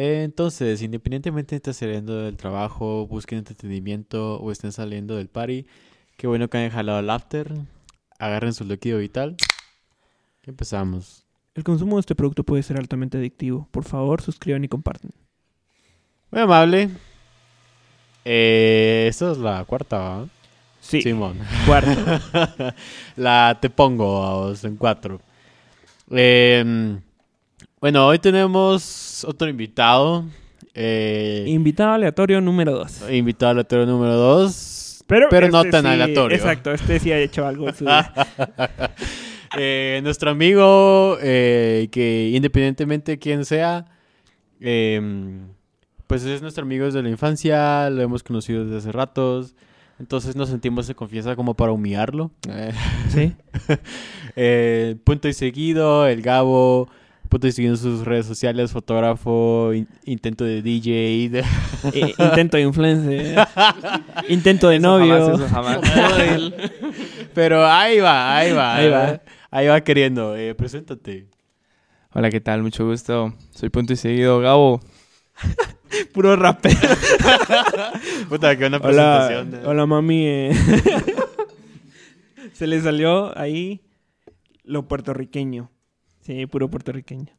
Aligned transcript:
Entonces, 0.00 0.80
independientemente 0.80 1.56
de 1.56 1.56
estar 1.56 1.74
saliendo 1.74 2.22
del 2.22 2.36
trabajo, 2.36 3.08
busquen 3.08 3.38
entretenimiento 3.38 4.38
o 4.38 4.52
estén 4.52 4.70
saliendo 4.70 5.16
del 5.16 5.26
party, 5.26 5.66
qué 6.16 6.28
bueno 6.28 6.48
que 6.48 6.56
hayan 6.56 6.70
jalado 6.70 7.00
el 7.00 7.10
after. 7.10 7.52
Agarren 8.20 8.52
su 8.54 8.64
líquido 8.64 9.00
vital. 9.00 9.36
Empezamos. 10.44 11.26
El 11.56 11.64
consumo 11.64 11.96
de 11.96 12.00
este 12.00 12.14
producto 12.14 12.44
puede 12.44 12.62
ser 12.62 12.76
altamente 12.76 13.18
adictivo. 13.18 13.66
Por 13.72 13.82
favor, 13.82 14.22
suscriban 14.22 14.62
y 14.62 14.68
compartan. 14.68 15.10
Muy 16.30 16.42
amable. 16.42 16.90
Eh, 18.24 19.06
esta 19.08 19.32
es 19.32 19.38
la 19.38 19.64
cuarta, 19.64 19.98
¿va? 19.98 20.28
Sí, 20.80 21.02
Simón. 21.02 21.40
cuarto. 21.66 21.90
la 23.16 23.58
te 23.60 23.68
pongo 23.68 24.54
en 24.62 24.76
cuatro. 24.76 25.20
Eh, 26.12 27.00
bueno, 27.80 28.06
hoy 28.06 28.18
tenemos 28.18 29.24
otro 29.26 29.48
invitado. 29.48 30.24
Eh, 30.74 31.44
Invitado 31.48 31.92
aleatorio 31.92 32.40
número 32.40 32.72
2. 32.72 33.10
invitado 33.10 33.50
aleatorio 33.52 33.86
número 33.86 34.14
dos. 34.14 35.02
Pero, 35.06 35.28
Pero 35.30 35.48
no 35.48 35.58
este 35.60 35.70
tan 35.70 35.82
sí- 35.84 35.88
aleatorio. 35.88 36.36
Exacto, 36.36 36.72
este 36.72 36.98
sí 37.00 37.10
ha 37.10 37.18
hecho 37.18 37.46
algo 37.46 37.68
en 37.68 37.74
su 37.74 37.84
vida. 37.84 38.12
Eh, 39.56 40.00
nuestro 40.02 40.30
amigo, 40.30 41.16
eh, 41.22 41.88
que 41.90 42.30
independientemente 42.34 43.12
de 43.12 43.18
quién 43.18 43.46
sea, 43.46 43.86
eh, 44.60 45.00
pues 46.06 46.22
es 46.24 46.42
nuestro 46.42 46.64
amigo 46.64 46.84
desde 46.84 47.02
la 47.02 47.08
infancia, 47.08 47.88
lo 47.88 48.02
hemos 48.02 48.22
conocido 48.22 48.64
desde 48.66 48.76
hace 48.76 48.92
ratos, 48.92 49.54
entonces 49.98 50.36
nos 50.36 50.50
sentimos 50.50 50.86
de 50.86 50.94
confianza 50.94 51.34
como 51.34 51.54
para 51.54 51.72
humillarlo. 51.72 52.30
Sí. 53.08 53.34
punto 55.04 55.28
y 55.28 55.32
seguido, 55.32 56.06
el 56.06 56.20
Gabo, 56.20 56.90
punto 57.28 57.46
y 57.46 57.52
seguido 57.52 57.74
en 57.74 57.78
sus 57.78 58.04
redes 58.04 58.26
sociales, 58.26 58.72
fotógrafo, 58.72 59.72
in- 59.74 59.88
intento 60.04 60.44
de 60.44 60.62
DJ. 60.62 61.28
de- 61.30 61.44
Eh, 61.94 62.14
intento 62.18 62.56
de 62.56 62.62
influencer. 62.64 63.38
intento 64.28 64.68
de 64.68 64.76
Eso 64.76 64.86
novio. 64.86 65.38
jamás, 65.48 65.78
eso 65.78 65.84
jamás. 65.88 66.52
Pero 67.34 67.66
ahí 67.66 68.00
va, 68.00 68.36
ahí 68.36 68.52
va, 68.52 68.74
Ahí 68.76 68.88
va. 68.88 69.20
Ahí 69.50 69.66
va 69.68 69.80
queriendo, 69.82 70.36
eh, 70.36 70.54
preséntate. 70.54 71.26
Hola, 72.12 72.30
¿qué 72.30 72.40
tal? 72.40 72.62
Mucho 72.62 72.86
gusto. 72.86 73.32
Soy 73.54 73.68
Punto 73.70 73.92
y 73.92 73.96
Seguido 73.96 74.40
Gabo. 74.40 74.80
Puro 76.12 76.34
rapero. 76.36 76.76
Puta, 78.28 78.56
que 78.56 78.66
una 78.66 78.78
Hola, 78.78 79.24
presentación. 79.26 79.54
eh. 79.54 79.66
hola 79.66 79.86
mami. 79.86 80.24
eh. 80.26 80.50
Se 82.52 82.66
le 82.66 82.80
salió 82.80 83.36
ahí 83.38 83.80
lo 84.64 84.88
puertorriqueño. 84.88 85.70
Sí, 86.28 86.44
puro 86.44 86.68
puertorriqueño. 86.68 87.32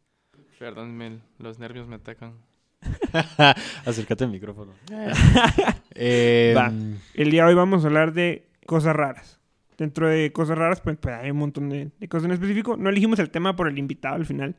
Perdón, 0.57 0.97
me- 0.97 1.19
los 1.37 1.59
nervios 1.59 1.87
me 1.87 1.97
atacan. 1.97 2.33
Acércate 3.85 4.23
al 4.23 4.31
micrófono. 4.31 4.73
Eh, 6.01 6.53
Va. 6.55 6.71
El 7.13 7.29
día 7.29 7.43
de 7.43 7.49
hoy 7.49 7.55
vamos 7.55 7.83
a 7.83 7.87
hablar 7.87 8.13
de 8.13 8.47
cosas 8.65 8.95
raras. 8.95 9.39
Dentro 9.77 10.07
de 10.07 10.31
cosas 10.31 10.57
raras, 10.57 10.79
pues, 10.81 10.97
pues, 10.97 11.13
hay 11.13 11.29
un 11.29 11.37
montón 11.37 11.67
de, 11.69 11.91
de 11.99 12.07
cosas 12.07 12.25
en 12.25 12.31
específico. 12.31 12.77
No 12.77 12.89
elegimos 12.89 13.19
el 13.19 13.29
tema 13.29 13.55
por 13.55 13.67
el 13.67 13.77
invitado 13.77 14.15
al 14.15 14.25
final. 14.25 14.55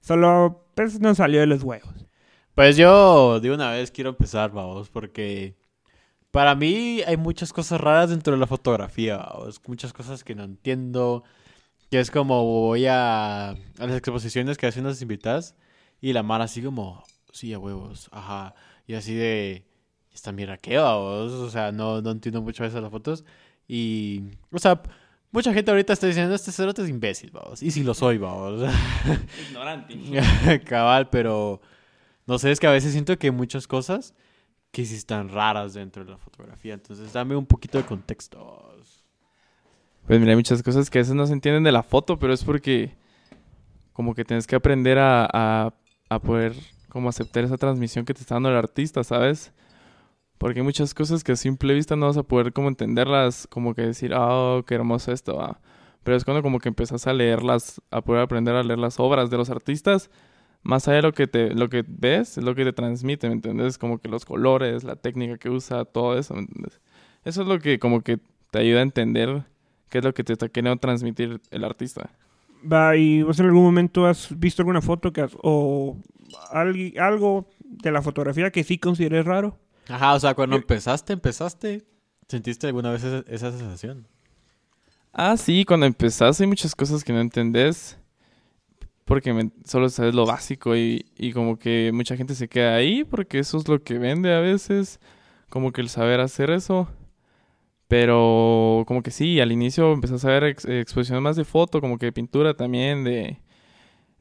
Solo 0.00 0.66
pues, 0.74 1.00
nos 1.00 1.16
salió 1.16 1.40
de 1.40 1.46
los 1.46 1.62
huevos. 1.62 2.06
Pues 2.54 2.76
yo 2.76 3.40
de 3.40 3.50
una 3.50 3.70
vez 3.72 3.90
quiero 3.90 4.10
empezar, 4.10 4.52
vamos, 4.52 4.90
porque 4.90 5.56
para 6.30 6.54
mí 6.54 7.00
hay 7.06 7.16
muchas 7.16 7.52
cosas 7.52 7.80
raras 7.80 8.10
dentro 8.10 8.34
de 8.34 8.38
la 8.38 8.46
fotografía, 8.46 9.16
vamos. 9.16 9.60
Muchas 9.66 9.92
cosas 9.92 10.22
que 10.22 10.34
no 10.36 10.44
entiendo. 10.44 11.24
Que 11.90 12.00
es 12.00 12.10
como 12.10 12.44
voy 12.44 12.86
a, 12.86 13.50
a 13.50 13.56
las 13.78 13.96
exposiciones 13.96 14.58
que 14.58 14.66
hacen 14.66 14.84
las 14.84 15.00
invitadas 15.02 15.54
y 16.00 16.12
la 16.12 16.22
mara 16.22 16.44
así 16.44 16.62
como, 16.62 17.04
sí, 17.32 17.52
a 17.52 17.58
huevos, 17.58 18.08
ajá. 18.12 18.54
Y 18.86 18.94
así 18.94 19.14
de, 19.14 19.64
esta 20.16 20.32
mierda 20.32 20.56
qué, 20.56 20.78
vamos. 20.78 21.32
O 21.32 21.50
sea, 21.50 21.72
no, 21.72 22.02
no 22.02 22.10
entiendo 22.10 22.42
mucho 22.42 22.62
a 22.62 22.66
veces 22.66 22.82
las 22.82 22.90
fotos. 22.90 23.24
Y, 23.68 24.22
o 24.50 24.58
sea, 24.58 24.82
mucha 25.30 25.52
gente 25.52 25.70
ahorita 25.70 25.92
está 25.92 26.06
diciendo, 26.06 26.34
este 26.34 26.52
cerote 26.52 26.82
es 26.82 26.88
imbécil, 26.88 27.30
vamos. 27.30 27.62
Y 27.62 27.70
si 27.70 27.82
lo 27.82 27.94
soy, 27.94 28.18
vamos. 28.18 28.62
Ignorante. 29.48 29.94
Cabal, 30.64 31.08
pero 31.10 31.60
no 32.26 32.38
sé, 32.38 32.50
es 32.50 32.60
que 32.60 32.66
a 32.66 32.72
veces 32.72 32.92
siento 32.92 33.16
que 33.18 33.28
hay 33.28 33.32
muchas 33.32 33.66
cosas 33.66 34.14
que 34.72 34.84
sí 34.84 34.94
están 34.94 35.28
raras 35.28 35.74
dentro 35.74 36.04
de 36.04 36.10
la 36.10 36.18
fotografía. 36.18 36.74
Entonces, 36.74 37.12
dame 37.12 37.36
un 37.36 37.46
poquito 37.46 37.78
de 37.78 37.84
contexto. 37.84 38.74
Pues 40.06 40.20
mira, 40.20 40.30
hay 40.30 40.36
muchas 40.36 40.62
cosas 40.62 40.88
que 40.88 40.98
a 40.98 41.02
veces 41.02 41.14
no 41.14 41.26
se 41.26 41.32
entienden 41.32 41.64
de 41.64 41.72
la 41.72 41.82
foto, 41.82 42.18
pero 42.18 42.32
es 42.32 42.44
porque 42.44 42.94
como 43.92 44.14
que 44.14 44.24
tienes 44.24 44.46
que 44.46 44.54
aprender 44.54 44.98
a, 44.98 45.28
a, 45.32 45.74
a 46.08 46.18
poder 46.20 46.54
como 46.88 47.08
aceptar 47.08 47.44
esa 47.44 47.56
transmisión 47.56 48.04
que 48.04 48.14
te 48.14 48.20
está 48.20 48.36
dando 48.36 48.50
el 48.50 48.56
artista, 48.56 49.02
¿sabes? 49.02 49.52
Porque 50.38 50.60
hay 50.60 50.64
muchas 50.64 50.94
cosas 50.94 51.24
que 51.24 51.32
a 51.32 51.36
simple 51.36 51.74
vista 51.74 51.96
no 51.96 52.06
vas 52.06 52.16
a 52.16 52.22
poder 52.22 52.52
como 52.52 52.68
entenderlas, 52.68 53.48
como 53.48 53.74
que 53.74 53.82
decir, 53.82 54.12
oh, 54.14 54.64
qué 54.66 54.76
hermoso 54.76 55.10
esto, 55.12 55.36
va. 55.36 55.60
Pero 56.04 56.16
es 56.16 56.24
cuando 56.24 56.42
como 56.42 56.60
que 56.60 56.68
empiezas 56.68 57.06
a 57.08 57.12
leerlas, 57.12 57.80
a 57.90 58.00
poder 58.00 58.22
aprender 58.22 58.54
a 58.54 58.62
leer 58.62 58.78
las 58.78 59.00
obras 59.00 59.28
de 59.28 59.38
los 59.38 59.50
artistas, 59.50 60.10
más 60.62 60.86
allá 60.86 60.96
de 60.96 61.02
lo 61.02 61.12
que 61.12 61.26
te, 61.26 61.52
lo 61.54 61.68
que 61.68 61.84
ves, 61.86 62.38
es 62.38 62.44
lo 62.44 62.54
que 62.54 62.64
te 62.64 62.72
transmite, 62.72 63.28
¿me 63.28 63.34
entiendes? 63.34 63.76
Como 63.76 63.98
que 63.98 64.08
los 64.08 64.24
colores, 64.24 64.84
la 64.84 64.96
técnica 64.96 65.36
que 65.38 65.50
usa, 65.50 65.84
todo 65.84 66.16
eso, 66.16 66.34
¿me 66.34 66.40
entiendes? 66.40 66.80
Eso 67.24 67.42
es 67.42 67.48
lo 67.48 67.58
que 67.58 67.80
como 67.80 68.02
que 68.02 68.20
te 68.50 68.60
ayuda 68.60 68.80
a 68.80 68.82
entender 68.82 69.44
qué 69.88 69.98
es 69.98 70.04
lo 70.04 70.14
que 70.14 70.24
te 70.24 70.32
está 70.34 70.48
queriendo 70.48 70.78
transmitir 70.80 71.40
el 71.50 71.64
artista. 71.64 72.10
Va, 72.70 72.96
¿y 72.96 73.22
vos 73.22 73.38
en 73.38 73.46
algún 73.46 73.62
momento 73.64 74.06
has 74.06 74.36
visto 74.38 74.62
alguna 74.62 74.80
foto 74.80 75.12
que 75.12 75.20
has- 75.20 75.36
o 75.42 75.96
algo 76.50 77.48
de 77.60 77.90
la 77.92 78.02
fotografía 78.02 78.50
que 78.50 78.64
sí 78.64 78.78
consideres 78.78 79.24
raro? 79.24 79.58
Ajá, 79.88 80.14
o 80.14 80.20
sea, 80.20 80.34
cuando 80.34 80.56
empezaste, 80.56 81.12
empezaste, 81.12 81.84
¿sentiste 82.28 82.66
alguna 82.66 82.90
vez 82.90 83.04
esa, 83.04 83.24
esa 83.28 83.52
sensación? 83.52 84.06
Ah, 85.12 85.36
sí, 85.36 85.64
cuando 85.64 85.86
empezás 85.86 86.40
hay 86.40 86.46
muchas 86.46 86.74
cosas 86.74 87.02
que 87.04 87.12
no 87.12 87.20
entendés 87.20 87.98
porque 89.04 89.32
me- 89.32 89.50
solo 89.64 89.88
sabes 89.88 90.14
lo 90.14 90.26
básico 90.26 90.76
y, 90.76 91.06
y 91.16 91.32
como 91.32 91.58
que 91.58 91.90
mucha 91.94 92.16
gente 92.16 92.34
se 92.34 92.48
queda 92.48 92.74
ahí 92.74 93.04
porque 93.04 93.38
eso 93.38 93.58
es 93.58 93.68
lo 93.68 93.82
que 93.82 93.98
vende 93.98 94.34
a 94.34 94.40
veces, 94.40 95.00
como 95.48 95.72
que 95.72 95.80
el 95.80 95.88
saber 95.88 96.20
hacer 96.20 96.50
eso. 96.50 96.88
Pero 97.88 98.84
como 98.86 99.02
que 99.02 99.10
sí, 99.12 99.40
al 99.40 99.52
inicio 99.52 99.92
empezás 99.92 100.24
a 100.24 100.28
ver 100.30 100.44
ex- 100.44 100.64
exposiciones 100.66 101.22
más 101.22 101.36
de 101.36 101.44
foto, 101.44 101.80
como 101.80 101.98
que 101.98 102.06
de 102.06 102.12
pintura 102.12 102.54
también, 102.54 103.04
de, 103.04 103.40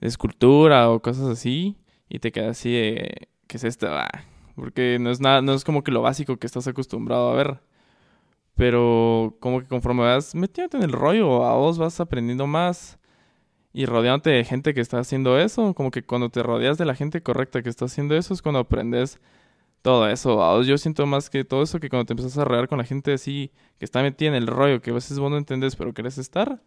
de 0.02 0.08
escultura 0.08 0.90
o 0.92 1.02
cosas 1.02 1.28
así, 1.28 1.78
y 2.10 2.20
te 2.20 2.32
quedas 2.32 2.52
así 2.60 2.74
de, 2.74 3.30
¿qué 3.48 3.58
es 3.58 3.64
esto? 3.66 3.88
Ah, 3.90 4.10
porque 4.56 4.98
no 5.00 5.12
es 5.12 5.22
nada, 5.22 5.42
no 5.42 5.54
es 5.54 5.64
como 5.66 5.84
que 5.84 5.92
lo 5.92 6.02
básico 6.04 6.38
que 6.38 6.48
estás 6.48 6.68
acostumbrado 6.68 7.30
a 7.32 7.36
ver. 7.36 7.60
Pero 8.56 9.36
como 9.40 9.60
que 9.62 9.68
conforme 9.68 10.04
vas 10.04 10.34
metiéndote 10.36 10.78
en 10.78 10.84
el 10.84 10.92
rollo, 10.94 11.46
a 11.46 11.56
vos 11.56 11.78
vas 11.78 12.00
aprendiendo 12.00 12.48
más 12.48 12.98
y 13.74 13.86
rodeándote 13.86 14.32
de 14.32 14.46
gente 14.46 14.74
que 14.74 14.82
está 14.82 15.00
haciendo 15.00 15.40
eso, 15.40 15.74
como 15.76 15.92
que 15.92 16.04
cuando 16.06 16.30
te 16.30 16.44
rodeas 16.44 16.78
de 16.78 16.86
la 16.86 16.96
gente 16.96 17.22
correcta 17.24 17.64
que 17.64 17.70
está 17.70 17.86
haciendo 17.86 18.16
eso 18.18 18.34
es 18.34 18.42
cuando 18.42 18.60
aprendes 18.60 19.20
todo 19.86 20.10
eso. 20.10 20.62
Yo 20.64 20.78
siento 20.78 21.06
más 21.06 21.30
que 21.30 21.44
todo 21.46 21.64
eso 21.64 21.80
que 21.80 21.90
cuando 21.90 22.06
te 22.06 22.14
empiezas 22.14 22.38
a 22.40 22.46
rodear 22.46 22.68
con 22.68 22.78
la 22.80 22.84
gente 22.86 23.14
así 23.14 23.52
que 23.80 23.86
está 23.86 24.02
metida 24.02 24.30
en 24.30 24.36
el 24.36 24.48
rollo, 24.48 24.82
que 24.82 24.92
a 24.92 24.94
veces 24.94 25.20
vos 25.20 25.32
no 25.32 25.38
entendés 25.38 25.76
pero 25.76 25.94
querés 25.94 26.18
estar. 26.18 26.62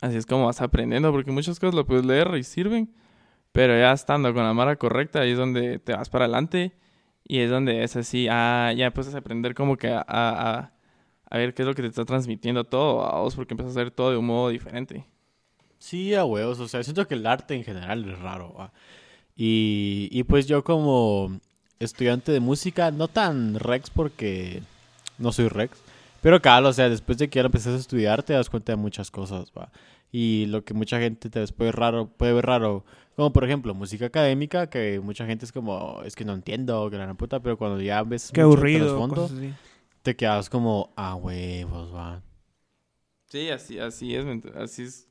Así 0.00 0.16
es 0.16 0.26
como 0.26 0.46
vas 0.46 0.60
aprendiendo, 0.60 1.10
porque 1.12 1.30
muchas 1.32 1.58
cosas 1.58 1.74
lo 1.74 1.86
puedes 1.86 2.04
leer 2.04 2.28
y 2.36 2.44
sirven, 2.44 2.94
pero 3.52 3.78
ya 3.78 3.92
estando 3.92 4.34
con 4.34 4.44
la 4.44 4.54
mara 4.54 4.76
correcta, 4.76 5.20
ahí 5.20 5.32
es 5.32 5.38
donde 5.38 5.78
te 5.80 5.94
vas 5.94 6.10
para 6.10 6.26
adelante 6.26 6.74
y 7.24 7.40
es 7.40 7.50
donde 7.50 7.84
es 7.84 7.96
así, 7.96 8.28
ah, 8.30 8.72
ya 8.76 8.86
empiezas 8.86 9.14
a 9.14 9.18
aprender 9.18 9.54
como 9.54 9.76
que 9.76 9.88
a, 9.90 10.04
a, 10.08 10.72
a- 11.30 11.38
ver 11.38 11.54
qué 11.54 11.62
es 11.62 11.68
lo 11.68 11.74
que 11.74 11.82
te 11.82 11.88
está 11.88 12.04
transmitiendo 12.06 12.64
todo 12.64 13.04
a 13.06 13.20
vos, 13.20 13.36
porque 13.36 13.54
empiezas 13.54 13.76
a 13.76 13.80
ver 13.80 13.92
todo 13.92 14.12
de 14.12 14.18
un 14.18 14.26
modo 14.26 14.50
diferente. 14.50 15.06
Sí, 15.78 16.14
a 16.14 16.24
huevos. 16.24 16.60
O 16.60 16.68
sea, 16.68 16.82
siento 16.82 17.06
que 17.06 17.14
el 17.14 17.26
arte 17.26 17.54
en 17.54 17.64
general 17.64 18.08
es 18.08 18.18
raro. 18.18 18.54
Y, 19.36 20.08
y 20.12 20.24
pues 20.24 20.46
yo 20.48 20.64
como 20.64 21.40
estudiante 21.80 22.32
de 22.32 22.40
música, 22.40 22.90
no 22.90 23.08
tan 23.08 23.58
rex 23.58 23.90
porque 23.90 24.62
no 25.18 25.32
soy 25.32 25.48
rex, 25.48 25.78
pero 26.20 26.40
cabal, 26.42 26.66
o 26.66 26.72
sea, 26.72 26.88
después 26.88 27.18
de 27.18 27.28
que 27.28 27.36
ya 27.38 27.42
lo 27.42 27.46
empezaste 27.48 27.76
a 27.76 27.80
estudiar 27.80 28.22
te 28.22 28.32
das 28.32 28.50
cuenta 28.50 28.72
de 28.72 28.76
muchas 28.76 29.10
cosas, 29.10 29.52
¿va? 29.56 29.70
Y 30.10 30.46
lo 30.46 30.64
que 30.64 30.74
mucha 30.74 30.98
gente 30.98 31.28
te 31.30 31.46
puede, 31.48 31.70
raro, 31.72 32.08
puede 32.08 32.32
ver 32.32 32.46
raro, 32.46 32.84
como 33.14 33.32
por 33.32 33.44
ejemplo 33.44 33.74
música 33.74 34.06
académica, 34.06 34.68
que 34.68 35.00
mucha 35.00 35.26
gente 35.26 35.44
es 35.44 35.52
como, 35.52 36.02
es 36.04 36.16
que 36.16 36.24
no 36.24 36.32
entiendo, 36.32 36.88
que 36.90 36.96
la 36.96 37.04
gran 37.04 37.16
puta, 37.16 37.40
pero 37.40 37.56
cuando 37.58 37.80
ya 37.80 38.02
ves 38.02 38.30
Qué 38.32 38.42
mucho 38.42 38.56
aburrido. 38.56 38.86
trasfondo, 38.86 39.14
cosas 39.22 39.38
así. 39.38 39.52
te 40.02 40.16
quedas 40.16 40.48
como, 40.48 40.92
a 40.96 41.14
huevos, 41.14 41.94
va. 41.94 42.22
Sí, 43.26 43.50
así, 43.50 43.78
así 43.78 44.14
es, 44.14 44.24
así 44.56 44.82
es. 44.84 45.06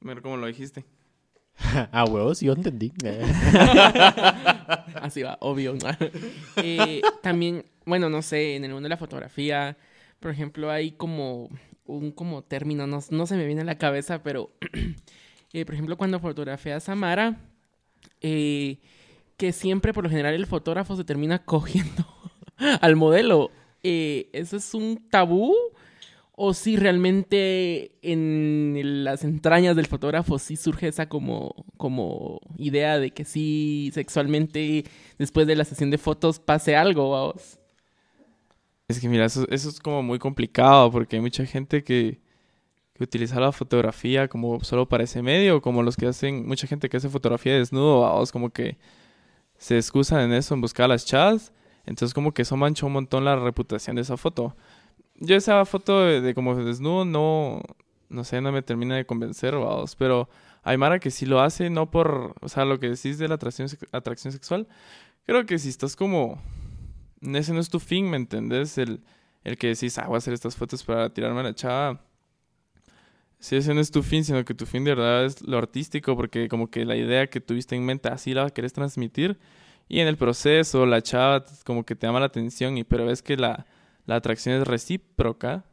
Mira 0.00 0.22
cómo 0.22 0.38
lo 0.38 0.46
dijiste. 0.46 0.84
A 1.92 2.04
huevos, 2.08 2.40
yo 2.40 2.52
entendí. 2.52 2.92
Así 5.00 5.22
va, 5.22 5.38
obvio. 5.40 5.74
Eh, 6.56 7.00
también, 7.22 7.64
bueno, 7.84 8.08
no 8.08 8.22
sé, 8.22 8.56
en 8.56 8.64
el 8.64 8.72
mundo 8.72 8.86
de 8.86 8.90
la 8.90 8.96
fotografía, 8.96 9.76
por 10.20 10.30
ejemplo, 10.30 10.70
hay 10.70 10.92
como 10.92 11.50
un 11.84 12.10
como 12.10 12.42
término, 12.42 12.86
no, 12.86 13.00
no 13.10 13.26
se 13.26 13.36
me 13.36 13.46
viene 13.46 13.62
a 13.62 13.64
la 13.64 13.78
cabeza, 13.78 14.22
pero, 14.22 14.50
eh, 15.52 15.64
por 15.64 15.74
ejemplo, 15.74 15.96
cuando 15.96 16.20
fotografías 16.20 16.88
a 16.88 16.94
Mara, 16.94 17.36
eh, 18.20 18.78
que 19.36 19.52
siempre, 19.52 19.92
por 19.92 20.04
lo 20.04 20.10
general, 20.10 20.34
el 20.34 20.46
fotógrafo 20.46 20.96
se 20.96 21.04
termina 21.04 21.44
cogiendo 21.44 22.06
al 22.80 22.96
modelo. 22.96 23.50
¿Eso 23.82 24.56
es 24.56 24.74
un 24.74 25.08
tabú? 25.10 25.54
¿O 26.38 26.52
si 26.52 26.76
realmente 26.76 27.92
en 28.02 29.04
las 29.04 29.24
entrañas 29.24 29.74
del 29.74 29.86
fotógrafo 29.86 30.38
sí 30.38 30.56
surge 30.56 30.88
esa 30.88 31.08
como, 31.08 31.64
como 31.78 32.40
idea 32.58 32.98
de 32.98 33.10
que 33.10 33.24
sí 33.24 33.90
sexualmente 33.94 34.84
después 35.18 35.46
de 35.46 35.56
la 35.56 35.64
sesión 35.64 35.90
de 35.90 35.96
fotos 35.96 36.38
pase 36.38 36.76
algo? 36.76 37.10
vamos? 37.10 37.58
Es 38.86 39.00
que 39.00 39.08
mira, 39.08 39.24
eso, 39.24 39.46
eso 39.48 39.70
es 39.70 39.80
como 39.80 40.02
muy 40.02 40.18
complicado 40.18 40.90
porque 40.92 41.16
hay 41.16 41.22
mucha 41.22 41.46
gente 41.46 41.82
que, 41.82 42.20
que 42.92 43.04
utiliza 43.04 43.40
la 43.40 43.50
fotografía 43.50 44.28
como 44.28 44.62
solo 44.62 44.86
para 44.86 45.04
ese 45.04 45.22
medio, 45.22 45.62
como 45.62 45.82
los 45.82 45.96
que 45.96 46.06
hacen, 46.06 46.46
mucha 46.46 46.66
gente 46.66 46.90
que 46.90 46.98
hace 46.98 47.08
fotografía 47.08 47.54
desnudo, 47.54 48.02
vamos, 48.02 48.30
como 48.30 48.50
que 48.50 48.76
se 49.56 49.78
excusan 49.78 50.20
en 50.20 50.32
eso, 50.34 50.54
en 50.54 50.60
buscar 50.60 50.88
las 50.88 51.06
chats, 51.06 51.52
entonces 51.86 52.12
como 52.12 52.32
que 52.32 52.42
eso 52.42 52.56
mancha 52.56 52.84
un 52.84 52.92
montón 52.92 53.24
la 53.24 53.36
reputación 53.36 53.96
de 53.96 54.02
esa 54.02 54.16
foto. 54.16 54.54
Yo 55.18 55.36
esa 55.36 55.64
foto 55.64 56.04
de, 56.04 56.34
como 56.34 56.54
desnudo 56.56 57.04
no, 57.04 57.62
no 58.08 58.24
sé, 58.24 58.40
no 58.40 58.52
me 58.52 58.62
termina 58.62 58.96
de 58.96 59.06
convencer, 59.06 59.54
vamos, 59.54 59.96
pero 59.96 60.28
hay 60.62 60.76
Mara 60.76 60.98
que 60.98 61.10
sí 61.10 61.26
lo 61.26 61.40
hace, 61.40 61.70
no 61.70 61.90
por, 61.90 62.34
o 62.40 62.48
sea, 62.48 62.64
lo 62.64 62.78
que 62.78 62.90
decís 62.90 63.18
de 63.18 63.28
la 63.28 63.36
atracción, 63.36 63.68
atracción 63.92 64.32
sexual, 64.32 64.66
creo 65.24 65.46
que 65.46 65.58
si 65.58 65.68
estás 65.68 65.96
como 65.96 66.40
ese 67.22 67.52
no 67.52 67.60
es 67.60 67.70
tu 67.70 67.80
fin, 67.80 68.08
¿me 68.10 68.16
entendés? 68.16 68.78
El, 68.78 69.00
el 69.44 69.56
que 69.58 69.68
decís, 69.68 69.98
ah, 69.98 70.06
voy 70.06 70.16
a 70.16 70.18
hacer 70.18 70.34
estas 70.34 70.56
fotos 70.56 70.82
para 70.84 71.08
tirarme 71.10 71.40
a 71.40 71.44
la 71.44 71.54
chava. 71.54 72.00
Si 73.38 73.56
ese 73.56 73.74
no 73.74 73.80
es 73.80 73.90
tu 73.90 74.02
fin, 74.02 74.24
sino 74.24 74.44
que 74.44 74.54
tu 74.54 74.66
fin 74.66 74.84
de 74.84 74.94
verdad 74.94 75.24
es 75.24 75.42
lo 75.42 75.58
artístico, 75.58 76.16
porque 76.16 76.48
como 76.48 76.70
que 76.70 76.84
la 76.84 76.96
idea 76.96 77.28
que 77.28 77.40
tuviste 77.40 77.76
en 77.76 77.84
mente 77.84 78.08
así 78.08 78.34
la 78.34 78.50
querés 78.50 78.72
transmitir. 78.72 79.38
Y 79.88 80.00
en 80.00 80.08
el 80.08 80.16
proceso, 80.16 80.84
la 80.86 81.02
chava 81.02 81.44
como 81.64 81.84
que 81.84 81.94
te 81.94 82.06
llama 82.06 82.20
la 82.20 82.26
atención, 82.26 82.76
y 82.76 82.84
pero 82.84 83.06
ves 83.06 83.22
que 83.22 83.36
la, 83.36 83.66
la 84.06 84.16
atracción 84.16 84.60
es 84.60 84.66
recíproca. 84.66 85.64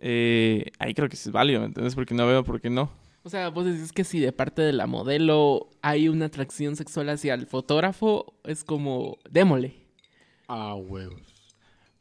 Eh, 0.00 0.70
ahí 0.78 0.94
creo 0.94 1.08
que 1.08 1.16
sí 1.16 1.28
es 1.28 1.32
válido, 1.32 1.60
¿me 1.60 1.66
entiendes? 1.66 1.94
Porque 1.94 2.14
no 2.14 2.26
veo 2.26 2.44
por 2.44 2.60
qué 2.60 2.70
no. 2.70 2.90
O 3.24 3.30
sea, 3.30 3.50
vos 3.50 3.66
decís 3.66 3.92
que 3.92 4.04
si 4.04 4.20
de 4.20 4.32
parte 4.32 4.62
de 4.62 4.72
la 4.72 4.86
modelo 4.86 5.68
hay 5.82 6.08
una 6.08 6.26
atracción 6.26 6.76
sexual 6.76 7.10
hacia 7.10 7.34
el 7.34 7.46
fotógrafo, 7.46 8.34
es 8.44 8.64
como, 8.64 9.18
démosle. 9.28 9.74
Ah, 10.46 10.74
huevos. 10.76 11.20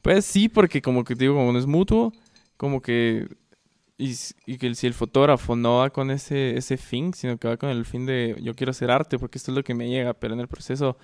Pues 0.01 0.25
sí, 0.25 0.47
porque 0.47 0.81
como 0.81 1.03
que 1.03 1.15
te 1.15 1.25
digo, 1.25 1.33
como 1.33 1.51
no 1.51 1.59
es 1.59 1.65
mutuo, 1.65 2.13
como 2.55 2.81
que... 2.81 3.27
Y, 3.97 4.13
y 4.45 4.59
que 4.59 4.75
si 4.75 4.85
el 4.85 4.93
fotógrafo 4.93 5.55
no 5.55 5.79
va 5.79 5.89
con 5.89 6.11
ese, 6.11 6.55
ese 6.55 6.77
fin, 6.77 7.15
sino 7.15 7.37
que 7.37 7.47
va 7.47 7.57
con 7.57 7.71
el 7.71 7.83
fin 7.83 8.05
de 8.05 8.37
yo 8.43 8.53
quiero 8.53 8.69
hacer 8.69 8.91
arte 8.91 9.17
porque 9.17 9.39
esto 9.39 9.49
es 9.49 9.57
lo 9.57 9.63
que 9.63 9.73
me 9.73 9.89
llega, 9.89 10.13
pero 10.13 10.35
en 10.35 10.39
el 10.39 10.47
proceso 10.47 10.97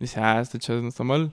dice, 0.00 0.18
ah, 0.20 0.40
este 0.40 0.58
chavo 0.58 0.82
no 0.82 0.88
está 0.88 1.04
mal. 1.04 1.30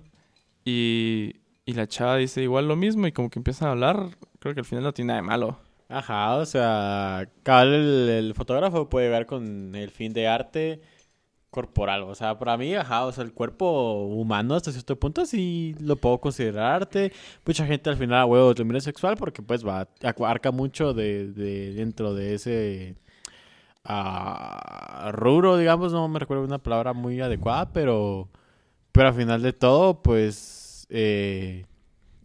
Y, 0.64 1.36
y 1.66 1.74
la 1.74 1.88
chava 1.88 2.18
dice 2.18 2.42
igual 2.42 2.68
lo 2.68 2.76
mismo 2.76 3.08
y 3.08 3.12
como 3.12 3.30
que 3.30 3.40
empiezan 3.40 3.70
a 3.70 3.72
hablar, 3.72 4.10
creo 4.40 4.54
que 4.54 4.62
al 4.62 4.66
final 4.66 4.84
no 4.84 4.94
tiene 4.94 5.10
nada 5.10 5.22
de 5.22 5.28
malo. 5.28 5.58
Ajá, 5.90 6.36
o 6.36 6.46
sea, 6.46 7.30
cabal 7.44 7.74
el, 7.74 8.10
el 8.10 8.34
fotógrafo 8.34 8.90
puede 8.90 9.10
ver 9.10 9.26
con 9.26 9.76
el 9.76 9.92
fin 9.92 10.14
de 10.14 10.28
arte 10.28 10.82
corporal. 11.54 12.04
O 12.04 12.16
sea, 12.16 12.38
para 12.40 12.58
mí, 12.58 12.76
ajá, 12.76 13.06
o 13.06 13.12
sea, 13.12 13.24
el 13.24 13.34
cuerpo 13.34 14.04
humano 14.06 14.56
hasta 14.56 14.72
cierto 14.72 15.00
punto 15.00 15.26
sí 15.26 15.76
lo 15.80 15.96
puedo 15.96 16.20
considerar 16.20 16.74
arte. 16.74 17.14
Mucha 17.46 17.66
gente 17.66 17.90
al 17.90 17.98
final 17.98 18.20
a 18.20 18.26
huevo 18.26 18.56
termina 18.56 18.80
sexual 18.82 19.16
porque 19.18 19.42
pues 19.42 19.66
va, 19.66 19.88
abarca 20.04 20.52
mucho 20.52 20.94
de, 20.94 21.32
de 21.32 21.74
dentro 21.76 22.14
de 22.16 22.34
ese 22.36 22.96
uh, 23.88 25.12
rubro, 25.12 25.58
digamos, 25.58 25.94
no 25.94 26.08
me 26.08 26.20
recuerdo 26.20 26.44
una 26.44 26.60
palabra 26.60 26.94
muy 26.94 27.22
adecuada, 27.22 27.72
pero, 27.72 28.30
pero 28.92 29.10
al 29.10 29.14
final 29.14 29.42
de 29.42 29.54
todo, 29.54 30.02
pues 30.02 30.63
eh, 30.90 31.66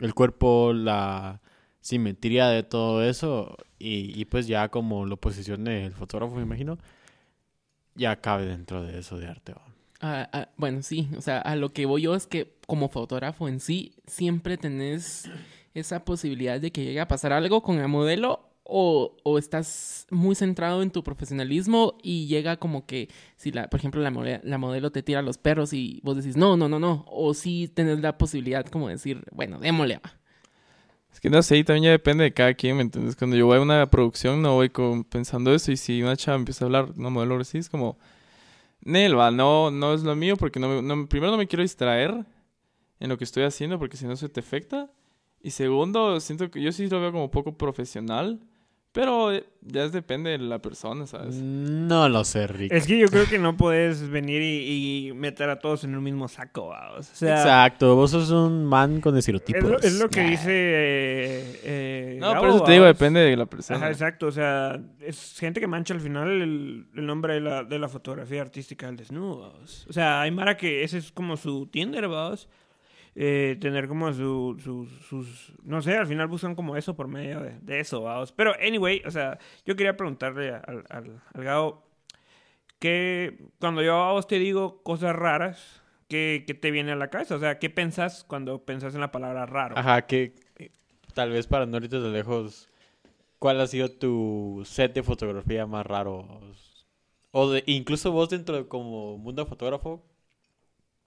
el 0.00 0.14
cuerpo, 0.14 0.72
la 0.72 1.40
simetría 1.80 2.48
de 2.48 2.62
todo 2.62 3.02
eso 3.02 3.56
y, 3.78 4.24
pues 4.26 4.46
ya 4.46 4.68
como 4.68 5.06
lo 5.06 5.16
posicione 5.16 5.86
el 5.86 5.92
fotógrafo, 5.92 6.34
me 6.34 6.42
imagino 6.42 6.78
ya 7.94 8.20
cabe 8.20 8.46
dentro 8.46 8.82
de 8.82 8.98
eso 8.98 9.18
de 9.18 9.26
arte. 9.26 9.54
Ah, 10.00 10.28
ah, 10.32 10.48
bueno, 10.56 10.82
sí, 10.82 11.08
o 11.16 11.20
sea, 11.20 11.40
a 11.40 11.56
lo 11.56 11.72
que 11.72 11.86
voy 11.86 12.02
yo 12.02 12.14
es 12.14 12.26
que 12.26 12.54
como 12.66 12.88
fotógrafo 12.88 13.48
en 13.48 13.58
sí, 13.58 13.94
siempre 14.06 14.56
tenés 14.56 15.28
esa 15.74 16.04
posibilidad 16.04 16.60
de 16.60 16.70
que 16.70 16.84
llegue 16.84 17.00
a 17.00 17.08
pasar 17.08 17.32
algo 17.32 17.62
con 17.62 17.78
el 17.78 17.88
modelo 17.88 18.47
o, 18.70 19.16
o 19.22 19.38
estás 19.38 20.06
muy 20.10 20.34
centrado 20.34 20.82
en 20.82 20.90
tu 20.90 21.02
profesionalismo 21.02 21.96
y 22.02 22.26
llega 22.26 22.58
como 22.58 22.84
que, 22.84 23.08
si 23.36 23.50
la, 23.50 23.68
por 23.70 23.80
ejemplo, 23.80 24.02
la, 24.02 24.58
modelo 24.58 24.92
te 24.92 25.02
tira 25.02 25.22
los 25.22 25.38
perros 25.38 25.72
y 25.72 26.00
vos 26.04 26.16
decís, 26.18 26.36
no, 26.36 26.58
no, 26.58 26.68
no, 26.68 26.78
no, 26.78 27.06
o 27.08 27.32
si 27.32 27.68
tenés 27.68 28.00
la 28.00 28.18
posibilidad 28.18 28.66
como 28.66 28.88
decir, 28.88 29.24
bueno, 29.32 29.58
démosle. 29.58 30.00
Es 31.10 31.18
que 31.18 31.30
no 31.30 31.42
sé, 31.42 31.56
y 31.56 31.64
también 31.64 31.84
ya 31.84 31.90
depende 31.92 32.24
de 32.24 32.34
cada 32.34 32.52
quien, 32.52 32.76
¿me 32.76 32.82
entiendes? 32.82 33.16
Cuando 33.16 33.36
yo 33.36 33.46
voy 33.46 33.56
a 33.56 33.62
una 33.62 33.88
producción 33.88 34.42
no 34.42 34.54
voy 34.54 34.70
pensando 35.08 35.54
eso 35.54 35.72
y 35.72 35.78
si 35.78 36.02
una 36.02 36.16
chava 36.16 36.36
empieza 36.36 36.64
a 36.64 36.66
hablar, 36.66 36.90
una 36.94 37.08
modelo 37.08 37.40
así, 37.40 37.56
es 37.56 37.70
como, 37.70 37.98
Nelva, 38.82 39.30
no, 39.30 39.70
no 39.70 39.94
es 39.94 40.02
lo 40.02 40.14
mío 40.14 40.36
porque 40.36 40.60
no, 40.60 40.82
no, 40.82 41.08
primero 41.08 41.32
no 41.32 41.38
me 41.38 41.48
quiero 41.48 41.62
distraer 41.62 42.26
en 43.00 43.08
lo 43.08 43.16
que 43.16 43.24
estoy 43.24 43.44
haciendo 43.44 43.78
porque 43.78 43.96
si 43.96 44.04
no 44.04 44.14
se 44.14 44.28
te 44.28 44.40
afecta. 44.40 44.90
Y 45.40 45.52
segundo, 45.52 46.20
siento 46.20 46.50
que 46.50 46.60
yo 46.60 46.70
sí 46.72 46.86
lo 46.88 47.00
veo 47.00 47.12
como 47.12 47.30
poco 47.30 47.56
profesional. 47.56 48.40
Pero 48.92 49.32
eh, 49.32 49.44
ya 49.60 49.88
depende 49.88 50.30
de 50.30 50.38
la 50.38 50.60
persona, 50.60 51.06
¿sabes? 51.06 51.34
No 51.36 52.08
lo 52.08 52.24
sé, 52.24 52.46
Rick. 52.46 52.72
Es 52.72 52.86
que 52.86 52.98
yo 52.98 53.08
creo 53.08 53.26
que 53.26 53.38
no 53.38 53.56
puedes 53.56 54.08
venir 54.08 54.40
y, 54.42 55.12
meter 55.12 55.50
a 55.50 55.58
todos 55.58 55.84
en 55.84 55.92
el 55.94 56.00
mismo 56.00 56.26
saco, 56.26 56.68
o 56.68 57.02
sea, 57.02 57.36
Exacto, 57.36 57.94
vos 57.94 58.10
sos 58.10 58.30
un 58.30 58.64
man 58.64 59.00
con 59.00 59.16
estereotipos. 59.16 59.62
Es 59.62 59.70
lo, 59.70 59.78
es 59.80 59.98
lo 59.98 60.08
que 60.08 60.22
dice... 60.22 60.50
Eh, 60.50 61.60
eh, 61.64 62.18
no, 62.18 62.34
por 62.38 62.48
eso 62.48 62.62
te 62.62 62.72
digo, 62.72 62.84
depende 62.86 63.20
de 63.20 63.36
la 63.36 63.46
persona. 63.46 63.78
Ajá, 63.78 63.90
exacto, 63.90 64.26
o 64.26 64.32
sea, 64.32 64.80
es 65.00 65.38
gente 65.38 65.60
que 65.60 65.66
mancha 65.66 65.92
al 65.92 66.00
final 66.00 66.28
el, 66.28 66.86
el 66.94 67.06
nombre 67.06 67.34
de 67.34 67.40
la, 67.40 67.64
de 67.64 67.78
la, 67.78 67.88
fotografía 67.88 68.40
artística 68.40 68.86
del 68.86 68.96
desnudo, 68.96 69.54
O 69.88 69.92
sea, 69.92 70.22
hay 70.22 70.30
Mara 70.30 70.56
que 70.56 70.82
ese 70.82 70.98
es 70.98 71.12
como 71.12 71.36
su 71.36 71.66
Tinder, 71.66 72.08
vamos 72.08 72.48
eh, 73.20 73.56
tener 73.60 73.88
como 73.88 74.12
su, 74.12 74.56
sus, 74.62 75.52
no 75.64 75.82
sé, 75.82 75.96
al 75.96 76.06
final 76.06 76.28
buscan 76.28 76.54
como 76.54 76.76
eso 76.76 76.94
por 76.94 77.08
medio 77.08 77.40
de, 77.40 77.80
eso, 77.80 78.02
vamos. 78.02 78.30
Pero, 78.30 78.52
anyway, 78.64 79.02
o 79.04 79.10
sea, 79.10 79.40
yo 79.66 79.74
quería 79.74 79.96
preguntarle 79.96 80.54
al, 80.54 80.84
al, 80.88 81.20
Gao, 81.34 81.82
que 82.78 83.36
cuando 83.58 83.82
yo 83.82 83.96
a 83.96 84.12
vos 84.12 84.28
te 84.28 84.38
digo 84.38 84.84
cosas 84.84 85.16
raras, 85.16 85.82
¿qué, 86.06 86.44
¿qué, 86.46 86.54
te 86.54 86.70
viene 86.70 86.92
a 86.92 86.94
la 86.94 87.10
cabeza? 87.10 87.34
O 87.34 87.40
sea, 87.40 87.58
¿qué 87.58 87.68
pensás 87.70 88.22
cuando 88.22 88.64
pensás 88.64 88.94
en 88.94 89.00
la 89.00 89.10
palabra 89.10 89.46
raro? 89.46 89.76
Ajá, 89.76 90.02
que 90.02 90.36
tal 91.12 91.30
vez 91.30 91.48
para 91.48 91.66
no 91.66 91.78
irte 91.78 91.98
de 91.98 92.10
lejos, 92.10 92.68
¿cuál 93.40 93.60
ha 93.60 93.66
sido 93.66 93.90
tu 93.90 94.62
set 94.64 94.94
de 94.94 95.02
fotografía 95.02 95.66
más 95.66 95.84
raro? 95.84 96.40
O 97.32 97.50
de, 97.50 97.64
incluso 97.66 98.12
vos 98.12 98.30
dentro 98.30 98.54
de 98.54 98.68
como 98.68 99.18
mundo 99.18 99.44
fotógrafo, 99.44 100.04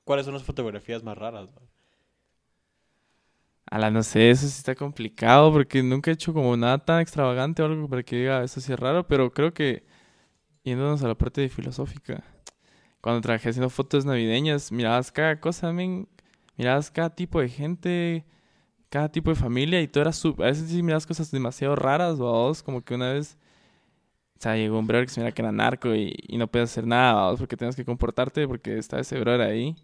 ¿cuáles 0.03 0.25
son 0.25 0.33
las 0.33 0.43
fotografías 0.43 1.03
más 1.03 1.17
raras? 1.17 1.55
La 3.79 3.91
no 3.91 4.03
sé, 4.03 4.31
eso 4.31 4.47
sí 4.47 4.55
está 4.57 4.75
complicado 4.75 5.51
porque 5.51 5.81
nunca 5.83 6.11
he 6.11 6.13
hecho 6.13 6.33
como 6.33 6.55
nada 6.57 6.79
tan 6.83 7.01
extravagante 7.01 7.61
o 7.61 7.65
algo 7.65 7.87
para 7.89 8.03
que 8.03 8.17
diga 8.17 8.43
eso 8.43 8.59
sí 8.61 8.73
es 8.73 8.79
raro, 8.79 9.07
pero 9.07 9.33
creo 9.33 9.53
que 9.53 9.83
yéndonos 10.63 11.03
a 11.03 11.07
la 11.07 11.15
parte 11.15 11.47
filosófica, 11.49 12.23
cuando 13.01 13.21
trabajé 13.21 13.49
haciendo 13.49 13.69
fotos 13.69 14.05
navideñas, 14.05 14.71
mirabas 14.71 15.11
cada 15.11 15.39
cosa, 15.39 15.73
men, 15.73 16.07
mirabas 16.57 16.91
cada 16.91 17.09
tipo 17.15 17.41
de 17.41 17.49
gente, 17.49 18.25
cada 18.89 19.11
tipo 19.11 19.31
de 19.31 19.35
familia 19.37 19.81
y 19.81 19.87
todo 19.87 20.03
era 20.03 20.13
súper, 20.13 20.47
a 20.47 20.49
veces 20.49 20.69
sí 20.69 20.83
mirabas 20.83 21.07
cosas 21.07 21.31
demasiado 21.31 21.75
raras 21.75 22.19
o 22.19 22.27
a 22.27 22.31
vos, 22.33 22.63
como 22.63 22.83
que 22.83 22.95
una 22.95 23.13
vez, 23.13 23.37
o 24.37 24.41
sea, 24.41 24.55
llegó 24.57 24.79
un 24.79 24.87
brother 24.87 25.05
que 25.05 25.13
se 25.13 25.21
mira 25.21 25.31
que 25.33 25.41
era 25.41 25.51
narco 25.51 25.95
y, 25.95 26.15
no 26.37 26.47
podías 26.47 26.71
hacer 26.71 26.87
nada, 26.87 27.29
vos, 27.31 27.39
porque 27.39 27.57
tenías 27.57 27.75
que 27.75 27.85
comportarte 27.85 28.47
porque 28.47 28.77
estaba 28.77 29.01
ese 29.01 29.19
brother 29.19 29.41
ahí. 29.41 29.75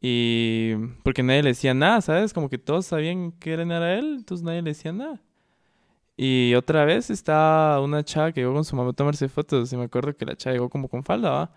Y 0.00 0.74
porque 1.04 1.22
nadie 1.22 1.42
le 1.42 1.50
decía 1.50 1.74
nada, 1.74 2.00
¿sabes? 2.00 2.32
Como 2.32 2.48
que 2.48 2.58
todos 2.58 2.86
sabían 2.86 3.32
que 3.32 3.52
era 3.52 3.94
él, 3.98 4.16
entonces 4.18 4.44
nadie 4.44 4.62
le 4.62 4.70
decía 4.70 4.92
nada. 4.92 5.20
Y 6.16 6.54
otra 6.54 6.84
vez 6.84 7.10
estaba 7.10 7.80
una 7.80 8.04
chava 8.04 8.32
que 8.32 8.40
llegó 8.42 8.52
con 8.54 8.64
su 8.64 8.76
mamá 8.76 8.90
a 8.90 8.92
tomarse 8.92 9.28
fotos. 9.28 9.72
Y 9.72 9.76
me 9.76 9.84
acuerdo 9.84 10.14
que 10.16 10.26
la 10.26 10.36
chava 10.36 10.54
llegó 10.54 10.68
como 10.68 10.88
con 10.88 11.02
falda, 11.02 11.30
¿va? 11.30 11.52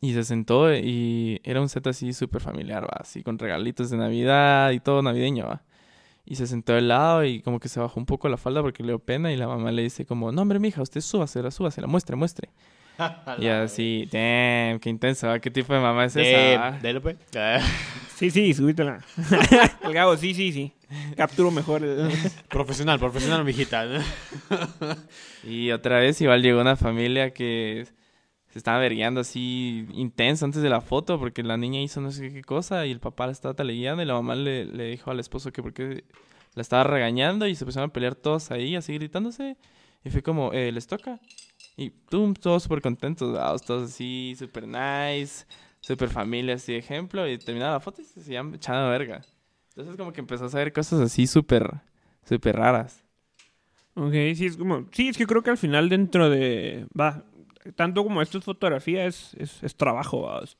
Y 0.00 0.14
se 0.14 0.24
sentó 0.24 0.74
y 0.74 1.40
era 1.44 1.60
un 1.60 1.68
set 1.68 1.86
así 1.86 2.12
súper 2.12 2.40
familiar, 2.40 2.84
¿va? 2.84 3.00
Así 3.00 3.22
con 3.22 3.38
regalitos 3.38 3.90
de 3.90 3.96
Navidad 3.98 4.70
y 4.72 4.80
todo 4.80 5.02
navideño, 5.02 5.46
¿va? 5.46 5.62
Y 6.26 6.36
se 6.36 6.46
sentó 6.46 6.74
al 6.74 6.88
lado 6.88 7.24
y 7.24 7.42
como 7.42 7.60
que 7.60 7.68
se 7.68 7.80
bajó 7.80 8.00
un 8.00 8.06
poco 8.06 8.28
la 8.30 8.38
falda 8.38 8.62
porque 8.62 8.82
le 8.82 8.92
dio 8.92 8.98
pena. 8.98 9.32
Y 9.32 9.36
la 9.36 9.46
mamá 9.46 9.72
le 9.72 9.82
dice 9.82 10.06
como, 10.06 10.32
no, 10.32 10.42
hombre, 10.42 10.58
mija, 10.58 10.82
usted 10.82 11.00
súbasela, 11.02 11.50
súbasela, 11.50 11.86
muestre, 11.86 12.16
muestre. 12.16 12.50
y 13.38 13.46
así, 13.46 14.08
damn, 14.10 14.78
qué 14.78 14.88
intenso, 14.90 15.28
¿qué 15.40 15.50
tipo 15.50 15.72
de 15.74 15.80
mamá 15.80 16.04
es 16.06 16.16
esa? 16.16 16.78
Dale, 16.82 17.00
pues. 17.00 17.16
sí, 18.16 18.30
sí, 18.30 18.54
subítela. 18.54 19.00
El 19.82 19.92
Gabo, 19.92 20.16
sí, 20.16 20.34
sí, 20.34 20.52
sí. 20.52 20.72
Capturo 21.16 21.50
mejor. 21.50 21.82
profesional, 22.48 22.98
profesional, 22.98 23.44
mijita. 23.44 23.86
y 25.42 25.70
otra 25.70 25.98
vez 25.98 26.20
igual 26.20 26.42
llegó 26.42 26.60
una 26.60 26.76
familia 26.76 27.32
que 27.32 27.86
se 28.50 28.58
estaba 28.58 28.78
vergueando 28.78 29.20
así 29.20 29.86
intenso 29.94 30.44
antes 30.44 30.62
de 30.62 30.68
la 30.68 30.80
foto 30.80 31.18
porque 31.18 31.42
la 31.42 31.56
niña 31.56 31.80
hizo 31.80 32.00
no 32.00 32.12
sé 32.12 32.32
qué 32.32 32.42
cosa 32.42 32.86
y 32.86 32.92
el 32.92 33.00
papá 33.00 33.26
la 33.26 33.32
estaba 33.32 33.54
talegueando 33.54 34.02
y 34.02 34.06
la 34.06 34.14
mamá 34.14 34.36
le, 34.36 34.66
le 34.66 34.90
dijo 34.90 35.10
al 35.10 35.18
esposo 35.18 35.52
que 35.52 35.60
porque 35.60 36.04
la 36.54 36.62
estaba 36.62 36.84
regañando 36.84 37.46
y 37.46 37.54
se 37.54 37.64
empezaron 37.64 37.90
a 37.90 37.92
pelear 37.92 38.14
todos 38.14 38.50
ahí, 38.50 38.76
así 38.76 38.94
gritándose. 38.94 39.56
Y 40.04 40.10
fue 40.10 40.22
como, 40.22 40.52
eh, 40.52 40.70
les 40.70 40.86
toca. 40.86 41.20
Y 41.76 41.90
todos 41.90 42.62
súper 42.62 42.80
contentos, 42.80 43.32
¿verdad? 43.32 43.60
todos 43.66 43.90
así, 43.90 44.34
súper 44.38 44.66
nice, 44.68 45.44
súper 45.80 46.08
familia, 46.08 46.54
así 46.54 46.74
ejemplo. 46.74 47.28
Y 47.28 47.38
terminaba 47.38 47.74
la 47.74 47.80
foto 47.80 48.00
y 48.00 48.04
se 48.04 48.22
seguían 48.22 48.54
echando 48.54 48.88
verga. 48.90 49.22
Entonces 49.70 49.96
como 49.96 50.12
que 50.12 50.20
empezó 50.20 50.44
a 50.44 50.48
saber 50.48 50.72
cosas 50.72 51.00
así 51.00 51.26
súper, 51.26 51.68
súper 52.24 52.56
raras. 52.56 53.04
Ok, 53.94 54.12
sí, 54.34 54.46
es 54.46 54.56
como... 54.56 54.86
Sí, 54.92 55.08
es 55.08 55.16
que 55.16 55.26
creo 55.26 55.42
que 55.42 55.50
al 55.50 55.58
final 55.58 55.88
dentro 55.88 56.30
de... 56.30 56.86
Va, 56.98 57.24
tanto 57.76 58.04
como 58.04 58.22
esto 58.22 58.38
es 58.38 58.44
fotografía, 58.44 59.06
es, 59.06 59.34
es, 59.34 59.62
es 59.62 59.76
trabajo, 59.76 60.22
vamos. 60.22 60.56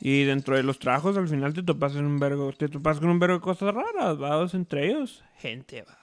Y 0.00 0.24
dentro 0.24 0.56
de 0.56 0.64
los 0.64 0.80
trabajos 0.80 1.16
al 1.16 1.28
final 1.28 1.54
te 1.54 1.62
topas 1.62 1.94
en 1.94 2.04
un 2.04 2.18
vergo, 2.18 2.52
te 2.52 2.68
topas 2.68 2.98
con 2.98 3.10
un 3.10 3.20
vergo 3.20 3.36
de 3.36 3.40
cosas 3.40 3.72
raras, 3.72 4.18
vamos, 4.18 4.54
entre 4.54 4.88
ellos, 4.88 5.22
gente, 5.38 5.82
va. 5.82 6.01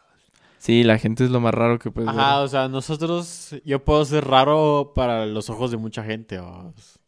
Sí, 0.59 0.83
la 0.83 0.97
gente 0.97 1.23
es 1.23 1.31
lo 1.31 1.39
más 1.39 1.53
raro 1.53 1.79
que 1.79 1.89
puedes 1.89 2.09
Ajá, 2.09 2.37
ver. 2.37 2.45
o 2.45 2.47
sea, 2.49 2.67
nosotros, 2.67 3.55
yo 3.63 3.83
puedo 3.83 4.03
ser 4.03 4.25
raro 4.25 4.91
para 4.93 5.25
los 5.25 5.49
ojos 5.49 5.71
de 5.71 5.77
mucha 5.77 6.03
gente. 6.03 6.37
vamos. 6.37 6.99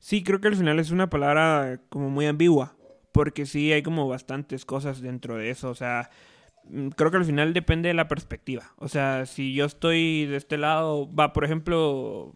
Sí, 0.00 0.24
creo 0.24 0.40
que 0.40 0.48
al 0.48 0.56
final 0.56 0.80
es 0.80 0.90
una 0.90 1.08
palabra 1.08 1.80
como 1.88 2.10
muy 2.10 2.26
ambigua, 2.26 2.74
porque 3.12 3.46
sí 3.46 3.72
hay 3.72 3.84
como 3.84 4.08
bastantes 4.08 4.64
cosas 4.64 5.00
dentro 5.00 5.36
de 5.36 5.50
eso, 5.50 5.70
o 5.70 5.76
sea, 5.76 6.10
mm, 6.64 6.88
creo 6.88 7.12
que 7.12 7.18
al 7.18 7.24
final 7.24 7.54
depende 7.54 7.86
de 7.88 7.94
la 7.94 8.08
perspectiva. 8.08 8.72
O 8.78 8.88
sea, 8.88 9.26
si 9.26 9.54
yo 9.54 9.64
estoy 9.64 10.26
de 10.26 10.36
este 10.36 10.58
lado, 10.58 11.08
va, 11.14 11.32
por 11.32 11.44
ejemplo, 11.44 12.34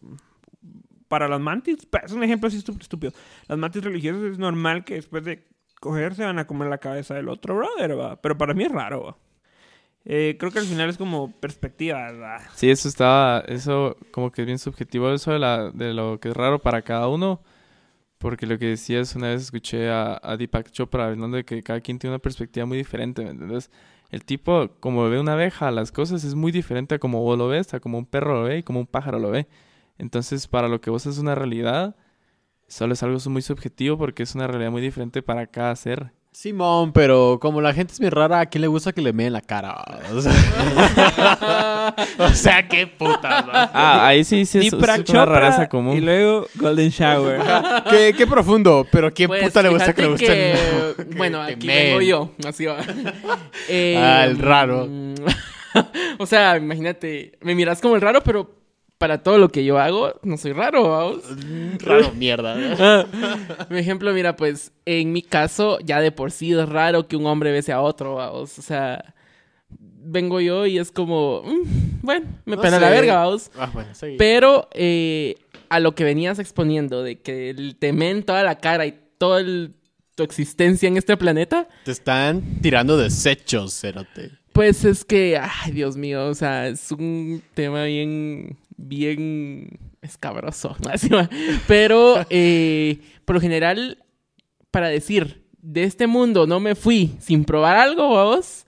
para 1.09 1.26
las 1.26 1.41
mantis, 1.41 1.76
es 2.05 2.12
un 2.12 2.23
ejemplo 2.23 2.47
así 2.47 2.59
estúpido. 2.59 3.12
Las 3.49 3.59
mantis 3.59 3.83
religiosas 3.83 4.23
es 4.23 4.38
normal 4.38 4.85
que 4.85 4.95
después 4.95 5.25
de 5.25 5.49
coger 5.81 6.15
se 6.15 6.25
van 6.25 6.38
a 6.38 6.47
comer 6.47 6.69
la 6.69 6.79
cabeza 6.79 7.15
del 7.15 7.29
otro 7.29 7.57
brother, 7.57 7.99
va, 7.99 8.23
pero 8.23 8.38
para 8.38 8.55
mí 8.55 8.62
es 8.62 8.71
raro, 8.71 9.03
va. 9.03 9.17
Eh, 10.09 10.37
creo 10.39 10.53
que 10.53 10.61
al 10.61 10.67
final 10.67 10.89
es 10.89 10.97
como 10.99 11.33
perspectiva, 11.33 12.01
¿verdad? 12.13 12.41
Sí, 12.55 12.71
eso 12.71 12.89
estaba, 12.89 13.41
eso 13.49 13.97
como 14.13 14.31
que 14.31 14.43
es 14.43 14.47
bien 14.47 14.59
subjetivo, 14.61 15.13
eso 15.13 15.33
de, 15.33 15.41
la, 15.41 15.71
de 15.71 15.93
lo 15.93 16.21
que 16.21 16.29
es 16.29 16.37
raro 16.37 16.61
para 16.61 16.83
cada 16.83 17.09
uno. 17.09 17.43
Porque 18.19 18.47
lo 18.47 18.59
que 18.59 18.67
decías, 18.67 19.15
una 19.17 19.29
vez 19.31 19.43
escuché 19.43 19.91
a, 19.91 20.19
a 20.23 20.37
Deepak 20.37 20.71
Chopra 20.71 21.07
hablando 21.07 21.37
de 21.37 21.45
que 21.45 21.63
cada 21.63 21.81
quien 21.81 21.99
tiene 21.99 22.15
una 22.15 22.23
perspectiva 22.23 22.67
muy 22.67 22.79
diferente, 22.79 23.25
¿me 23.25 23.31
entiendes? 23.31 23.71
El 24.11 24.25
tipo, 24.25 24.71
como 24.81 25.09
ve 25.11 25.21
una 25.21 25.35
abeja, 25.35 25.71
las 25.71 25.93
cosas 25.93 26.25
es 26.25 26.35
muy 26.35 26.53
diferente 26.53 26.95
a 26.97 26.99
como 27.01 27.23
vos 27.23 27.37
lo 27.37 27.49
ves, 27.49 27.75
a 27.75 27.81
como 27.81 27.99
un 27.99 28.07
perro 28.07 28.35
lo 28.35 28.45
ve 28.45 28.59
y 28.59 28.63
como 28.63 28.81
un 28.81 28.87
pájaro 28.87 29.19
lo 29.19 29.31
ve. 29.31 29.49
Entonces, 29.99 30.47
para 30.49 30.69
lo 30.69 30.81
que 30.81 30.91
vos 30.91 31.07
es 31.07 31.19
una 31.19 31.35
realidad, 31.35 31.97
solo 32.69 32.95
es 32.95 33.03
algo 33.03 33.19
muy 33.31 33.43
subjetivo 33.43 33.99
porque 33.99 34.23
es 34.25 34.35
una 34.35 34.47
realidad 34.47 34.71
muy 34.71 34.83
diferente 34.83 35.23
para 35.23 35.47
cada 35.49 35.75
ser. 35.77 36.13
Simón, 36.40 36.93
pero 36.93 37.38
como 37.40 37.62
la 37.62 37.73
gente 37.73 37.95
es 37.95 38.00
muy 38.02 38.11
rara, 38.11 38.40
¿a 38.40 38.45
quién 38.47 38.61
le 38.61 38.69
gusta 38.69 38.93
que 38.93 39.00
le 39.00 39.14
meen 39.14 39.33
la 39.33 39.40
cara? 39.40 39.83
O 40.12 40.21
sea, 40.21 40.35
o 42.19 42.28
sea, 42.28 42.69
qué 42.69 42.87
puta. 42.87 43.40
¿no? 43.40 43.52
Ah, 43.55 44.07
ahí 44.09 44.23
sí, 44.23 44.45
sí, 44.45 44.59
es, 44.59 44.66
es 44.66 44.73
una 44.75 45.02
Chopra 45.02 45.25
rareza 45.25 45.66
común. 45.66 45.97
Y 45.97 46.02
luego 46.02 46.47
Golden 46.57 46.90
Shower. 46.90 47.40
¿Qué, 47.88 48.12
qué 48.14 48.26
profundo, 48.26 48.87
pero 48.93 49.14
¿quién 49.14 49.28
Pues, 49.28 49.45
puta 49.45 49.62
le 49.62 49.71
gusta 49.71 49.95
que 49.95 50.02
le 50.02 50.09
guste? 50.09 50.26
que- 50.26 51.05
Bueno, 51.16 51.40
aquí 51.40 51.66
vengo 51.69 52.02
yo. 52.02 52.31
Así 52.47 52.66
va. 52.66 52.81
Eh, 53.71 53.97
Ah, 53.99 54.26
el 54.26 54.37
raro. 54.38 54.87
mm, 54.90 55.14
o 56.19 56.26
sea, 56.26 56.59
imagínate, 56.59 57.33
me 57.40 57.55
miras 57.55 57.81
como 57.81 57.95
el 57.95 58.02
raro, 58.02 58.21
pero 58.23 58.50
para 58.99 59.23
todo 59.23 59.38
lo 59.38 59.49
que 59.50 59.65
yo 59.65 59.79
hago, 59.79 60.15
no 60.23 60.37
soy 60.37 60.53
raro, 60.53 60.91
vamos. 60.91 61.23
Raro, 61.81 62.12
mierda. 62.12 62.55
¿no? 63.07 63.67
Por 63.69 63.76
ejemplo, 63.76 64.12
mira, 64.12 64.37
pues 64.37 64.73
en 64.87 65.12
mi 65.12 65.23
caso, 65.23 65.79
ya 65.85 66.00
de 66.00 66.12
por 66.12 66.31
sí 66.31 66.53
es 66.53 66.69
raro 66.69 67.07
que 67.07 67.17
un 67.17 67.26
hombre 67.26 67.53
bese 67.53 67.73
a 67.73 67.81
otro, 67.81 68.15
vamos. 68.15 68.59
O 68.59 68.62
sea, 68.62 69.15
vengo 69.69 70.41
yo 70.41 70.67
y 70.67 70.79
es 70.79 70.91
como, 70.91 71.43
mm, 71.45 72.00
bueno, 72.03 72.26
me 72.45 72.57
No 72.57 72.62
pena 72.62 72.79
la 72.79 72.91
verga, 72.91 73.17
vamos. 73.25 73.50
Ah, 73.59 73.71
bueno, 73.73 73.91
sí. 73.95 74.15
Pero 74.19 74.69
eh, 74.73 75.35
a 75.69 75.81
lo 75.81 75.95
que 75.95 76.05
venías 76.05 76.38
exponiendo, 76.38 77.03
de 77.03 77.21
que 77.21 77.50
el 77.50 77.76
temen 77.76 78.23
toda 78.23 78.43
la 78.43 78.57
cara 78.59 78.87
y 78.87 78.95
toda 79.19 79.43
tu 80.15 80.23
existencia 80.23 80.88
en 80.88 80.97
este 80.97 81.17
planeta, 81.17 81.69
Te 81.85 81.91
están 81.93 82.43
tirando 82.62 82.97
desechos, 82.97 83.79
Cerote. 83.79 84.31
pues 84.53 84.85
es 84.87 85.05
que, 85.05 85.38
ay, 85.38 85.73
Dios 85.73 85.97
mío, 85.99 86.26
o 86.29 86.35
sea, 86.35 86.69
es 86.69 86.91
un 86.93 87.43
tema 87.53 87.85
bien, 87.85 88.57
bien 88.76 89.78
escabroso. 90.02 90.76
Pero, 91.66 92.25
eh, 92.30 92.99
por 93.25 93.35
lo 93.37 93.40
general, 93.40 94.04
para 94.71 94.88
decir, 94.88 95.42
de 95.59 95.85
este 95.85 96.06
mundo 96.06 96.47
no 96.47 96.61
me 96.61 96.75
fui 96.75 97.14
sin 97.18 97.45
probar 97.45 97.76
algo, 97.76 98.14
vamos, 98.14 98.66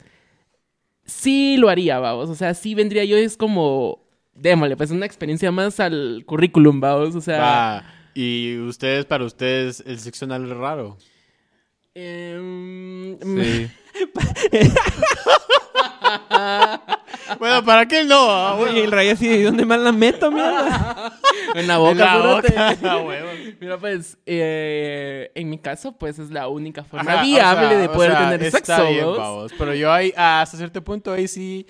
sí 1.05 1.57
lo 1.59 1.69
haría, 1.69 1.99
vamos. 1.99 2.29
O 2.31 2.35
sea, 2.35 2.55
sí 2.55 2.75
vendría 2.75 3.05
yo, 3.05 3.17
es 3.17 3.37
como, 3.37 4.05
démosle, 4.35 4.77
pues 4.77 4.91
una 4.91 5.07
experiencia 5.07 5.51
más 5.53 5.81
al 5.81 6.25
currículum, 6.27 6.81
vamos. 6.81 7.15
O 7.15 7.21
sea, 7.21 7.39
Va. 7.41 7.95
Y 8.15 8.59
ustedes, 8.59 9.05
para 9.05 9.25
ustedes, 9.25 9.83
el 9.87 9.99
sexo 10.01 10.25
anal 10.25 10.51
es 10.51 10.57
raro. 10.57 10.99
em, 11.95 13.17
Sí. 13.21 13.69
Bueno, 17.39 17.65
¿para 17.65 17.87
qué 17.87 18.05
no? 18.05 18.31
Ah, 18.31 18.55
bueno. 18.57 18.73
Oye, 18.73 18.85
el 18.85 18.93
rayo 18.93 19.13
así, 19.13 19.29
¿de 19.29 19.45
dónde 19.45 19.65
más 19.65 19.81
la 19.81 19.93
meto, 19.93 20.31
mierda? 20.31 21.13
en 21.55 21.67
la 21.67 21.79
boca, 21.79 21.91
En 21.93 21.99
la 21.99 22.17
boca. 22.17 22.77
Ah. 22.85 23.03
Mira, 23.61 23.79
pues, 23.79 24.19
eh, 24.27 25.31
en 25.35 25.51
mi 25.51 25.59
caso, 25.59 25.93
pues 25.93 26.19
es 26.19 26.31
la 26.31 26.49
única 26.49 26.85
forma 26.85 27.13
Ajá, 27.13 27.23
o 27.23 27.25
viable 27.25 27.69
sea, 27.69 27.79
de 27.79 27.87
o 27.87 27.93
poder 27.93 28.11
sea, 28.13 28.21
tener 28.21 28.43
está 28.43 28.59
sexo, 28.59 28.89
bien. 28.89 29.59
Pero 29.59 29.75
yo 29.75 29.93
ahí, 29.93 30.13
ah, 30.17 30.43
hasta 30.43 30.57
cierto 30.57 30.83
punto, 30.83 31.13
ahí 31.13 31.27
sí, 31.29 31.67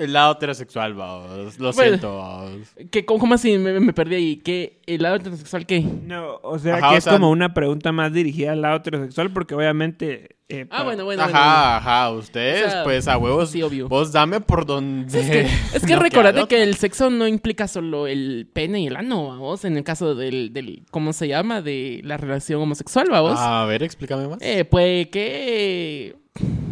el 0.00 0.12
lado 0.12 0.32
heterosexual, 0.32 0.94
vamos. 0.94 1.58
Lo 1.58 1.72
Bueno. 1.72 1.88
siento, 1.90 2.16
vamos. 2.18 2.68
¿Qué, 2.90 3.04
cómo, 3.04 3.34
así? 3.34 3.56
Me, 3.58 3.78
me 3.80 3.92
perdí 3.92 4.14
ahí. 4.16 4.36
¿Qué? 4.36 4.80
¿El 4.86 5.02
lado 5.02 5.16
heterosexual 5.16 5.66
qué? 5.66 5.80
No, 5.80 6.40
o 6.42 6.58
sea, 6.58 6.76
Ajá, 6.76 6.88
que 6.90 6.94
o 6.94 6.98
es 6.98 7.04
sea- 7.04 7.12
como 7.14 7.30
una 7.30 7.54
pregunta 7.54 7.92
más 7.92 8.12
dirigida 8.12 8.52
al 8.52 8.62
lado 8.62 8.76
heterosexual, 8.78 9.30
porque 9.32 9.54
obviamente... 9.54 10.36
eh, 10.48 10.66
Ah, 10.70 10.78
pa- 10.78 10.82
bueno, 10.84 11.04
bueno. 11.04 11.22
ajá, 11.22 11.30
bueno, 11.30 11.44
bueno. 11.44 11.76
ajá, 11.76 12.10
ustedes, 12.10 12.66
O 12.66 12.70
sea, 12.70 12.84
pues 12.84 13.06
a 13.06 13.16
huevos. 13.18 13.50
sí, 13.50 13.62
obvio. 13.62 13.88
Vos 13.88 14.10
dame 14.12 14.40
por 14.40 14.66
donde. 14.66 15.20
Es 15.20 15.30
que, 15.30 15.40
es 15.76 15.86
que 15.86 15.94
no 15.94 16.02
recordate 16.02 16.44
que 16.48 16.62
el 16.64 16.74
sexo 16.74 17.08
no 17.08 17.28
implica 17.28 17.68
solo 17.68 18.06
el 18.08 18.48
pene 18.52 18.80
y 18.80 18.86
el 18.88 18.96
ano, 18.96 19.28
vamos. 19.28 19.64
En 19.64 19.76
el 19.76 19.84
caso 19.84 20.16
del, 20.16 20.52
del 20.52 20.82
¿cómo 20.90 21.12
se 21.12 21.28
llama? 21.28 21.62
De 21.62 22.00
la 22.02 22.16
relación 22.16 22.60
homosexual, 22.60 23.06
vamos. 23.10 23.38
A 23.38 23.64
ver, 23.66 23.84
explícame 23.84 24.26
más. 24.26 24.38
Eh, 24.40 24.64
puede 24.64 25.08
que 25.10 26.16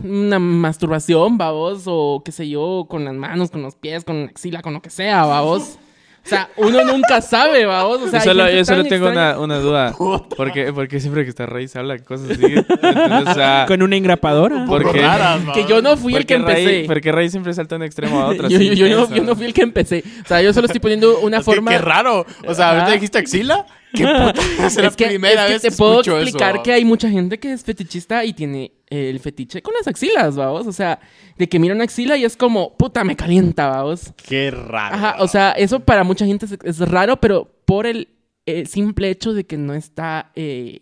una 0.04 0.38
masturbación, 0.38 1.36
vamos, 1.38 1.82
o 1.86 2.22
qué 2.24 2.32
sé 2.32 2.48
yo, 2.48 2.86
con 2.88 3.04
las 3.04 3.14
manos, 3.14 3.50
con 3.50 3.62
los 3.62 3.74
pies, 3.74 4.04
con 4.04 4.20
la 4.24 4.26
axila, 4.26 4.62
con 4.62 4.72
lo 4.72 4.80
que 4.82 4.90
sea, 4.90 5.24
vamos. 5.24 5.78
O 6.24 6.28
sea, 6.28 6.50
uno 6.58 6.84
nunca 6.84 7.22
sabe, 7.22 7.64
vamos. 7.64 8.02
O 8.02 8.08
sea, 8.10 8.18
yo 8.22 8.32
solo, 8.32 8.50
yo 8.50 8.64
solo 8.64 8.84
tengo 8.84 9.08
una, 9.08 9.38
una 9.38 9.58
duda. 9.60 9.94
Porque, 10.36 10.72
porque 10.74 11.00
siempre 11.00 11.24
que 11.24 11.30
está 11.30 11.46
Rey 11.46 11.68
se 11.68 11.78
habla 11.78 11.98
cosas 12.00 12.32
así. 12.32 12.42
¿entiendes? 12.44 13.28
O 13.28 13.34
sea, 13.34 13.64
Con 13.66 13.80
una 13.82 13.96
engrapadora. 13.96 14.66
¿por 14.66 14.82
Poco 14.82 14.92
qué? 14.94 15.00
raras, 15.00 15.40
Que 15.54 15.64
yo 15.64 15.80
no 15.80 15.96
fui 15.96 16.14
el 16.14 16.26
que 16.26 16.36
porque 16.38 16.52
Rey, 16.52 16.64
empecé. 16.64 16.86
porque 16.86 17.12
Rey 17.12 17.30
siempre 17.30 17.54
salta 17.54 17.76
de 17.76 17.80
un 17.80 17.82
extremo 17.84 18.20
a 18.20 18.26
otro. 18.26 18.48
yo, 18.50 18.58
yo- 18.60 18.74
yo 18.74 18.84
no, 18.88 19.00
intenso. 19.04 19.14
yo 19.16 19.22
no 19.24 19.36
fui 19.36 19.46
el 19.46 19.54
que 19.54 19.62
empecé. 19.62 20.04
O 20.22 20.28
sea, 20.28 20.42
yo 20.42 20.52
solo 20.52 20.66
estoy 20.66 20.80
poniendo 20.80 21.18
una 21.20 21.38
Es 21.38 21.46
que 21.46 21.52
forma. 21.54 21.70
qué 21.70 21.78
raro. 21.78 22.26
O 22.46 22.54
sea, 22.54 22.70
ahorita 22.72 22.90
dijiste 22.92 23.18
axila. 23.18 23.64
¿Qué 23.94 24.04
puta? 24.04 24.34
Es 24.66 24.76
la 24.76 24.90
que, 24.90 25.06
primera 25.06 25.42
es 25.44 25.46
que 25.46 25.52
vez 25.54 25.62
te 25.62 25.70
que 25.70 25.76
puedo 25.76 26.00
explicar 26.00 26.56
eso. 26.56 26.62
que 26.62 26.72
hay 26.74 26.84
mucha 26.84 27.08
gente 27.08 27.38
que 27.38 27.52
es 27.52 27.64
fetichista 27.64 28.22
y 28.26 28.34
tiene 28.34 28.72
el 28.90 29.21
fetiche 29.21 29.61
con 29.62 29.75
las 29.75 29.87
axilas, 29.87 30.37
vamos. 30.37 30.66
O 30.66 30.73
sea, 30.73 30.99
de 31.37 31.49
que 31.49 31.59
mira 31.59 31.75
una 31.75 31.85
axila 31.85 32.16
y 32.16 32.25
es 32.25 32.37
como, 32.37 32.76
puta, 32.76 33.04
me 33.04 33.16
calienta, 33.16 33.68
vamos. 33.68 34.12
Qué 34.26 34.50
raro. 34.50 34.95
Ajá, 34.97 35.16
o 35.21 35.28
sea, 35.28 35.52
eso 35.52 35.80
para 35.80 36.04
mucha 36.04 36.25
gente 36.26 36.47
es, 36.47 36.59
es 36.62 36.78
raro, 36.80 37.21
pero 37.21 37.50
por 37.64 37.87
el 37.87 38.09
eh, 38.47 38.64
simple 38.66 39.11
hecho 39.11 39.35
de 39.35 39.45
que 39.45 39.57
no 39.59 39.75
está 39.75 40.33
eh, 40.35 40.80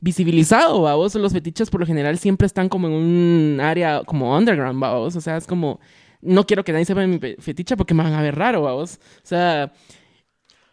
visibilizado, 0.00 0.80
vamos. 0.82 1.14
Los 1.16 1.32
fetiches 1.32 1.70
por 1.70 1.80
lo 1.80 1.86
general 1.86 2.18
siempre 2.18 2.46
están 2.46 2.68
como 2.68 2.86
en 2.86 2.92
un 2.94 3.60
área 3.60 4.02
como 4.04 4.36
underground, 4.36 4.80
vamos. 4.80 5.16
O 5.16 5.20
sea, 5.20 5.36
es 5.36 5.46
como, 5.46 5.80
no 6.22 6.46
quiero 6.46 6.62
que 6.64 6.72
nadie 6.72 6.84
sepa 6.84 7.04
mi 7.06 7.18
fe- 7.18 7.36
fetiche 7.40 7.76
porque 7.76 7.94
me 7.94 8.04
van 8.04 8.14
a 8.14 8.22
ver 8.22 8.36
raro, 8.36 8.62
vamos. 8.62 9.00
O 9.16 9.26
sea, 9.26 9.72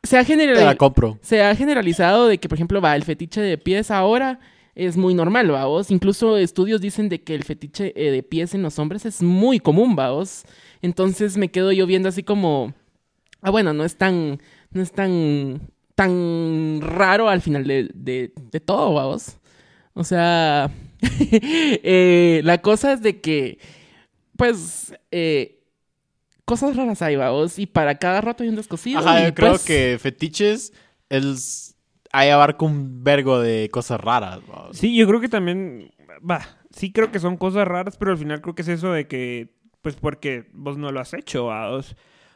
se 0.03 0.17
ha 0.19 0.23
Te 0.23 0.35
la 0.35 0.37
generalizado 0.43 0.77
compro. 0.77 1.17
se 1.23 1.41
ha 1.41 1.55
generalizado 1.55 2.27
de 2.27 2.37
que, 2.37 2.47
por 2.47 2.57
ejemplo, 2.57 2.79
va, 2.79 2.95
el 2.95 3.03
fetiche 3.03 3.41
de 3.41 3.57
pies 3.57 3.89
ahora 3.89 4.39
es 4.75 4.97
muy 4.97 5.13
normal, 5.13 5.49
vaos. 5.49 5.89
Incluso 5.89 6.37
estudios 6.37 6.81
dicen 6.81 7.09
de 7.09 7.23
que 7.23 7.33
el 7.33 7.43
fetiche 7.43 7.93
eh, 7.95 8.11
de 8.11 8.23
pies 8.23 8.53
en 8.53 8.61
los 8.61 8.77
hombres 8.77 9.05
es 9.05 9.23
muy 9.23 9.59
común, 9.59 9.95
vaos. 9.95 10.43
Entonces 10.81 11.37
me 11.37 11.49
quedo 11.49 11.71
yo 11.71 11.87
viendo 11.87 12.09
así 12.09 12.23
como, 12.23 12.73
ah, 13.41 13.49
bueno, 13.49 13.73
no 13.73 13.85
es 13.85 13.95
tan, 13.95 14.41
no 14.71 14.81
es 14.81 14.91
tan, 14.91 15.71
tan 15.95 16.81
raro 16.81 17.29
al 17.29 17.41
final 17.41 17.65
de, 17.65 17.89
de, 17.93 18.33
de 18.51 18.59
todo, 18.59 18.93
vaos. 18.93 19.37
O 19.93 20.03
sea, 20.03 20.69
eh, 21.31 22.41
la 22.43 22.61
cosa 22.61 22.93
es 22.93 23.01
de 23.01 23.21
que, 23.21 23.59
pues, 24.35 24.93
eh, 25.11 25.63
cosas 26.43 26.75
raras 26.75 27.01
hay, 27.01 27.15
vaos. 27.15 27.59
Y 27.59 27.65
para 27.65 27.95
cada 27.95 28.19
rato 28.19 28.43
hay 28.43 28.49
un 28.49 28.57
descosido. 28.57 28.99
Ajá, 28.99 29.25
yo 29.25 29.33
creo 29.33 29.51
pues, 29.51 29.63
que 29.63 29.97
fetiches 30.01 30.73
es, 31.09 31.74
ahí 32.19 32.29
abarca 32.29 32.65
un 32.65 33.03
vergo 33.03 33.39
de 33.39 33.69
cosas 33.71 33.99
raras. 33.99 34.39
Sí, 34.71 34.95
yo 34.95 35.07
creo 35.07 35.19
que 35.21 35.29
también, 35.29 35.91
va, 36.29 36.41
sí 36.71 36.91
creo 36.91 37.11
que 37.11 37.19
son 37.19 37.37
cosas 37.37 37.67
raras, 37.67 37.97
pero 37.97 38.11
al 38.11 38.17
final 38.17 38.41
creo 38.41 38.55
que 38.55 38.61
es 38.63 38.67
eso 38.67 38.91
de 38.91 39.07
que, 39.07 39.53
pues 39.81 39.95
porque 39.95 40.49
vos 40.53 40.77
no 40.77 40.91
lo 40.91 40.99
has 40.99 41.13
hecho. 41.13 41.47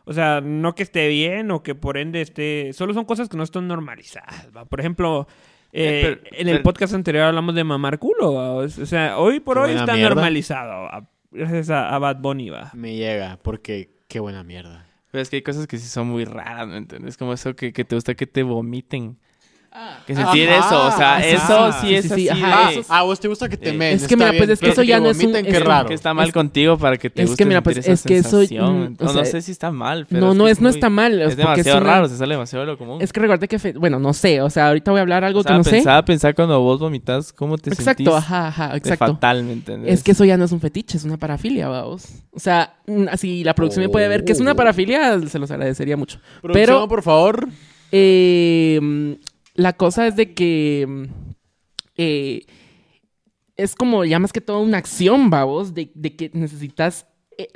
O 0.05 0.13
sea, 0.13 0.41
no 0.41 0.74
que 0.75 0.83
esté 0.83 1.07
bien 1.07 1.51
o 1.51 1.62
que 1.62 1.75
por 1.75 1.98
ende 1.98 2.21
esté, 2.21 2.71
solo 2.74 2.93
son 2.93 3.05
cosas 3.05 3.29
que 3.29 3.38
no 3.38 3.43
están 3.43 3.67
normalizadas, 3.67 4.50
¿va? 4.55 4.65
Por 4.65 4.79
ejemplo, 4.79 5.27
eh, 5.71 5.83
Eh, 5.83 6.01
pero- 6.24 6.36
en 6.41 6.48
el 6.48 6.53
pero- 6.55 6.63
podcast 6.63 6.93
anterior 6.95 7.25
hablamos 7.25 7.53
de 7.53 7.63
mamar 7.63 8.00
culo, 8.00 8.33
¿vamos? 8.33 8.77
O 8.79 8.86
sea, 8.88 9.19
hoy 9.19 9.39
por 9.39 9.59
hoy 9.59 9.71
está 9.74 9.93
mierda. 9.93 10.15
normalizado, 10.15 10.83
¿va? 10.83 11.09
gracias 11.31 11.69
a, 11.69 11.93
a 11.93 12.00
Bad 12.00 12.17
Bunny, 12.21 12.50
va. 12.50 12.71
Me 12.74 12.95
llega, 12.95 13.38
porque 13.43 13.91
qué 14.07 14.19
buena 14.19 14.43
mierda. 14.43 14.88
Pero 15.12 15.21
es 15.21 15.29
que 15.29 15.36
hay 15.38 15.41
cosas 15.43 15.67
que 15.67 15.77
sí 15.77 15.88
son 15.88 16.07
muy 16.07 16.25
raras, 16.25 16.67
¿me 16.67 16.77
entiendes? 16.77 17.17
Como 17.17 17.33
eso 17.33 17.55
que, 17.55 17.71
que 17.71 17.83
te 17.86 17.93
gusta 17.95 18.15
que 18.15 18.25
te 18.25 18.41
vomiten. 18.41 19.19
Que 20.07 20.13
Ajá, 20.13 20.23
sentir 20.25 20.49
eso, 20.49 20.88
o 20.88 20.91
sea, 20.91 21.17
ajá. 21.17 21.25
eso 21.27 21.71
sí 21.73 21.88
Sí, 21.89 21.95
es 21.95 22.03
sí, 22.05 22.09
sí, 22.09 22.29
así 22.29 22.41
ajá, 22.43 22.71
de- 22.71 22.85
Ah, 22.89 23.03
vos 23.03 23.19
te 23.19 23.27
gusta 23.27 23.47
que 23.47 23.55
te 23.55 23.69
Eh, 23.69 23.73
men, 23.73 23.95
es 23.95 24.07
que 24.07 24.17
mira, 24.17 24.33
pues, 24.35 24.49
es 24.49 24.59
que 24.59 24.69
eso 24.69 24.81
ya 24.81 24.99
no 24.99 25.11
es 25.11 25.23
un- 25.23 25.31
qué 25.31 25.43
que- 25.43 25.59
raro. 25.59 25.88
que 25.88 25.93
está 25.93 26.11
mal 26.15 26.27
Es- 26.27 26.33
contigo 26.33 26.75
para 26.79 26.97
que 26.97 27.11
te 27.11 27.21
es 27.21 27.29
guste 27.29 27.43
que 27.43 27.47
mira, 27.47 27.61
pues, 27.61 27.77
esa 27.77 27.91
es 27.91 28.01
que 28.01 28.17
eso, 28.17 28.38
mm, 28.39 28.95
o 28.99 29.03
no, 29.05 29.13
no 29.13 29.25
sé 29.25 29.41
si 29.43 29.51
está 29.51 29.69
mal, 29.71 30.07
pero 30.09 30.21
No, 30.21 30.31
es 30.31 30.38
no 30.38 30.47
es, 30.47 30.61
no 30.61 30.69
está 30.69 30.89
mal. 30.89 31.21
Es 31.21 31.38
demasiado 31.38 31.81
una- 31.81 31.88
raro, 31.93 32.09
se 32.09 32.17
sale 32.17 32.33
demasiado 32.33 32.65
de 32.65 32.71
lo 32.71 32.77
común. 32.79 32.99
Es 32.99 33.13
que 33.13 33.19
recuerda 33.19 33.45
que, 33.45 33.59
fe- 33.59 33.73
bueno, 33.73 33.99
no 33.99 34.11
sé, 34.13 34.41
o 34.41 34.49
sea, 34.49 34.69
ahorita 34.69 34.89
voy 34.89 34.97
a 34.99 35.01
hablar 35.01 35.23
algo 35.23 35.41
O 35.41 35.43
sea, 35.43 35.51
que 35.51 35.57
no 35.59 35.63
sé. 35.63 35.69
pensaba, 35.71 36.03
pensar 36.03 36.33
cuando 36.33 36.59
vos 36.61 36.79
vomitas, 36.79 37.31
¿cómo 37.31 37.57
te 37.59 37.69
Exacto, 37.69 38.03
sentís 38.03 38.07
ajá, 38.15 38.47
ajá, 38.47 38.69
de 38.71 38.77
exacto. 38.79 39.05
fatal, 39.13 39.43
¿me 39.43 39.53
entiendes? 39.53 39.93
Es 39.93 40.03
que 40.03 40.11
eso 40.13 40.25
ya 40.25 40.35
no 40.35 40.45
es 40.45 40.51
un 40.51 40.59
fetiche, 40.61 40.97
es 40.97 41.03
una 41.03 41.17
parafilia, 41.17 41.67
vamos. 41.67 42.07
O 42.33 42.39
sea, 42.39 42.73
mm, 42.88 43.05
si 43.17 43.43
la 43.43 43.53
producción 43.53 43.85
me 43.85 43.89
puede 43.89 44.07
ver 44.07 44.25
que 44.25 44.31
es 44.31 44.39
una 44.39 44.53
Oh. 44.53 44.55
parafilia, 44.55 45.19
se 45.27 45.38
los 45.38 45.51
agradecería 45.51 45.95
mucho. 45.95 46.19
Pero- 46.53 46.88
por 46.88 47.03
favor. 47.03 47.47
Eh, 47.91 48.79
mm, 48.81 49.11
la 49.59 49.73
cosa 49.73 50.07
es 50.07 50.15
de 50.15 50.33
que 50.33 50.85
mm, 50.87 51.03
eh, 51.97 52.45
es 53.57 53.75
como 53.75 54.05
ya 54.05 54.19
más 54.19 54.31
que 54.31 54.41
todo 54.41 54.61
una 54.61 54.77
acción, 54.77 55.29
vamos, 55.29 55.73
de, 55.73 55.91
que 55.91 56.31
necesitas. 56.33 57.05
eh, 57.37 57.47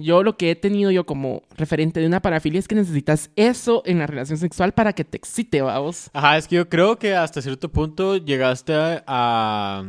yo, 0.00 0.22
lo 0.24 0.36
que 0.36 0.50
he 0.50 0.56
tenido 0.56 0.90
yo 0.90 1.06
como 1.06 1.42
referente 1.56 2.00
de 2.00 2.06
una 2.06 2.20
parafilia 2.20 2.58
es 2.58 2.66
que 2.66 2.74
necesitas 2.74 3.30
eso 3.36 3.82
en 3.86 4.00
la 4.00 4.06
relación 4.06 4.38
sexual 4.38 4.72
para 4.72 4.92
que 4.92 5.04
te 5.04 5.16
excite, 5.16 5.62
vamos. 5.62 6.10
Ajá, 6.12 6.36
es 6.36 6.48
que 6.48 6.56
yo 6.56 6.68
creo 6.68 6.98
que 6.98 7.14
hasta 7.14 7.40
cierto 7.40 7.70
punto 7.70 8.16
llegaste 8.16 8.74
a, 8.74 9.04
a 9.06 9.84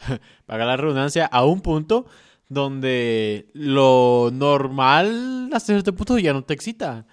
pagar 0.46 0.66
la 0.66 0.76
redundancia, 0.76 1.26
a 1.26 1.44
un 1.44 1.60
punto 1.60 2.06
donde 2.48 3.48
lo 3.52 4.30
normal 4.32 5.50
hasta 5.52 5.72
cierto 5.74 5.94
punto 5.94 6.18
ya 6.18 6.32
no 6.32 6.42
te 6.42 6.54
excita. 6.54 7.06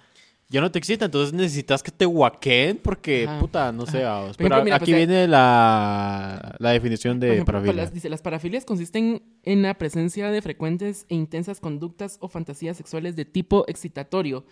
Ya 0.48 0.60
no 0.60 0.70
te 0.70 0.78
excita, 0.78 1.06
entonces 1.06 1.32
necesitas 1.32 1.82
que 1.82 1.90
te 1.90 2.04
guaqueen 2.04 2.78
porque, 2.78 3.24
Ajá, 3.26 3.40
puta, 3.40 3.72
no 3.72 3.84
sé, 3.84 4.04
vamos. 4.04 4.36
Pero 4.36 4.46
ejemplo, 4.48 4.64
mira, 4.64 4.76
aquí 4.76 4.92
pues, 4.92 4.96
viene 4.98 5.26
la, 5.26 6.54
la 6.60 6.70
definición 6.70 7.18
de 7.18 7.32
ejemplo, 7.32 7.54
parafilia. 7.54 7.82
las- 7.82 7.92
dice, 7.92 8.08
las 8.08 8.22
parafilias 8.22 8.64
consisten 8.64 9.22
en 9.42 9.62
la 9.62 9.74
presencia 9.74 10.30
de 10.30 10.40
frecuentes 10.42 11.04
e 11.08 11.16
intensas 11.16 11.58
conductas 11.58 12.18
o 12.20 12.28
fantasías 12.28 12.76
sexuales 12.76 13.16
de 13.16 13.24
tipo 13.24 13.64
excitatorio 13.66 14.44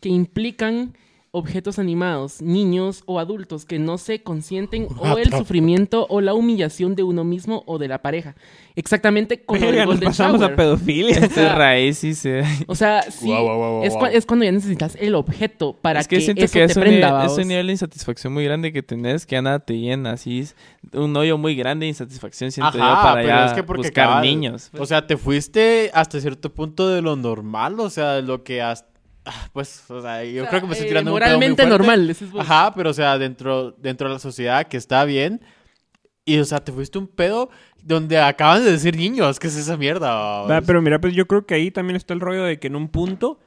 que 0.00 0.08
implican 0.08 0.94
objetos 1.32 1.78
animados, 1.78 2.42
niños 2.42 3.02
o 3.06 3.20
adultos 3.20 3.64
que 3.64 3.78
no 3.78 3.98
se 3.98 4.22
consienten 4.22 4.88
o 4.98 5.16
el 5.16 5.30
sufrimiento 5.30 6.06
o 6.08 6.20
la 6.20 6.34
humillación 6.34 6.96
de 6.96 7.04
uno 7.04 7.22
mismo 7.22 7.62
o 7.66 7.78
de 7.78 7.86
la 7.86 8.02
pareja. 8.02 8.34
Exactamente 8.74 9.42
como 9.42 9.60
el 9.60 9.66
Verga, 9.66 9.84
nos 9.84 9.94
Golden 9.94 10.08
pasamos 10.08 10.40
Shower. 10.40 10.52
a 10.52 10.56
pedofilia. 10.56 11.18
Este 11.18 11.48
raíz 11.48 11.98
sí 11.98 12.14
se... 12.14 12.42
O 12.66 12.74
sea, 12.74 13.02
sí, 13.02 13.26
Guau, 13.26 13.44
guau, 13.44 13.82
guau, 13.82 14.06
es, 14.12 14.26
cuando 14.26 14.44
ya 14.44 14.52
necesitas 14.52 14.96
el 15.00 15.14
objeto 15.14 15.76
para 15.80 16.00
es 16.00 16.08
que, 16.08 16.16
que, 16.16 16.22
siento 16.22 16.44
eso 16.44 16.52
que 16.52 16.64
es 16.64 16.72
te 16.74 16.80
un, 16.80 16.84
prenda, 16.84 17.10
nivel, 17.10 17.26
es 17.26 17.38
un 17.38 17.48
nivel 17.48 17.66
de 17.66 17.72
insatisfacción 17.72 18.32
muy 18.32 18.44
grande 18.44 18.72
que 18.72 18.82
tenés 18.82 19.24
que 19.24 19.36
ya 19.36 19.42
nada 19.42 19.60
te 19.60 19.78
llena. 19.78 20.12
Así 20.12 20.40
es 20.40 20.56
un 20.92 21.16
hoyo 21.16 21.38
muy 21.38 21.54
grande 21.54 21.84
de 21.84 21.90
insatisfacción, 21.90 22.50
siento 22.50 22.76
yo, 22.76 22.82
Ajá, 22.82 23.02
para 23.02 23.14
pero 23.22 23.28
ya 23.28 23.46
es 23.46 23.52
que 23.52 23.62
porque 23.62 23.88
buscar 23.88 24.06
cabal, 24.06 24.22
niños. 24.24 24.68
pues. 24.70 24.82
O 24.82 24.86
sea, 24.86 25.06
te 25.06 25.16
fuiste 25.16 25.90
hasta 25.94 26.20
cierto 26.20 26.52
punto 26.52 26.88
de 26.88 27.02
lo 27.02 27.16
normal, 27.16 27.78
o 27.78 27.90
sea, 27.90 28.14
de 28.14 28.22
lo 28.22 28.42
que 28.42 28.62
hasta... 28.62 28.89
Pues, 29.52 29.88
o 29.90 30.00
sea, 30.00 30.24
yo 30.24 30.42
O 30.42 30.44
sea, 30.44 30.50
creo 30.50 30.60
que 30.62 30.66
me 30.66 30.72
estoy 30.72 30.86
eh, 30.86 30.90
tirando 30.90 31.12
un 31.14 31.18
pedo 31.20 31.36
muy 31.38 31.46
fuerte. 31.46 31.66
normal. 31.66 32.16
vos. 32.32 32.40
Ajá, 32.40 32.72
pero 32.74 32.90
o 32.90 32.94
sea, 32.94 33.18
dentro, 33.18 33.72
dentro 33.72 34.08
de 34.08 34.14
la 34.14 34.18
sociedad 34.18 34.66
que 34.66 34.76
está 34.76 35.04
bien. 35.04 35.40
Y 36.24 36.38
o 36.38 36.44
sea, 36.44 36.60
te 36.64 36.72
fuiste 36.72 36.98
un 36.98 37.06
pedo 37.08 37.50
donde 37.82 38.18
acaban 38.18 38.64
de 38.64 38.70
decir 38.72 38.96
niños. 38.96 39.38
¿Qué 39.38 39.48
es 39.48 39.56
esa 39.56 39.76
mierda? 39.76 40.42
Va, 40.42 40.60
pero 40.62 40.80
mira, 40.82 41.00
pues 41.00 41.14
yo 41.14 41.26
creo 41.26 41.44
que 41.46 41.54
ahí 41.54 41.70
también 41.70 41.96
está 41.96 42.14
el 42.14 42.20
rollo 42.20 42.44
de 42.44 42.58
que 42.58 42.68
en 42.68 42.76
un 42.76 42.88
punto 42.88 43.40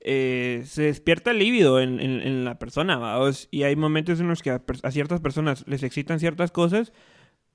eh, 0.00 0.62
se 0.66 0.82
despierta 0.84 1.30
el 1.32 1.38
líbido 1.38 1.80
en, 1.80 2.00
en- 2.00 2.20
en 2.22 2.44
la 2.44 2.58
persona, 2.58 2.96
¿vaos? 2.96 3.48
Y 3.50 3.64
hay 3.64 3.76
momentos 3.76 4.20
en 4.20 4.28
los 4.28 4.42
que 4.42 4.50
a, 4.50 4.62
a 4.82 4.90
ciertas 4.90 5.20
personas 5.20 5.64
les 5.66 5.82
excitan 5.82 6.20
ciertas 6.20 6.50
cosas, 6.50 6.92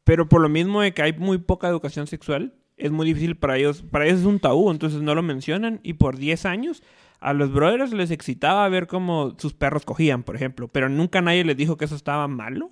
pero 0.04 0.30
por 0.30 0.42
lo 0.42 0.50
mismo 0.50 0.82
de 0.82 0.94
que 0.94 1.02
hay 1.02 1.14
muy 1.14 1.38
poca 1.40 1.68
educación 1.68 2.06
sexual, 2.08 2.54
es 2.78 2.92
muy 2.92 3.08
difícil 3.08 3.36
para 3.38 3.58
ellos, 3.58 3.84
para 3.90 4.06
ellos 4.06 4.20
es 4.20 4.26
un 4.26 4.40
tabú, 4.40 4.70
entonces 4.70 5.02
no 5.02 5.16
lo 5.16 5.24
mencionan 5.24 5.80
y 5.82 5.94
por 5.94 6.18
10 6.18 6.46
años 6.46 6.84
a 7.20 7.34
los 7.34 7.52
brothers 7.52 7.94
les 7.94 8.12
excitaba 8.12 8.68
ver 8.70 8.88
cómo 8.88 9.36
sus 9.38 9.54
perros 9.54 9.86
cogían, 9.86 10.24
por 10.24 10.36
ejemplo, 10.36 10.68
pero 10.68 10.90
nunca 10.90 11.22
nadie 11.22 11.44
les 11.44 11.58
dijo 11.58 11.78
que 11.78 11.86
eso 11.86 11.96
estaba 11.96 12.28
malo 12.28 12.70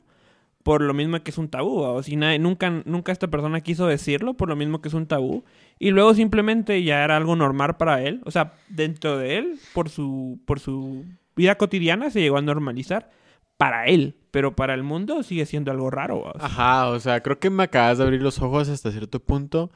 por 0.64 0.82
lo 0.82 0.94
mismo 0.94 1.22
que 1.22 1.32
es 1.32 1.38
un 1.38 1.50
tabú, 1.50 1.80
o 1.82 2.02
si 2.02 2.16
nadie, 2.16 2.40
nunca, 2.40 2.70
nunca 2.86 3.12
esta 3.12 3.28
persona 3.28 3.62
quiso 3.62 3.86
decirlo, 3.86 4.34
por 4.34 4.50
lo 4.50 4.56
mismo 4.56 4.82
que 4.82 4.88
es 4.88 4.94
un 4.94 5.06
tabú, 5.06 5.44
y 5.78 5.92
luego 5.92 6.14
simplemente 6.14 6.82
ya 6.84 7.04
era 7.04 7.18
algo 7.18 7.36
normal 7.36 7.76
para 7.78 8.02
él, 8.02 8.22
o 8.26 8.32
sea, 8.32 8.54
dentro 8.70 9.18
de 9.18 9.38
él, 9.38 9.60
por 9.74 9.90
su, 9.90 10.40
por 10.46 10.60
su 10.60 11.06
vida 11.36 11.56
cotidiana 11.56 12.10
se 12.10 12.22
llegó 12.22 12.38
a 12.38 12.42
normalizar 12.42 13.12
para 13.58 13.86
él, 13.88 14.16
pero 14.32 14.56
para 14.56 14.74
el 14.74 14.84
mundo 14.84 15.22
sigue 15.24 15.46
siendo 15.46 15.72
algo 15.72 15.92
raro. 15.92 16.34
Ajá, 16.40 16.88
o 16.90 17.00
sea, 17.00 17.22
creo 17.22 17.40
que 17.40 17.50
me 17.50 17.64
acabas 17.64 17.98
de 17.98 18.06
abrir 18.06 18.22
los 18.22 18.42
ojos 18.42 18.70
hasta 18.70 18.92
cierto 18.92 19.20
punto 19.20 19.70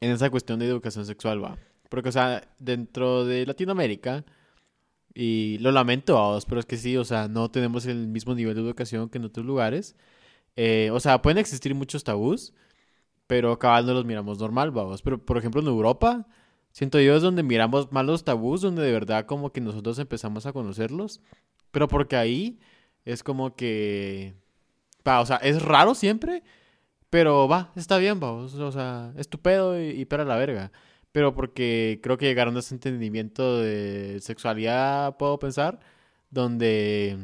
en 0.00 0.12
esa 0.12 0.30
cuestión 0.30 0.58
de 0.58 0.66
educación 0.66 1.04
sexual, 1.04 1.42
va. 1.42 1.58
Porque, 1.92 2.08
o 2.08 2.12
sea, 2.12 2.48
dentro 2.58 3.26
de 3.26 3.44
Latinoamérica, 3.44 4.24
y 5.14 5.58
lo 5.58 5.72
lamento, 5.72 6.14
vamos, 6.14 6.46
pero 6.46 6.58
es 6.58 6.64
que 6.64 6.78
sí, 6.78 6.96
o 6.96 7.04
sea, 7.04 7.28
no 7.28 7.50
tenemos 7.50 7.84
el 7.84 8.08
mismo 8.08 8.34
nivel 8.34 8.54
de 8.54 8.62
educación 8.62 9.10
que 9.10 9.18
en 9.18 9.26
otros 9.26 9.44
lugares. 9.44 9.94
Eh, 10.56 10.88
o 10.90 11.00
sea, 11.00 11.20
pueden 11.20 11.36
existir 11.36 11.74
muchos 11.74 12.02
tabús, 12.02 12.54
pero 13.26 13.58
cabal 13.58 13.84
no 13.84 13.92
los 13.92 14.06
miramos 14.06 14.38
normal, 14.38 14.70
vamos. 14.70 15.02
Pero, 15.02 15.22
por 15.22 15.36
ejemplo, 15.36 15.60
en 15.60 15.66
Europa, 15.66 16.26
siento 16.70 16.98
yo 16.98 17.14
es 17.14 17.22
donde 17.22 17.42
miramos 17.42 17.92
más 17.92 18.06
los 18.06 18.24
tabús, 18.24 18.62
donde 18.62 18.82
de 18.82 18.92
verdad 18.92 19.26
como 19.26 19.52
que 19.52 19.60
nosotros 19.60 19.98
empezamos 19.98 20.46
a 20.46 20.54
conocerlos. 20.54 21.20
Pero 21.72 21.88
porque 21.88 22.16
ahí 22.16 22.58
es 23.04 23.22
como 23.22 23.54
que... 23.54 24.34
Va, 25.06 25.20
o 25.20 25.26
sea, 25.26 25.36
es 25.36 25.60
raro 25.60 25.94
siempre, 25.94 26.42
pero 27.10 27.48
va, 27.48 27.70
está 27.76 27.98
bien, 27.98 28.18
vamos. 28.18 28.54
O 28.54 28.72
sea, 28.72 29.12
estupendo 29.18 29.78
y, 29.78 29.90
y 29.90 30.04
para 30.06 30.24
la 30.24 30.36
verga. 30.36 30.72
Pero 31.12 31.34
porque 31.34 32.00
creo 32.02 32.16
que 32.18 32.26
llegaron 32.26 32.56
a 32.56 32.60
ese 32.60 32.74
entendimiento 32.74 33.58
de 33.58 34.18
sexualidad, 34.22 35.16
puedo 35.18 35.38
pensar, 35.38 35.80
donde, 36.30 37.18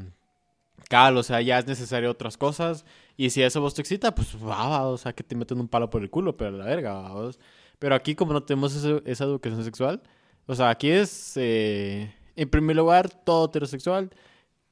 cabal, 0.88 1.16
o 1.16 1.22
sea, 1.22 1.40
ya 1.40 1.58
es 1.58 1.66
necesario 1.66 2.10
otras 2.10 2.36
cosas. 2.36 2.84
Y 3.16 3.30
si 3.30 3.42
eso 3.42 3.60
vos 3.60 3.74
te 3.74 3.80
excita, 3.82 4.14
pues 4.14 4.36
va, 4.36 4.86
o 4.88 4.96
sea, 4.98 5.12
que 5.14 5.24
te 5.24 5.34
meten 5.36 5.60
un 5.60 5.68
palo 5.68 5.90
por 5.90 6.02
el 6.02 6.10
culo, 6.10 6.36
pero 6.36 6.50
la 6.52 6.64
verga, 6.66 6.94
vamos. 6.94 7.38
Pero 7.78 7.94
aquí, 7.94 8.14
como 8.14 8.32
no 8.32 8.42
tenemos 8.44 8.74
ese- 8.76 9.02
esa 9.06 9.24
educación 9.24 9.64
sexual, 9.64 10.02
o 10.46 10.54
sea, 10.54 10.70
aquí 10.70 10.90
es, 10.90 11.32
eh, 11.36 12.14
en 12.36 12.48
primer 12.50 12.76
lugar, 12.76 13.08
todo 13.24 13.46
heterosexual. 13.46 14.10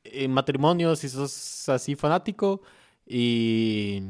En 0.04 0.32
matrimonio, 0.32 0.96
si 0.96 1.08
sos 1.08 1.68
así 1.68 1.96
fanático. 1.96 2.62
Y, 3.06 4.02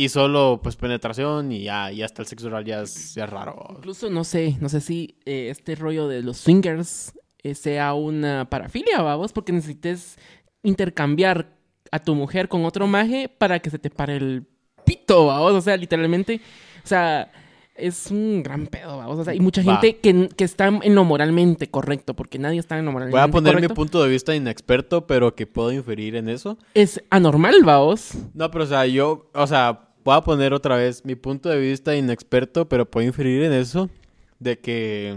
y 0.00 0.08
solo, 0.08 0.60
pues, 0.62 0.76
penetración 0.76 1.52
y 1.52 1.64
ya, 1.64 1.92
y 1.92 2.02
hasta 2.02 2.22
el 2.22 2.28
sexo 2.28 2.46
oral 2.46 2.64
ya 2.64 2.80
es, 2.80 3.14
ya 3.14 3.24
es 3.24 3.30
raro. 3.30 3.66
Incluso 3.76 4.08
no 4.08 4.24
sé, 4.24 4.56
no 4.58 4.70
sé 4.70 4.80
si 4.80 5.18
eh, 5.26 5.48
este 5.50 5.74
rollo 5.74 6.08
de 6.08 6.22
los 6.22 6.38
swingers 6.38 7.12
eh, 7.42 7.54
sea 7.54 7.92
una 7.92 8.48
parafilia, 8.48 9.02
vamos, 9.02 9.34
porque 9.34 9.52
necesites 9.52 10.16
intercambiar 10.62 11.54
a 11.92 11.98
tu 11.98 12.14
mujer 12.14 12.48
con 12.48 12.64
otro 12.64 12.86
maje 12.86 13.28
para 13.28 13.58
que 13.58 13.68
se 13.68 13.78
te 13.78 13.90
pare 13.90 14.16
el 14.16 14.46
pito, 14.86 15.26
vamos, 15.26 15.52
o 15.52 15.60
sea, 15.60 15.76
literalmente, 15.76 16.40
o 16.82 16.86
sea, 16.86 17.30
es 17.74 18.10
un 18.10 18.42
gran 18.42 18.68
pedo, 18.68 18.96
vamos, 18.96 19.18
o 19.18 19.24
sea, 19.24 19.34
hay 19.34 19.40
mucha 19.40 19.62
gente 19.62 19.98
que, 19.98 20.30
que 20.34 20.44
está 20.44 20.68
en 20.68 20.94
lo 20.94 21.04
moralmente 21.04 21.70
correcto, 21.70 22.14
porque 22.14 22.38
nadie 22.38 22.58
está 22.58 22.78
en 22.78 22.86
lo 22.86 22.92
moralmente 22.92 23.20
Voy 23.20 23.28
a 23.28 23.30
poner 23.30 23.54
mi 23.56 23.60
correcto. 23.60 23.74
punto 23.74 24.02
de 24.02 24.08
vista 24.08 24.34
inexperto, 24.34 25.06
pero 25.06 25.34
que 25.34 25.46
puedo 25.46 25.70
inferir 25.72 26.16
en 26.16 26.30
eso. 26.30 26.56
Es 26.72 27.04
anormal, 27.10 27.56
vamos. 27.64 28.12
No, 28.32 28.50
pero 28.50 28.64
o 28.64 28.66
sea, 28.66 28.86
yo, 28.86 29.30
o 29.34 29.46
sea, 29.46 29.89
voy 30.04 30.16
a 30.16 30.20
poner 30.22 30.52
otra 30.52 30.76
vez 30.76 31.04
mi 31.04 31.14
punto 31.14 31.48
de 31.48 31.58
vista 31.58 31.94
inexperto, 31.94 32.68
pero 32.68 32.90
puedo 32.90 33.06
inferir 33.06 33.42
en 33.42 33.52
eso 33.52 33.90
de 34.38 34.58
que 34.58 35.16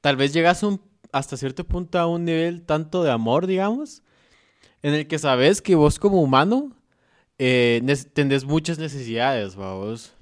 tal 0.00 0.16
vez 0.16 0.32
llegas 0.32 0.62
un, 0.62 0.80
hasta 1.12 1.36
cierto 1.36 1.64
punto 1.64 1.98
a 1.98 2.06
un 2.06 2.24
nivel 2.24 2.62
tanto 2.62 3.02
de 3.02 3.10
amor, 3.10 3.46
digamos, 3.46 4.02
en 4.82 4.94
el 4.94 5.06
que 5.06 5.18
sabes 5.18 5.62
que 5.62 5.74
vos 5.74 5.98
como 5.98 6.22
humano 6.22 6.72
eh, 7.38 7.82
tenés 8.12 8.44
muchas 8.44 8.78
necesidades, 8.78 9.56
vos. 9.56 10.14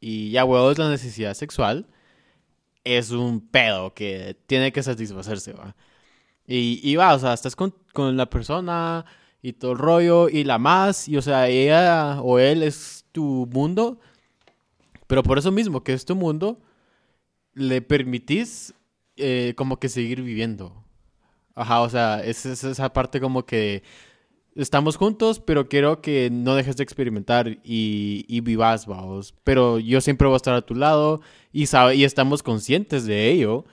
Y 0.00 0.30
ya, 0.30 0.44
huevos, 0.44 0.78
la 0.78 0.90
necesidad 0.90 1.34
sexual 1.34 1.86
es 2.84 3.10
un 3.10 3.40
pedo 3.40 3.94
que 3.94 4.36
tiene 4.46 4.72
que 4.72 4.82
satisfacerse, 4.82 5.52
va. 5.52 5.76
Y, 6.46 6.80
y 6.82 6.96
va, 6.96 7.14
o 7.14 7.18
sea, 7.18 7.34
estás 7.34 7.56
con, 7.56 7.74
con 7.92 8.16
la 8.16 8.30
persona 8.30 9.04
y 9.46 9.52
todo 9.52 9.72
el 9.72 9.78
rollo 9.78 10.28
y 10.28 10.42
la 10.42 10.58
más, 10.58 11.06
y 11.08 11.16
o 11.16 11.22
sea, 11.22 11.46
ella 11.48 12.20
o 12.20 12.40
él 12.40 12.64
es 12.64 13.04
tu 13.12 13.48
mundo, 13.52 14.00
pero 15.06 15.22
por 15.22 15.38
eso 15.38 15.52
mismo 15.52 15.84
que 15.84 15.92
es 15.92 16.04
tu 16.04 16.16
mundo, 16.16 16.58
le 17.54 17.80
permitís 17.80 18.74
eh, 19.16 19.54
como 19.56 19.78
que 19.78 19.88
seguir 19.88 20.22
viviendo. 20.22 20.74
Ajá, 21.54 21.82
o 21.82 21.88
sea, 21.88 22.24
es, 22.24 22.44
es 22.44 22.64
esa 22.64 22.92
parte 22.92 23.20
como 23.20 23.46
que 23.46 23.84
estamos 24.56 24.96
juntos, 24.96 25.38
pero 25.38 25.68
quiero 25.68 26.00
que 26.02 26.28
no 26.28 26.56
dejes 26.56 26.76
de 26.76 26.82
experimentar 26.82 27.46
y, 27.62 28.24
y 28.26 28.40
vivas, 28.40 28.86
vamos. 28.86 29.32
Pero 29.44 29.78
yo 29.78 30.00
siempre 30.00 30.26
voy 30.26 30.34
a 30.34 30.38
estar 30.38 30.54
a 30.54 30.66
tu 30.66 30.74
lado 30.74 31.20
y, 31.52 31.66
sabe, 31.66 31.94
y 31.94 32.02
estamos 32.02 32.42
conscientes 32.42 33.06
de 33.06 33.30
ello. 33.30 33.64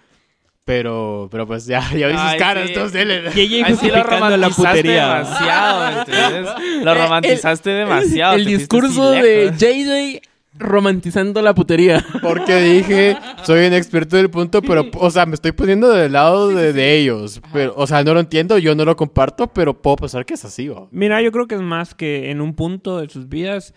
Pero, 0.65 1.27
pero 1.29 1.45
pues 1.45 1.65
ya, 1.65 1.81
ya 1.93 2.07
vi 2.07 2.13
sus 2.13 2.21
Ay, 2.21 2.39
caras, 2.39 2.67
sí. 2.67 2.73
entonces 2.73 2.93
dele. 2.93 3.29
Y 3.35 3.39
ella 3.41 3.65
Ay, 3.67 3.75
sí, 3.75 3.87
lo 3.87 3.95
justificando 3.95 4.37
la 4.37 4.49
putería. 4.49 5.07
demasiado, 5.17 5.99
¿entiendes? 5.99 6.49
Lo 6.83 6.93
romantizaste 6.95 7.69
demasiado. 7.71 8.35
El 8.35 8.45
discurso 8.45 9.11
de. 9.11 9.51
JJ 9.57 10.21
romantizando 10.57 11.41
la 11.41 11.53
putería. 11.53 12.05
Porque 12.21 12.61
dije, 12.61 13.17
soy 13.43 13.65
un 13.67 13.73
experto 13.73 14.15
del 14.17 14.29
punto, 14.29 14.61
pero, 14.61 14.85
o 14.93 15.09
sea, 15.09 15.25
me 15.25 15.33
estoy 15.35 15.51
poniendo 15.51 15.89
del 15.89 16.13
lado 16.13 16.49
de, 16.49 16.73
de 16.73 16.97
ellos. 16.97 17.41
Pero, 17.51 17.73
o 17.75 17.87
sea, 17.87 18.03
no 18.03 18.13
lo 18.13 18.19
entiendo, 18.19 18.57
yo 18.57 18.75
no 18.75 18.85
lo 18.85 18.95
comparto, 18.95 19.47
pero 19.47 19.81
puedo 19.81 19.97
pensar 19.97 20.25
que 20.25 20.35
es 20.35 20.45
así, 20.45 20.67
¿va? 20.67 20.87
Mira, 20.91 21.21
yo 21.21 21.31
creo 21.31 21.47
que 21.47 21.55
es 21.55 21.61
más 21.61 21.95
que 21.95 22.29
en 22.31 22.39
un 22.41 22.53
punto 22.53 22.99
de 22.99 23.09
sus 23.09 23.27
vidas 23.27 23.73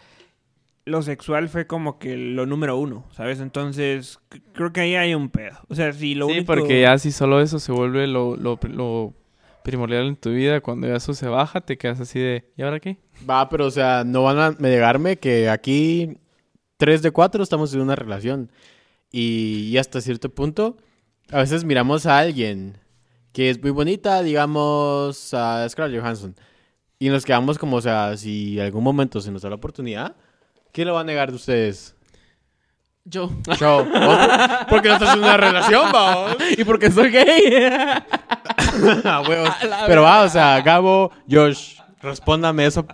lo 0.86 1.02
sexual 1.02 1.48
fue 1.48 1.66
como 1.66 1.98
que 1.98 2.16
lo 2.16 2.46
número 2.46 2.78
uno, 2.78 3.04
¿sabes? 3.12 3.40
Entonces, 3.40 4.18
creo 4.54 4.72
que 4.72 4.80
ahí 4.80 4.94
hay 4.94 5.14
un 5.14 5.28
pedo. 5.30 5.58
O 5.68 5.74
sea, 5.74 5.92
si 5.92 6.14
lo 6.14 6.26
Sí, 6.26 6.32
único... 6.32 6.46
porque 6.46 6.80
ya 6.82 6.96
si 6.98 7.12
solo 7.12 7.40
eso 7.40 7.58
se 7.58 7.72
vuelve 7.72 8.06
lo, 8.06 8.36
lo, 8.36 8.58
lo 8.70 9.12
primordial 9.64 10.06
en 10.06 10.16
tu 10.16 10.30
vida, 10.30 10.60
cuando 10.60 10.86
ya 10.86 10.94
eso 10.96 11.12
se 11.12 11.26
baja, 11.28 11.60
te 11.60 11.76
quedas 11.76 12.00
así 12.00 12.20
de, 12.20 12.52
¿y 12.56 12.62
ahora 12.62 12.78
qué? 12.80 12.98
Va, 13.28 13.48
pero, 13.48 13.66
o 13.66 13.70
sea, 13.70 14.04
no 14.04 14.22
van 14.22 14.38
a 14.38 14.50
negarme 14.58 15.16
que 15.18 15.48
aquí, 15.50 16.18
tres 16.76 17.02
de 17.02 17.10
cuatro, 17.10 17.42
estamos 17.42 17.74
en 17.74 17.80
una 17.80 17.96
relación. 17.96 18.50
Y, 19.10 19.68
y 19.72 19.78
hasta 19.78 20.00
cierto 20.00 20.32
punto, 20.34 20.76
a 21.32 21.38
veces 21.38 21.64
miramos 21.64 22.06
a 22.06 22.18
alguien 22.18 22.78
que 23.32 23.50
es 23.50 23.60
muy 23.60 23.70
bonita, 23.72 24.22
digamos, 24.22 25.34
a 25.34 25.68
Scarlett 25.68 26.00
Johansson. 26.00 26.36
Y 26.98 27.08
nos 27.08 27.24
quedamos 27.24 27.58
como, 27.58 27.76
o 27.76 27.80
sea, 27.80 28.16
si 28.16 28.58
algún 28.60 28.84
momento 28.84 29.20
se 29.20 29.30
nos 29.32 29.42
da 29.42 29.50
la 29.50 29.56
oportunidad, 29.56 30.16
¿quién 30.76 30.88
lo 30.88 30.92
va 30.94 31.00
a 31.00 31.04
negar 31.04 31.30
de 31.30 31.36
ustedes? 31.36 31.96
Yo. 33.02 33.30
Yo. 33.58 33.82
¿Vos? 33.86 34.18
Porque 34.68 34.88
no 34.88 34.94
estás 34.96 35.14
en 35.14 35.20
una 35.20 35.38
relación, 35.38 35.90
vamos. 35.90 36.36
y 36.54 36.64
porque 36.64 36.90
soy 36.90 37.10
gay. 37.10 37.64
A 39.04 39.22
huevos. 39.26 39.48
Pero 39.86 40.02
va, 40.02 40.20
o 40.20 40.28
sea, 40.28 40.60
Gabo, 40.60 41.12
Josh, 41.30 41.78
respóndame 42.02 42.66
eso, 42.66 42.86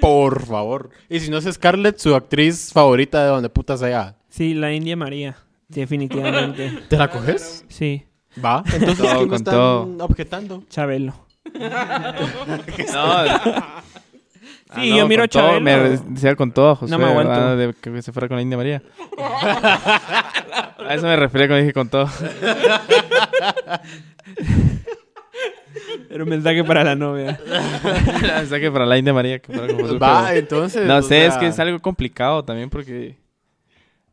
por 0.00 0.44
favor. 0.44 0.90
Y 1.08 1.20
si 1.20 1.30
no 1.30 1.38
es 1.38 1.44
Scarlett, 1.44 1.98
su 1.98 2.16
actriz 2.16 2.72
favorita 2.72 3.22
de 3.22 3.28
donde 3.28 3.48
putas 3.48 3.80
allá. 3.80 4.16
Sí, 4.28 4.54
la 4.54 4.72
India 4.72 4.96
María, 4.96 5.36
definitivamente. 5.68 6.82
¿Te 6.88 6.96
la 6.96 7.08
coges? 7.08 7.64
Sí, 7.68 8.04
Va. 8.44 8.64
Entonces, 8.72 9.06
¿qué 9.08 9.26
me 9.26 9.36
están 9.36 10.00
objetando? 10.00 10.64
Chabelo. 10.68 11.14
No, 11.54 13.24
Sí, 14.74 14.96
yo 14.96 15.06
miro 15.08 15.24
a 15.24 15.28
todo, 15.28 15.42
Chabelo. 15.42 15.60
Me 15.60 15.96
decía 16.14 16.36
con 16.36 16.52
todo, 16.52 16.76
José. 16.76 16.90
No 16.90 16.98
me 16.98 17.06
aguanto. 17.06 17.56
De 17.56 17.74
que 17.74 18.02
se 18.02 18.12
fuera 18.12 18.28
con 18.28 18.36
la 18.36 18.42
India 18.42 18.56
María. 18.56 18.82
a 19.18 20.94
eso 20.94 21.06
me 21.06 21.16
refería 21.16 21.48
cuando 21.48 21.62
dije 21.62 21.72
con 21.72 21.88
todo. 21.88 22.08
Era 26.08 26.24
un 26.24 26.30
mensaje 26.30 26.64
para 26.64 26.82
la 26.84 26.94
novia. 26.94 27.38
sea 28.48 28.60
que 28.60 28.70
para 28.70 28.86
la 28.86 28.98
India 28.98 29.12
María. 29.12 29.38
Que 29.38 29.52
fuera 29.52 29.72
con 29.72 29.80
José, 29.82 29.98
Va, 29.98 30.24
pero- 30.26 30.38
entonces. 30.38 30.86
No 30.86 31.02
sé, 31.02 31.26
es 31.26 31.36
que 31.36 31.46
es 31.48 31.58
algo 31.58 31.80
complicado 31.80 32.44
también 32.44 32.70
porque... 32.70 33.16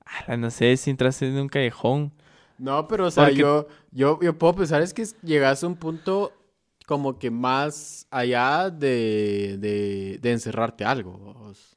ala, 0.05 0.37
No 0.37 0.49
sé, 0.51 0.75
si 0.77 0.89
entraste 0.89 1.27
en 1.27 1.37
un 1.37 1.49
callejón. 1.49 2.11
No, 2.57 2.87
pero, 2.87 3.07
o 3.07 3.11
sea, 3.11 3.25
Porque- 3.25 3.39
yo, 3.39 3.67
yo, 3.91 4.19
yo 4.21 4.37
puedo 4.37 4.55
pensar 4.55 4.81
es 4.81 4.93
que 4.93 5.05
llegas 5.23 5.63
a 5.63 5.67
un 5.67 5.75
punto 5.75 6.31
como 6.87 7.19
que 7.19 7.29
más 7.29 8.07
allá 8.09 8.71
de, 8.71 9.57
de, 9.59 10.17
de 10.19 10.31
encerrarte 10.31 10.83
algo. 10.85 11.11
vos. 11.19 11.75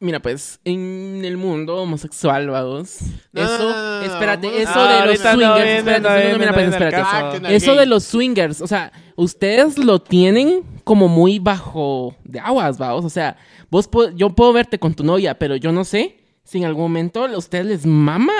Mira, 0.00 0.20
pues, 0.22 0.60
en 0.64 1.22
el 1.24 1.36
mundo 1.36 1.76
homosexual, 1.82 2.48
vamos. 2.48 2.98
No, 3.32 3.42
eso, 3.42 3.58
no, 3.58 3.68
no, 3.70 3.98
no, 4.00 4.02
espérate, 4.12 4.62
eso 4.62 4.82
de 4.84 5.06
los 5.06 5.24
ahorita 5.24 5.32
no 5.36 5.38
swingers. 5.56 5.78
espérate, 5.78 6.38
mira, 6.38 6.52
pues, 6.52 7.52
Eso 7.52 7.74
de 7.74 7.86
los 7.86 8.04
swingers, 8.04 8.62
o 8.62 8.66
sea, 8.68 8.92
ustedes 9.16 9.76
lo 9.76 9.98
tienen 10.00 10.62
como 10.84 11.08
muy 11.08 11.40
bajo 11.40 12.14
de 12.24 12.38
aguas, 12.38 12.78
vamos. 12.78 13.04
O 13.04 13.10
sea, 13.10 13.36
vos 13.70 13.88
po- 13.88 14.10
yo 14.10 14.30
puedo 14.30 14.52
verte 14.52 14.78
con 14.78 14.94
tu 14.94 15.02
novia, 15.02 15.36
pero 15.36 15.56
yo 15.56 15.72
no 15.72 15.84
sé 15.84 16.16
si 16.44 16.58
en 16.58 16.64
algún 16.64 16.84
momento 16.84 17.24
a 17.26 17.36
ustedes 17.36 17.66
les 17.66 17.84
mama 17.84 18.32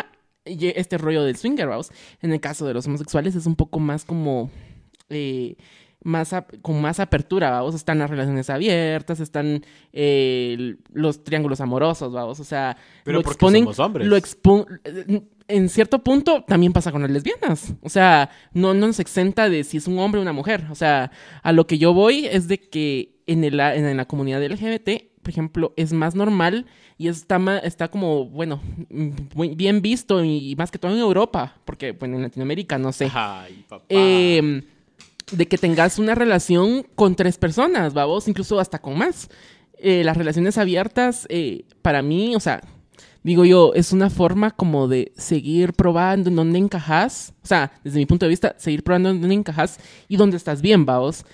ye- 0.46 0.74
este 0.76 0.96
rollo 0.96 1.24
del 1.24 1.36
swinger, 1.36 1.66
vamos. 1.66 1.90
En 2.22 2.32
el 2.32 2.40
caso 2.40 2.66
de 2.66 2.72
los 2.74 2.86
homosexuales 2.86 3.34
es 3.34 3.46
un 3.46 3.56
poco 3.56 3.80
más 3.80 4.04
como... 4.04 4.48
eh, 5.10 5.56
más 6.04 6.32
con 6.62 6.80
más 6.80 7.00
apertura, 7.00 7.50
vamos, 7.50 7.74
están 7.74 7.98
las 7.98 8.08
relaciones 8.08 8.48
abiertas, 8.50 9.18
están 9.20 9.64
eh, 9.92 10.76
los 10.92 11.24
triángulos 11.24 11.60
amorosos, 11.60 12.12
vamos, 12.12 12.38
o 12.40 12.44
sea, 12.44 12.76
Pero 13.04 13.20
lo 13.20 13.28
exponen, 13.28 13.62
somos 13.64 13.78
hombres. 13.80 14.06
lo 14.06 14.16
expo- 14.16 14.66
en 15.48 15.68
cierto 15.68 15.98
punto 16.04 16.44
también 16.46 16.72
pasa 16.72 16.92
con 16.92 17.02
las 17.02 17.10
lesbianas, 17.10 17.74
o 17.82 17.88
sea, 17.88 18.30
no, 18.52 18.74
no 18.74 18.86
nos 18.86 19.00
exenta 19.00 19.48
de 19.48 19.64
si 19.64 19.78
es 19.78 19.88
un 19.88 19.98
hombre 19.98 20.20
o 20.20 20.22
una 20.22 20.32
mujer, 20.32 20.66
o 20.70 20.74
sea, 20.74 21.10
a 21.42 21.52
lo 21.52 21.66
que 21.66 21.78
yo 21.78 21.92
voy 21.92 22.26
es 22.26 22.46
de 22.48 22.58
que 22.60 23.16
en, 23.26 23.42
el, 23.44 23.58
en 23.58 23.96
la 23.96 24.06
comunidad 24.06 24.42
LGBT, 24.42 25.20
por 25.20 25.30
ejemplo, 25.30 25.74
es 25.76 25.92
más 25.92 26.14
normal 26.14 26.64
y 26.96 27.08
está, 27.08 27.58
está 27.58 27.88
como, 27.88 28.26
bueno, 28.26 28.62
muy 29.34 29.54
bien 29.54 29.82
visto 29.82 30.24
y, 30.24 30.54
más 30.56 30.70
que 30.70 30.78
todo 30.78 30.92
en 30.92 30.98
Europa, 30.98 31.56
porque, 31.64 31.92
bueno, 31.92 32.16
en 32.16 32.22
Latinoamérica 32.22 32.78
no 32.78 32.92
sé. 32.92 33.10
Ay, 33.12 33.64
papá. 33.68 33.84
Eh, 33.88 34.62
de 35.30 35.46
que 35.46 35.58
tengas 35.58 35.98
una 35.98 36.14
relación 36.14 36.84
con 36.94 37.14
tres 37.14 37.38
personas, 37.38 37.94
vamos, 37.94 38.28
incluso 38.28 38.58
hasta 38.60 38.78
con 38.78 38.98
más. 38.98 39.28
Eh, 39.78 40.02
las 40.04 40.16
relaciones 40.16 40.58
abiertas, 40.58 41.26
eh, 41.28 41.64
para 41.82 42.02
mí, 42.02 42.34
o 42.34 42.40
sea, 42.40 42.62
digo 43.22 43.44
yo, 43.44 43.72
es 43.74 43.92
una 43.92 44.10
forma 44.10 44.50
como 44.50 44.88
de 44.88 45.12
seguir 45.16 45.72
probando 45.72 46.30
en 46.30 46.36
dónde 46.36 46.58
encajas. 46.58 47.34
O 47.42 47.46
sea, 47.46 47.72
desde 47.84 47.98
mi 47.98 48.06
punto 48.06 48.26
de 48.26 48.30
vista, 48.30 48.54
seguir 48.58 48.82
probando 48.82 49.10
en 49.10 49.20
dónde 49.20 49.34
encajas 49.34 49.78
y 50.08 50.16
dónde 50.16 50.36
estás 50.36 50.62
bien, 50.62 50.84
vamos. 50.84 51.24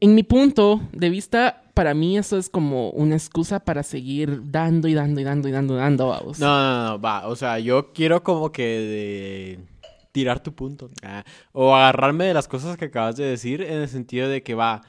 En 0.00 0.14
mi 0.14 0.22
punto 0.22 0.80
de 0.92 1.08
vista, 1.08 1.62
para 1.74 1.94
mí 1.94 2.18
eso 2.18 2.38
es 2.38 2.48
como 2.48 2.90
una 2.90 3.14
excusa 3.14 3.60
para 3.60 3.82
seguir 3.82 4.50
dando 4.50 4.88
y 4.88 4.94
dando 4.94 5.20
y 5.20 5.24
dando 5.24 5.48
y 5.48 5.52
dando 5.52 5.74
y 5.74 5.78
dando, 5.78 6.08
vamos. 6.08 6.38
No, 6.38 6.46
no, 6.46 6.88
no, 6.88 7.00
va. 7.00 7.26
O 7.28 7.36
sea, 7.36 7.58
yo 7.58 7.92
quiero 7.92 8.22
como 8.22 8.50
que 8.52 8.62
de 8.62 9.58
tirar 10.14 10.38
tu 10.38 10.54
punto. 10.54 10.88
ah, 11.02 11.24
o 11.50 11.74
agarrarme 11.74 12.24
de 12.26 12.34
las 12.34 12.46
cosas 12.46 12.76
que 12.76 12.84
acabas 12.84 13.16
de 13.16 13.24
decir 13.24 13.60
en 13.60 13.80
el 13.82 13.88
sentido 13.88 14.28
de 14.28 14.44
que 14.44 14.54
va. 14.54 14.82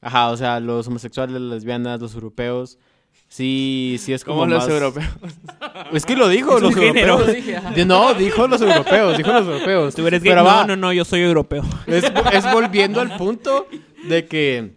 Ajá, 0.00 0.30
o 0.30 0.36
sea, 0.36 0.60
los 0.60 0.86
homosexuales, 0.86 1.32
las 1.34 1.42
lesbianas, 1.54 2.00
los 2.00 2.14
europeos. 2.14 2.78
Sí, 3.26 3.96
sí 3.98 4.12
es 4.12 4.24
como 4.24 4.40
Como 4.42 4.52
los 4.54 4.64
más- 4.64 4.72
europeos. 4.72 5.06
Es 5.92 6.06
que 6.06 6.14
lo 6.16 6.28
dijo, 6.28 6.56
Es 6.56 6.62
los 6.62 6.74
un 6.76 6.80
género. 6.80 7.18
europeos. 7.18 7.44
Dije, 7.74 7.84
No, 7.84 8.14
dijo 8.14 8.46
los 8.46 8.60
europeos, 8.62 9.16
dijo 9.18 9.32
los 9.32 9.46
europeos. 9.46 9.94
Tú 9.96 10.06
eres 10.06 10.22
gay. 10.22 10.30
Pero 10.30 10.42
No, 10.42 10.46
va, 10.48 10.64
no, 10.64 10.76
no, 10.76 10.92
yo 10.92 11.04
soy 11.04 11.20
europeo. 11.22 11.64
Es, 11.86 12.04
es 12.32 12.52
volviendo 12.52 13.00
al 13.00 13.16
punto 13.16 13.66
de 14.08 14.26
que, 14.26 14.76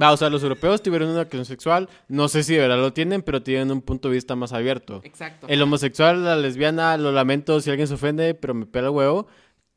va, 0.00 0.12
o 0.12 0.16
sea, 0.16 0.30
los 0.30 0.42
europeos 0.42 0.82
tuvieron 0.82 1.08
una 1.08 1.22
acción 1.22 1.44
sexual, 1.44 1.88
no 2.08 2.28
sé 2.28 2.42
si 2.42 2.54
de 2.54 2.60
verdad 2.60 2.78
lo 2.78 2.92
tienen, 2.92 3.22
pero 3.22 3.42
tienen 3.42 3.70
un 3.70 3.82
punto 3.82 4.08
de 4.08 4.14
vista 4.14 4.36
más 4.36 4.52
abierto. 4.52 5.00
Exacto. 5.04 5.46
El 5.48 5.62
homosexual, 5.62 6.24
la 6.24 6.36
lesbiana, 6.36 6.96
lo 6.96 7.12
lamento 7.12 7.60
si 7.60 7.70
alguien 7.70 7.88
se 7.88 7.94
ofende, 7.94 8.34
pero 8.34 8.54
me 8.54 8.66
pela 8.66 8.88
el 8.88 8.94
huevo. 8.94 9.26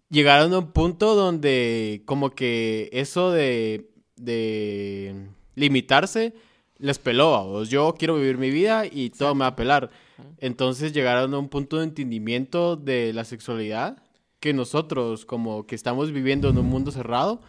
Llegaron 0.10 0.54
a 0.54 0.60
un 0.60 0.72
punto 0.72 1.16
donde 1.16 2.04
como 2.06 2.32
que 2.32 2.90
eso 2.94 3.32
de, 3.32 3.92
de 4.16 5.30
limitarse 5.56 6.34
les 6.80 6.98
peló. 6.98 7.32
vamos. 7.32 7.70
Yo 7.70 7.94
quiero 7.98 8.16
vivir 8.16 8.38
mi 8.38 8.50
vida 8.50 8.86
y 8.86 9.12
todo 9.12 9.36
me 9.36 9.42
va 9.42 9.48
a 9.48 9.56
pelar. 9.56 9.92
Entonces 10.40 10.94
llegaron 10.94 11.34
a 11.34 11.38
un 11.40 11.50
punto 11.50 11.78
de 11.78 11.84
entendimiento 11.84 12.76
de 12.76 13.14
la 13.14 13.24
sexualidad 13.24 14.02
que 14.40 14.54
nosotros 14.54 15.26
como 15.26 15.68
que 15.68 15.76
estamos 15.76 16.12
viviendo 16.12 16.50
en 16.50 16.58
un 16.58 16.66
mundo 16.66 16.92
cerrado 16.92 17.42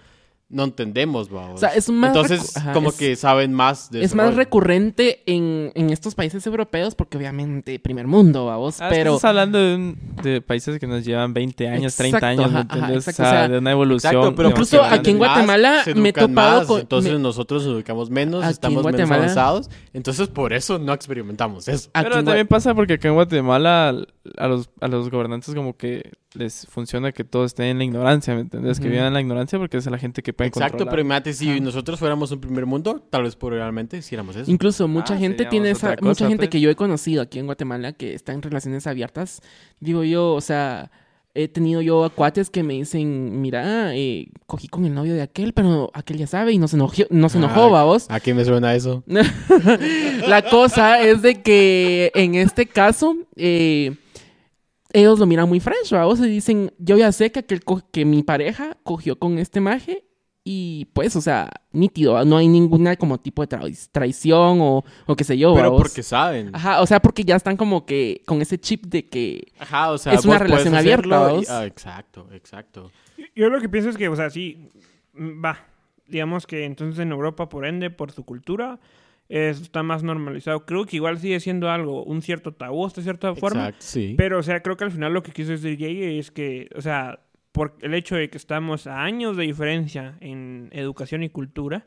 no 0.50 0.64
entendemos, 0.64 1.30
vamos. 1.30 1.54
O 1.54 1.58
sea, 1.58 1.70
es 1.70 1.88
más 1.90 2.08
Entonces, 2.08 2.56
ajá, 2.56 2.72
como 2.72 2.88
es- 2.90 2.96
que 2.96 3.14
saben 3.16 3.52
más 3.54 3.90
de 3.90 4.02
Es 4.02 4.14
más 4.16 4.26
rollo. 4.26 4.38
recurrente 4.38 5.22
en, 5.26 5.70
en 5.76 5.90
estos 5.90 6.14
países 6.16 6.44
europeos 6.46 6.94
porque 6.96 7.16
obviamente 7.16 7.78
primer 7.78 8.06
mundo, 8.08 8.46
vamos, 8.46 8.80
Ah, 8.80 8.88
pero... 8.90 9.14
estás 9.14 9.28
hablando 9.30 9.58
de, 9.58 9.74
un- 9.76 9.98
de 10.22 10.40
países 10.42 10.78
que 10.80 10.86
nos 10.88 11.04
llevan 11.04 11.32
20 11.32 11.68
años, 11.68 11.94
30 11.96 12.18
Exacto, 12.18 12.42
años, 12.42 12.52
¿me 12.52 12.60
exacto, 12.96 13.22
o 13.22 13.26
sea, 13.26 13.26
o 13.26 13.30
sea, 13.30 13.48
de 13.48 13.58
una 13.58 13.70
evolución. 13.70 14.12
Exacto, 14.12 14.34
pero 14.34 14.48
Incluso 14.50 14.82
aquí 14.82 15.10
en. 15.10 15.18
Guatemala 15.18 15.84
se 15.84 15.94
me 15.94 16.08
he 16.08 16.12
topado 16.12 16.58
más, 16.58 16.66
con- 16.66 16.80
Entonces 16.80 17.12
me- 17.12 17.18
nosotros 17.20 17.64
nos 17.64 17.74
educamos 17.74 18.10
menos, 18.10 18.40
Aquí 18.42 18.48
en 18.48 18.50
estamos 18.52 18.84
menos 18.84 19.10
avanzados. 19.10 19.70
Entonces 19.92 20.28
por 20.28 20.52
eso 20.52 20.78
no 20.78 20.92
experimentamos 20.92 21.68
eso. 21.68 21.90
aquí 21.94 22.04
Pero 22.04 22.18
en 22.20 22.24
también 22.24 22.46
pasa 22.48 22.74
porque 22.74 22.94
acá 22.94 23.06
en 23.08 23.14
Guatemala 23.14 23.94
a 24.36 24.48
los, 24.48 24.68
a 24.80 24.88
los 24.88 25.10
gobernantes 25.10 25.54
como 25.54 25.76
que 25.76 26.10
les 26.34 26.66
funciona 26.68 27.10
que 27.10 27.24
todo 27.24 27.44
esté 27.44 27.70
en 27.70 27.78
la 27.78 27.84
ignorancia, 27.84 28.34
¿me 28.34 28.42
entiendes? 28.42 28.78
Que 28.78 28.88
vivan 28.88 29.06
en 29.08 29.14
la 29.14 29.20
ignorancia 29.20 29.58
porque 29.58 29.76
es 29.78 29.86
la 29.86 29.98
gente 29.98 30.22
que 30.22 30.32
Exacto, 30.48 30.78
controlar. 30.78 30.90
pero 30.90 31.00
imagínate, 31.02 31.32
si 31.32 31.60
nosotros 31.60 31.98
fuéramos 31.98 32.30
un 32.32 32.40
primer 32.40 32.66
mundo, 32.66 33.00
tal 33.10 33.22
vez 33.24 33.36
probablemente 33.36 33.98
hiciéramos 33.98 34.36
eso. 34.36 34.50
Incluso 34.50 34.86
mucha 34.88 35.14
Ah, 35.14 35.18
gente 35.18 35.44
tiene 35.46 35.70
esa, 35.70 35.96
cosa, 35.96 36.08
mucha 36.08 36.26
gente 36.28 36.42
pues. 36.44 36.50
que 36.50 36.60
yo 36.60 36.70
he 36.70 36.76
conocido 36.76 37.22
aquí 37.22 37.38
en 37.38 37.46
Guatemala 37.46 37.92
que 37.92 38.14
está 38.14 38.32
en 38.32 38.42
relaciones 38.42 38.86
abiertas. 38.86 39.40
Digo 39.80 40.04
yo, 40.04 40.32
o 40.34 40.40
sea, 40.40 40.90
he 41.34 41.46
tenido 41.46 41.80
yo 41.80 42.10
cuates 42.14 42.50
que 42.50 42.62
me 42.64 42.74
dicen, 42.74 43.40
mira, 43.40 43.94
eh, 43.94 44.28
cogí 44.46 44.66
con 44.68 44.84
el 44.84 44.94
novio 44.94 45.14
de 45.14 45.22
aquel, 45.22 45.52
pero 45.52 45.90
aquel 45.94 46.18
ya 46.18 46.26
sabe 46.26 46.52
y 46.52 46.58
no 46.58 46.66
se 46.68 46.76
enojó, 46.76 47.02
no 47.10 47.28
se 47.28 47.38
enojó, 47.38 47.70
vamos. 47.70 48.06
¿A 48.10 48.18
qué 48.20 48.34
me 48.34 48.44
suena 48.44 48.74
eso? 48.74 49.04
La 50.26 50.42
cosa 50.50 51.00
es 51.00 51.22
de 51.22 51.42
que 51.42 52.10
en 52.14 52.34
este 52.34 52.66
caso, 52.66 53.16
eh, 53.36 53.96
ellos 54.92 55.18
lo 55.20 55.26
miran 55.26 55.48
muy 55.48 55.60
fresh, 55.60 55.90
vamos, 55.92 56.18
y 56.20 56.28
dicen, 56.28 56.72
yo 56.78 56.96
ya 56.96 57.12
sé 57.12 57.30
que, 57.30 57.40
aquel 57.40 57.62
que 57.92 58.04
mi 58.04 58.22
pareja 58.24 58.76
cogió 58.82 59.18
con 59.18 59.38
este 59.38 59.60
maje 59.60 60.04
y 60.42 60.86
pues, 60.94 61.14
o 61.16 61.20
sea, 61.20 61.50
nítido, 61.72 62.24
no 62.24 62.36
hay 62.38 62.48
ninguna 62.48 62.96
como 62.96 63.18
tipo 63.18 63.42
de 63.46 63.48
trai- 63.56 63.88
traición 63.92 64.58
o, 64.60 64.84
o 65.06 65.16
qué 65.16 65.24
sé 65.24 65.36
yo, 65.36 65.54
Pero 65.54 65.76
porque 65.76 66.02
saben. 66.02 66.50
Ajá, 66.54 66.80
o 66.80 66.86
sea, 66.86 67.00
porque 67.00 67.24
ya 67.24 67.36
están 67.36 67.56
como 67.56 67.84
que 67.84 68.22
con 68.26 68.40
ese 68.40 68.58
chip 68.58 68.86
de 68.86 69.06
que... 69.08 69.52
Ajá, 69.58 69.90
o 69.90 69.98
sea, 69.98 70.14
Es 70.14 70.24
una 70.24 70.38
relación 70.38 70.74
abierta, 70.74 71.32
y- 71.40 71.44
ah, 71.48 71.66
exacto, 71.66 72.26
exacto. 72.32 72.90
Yo 73.36 73.48
lo 73.50 73.60
que 73.60 73.68
pienso 73.68 73.90
es 73.90 73.96
que, 73.96 74.08
o 74.08 74.16
sea, 74.16 74.30
sí, 74.30 74.70
mm, 75.14 75.44
va. 75.44 75.66
Digamos 76.06 76.46
que 76.46 76.64
entonces 76.64 76.98
en 77.00 77.12
Europa, 77.12 77.48
por 77.48 77.66
ende, 77.66 77.90
por 77.90 78.10
su 78.10 78.24
cultura, 78.24 78.80
está 79.28 79.82
más 79.84 80.02
normalizado. 80.02 80.64
Creo 80.66 80.86
que 80.86 80.96
igual 80.96 81.18
sigue 81.20 81.38
siendo 81.38 81.70
algo, 81.70 82.02
un 82.02 82.20
cierto 82.22 82.52
tabú 82.52 82.84
hasta 82.84 83.00
cierta 83.02 83.34
forma. 83.36 83.68
Exacto, 83.68 83.86
sí. 83.86 84.14
Pero, 84.16 84.38
o 84.40 84.42
sea, 84.42 84.60
creo 84.60 84.76
que 84.76 84.84
al 84.84 84.90
final 84.90 85.12
lo 85.12 85.22
que 85.22 85.30
quiso 85.32 85.50
decir 85.52 85.78
Jay 85.78 86.18
es 86.18 86.30
que, 86.32 86.68
o 86.74 86.80
sea, 86.80 87.20
por 87.52 87.76
el 87.82 87.94
hecho 87.94 88.16
de 88.16 88.30
que 88.30 88.36
estamos 88.38 88.86
a 88.86 89.02
años 89.02 89.36
de 89.36 89.44
diferencia 89.44 90.16
en 90.20 90.68
educación 90.72 91.22
y 91.22 91.28
cultura, 91.30 91.86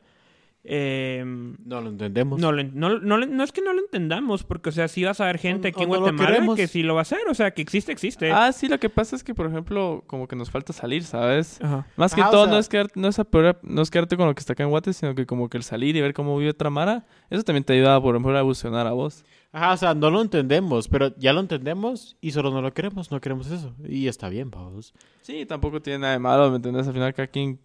eh, 0.66 1.22
no 1.26 1.80
lo 1.82 1.90
entendemos. 1.90 2.40
no, 2.40 2.50
no, 2.52 2.98
no, 2.98 3.44
es 3.44 3.52
que 3.52 3.60
no 3.60 3.74
lo 3.74 3.80
entendamos, 3.82 4.44
porque, 4.44 4.70
o 4.70 4.72
sea, 4.72 4.88
sí 4.88 5.04
vas 5.04 5.20
a 5.20 5.26
ver 5.26 5.36
gente 5.38 5.68
aquí 5.68 5.80
O 5.80 5.82
en 5.82 5.88
Guatemala 5.90 6.54
que 6.56 6.66
sí 6.68 6.82
lo 6.82 6.94
va 6.94 7.00
a 7.00 7.02
hacer, 7.02 7.18
o 7.28 7.34
sea, 7.34 7.50
que 7.50 7.60
existe, 7.60 7.92
existe. 7.92 8.32
Ah, 8.32 8.50
sí, 8.52 8.68
lo 8.68 8.78
que 8.80 8.88
pasa 8.88 9.14
es 9.14 9.22
que, 9.22 9.34
por 9.34 9.46
ejemplo, 9.46 10.04
como 10.06 10.26
que 10.26 10.36
nos 10.36 10.50
falta 10.50 10.72
salir, 10.72 11.04
¿sabes? 11.04 11.60
Ajá. 11.62 11.86
Más 11.96 12.14
que 12.14 12.22
Ajá, 12.22 12.30
o 12.30 12.32
todo, 12.32 12.44
sea- 12.44 12.52
no, 12.54 12.58
es 12.58 12.68
quedarte, 12.70 12.98
no, 12.98 13.08
es 13.08 13.18
apeor- 13.18 13.58
no 13.62 13.82
es 13.82 13.90
quedarte 13.90 14.16
con 14.16 14.26
lo 14.26 14.34
que 14.34 14.40
está 14.40 14.54
acá 14.54 14.62
en 14.62 14.70
Guate, 14.70 14.94
sino 14.94 15.14
que 15.14 15.26
como 15.26 15.50
que 15.50 15.58
el 15.58 15.64
salir 15.64 15.96
y 15.96 16.00
ver 16.00 16.14
cómo 16.14 16.36
vive 16.38 16.50
otra 16.52 16.70
Mara, 16.70 17.04
eso 17.28 17.42
también 17.42 17.64
te 17.64 17.74
ayuda, 17.74 18.00
por 18.00 18.14
ejemplo, 18.14 18.34
a 18.34 18.40
evolucionar 18.40 18.86
a 18.86 18.92
vos. 18.92 19.22
Ajá, 19.54 19.72
o 19.72 19.76
sea, 19.76 19.94
no 19.94 20.10
lo 20.10 20.20
entendemos, 20.20 20.88
pero 20.88 21.16
ya 21.16 21.32
lo 21.32 21.38
entendemos 21.38 22.16
y 22.20 22.32
solo 22.32 22.50
no 22.50 22.60
lo 22.60 22.74
queremos, 22.74 23.12
no 23.12 23.20
queremos 23.20 23.48
eso. 23.52 23.72
Y 23.88 24.08
está 24.08 24.28
bien, 24.28 24.50
vamos. 24.50 24.92
Sí, 25.22 25.46
tampoco 25.46 25.80
tiene 25.80 26.00
nada 26.00 26.14
de 26.14 26.18
malo, 26.18 26.50
¿me 26.50 26.56
entendés? 26.56 26.88
Al 26.88 26.92
final 26.92 27.14
cada 27.14 27.28
quien 27.28 27.60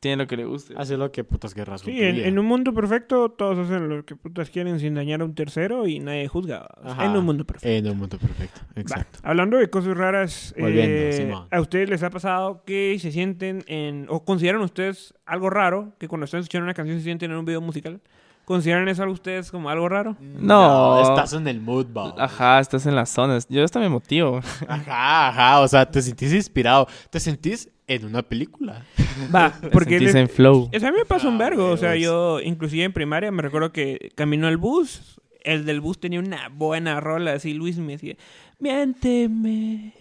tiene 0.00 0.22
lo 0.22 0.26
que 0.26 0.38
le 0.38 0.46
guste. 0.46 0.72
Hace 0.78 0.96
lo 0.96 1.12
que 1.12 1.24
putas 1.24 1.54
guerras 1.54 1.82
Sí, 1.82 2.02
en, 2.02 2.16
en 2.20 2.38
un 2.38 2.46
mundo 2.46 2.72
perfecto 2.72 3.28
todos 3.30 3.58
hacen 3.58 3.86
lo 3.86 4.06
que 4.06 4.16
putas 4.16 4.48
quieren 4.48 4.80
sin 4.80 4.94
dañar 4.94 5.20
a 5.20 5.26
un 5.26 5.34
tercero 5.34 5.86
y 5.86 5.98
nadie 5.98 6.26
juzga. 6.26 6.66
Ajá. 6.82 7.04
En 7.04 7.16
un 7.16 7.24
mundo 7.26 7.44
perfecto. 7.44 7.68
En 7.68 7.86
un 7.92 7.98
mundo 7.98 8.16
perfecto, 8.18 8.60
exacto. 8.74 9.18
Va, 9.22 9.28
Hablando 9.28 9.58
de 9.58 9.68
cosas 9.68 9.94
raras, 9.94 10.54
Volviendo, 10.58 10.96
eh, 10.96 11.12
Simón. 11.12 11.48
¿a 11.50 11.60
ustedes 11.60 11.90
les 11.90 12.02
ha 12.02 12.08
pasado 12.08 12.62
que 12.64 12.96
se 12.98 13.12
sienten 13.12 13.62
en... 13.66 14.06
o 14.08 14.24
consideran 14.24 14.62
ustedes 14.62 15.12
algo 15.26 15.50
raro 15.50 15.92
que 15.98 16.08
cuando 16.08 16.24
están 16.24 16.40
escuchando 16.40 16.64
una 16.64 16.72
canción 16.74 16.96
se 16.96 17.04
sienten 17.04 17.30
en 17.30 17.36
un 17.36 17.44
video 17.44 17.60
musical? 17.60 18.00
¿Consideran 18.48 18.88
eso 18.88 19.02
a 19.04 19.10
ustedes 19.10 19.50
como 19.50 19.68
algo 19.68 19.90
raro? 19.90 20.16
No. 20.20 21.02
estás 21.02 21.34
en 21.34 21.46
el 21.48 21.60
mood, 21.60 21.84
vamos. 21.92 22.14
Ajá, 22.16 22.60
estás 22.60 22.86
en 22.86 22.94
las 22.96 23.10
zonas. 23.10 23.46
Yo 23.50 23.62
hasta 23.62 23.78
me 23.78 23.90
motivo. 23.90 24.38
Ajá, 24.66 25.28
ajá, 25.28 25.60
o 25.60 25.68
sea, 25.68 25.84
te 25.90 26.00
sentís 26.00 26.32
inspirado, 26.32 26.88
te 27.10 27.20
sentís 27.20 27.68
en 27.86 28.06
una 28.06 28.22
película. 28.22 28.86
Va, 29.34 29.52
porque... 29.70 29.98
Sentís 29.98 30.14
les- 30.14 30.14
en 30.14 30.28
flow. 30.30 30.70
Eso 30.72 30.86
a 30.86 30.90
mí 30.92 30.96
me 30.96 31.04
pasa 31.04 31.28
un 31.28 31.34
Ah, 31.34 31.44
vergo. 31.44 31.68
O 31.70 31.76
sea, 31.76 31.94
yo, 31.96 32.40
inclusive 32.40 32.84
en 32.84 32.94
primaria, 32.94 33.30
me 33.30 33.42
recuerdo 33.42 33.70
que 33.70 34.12
caminó 34.14 34.46
al 34.46 34.56
bus. 34.56 35.20
El 35.42 35.66
del 35.66 35.82
bus 35.82 36.00
tenía 36.00 36.18
una 36.18 36.48
buena 36.48 37.00
rola, 37.00 37.34
así 37.34 37.52
Luis 37.52 37.76
me 37.76 37.92
decía, 37.92 38.16
miénteme. 38.58 39.94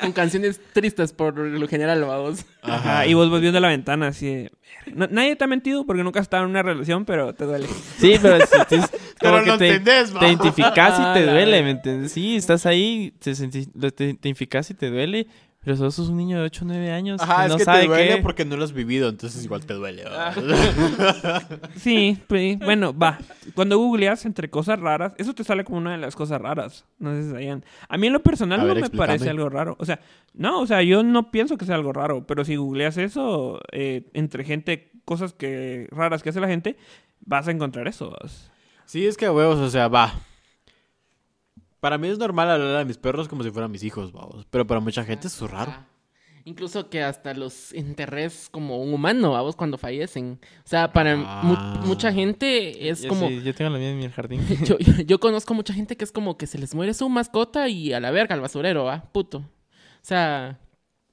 Con 0.00 0.12
canciones 0.12 0.60
tristes 0.72 1.12
por 1.12 1.36
lo 1.36 1.68
general, 1.68 2.02
vamos. 2.04 2.44
Ajá, 2.62 3.06
y 3.06 3.14
vos 3.14 3.30
vas 3.30 3.40
viendo 3.40 3.60
la 3.60 3.68
ventana 3.68 4.08
así 4.08 4.26
de... 4.26 4.52
Nadie 4.94 5.36
te 5.36 5.44
ha 5.44 5.46
mentido 5.46 5.84
porque 5.86 6.02
nunca 6.02 6.20
has 6.20 6.24
estado 6.24 6.44
en 6.44 6.50
una 6.50 6.62
relación, 6.62 7.04
pero 7.04 7.34
te 7.34 7.44
duele. 7.44 7.66
Sí, 7.98 8.14
pero 8.20 8.44
sentís 8.46 8.84
Pero 9.20 9.32
como 9.34 9.44
que 9.44 9.50
lo 9.50 9.58
te, 9.58 9.68
entendés, 9.68 10.12
te 10.12 10.26
identificas 10.26 10.98
y 10.98 11.14
te 11.14 11.26
duele. 11.30 11.62
¿me 11.62 11.70
entiendes? 11.70 12.12
Sí, 12.12 12.36
estás 12.36 12.66
ahí, 12.66 13.14
te, 13.20 13.32
sentís- 13.32 13.70
te, 13.78 13.90
te 13.92 14.04
identificas 14.04 14.70
y 14.70 14.74
te 14.74 14.90
duele, 14.90 15.26
pero 15.64 15.76
solo 15.76 15.90
sos 15.90 16.08
un 16.08 16.16
niño 16.16 16.38
de 16.38 16.44
8 16.44 16.64
o 16.64 16.68
9 16.68 16.90
años 16.92 17.20
Ajá, 17.22 17.36
que 17.36 17.42
es 17.46 17.48
no 17.52 17.56
que 17.58 17.64
sabe 17.64 17.80
te 17.82 17.86
duele 17.88 18.16
qué. 18.16 18.22
porque 18.22 18.44
no 18.44 18.56
lo 18.56 18.64
has 18.64 18.72
vivido, 18.72 19.08
entonces 19.08 19.44
igual 19.44 19.64
te 19.64 19.74
duele. 19.74 20.04
¿va? 20.04 20.32
Sí, 21.76 22.18
pues, 22.26 22.58
bueno, 22.58 22.96
va. 22.96 23.18
Cuando 23.54 23.78
googleas 23.78 24.24
entre 24.26 24.50
cosas 24.50 24.78
raras, 24.80 25.14
eso 25.18 25.34
te 25.34 25.44
sale 25.44 25.64
como 25.64 25.78
una 25.78 25.92
de 25.92 25.98
las 25.98 26.16
cosas 26.16 26.40
raras. 26.40 26.84
No 26.98 27.12
sé 27.14 27.24
si 27.24 27.30
sabían. 27.30 27.64
A 27.88 27.96
mí 27.98 28.06
en 28.08 28.12
lo 28.12 28.22
personal 28.22 28.60
A 28.60 28.62
no 28.62 28.68
ver, 28.68 28.76
me 28.76 28.80
explícame. 28.80 29.06
parece 29.06 29.30
algo 29.30 29.48
raro. 29.48 29.76
O 29.78 29.84
sea, 29.84 30.00
no, 30.34 30.60
o 30.60 30.66
sea, 30.66 30.82
yo 30.82 31.02
no 31.02 31.30
pienso 31.30 31.56
que 31.56 31.64
sea 31.64 31.74
algo 31.76 31.92
raro, 31.92 32.26
pero 32.26 32.44
si 32.44 32.56
googleas 32.56 32.96
eso 32.96 33.60
eh, 33.72 34.10
entre 34.14 34.44
gente, 34.44 34.90
cosas 35.04 35.32
que 35.32 35.88
raras 35.90 36.22
que 36.22 36.30
hace 36.30 36.40
la 36.40 36.48
gente, 36.48 36.76
vas 37.20 37.48
a 37.48 37.50
encontrar 37.52 37.88
eso. 37.88 38.10
vas. 38.10 38.50
Sí, 38.84 39.06
es 39.06 39.16
que 39.16 39.26
a 39.26 39.32
huevos, 39.32 39.58
o 39.58 39.70
sea, 39.70 39.88
va. 39.88 40.12
Para 41.82 41.98
mí 41.98 42.06
es 42.06 42.16
normal 42.16 42.48
hablar 42.48 42.76
a 42.76 42.84
mis 42.84 42.96
perros 42.96 43.26
como 43.26 43.42
si 43.42 43.50
fueran 43.50 43.68
mis 43.72 43.82
hijos, 43.82 44.12
vamos. 44.12 44.46
Pero 44.50 44.64
para 44.64 44.78
mucha 44.78 45.02
gente 45.04 45.26
es 45.26 45.40
raro. 45.50 45.74
Incluso 46.44 46.88
que 46.88 47.02
hasta 47.02 47.34
los 47.34 47.72
enterres 47.72 48.46
como 48.52 48.80
un 48.80 48.94
humano, 48.94 49.32
vamos, 49.32 49.56
cuando 49.56 49.78
fallecen. 49.78 50.38
O 50.64 50.68
sea, 50.68 50.92
para 50.92 51.16
mu- 51.16 51.24
Ah. 51.26 51.80
mucha 51.84 52.12
gente 52.12 52.88
es 52.88 53.02
Yo 53.02 53.08
como... 53.08 53.26
sí, 53.26 53.42
yo 53.42 53.52
tengo 53.52 53.70
la 53.72 53.78
mía 53.78 53.90
en 53.90 53.98
mi 53.98 54.08
jardín. 54.08 54.40
Yo, 54.64 54.76
yo 54.78 55.18
conozco 55.18 55.54
mucha 55.54 55.74
gente 55.74 55.96
que 55.96 56.04
es 56.04 56.12
como 56.12 56.38
que 56.38 56.46
se 56.46 56.56
les 56.58 56.72
muere 56.72 56.94
su 56.94 57.08
mascota 57.08 57.68
y 57.68 57.92
a 57.92 57.98
la 57.98 58.12
verga, 58.12 58.36
al 58.36 58.40
basurero, 58.40 58.84
¿va? 58.84 59.02
Puto. 59.12 59.38
O 59.38 59.44
sea, 60.04 60.60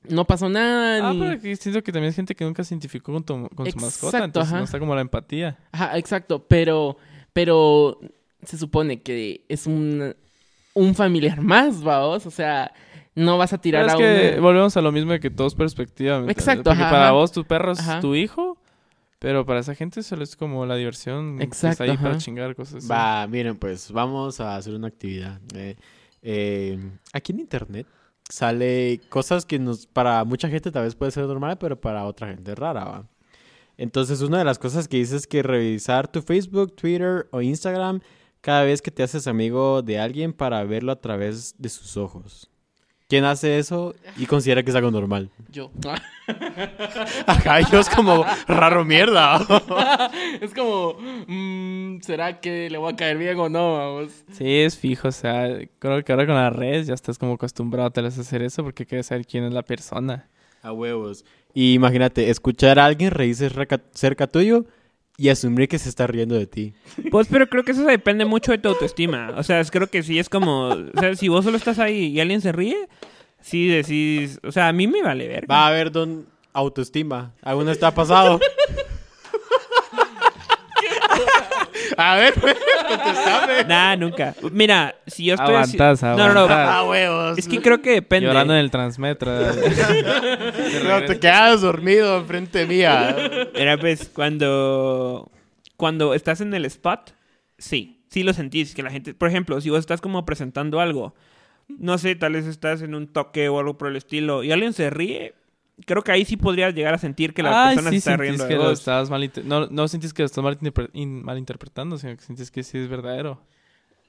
no 0.07 0.25
pasó 0.27 0.49
nada 0.49 1.09
ah, 1.09 1.13
ni... 1.13 1.19
pero 1.19 1.31
aquí 1.31 1.55
siento 1.55 1.81
que 1.83 1.91
también 1.91 2.09
es 2.11 2.15
gente 2.15 2.35
que 2.35 2.45
nunca 2.45 2.63
se 2.63 2.75
identificó 2.75 3.11
con, 3.11 3.23
tu- 3.23 3.49
con 3.55 3.71
su 3.71 3.77
mascota, 3.79 4.17
Exacto, 4.17 4.25
entonces 4.25 4.49
ajá. 4.51 4.59
no 4.59 4.65
está 4.65 4.77
como 4.79 4.93
la 4.93 5.01
empatía. 5.01 5.57
Ajá, 5.71 5.97
exacto, 5.97 6.45
pero, 6.47 6.95
pero 7.33 7.99
se 8.43 8.55
supone 8.57 9.01
que 9.01 9.45
es 9.49 9.65
un, 9.67 10.15
un 10.79 10.95
familiar 10.95 11.41
más, 11.41 11.81
vamos, 11.83 12.25
o 12.25 12.31
sea, 12.31 12.71
no 13.15 13.37
vas 13.37 13.53
a 13.53 13.57
tirar 13.59 13.85
Pero 13.85 13.89
es 13.89 13.93
a 13.93 13.97
que 13.97 14.31
uno- 14.33 14.41
volvemos 14.43 14.77
a 14.77 14.81
lo 14.81 14.91
mismo 14.91 15.11
de 15.11 15.19
que 15.19 15.29
todo 15.29 15.47
es 15.47 15.55
perspectiva. 15.55 16.23
Exacto, 16.29 16.63
Porque 16.63 16.81
ajá, 16.81 16.91
para 16.91 17.03
ajá. 17.05 17.11
vos 17.13 17.31
tu 17.31 17.43
perro 17.45 17.71
es 17.73 17.79
Ajá. 17.79 17.99
tu 17.99 18.15
hijo, 18.15 18.57
pero 19.19 19.45
para 19.45 19.59
esa 19.59 19.75
gente 19.75 20.01
solo 20.03 20.23
es 20.23 20.35
como 20.35 20.65
la 20.65 20.75
diversión 20.75 21.37
que 21.37 21.43
Exacto, 21.43 21.83
está 21.83 21.91
ahí 21.91 21.97
para 21.97 22.17
chingar 22.17 22.55
cosas 22.55 22.75
así. 22.77 22.87
Va, 22.87 23.27
miren, 23.27 23.57
pues 23.57 23.91
vamos 23.91 24.39
a 24.39 24.55
hacer 24.55 24.73
una 24.73 24.87
actividad. 24.87 25.39
Eh, 25.55 25.75
eh, 26.21 26.79
aquí 27.13 27.31
en 27.33 27.39
internet 27.41 27.85
sale 28.29 29.01
cosas 29.09 29.45
que 29.45 29.59
nos 29.59 29.85
para 29.87 30.23
mucha 30.23 30.49
gente 30.49 30.71
tal 30.71 30.83
vez 30.83 30.95
puede 30.95 31.11
ser 31.11 31.25
normal, 31.25 31.57
pero 31.57 31.79
para 31.79 32.05
otra 32.05 32.27
gente 32.27 32.51
es 32.51 32.57
rara, 32.57 32.85
¿va? 32.85 33.07
Entonces, 33.77 34.21
una 34.21 34.37
de 34.39 34.43
las 34.43 34.59
cosas 34.59 34.87
que 34.89 34.97
dices 34.97 35.21
es 35.21 35.27
que 35.27 35.41
revisar 35.41 36.09
tu 36.09 36.21
Facebook, 36.21 36.75
Twitter 36.75 37.27
o 37.31 37.41
Instagram 37.41 38.01
cada 38.41 38.63
vez 38.63 38.81
que 38.81 38.91
te 38.91 39.03
haces 39.03 39.27
amigo 39.27 39.81
de 39.81 39.99
alguien 39.99 40.33
para 40.33 40.63
verlo 40.63 40.91
a 40.91 41.01
través 41.01 41.55
de 41.57 41.69
sus 41.69 41.97
ojos. 41.97 42.49
¿Quién 43.09 43.25
hace 43.25 43.57
eso 43.57 43.95
y 44.17 44.27
considera 44.27 44.61
que 44.61 44.69
es 44.69 44.75
algo 44.75 44.91
normal? 44.91 45.31
Yo. 45.51 45.71
Ajá, 47.25 47.61
yo 47.61 47.79
es 47.79 47.89
como 47.89 48.23
raro 48.47 48.85
mierda. 48.85 49.39
es 50.41 50.53
como, 50.53 50.95
mm, 51.27 52.01
¿será 52.01 52.39
que 52.39 52.69
le 52.69 52.77
voy 52.77 52.93
a 52.93 52.95
caer 52.95 53.17
bien 53.17 53.39
o 53.39 53.49
no, 53.49 53.73
vamos? 53.73 54.11
Sí, 54.31 54.59
es 54.59 54.77
fijo, 54.77 55.07
o 55.07 55.11
sea, 55.11 55.47
creo 55.79 56.03
que 56.03 56.11
ahora 56.11 56.27
con 56.27 56.35
las 56.35 56.55
redes 56.55 56.85
ya 56.85 56.93
estás 56.93 57.17
como 57.17 57.33
acostumbrado 57.33 57.89
tal 57.89 58.03
vez 58.03 58.15
a 58.19 58.21
hacer 58.21 58.43
eso 58.43 58.63
porque 58.63 58.85
quieres 58.85 59.07
saber 59.07 59.25
quién 59.25 59.43
es 59.43 59.53
la 59.53 59.63
persona. 59.63 60.29
A 60.61 60.71
huevos. 60.71 61.25
Y 61.51 61.73
imagínate, 61.73 62.29
escuchar 62.29 62.77
a 62.77 62.85
alguien 62.85 63.09
reírse 63.09 63.49
cerca, 63.49 63.81
cerca 63.91 64.27
tuyo 64.27 64.67
y 65.19 65.29
asumir 65.29 65.67
que 65.67 65.77
se 65.77 65.89
está 65.89 66.07
riendo 66.07 66.35
de 66.35 66.47
ti. 66.47 66.73
Pues, 67.11 67.27
pero 67.29 67.49
creo 67.49 67.63
que 67.65 67.73
eso 67.73 67.83
depende 67.83 68.23
mucho 68.23 68.53
de 68.53 68.57
tu 68.57 68.69
autoestima. 68.69 69.33
O 69.35 69.43
sea, 69.43 69.61
creo 69.65 69.87
que 69.87 70.01
sí 70.01 70.17
es 70.17 70.29
como... 70.29 70.69
O 70.69 70.99
sea, 70.99 71.15
si 71.15 71.27
vos 71.27 71.43
solo 71.43 71.57
estás 71.57 71.77
ahí 71.77 72.05
y 72.05 72.19
alguien 72.21 72.39
se 72.39 72.53
ríe, 72.53 72.87
sí 73.41 73.67
decís... 73.67 74.39
O 74.43 74.51
sea, 74.53 74.69
a 74.69 74.73
mí 74.73 74.87
me 74.87 75.03
vale 75.03 75.27
ver. 75.27 75.51
Va 75.51 75.67
a 75.67 75.71
ver, 75.71 75.91
don... 75.91 76.25
autoestima. 76.53 77.33
¿Alguna 77.41 77.73
está 77.73 77.93
pasado? 77.93 78.39
A 82.11 82.15
ver, 82.15 82.33
pues, 82.39 82.55
contestame. 82.87 83.63
Nah, 83.67 83.95
nunca. 83.95 84.33
Mira, 84.51 84.95
si 85.05 85.25
yo 85.25 85.35
estoy 85.35 85.55
así- 85.55 85.77
Aguantás, 85.77 86.01
No, 86.17 86.27
no, 86.33 86.33
no. 86.33 86.47
Ah, 86.49 86.83
huevos. 86.87 87.37
Es 87.37 87.47
que 87.47 87.61
creo 87.61 87.81
que 87.81 87.91
depende. 87.91 88.27
Llorando 88.27 88.53
en 88.53 88.59
el 88.61 88.71
transmetro. 88.71 89.31
No, 90.83 91.03
te 91.05 91.19
quedas 91.19 91.61
dormido 91.61 92.17
enfrente 92.17 92.65
mía. 92.65 93.15
Era 93.53 93.77
pues 93.77 94.09
cuando 94.13 95.31
cuando 95.75 96.13
estás 96.13 96.41
en 96.41 96.53
el 96.53 96.65
spot, 96.65 97.11
sí, 97.57 98.03
sí 98.09 98.23
lo 98.23 98.33
sentís 98.33 98.75
que 98.75 98.83
la 98.83 98.91
gente, 98.91 99.13
por 99.13 99.29
ejemplo, 99.29 99.59
si 99.61 99.69
vos 99.69 99.79
estás 99.79 100.01
como 100.01 100.25
presentando 100.25 100.79
algo, 100.81 101.15
no 101.67 101.97
sé, 101.97 102.15
tal 102.15 102.33
vez 102.33 102.45
estás 102.45 102.81
en 102.81 102.95
un 102.95 103.07
toque 103.07 103.47
o 103.49 103.59
algo 103.59 103.77
por 103.77 103.87
el 103.89 103.95
estilo 103.95 104.43
y 104.43 104.51
alguien 104.51 104.73
se 104.73 104.89
ríe, 104.89 105.35
creo 105.85 106.03
que 106.03 106.11
ahí 106.11 106.25
sí 106.25 106.37
podrías 106.37 106.73
llegar 106.75 106.93
a 106.93 106.97
sentir 106.97 107.33
que 107.33 107.43
la 107.43 107.61
Ay, 107.61 107.61
persona 107.61 107.89
sí, 107.89 107.99
se 108.01 108.11
está 108.11 108.17
riendo 108.17 108.45
que 108.45 108.57
lo 108.57 108.73
no, 109.43 109.67
no 109.67 109.87
sentís 109.87 110.13
que 110.13 110.21
lo 110.23 110.25
estás 110.27 110.43
malinterpre- 110.43 110.89
in- 110.93 111.23
malinterpretando, 111.23 111.97
sino 111.97 112.15
que 112.15 112.23
sentís 112.23 112.51
que 112.51 112.63
sí 112.63 112.77
es 112.77 112.87
verdadero. 112.89 113.41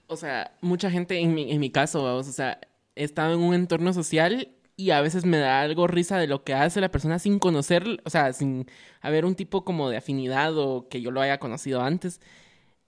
O 0.07 0.17
sea, 0.17 0.53
mucha 0.61 0.91
gente, 0.91 1.19
en 1.19 1.35
mi, 1.35 1.53
en 1.53 1.61
mi 1.61 1.71
caso, 1.71 2.03
vamos, 2.03 2.29
o 2.29 2.33
sea, 2.33 2.61
he 2.97 3.05
estado 3.05 3.35
en 3.35 3.41
un 3.41 3.55
entorno 3.55 3.93
social 3.93 4.49
y 4.77 4.91
a 4.91 5.01
veces 5.03 5.25
me 5.25 5.39
da 5.39 5.61
algo 5.61 5.87
risa 5.87 6.19
de 6.19 6.27
lo 6.27 6.43
que 6.43 6.55
hace 6.55 6.81
la 6.81 6.91
persona 6.91 7.19
sin 7.19 7.39
conocer, 7.39 8.01
o 8.05 8.11
sea, 8.11 8.33
sin 8.33 8.67
haber 9.01 9.25
un 9.25 9.35
tipo 9.37 9.65
como 9.65 9.89
de 9.91 9.99
afinidad 9.99 10.57
o 10.59 10.89
que 10.89 11.01
yo 11.01 11.11
lo 11.13 11.21
haya 11.21 11.39
conocido 11.39 11.83
antes 11.83 12.21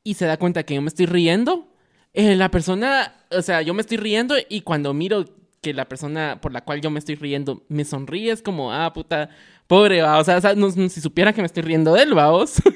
y 0.04 0.14
se 0.14 0.26
da 0.26 0.38
cuenta 0.38 0.64
que 0.64 0.74
yo 0.76 0.82
me 0.82 0.88
estoy 0.88 1.06
riendo. 1.06 1.68
eh, 2.14 2.36
la 2.36 2.50
persona, 2.50 3.14
o 3.30 3.42
sea, 3.42 3.62
yo 3.62 3.74
me 3.74 3.82
estoy 3.82 3.98
riendo 3.98 4.36
y 4.50 4.62
cuando 4.62 4.94
miro 4.94 5.24
que 5.62 5.72
la 5.72 5.88
persona 5.88 6.38
por 6.42 6.52
la 6.52 6.62
cual 6.64 6.80
yo 6.82 6.90
me 6.90 6.98
estoy 6.98 7.14
riendo 7.14 7.62
me 7.68 7.84
sonríe, 7.84 8.32
es 8.32 8.42
como, 8.42 8.72
ah, 8.72 8.92
puta, 8.92 9.30
pobre, 9.68 10.02
va. 10.02 10.18
O 10.18 10.24
sea, 10.24 10.36
o 10.36 10.40
sea, 10.40 10.54
no- 10.54 10.68
no- 10.74 10.88
si 10.88 11.00
supiera 11.00 11.32
que 11.32 11.40
me 11.40 11.46
estoy 11.46 11.62
riendo 11.62 11.94
de 11.94 12.02
él, 12.02 12.12
vamos. 12.14 12.54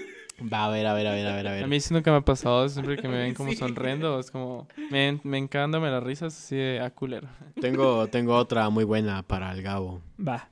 Va, 0.52 0.66
a 0.66 0.68
ver, 0.68 0.86
a 0.86 0.92
ver, 0.92 1.06
a 1.06 1.12
ver, 1.12 1.26
a 1.26 1.34
ver, 1.34 1.48
a 1.48 1.52
ver. 1.52 1.64
A 1.64 1.66
mí 1.66 1.80
sí 1.80 1.94
nunca 1.94 2.10
me 2.10 2.18
ha 2.18 2.20
pasado, 2.20 2.68
siempre 2.68 2.98
que 2.98 3.08
me 3.08 3.16
ven 3.16 3.32
como 3.34 3.54
sonriendo, 3.54 4.20
es 4.20 4.30
como, 4.30 4.68
me, 4.90 5.18
me 5.24 5.38
encándome 5.38 5.90
las 5.90 6.02
risas 6.02 6.36
así 6.36 6.56
de 6.56 6.78
a 6.80 6.90
culero. 6.90 7.26
Tengo, 7.60 8.06
tengo 8.08 8.36
otra 8.36 8.68
muy 8.68 8.84
buena 8.84 9.22
para 9.22 9.50
el 9.52 9.62
Gabo. 9.62 10.02
Va. 10.20 10.50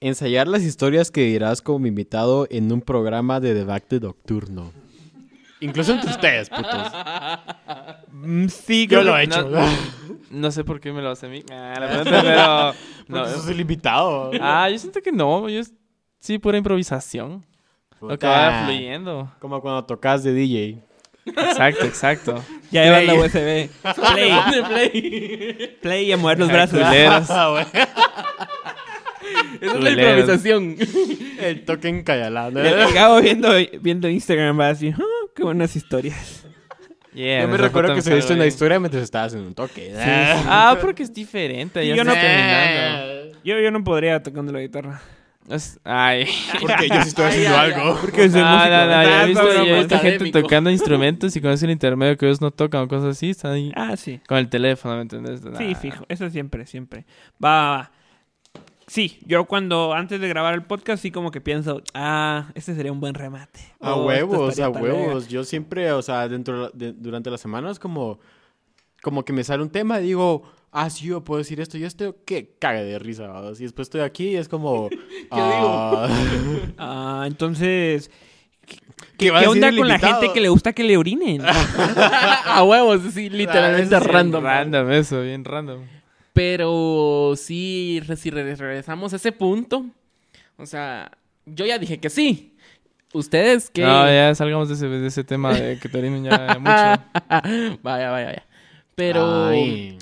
Ensayar 0.00 0.48
las 0.48 0.62
historias 0.64 1.10
que 1.12 1.22
dirás 1.22 1.62
como 1.62 1.86
invitado 1.86 2.48
en 2.50 2.70
un 2.72 2.80
programa 2.82 3.38
de 3.40 3.54
debate 3.54 4.00
nocturno. 4.00 4.72
Incluso 5.64 5.92
entre 5.92 6.10
ustedes, 6.10 6.48
putos. 6.50 6.92
Mm, 8.10 8.46
Sí, 8.48 8.86
Yo 8.86 9.02
lo 9.02 9.16
he 9.16 9.24
hecho. 9.24 9.48
No, 9.48 9.66
no 10.30 10.50
sé 10.50 10.62
por 10.64 10.80
qué 10.80 10.92
me 10.92 11.00
lo 11.02 11.10
hace 11.10 11.26
a 11.26 11.28
mí, 11.28 11.42
ah, 11.50 11.74
la 11.80 11.88
pregunta, 11.88 12.22
pero... 12.22 12.74
No, 13.08 13.26
es 13.26 13.46
el 13.48 13.60
invitado. 13.60 14.30
ah, 14.40 14.68
yo 14.70 14.78
siento 14.78 15.00
que 15.02 15.12
no, 15.12 15.48
yo 15.48 15.60
es- 15.60 15.72
sí, 16.20 16.38
pura 16.38 16.56
improvisación. 16.58 17.44
Lo 18.00 18.18
que 18.18 18.26
vaya 18.26 18.64
fluyendo. 18.66 19.32
Como 19.40 19.60
cuando 19.62 19.84
tocas 19.84 20.22
de 20.24 20.32
DJ. 20.34 20.82
Exacto, 21.26 21.86
exacto. 21.86 22.44
Ya 22.70 22.84
llevan 22.84 23.06
la. 23.06 23.14
USB. 23.14 23.70
Play, 24.12 24.32
Play. 24.68 25.78
play 25.80 26.04
y 26.08 26.12
a 26.12 26.16
mover 26.18 26.38
los 26.38 26.48
brazos. 26.50 26.80
Ah, 26.82 27.48
güey. 27.50 27.64
Esa 29.60 29.74
es 29.76 29.80
la 29.82 29.90
improvisación. 29.90 30.76
El 31.40 31.64
toque 31.64 31.88
encayalado. 31.88 32.60
El 32.60 32.92
Gabo 32.92 33.20
viendo, 33.22 33.48
viendo 33.80 34.08
Instagram 34.08 34.58
va 34.60 34.68
así, 34.68 34.90
"Ah, 34.90 35.23
qué 35.34 35.42
buenas 35.42 35.76
historias. 35.76 36.46
Yeah, 37.12 37.42
Yo 37.42 37.48
me 37.48 37.56
recuerdo 37.58 37.94
que 37.94 38.02
se 38.02 38.10
viste 38.12 38.28
salió 38.28 38.42
una 38.42 38.46
historia 38.48 38.80
mientras 38.80 39.02
estabas 39.04 39.34
en 39.34 39.40
un 39.40 39.54
toque. 39.54 39.94
Ah, 39.96 40.76
porque 40.80 41.04
es 41.04 41.12
diferente, 41.14 41.86
ya 41.86 41.94
Yo 41.94 42.02
no- 42.04 42.12
terminando. 42.12 43.38
Yo, 43.44 43.58
yo 43.60 43.70
no 43.70 43.84
podría 43.84 44.22
tocando 44.22 44.52
la 44.52 44.60
guitarra. 44.60 45.00
Es- 45.48 45.78
Ay. 45.84 46.26
Porque 46.60 46.88
yo 46.88 47.02
sí 47.02 47.08
estoy 47.08 47.26
haciendo 47.26 47.56
algo. 47.58 47.98
Porque 48.00 48.30
soy 48.30 48.40
Ah, 48.42 48.54
músico. 48.56 48.70
no, 48.70 48.86
no, 48.86 49.02
yo 49.02 49.08
Ah, 49.10 49.22
he 49.22 49.26
visto, 49.26 49.44
broma. 49.44 49.64
yo 49.66 49.74
he 49.74 49.78
visto 49.80 49.98
gente 49.98 50.30
tocando 50.32 50.70
instrumentos 50.78 51.36
y 51.36 51.40
con 51.42 51.50
ese 51.52 51.70
intermedio 51.70 52.16
que 52.16 52.24
ellos 52.26 52.40
no 52.40 52.50
tocan 52.50 52.82
o 52.82 52.88
cosas 52.88 53.10
así, 53.16 53.30
están 53.30 53.52
ahí 53.52 53.70
Ah, 53.76 53.96
sí. 53.96 54.20
con 54.26 54.38
el 54.38 54.48
teléfono, 54.48 54.96
¿me 54.96 55.02
entiendes? 55.02 55.40
Sí, 55.58 55.68
Nah. 55.72 55.74
fijo. 55.78 56.04
Eso 56.08 56.30
siempre, 56.30 56.64
siempre. 56.66 57.04
Va, 57.44 57.50
va, 57.50 57.76
va. 57.76 57.90
Sí, 58.86 59.18
yo 59.26 59.46
cuando 59.46 59.92
antes 59.94 60.20
de 60.20 60.28
grabar 60.28 60.54
el 60.54 60.62
podcast 60.62 61.02
sí 61.02 61.10
como 61.10 61.30
que 61.30 61.40
pienso, 61.40 61.82
ah, 61.94 62.50
este 62.54 62.74
sería 62.74 62.92
un 62.92 63.00
buen 63.00 63.14
remate. 63.14 63.60
A 63.80 63.94
Oh, 63.94 64.06
huevos, 64.06 64.58
a 64.60 64.68
huevos. 64.68 65.28
Yo 65.28 65.44
siempre, 65.44 65.90
o 65.92 66.02
sea, 66.02 66.28
dentro 66.28 66.68
de- 66.70 66.92
durante 66.92 67.30
la 67.30 67.38
semana 67.38 67.70
es 67.70 67.78
como, 67.78 68.18
como 69.02 69.24
que 69.24 69.32
me 69.32 69.42
sale 69.44 69.62
un 69.62 69.70
tema 69.70 70.00
y 70.00 70.04
digo, 70.04 70.42
ah, 70.70 70.90
sí, 70.90 71.06
yo 71.06 71.24
puedo 71.24 71.38
decir 71.38 71.60
esto 71.60 71.78
y 71.78 71.84
esto, 71.84 72.16
que 72.26 72.56
cague 72.58 72.84
de 72.84 72.98
risa. 72.98 73.26
¿verdad? 73.28 73.54
Y 73.58 73.62
después 73.62 73.86
estoy 73.86 74.02
aquí 74.02 74.28
y 74.30 74.36
es 74.36 74.48
como, 74.48 74.90
ah, 75.30 76.06
verga. 76.08 76.72
Ah, 76.78 77.24
entonces, 77.26 78.10
¿qué, 79.16 79.30
va 79.30 79.38
a 79.38 79.40
¿qué 79.42 79.46
decir 79.48 79.64
onda 79.64 79.76
con 79.78 79.88
la 79.88 79.98
gente 79.98 80.30
que 80.34 80.40
le 80.42 80.48
gusta 80.50 80.72
que 80.74 80.84
le 80.84 80.96
orinen? 80.98 81.40
a 81.46 82.62
huevos, 82.64 83.00
sí, 83.14 83.30
literalmente 83.30 83.94
Ah, 83.96 84.00
random. 84.00 84.44
Random 84.44 84.90
eso, 84.92 85.22
bien 85.22 85.42
random. 85.44 85.80
Pero 86.34 87.32
sí, 87.36 88.02
si 88.16 88.30
re- 88.30 88.54
regresamos 88.56 89.12
a 89.12 89.16
ese 89.16 89.32
punto, 89.32 89.86
o 90.58 90.66
sea, 90.66 91.10
yo 91.46 91.64
ya 91.64 91.78
dije 91.78 91.98
que 91.98 92.10
sí. 92.10 92.50
Ustedes 93.12 93.70
que... 93.70 93.82
No, 93.82 94.06
ya 94.06 94.34
salgamos 94.34 94.68
de 94.68 94.74
ese, 94.74 94.88
de 94.88 95.06
ese 95.06 95.22
tema 95.22 95.54
de 95.54 95.78
que 95.78 95.88
te 95.88 95.96
orinen 95.96 96.24
ya 96.24 96.58
mucho. 96.60 97.78
vaya, 97.82 98.10
vaya, 98.10 98.26
vaya. 98.26 98.44
Pero 98.96 99.52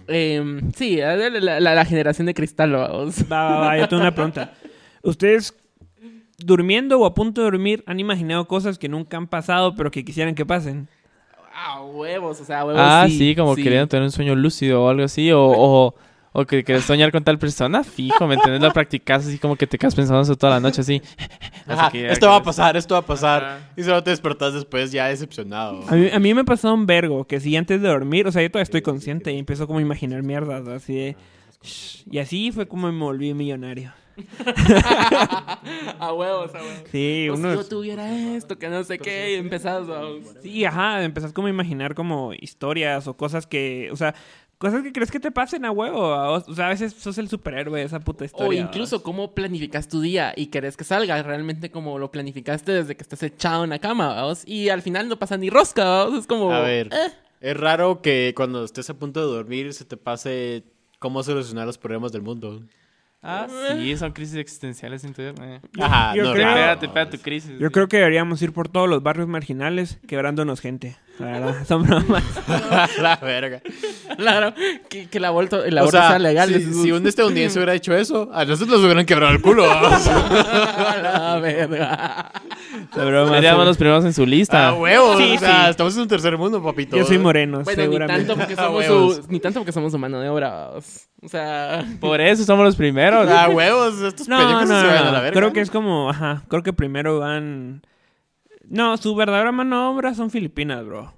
em, 0.09 0.73
sí, 0.73 0.97
la, 0.97 1.61
la- 1.61 1.85
generación 1.85 2.27
de 2.27 2.35
cristal, 2.35 2.73
vamos. 2.73 3.31
Va, 3.31 3.45
va, 3.45 3.61
va, 3.61 3.79
yo 3.79 3.89
tengo 3.89 4.01
una 4.03 4.15
pregunta. 4.15 4.55
¿Ustedes 5.03 5.55
durmiendo 6.39 6.99
o 6.99 7.05
a 7.07 7.15
punto 7.15 7.43
de 7.43 7.51
dormir 7.51 7.85
han 7.87 8.01
imaginado 8.01 8.47
cosas 8.49 8.79
que 8.79 8.89
nunca 8.89 9.17
han 9.19 9.27
pasado 9.27 9.75
pero 9.75 9.91
que 9.91 10.05
quisieran 10.05 10.35
que 10.35 10.47
pasen? 10.47 10.89
A 11.55 11.83
huevos, 11.83 12.41
o 12.41 12.45
sea, 12.45 12.65
huevos. 12.65 12.81
Ah, 12.83 13.05
sí, 13.07 13.19
sí, 13.19 13.37
como 13.37 13.55
queriendo 13.55 13.87
tener 13.87 14.05
un 14.05 14.11
sueño 14.11 14.35
lúcido 14.35 14.85
o 14.85 14.89
algo 14.89 15.05
así, 15.05 15.31
o, 15.33 15.43
o, 15.43 15.95
o 16.33 16.47
que 16.47 16.65
quieres 16.65 16.85
soñar 16.85 17.13
con 17.13 17.23
tal 17.25 17.39
persona, 17.39 17.85
fijo, 17.85 18.27
¿me 18.27 18.35
entiendes? 18.35 18.63
Lo 18.63 18.73
practicas 18.73 19.27
así 19.27 19.39
como 19.39 19.57
que 19.57 19.67
te 19.67 19.79
quedas 19.79 19.95
pensando 19.95 20.23
eso 20.23 20.35
toda 20.37 20.55
la 20.55 20.61
noche 20.61 20.81
así. 20.81 21.03
Ajá, 21.67 21.87
Así 21.87 21.99
que 21.99 22.11
esto 22.11 22.27
va 22.29 22.37
a 22.37 22.43
pasar, 22.43 22.77
esto 22.77 22.95
va 22.95 23.01
a 23.01 23.07
pasar. 23.07 23.45
Ajá. 23.45 23.71
Y 23.77 23.83
solo 23.83 24.03
te 24.03 24.11
despertás 24.11 24.55
después 24.55 24.91
ya 24.91 25.07
decepcionado. 25.09 25.85
A 25.89 25.95
mí, 25.95 26.09
a 26.13 26.19
mí 26.19 26.35
me 26.35 26.45
pasó 26.45 26.73
un 26.75 26.87
vergo 26.87 27.25
que 27.25 27.39
si 27.39 27.55
antes 27.57 27.81
de 27.81 27.89
dormir, 27.89 28.27
o 28.27 28.33
sea, 28.33 28.43
yo 28.43 28.51
todavía 28.51 28.65
estoy 28.65 28.83
consciente 28.83 29.33
y 29.33 29.39
empiezo 29.39 29.67
como 29.67 29.79
a 29.79 29.83
imaginar 29.83 30.23
mierdas 30.23 30.67
así 30.69 30.95
de... 30.95 31.17
"Shh", 31.63 32.03
Y 32.11 32.19
así 32.19 32.51
fue 32.51 32.67
como 32.67 32.91
me 32.91 32.99
volví 32.99 33.33
millonario. 33.35 33.93
A 35.99 36.13
huevos, 36.13 36.55
a 36.55 36.59
huevos. 36.59 36.83
Sí, 36.91 37.23
si 37.25 37.29
uno... 37.31 37.55
yo 37.55 37.65
tuviera 37.65 38.35
esto, 38.37 38.59
que 38.59 38.69
no 38.69 38.85
sé 38.85 38.99
qué, 38.99 39.33
y 39.33 39.35
empezás, 39.37 39.87
vamos. 39.87 40.21
Sí, 40.43 40.65
ajá, 40.65 41.03
empezás 41.03 41.33
como 41.33 41.47
a 41.47 41.51
imaginar 41.51 41.95
como 41.95 42.33
historias 42.35 43.07
o 43.07 43.17
cosas 43.17 43.47
que, 43.47 43.89
o 43.93 43.97
sea, 43.97 44.15
cosas 44.63 44.85
que 44.85 44.93
crees 44.93 45.11
que 45.11 45.19
te 45.19 45.33
pasen 45.33 45.65
a 45.65 45.73
huevo. 45.73 46.15
a 46.15 46.31
vos. 46.31 46.45
O 46.49 46.55
sea, 46.55 46.67
a 46.67 46.69
veces 46.69 46.93
sos 46.93 47.19
el 47.19 47.29
superhéroe 47.29 47.81
de 47.81 47.87
esa 47.87 47.99
puta 47.99 48.25
historia. 48.25 48.47
O 48.49 48.53
incluso 48.53 49.03
cómo 49.03 49.35
planificas 49.35 49.89
tu 49.89 50.01
día 50.01 50.33
y 50.37 50.47
querés 50.47 50.77
que 50.77 50.85
salga 50.85 51.21
realmente 51.21 51.73
como 51.73 51.99
lo 51.99 52.13
planificaste 52.13 52.71
desde 52.71 52.95
que 52.95 53.03
estás 53.03 53.25
echado 53.25 53.65
en 53.65 53.71
la 53.71 53.81
cama, 53.81 54.15
vamos. 54.15 54.47
Y 54.47 54.69
al 54.69 54.81
final 54.81 55.09
no 55.09 55.19
pasa 55.19 55.37
ni 55.37 55.51
rosca, 55.51 55.85
vamos. 55.85 56.21
Es 56.21 56.27
como... 56.29 56.53
A 56.53 56.61
ver, 56.61 56.87
eh. 56.93 57.11
es 57.41 57.57
raro 57.57 58.01
que 58.03 58.33
cuando 58.37 58.65
estés 58.65 58.89
a 58.89 58.95
punto 58.95 59.21
de 59.21 59.35
dormir 59.35 59.75
se 59.75 59.85
te 59.85 59.97
pase 59.97 60.63
cómo 61.01 61.25
solucionar 61.25 61.67
los 61.67 61.77
problemas 61.77 62.13
del 62.13 62.23
mundo. 62.23 62.63
Ah, 63.21 63.47
sí, 63.77 63.97
son 63.97 64.13
crisis 64.13 64.37
existenciales. 64.37 65.05
Entonces, 65.05 65.35
eh. 65.45 65.61
Ajá, 65.81 66.15
yo 66.15 66.23
no, 66.25 66.33
creo- 66.33 66.47
Te 66.49 66.55
pega, 66.55 66.79
te 66.79 66.89
pega 66.89 67.11
tu 67.11 67.19
crisis. 67.19 67.59
Yo 67.59 67.71
creo 67.71 67.89
que 67.89 67.97
deberíamos 67.97 68.41
ir 68.43 68.53
por 68.53 68.69
todos 68.69 68.89
los 68.89 69.03
barrios 69.03 69.29
marginales 69.29 69.99
quebrándonos 70.07 70.61
gente. 70.61 70.97
La 71.19 71.27
verdad, 71.27 71.67
son 71.67 71.83
bromas. 71.85 72.25
la 73.01 73.17
verga. 73.17 73.61
Claro, 74.17 74.55
que, 74.89 75.09
que 75.09 75.19
el 75.19 75.25
aborto, 75.25 75.63
el 75.63 75.77
O 75.77 75.81
aborto 75.81 75.99
sea, 75.99 76.09
sea 76.11 76.19
legal. 76.19 76.49
si, 76.49 76.55
es- 76.55 76.77
si 76.83 76.91
un 76.93 77.07
estadounidense 77.07 77.59
hubiera 77.59 77.75
hecho 77.75 77.95
eso, 77.95 78.31
a 78.33 78.45
nosotros 78.45 78.77
nos 78.79 78.85
hubieran 78.85 79.05
quebrado 79.07 79.33
el 79.33 79.41
culo. 79.43 79.67
la 81.03 81.39
verga. 81.41 82.33
Son 82.95 83.07
bromas, 83.07 83.35
Seríamos 83.35 83.67
los 83.67 83.77
primeros 83.77 84.05
en 84.05 84.13
su 84.13 84.27
lista. 84.27 84.69
A 84.69 84.75
huevos. 84.75 85.17
Sí, 85.19 85.35
o 85.37 85.39
sea, 85.39 85.65
sí. 85.65 85.71
estamos 85.71 85.95
en 85.97 86.03
un 86.03 86.09
tercer 86.09 86.37
mundo, 86.39 86.63
papito. 86.63 86.97
Yo 86.97 87.05
soy 87.05 87.19
moreno, 87.19 87.61
Bueno, 87.63 87.81
ni 87.83 87.85
seguramente. 87.85 88.25
tanto, 88.25 88.37
porque 88.41 88.57
somos 88.57 88.85
su, 88.87 89.27
ni 89.29 89.41
tanto 89.41 89.61
porque 89.61 89.73
somos 89.73 89.93
su 89.93 89.99
mano 89.99 90.19
de 90.21 90.29
obra. 90.29 90.71
O 91.23 91.29
sea... 91.29 91.85
Por 92.01 92.21
eso 92.21 92.45
somos 92.45 92.65
los 92.65 92.77
primeros. 92.77 93.29
A 93.29 93.49
huevos. 93.49 94.01
Estos 94.01 94.27
No, 94.29 94.39
pendejos 94.39 94.69
no, 94.69 94.81
se 94.81 94.87
van 94.87 94.97
a 94.97 94.99
no, 95.01 95.05
la 95.13 95.19
no. 95.19 95.23
verga. 95.23 95.39
Creo 95.39 95.53
que 95.53 95.61
es 95.61 95.71
como, 95.71 96.11
ajá, 96.11 96.43
creo 96.49 96.63
que 96.63 96.73
primero 96.73 97.19
van... 97.21 97.83
No, 98.73 98.97
su 98.97 99.15
verdadera 99.15 99.53
mano 99.53 99.81
de 99.81 99.87
obra 99.97 100.15
son 100.15 100.31
Filipinas, 100.31 100.85
bro. 100.85 101.13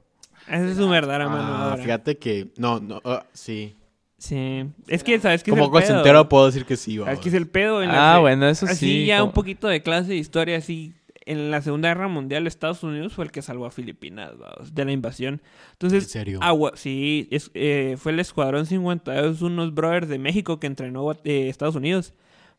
Esa 0.47 0.69
es 0.69 0.77
su 0.77 0.89
verdadera 0.89 1.29
mano 1.29 1.47
de 1.47 1.57
Ah, 1.57 1.67
obra. 1.75 1.83
fíjate 1.83 2.19
que... 2.19 2.49
No, 2.59 2.81
no, 2.81 3.01
ah, 3.05 3.25
sí. 3.33 3.75
Sí. 4.19 4.65
Es 4.89 5.03
que, 5.05 5.19
¿sabes 5.21 5.43
qué 5.43 5.51
es 5.51 5.53
Como 5.57 5.65
el 5.67 5.71
pedo? 5.71 5.81
consentero 5.81 6.29
puedo 6.29 6.47
decir 6.47 6.65
que 6.65 6.77
sí, 6.77 6.93
¿Sabes 6.97 7.07
vamos. 7.07 7.21
qué 7.21 7.29
es 7.29 7.35
el 7.35 7.49
pedo? 7.49 7.83
En 7.83 7.89
la 7.91 8.13
Ah, 8.13 8.17
se- 8.17 8.21
bueno, 8.21 8.49
eso 8.49 8.67
Así 8.67 8.77
sí. 8.87 9.07
ya 9.07 9.19
como- 9.21 9.29
un 9.31 9.35
poquito 9.35 9.69
de 9.69 9.83
clase 9.83 10.09
de 10.11 10.17
historia, 10.17 10.59
así... 10.59 10.93
En 11.27 11.51
la 11.51 11.63
Segunda 11.63 11.89
Guerra 11.89 12.07
Mundial, 12.09 12.47
Estados 12.47 12.83
Unidos 12.83 13.15
fue 13.15 13.25
el 13.25 13.31
que 13.31 13.41
salvó 13.41 13.65
a 13.65 13.71
Filipinas, 13.71 14.33
vamos, 14.39 14.75
de 14.75 14.85
la 14.85 14.93
invasión. 14.93 15.41
Entonces, 15.73 16.05
¿En 16.05 16.11
serio? 16.11 16.39
Ah, 16.43 16.53
hue- 16.53 16.73
sí, 16.77 17.29
es, 17.31 17.51
eh, 17.55 17.97
fue 17.99 18.13
el 18.13 18.21
Escuadrón 18.21 18.67
52, 18.67 19.41
unos 19.41 19.73
brothers 19.73 20.07
de 20.11 20.19
México 20.19 20.61
que 20.61 20.67
entrenó 20.67 21.13
eh, 21.25 21.49
Estados 21.49 21.77
Unidos 21.77 22.13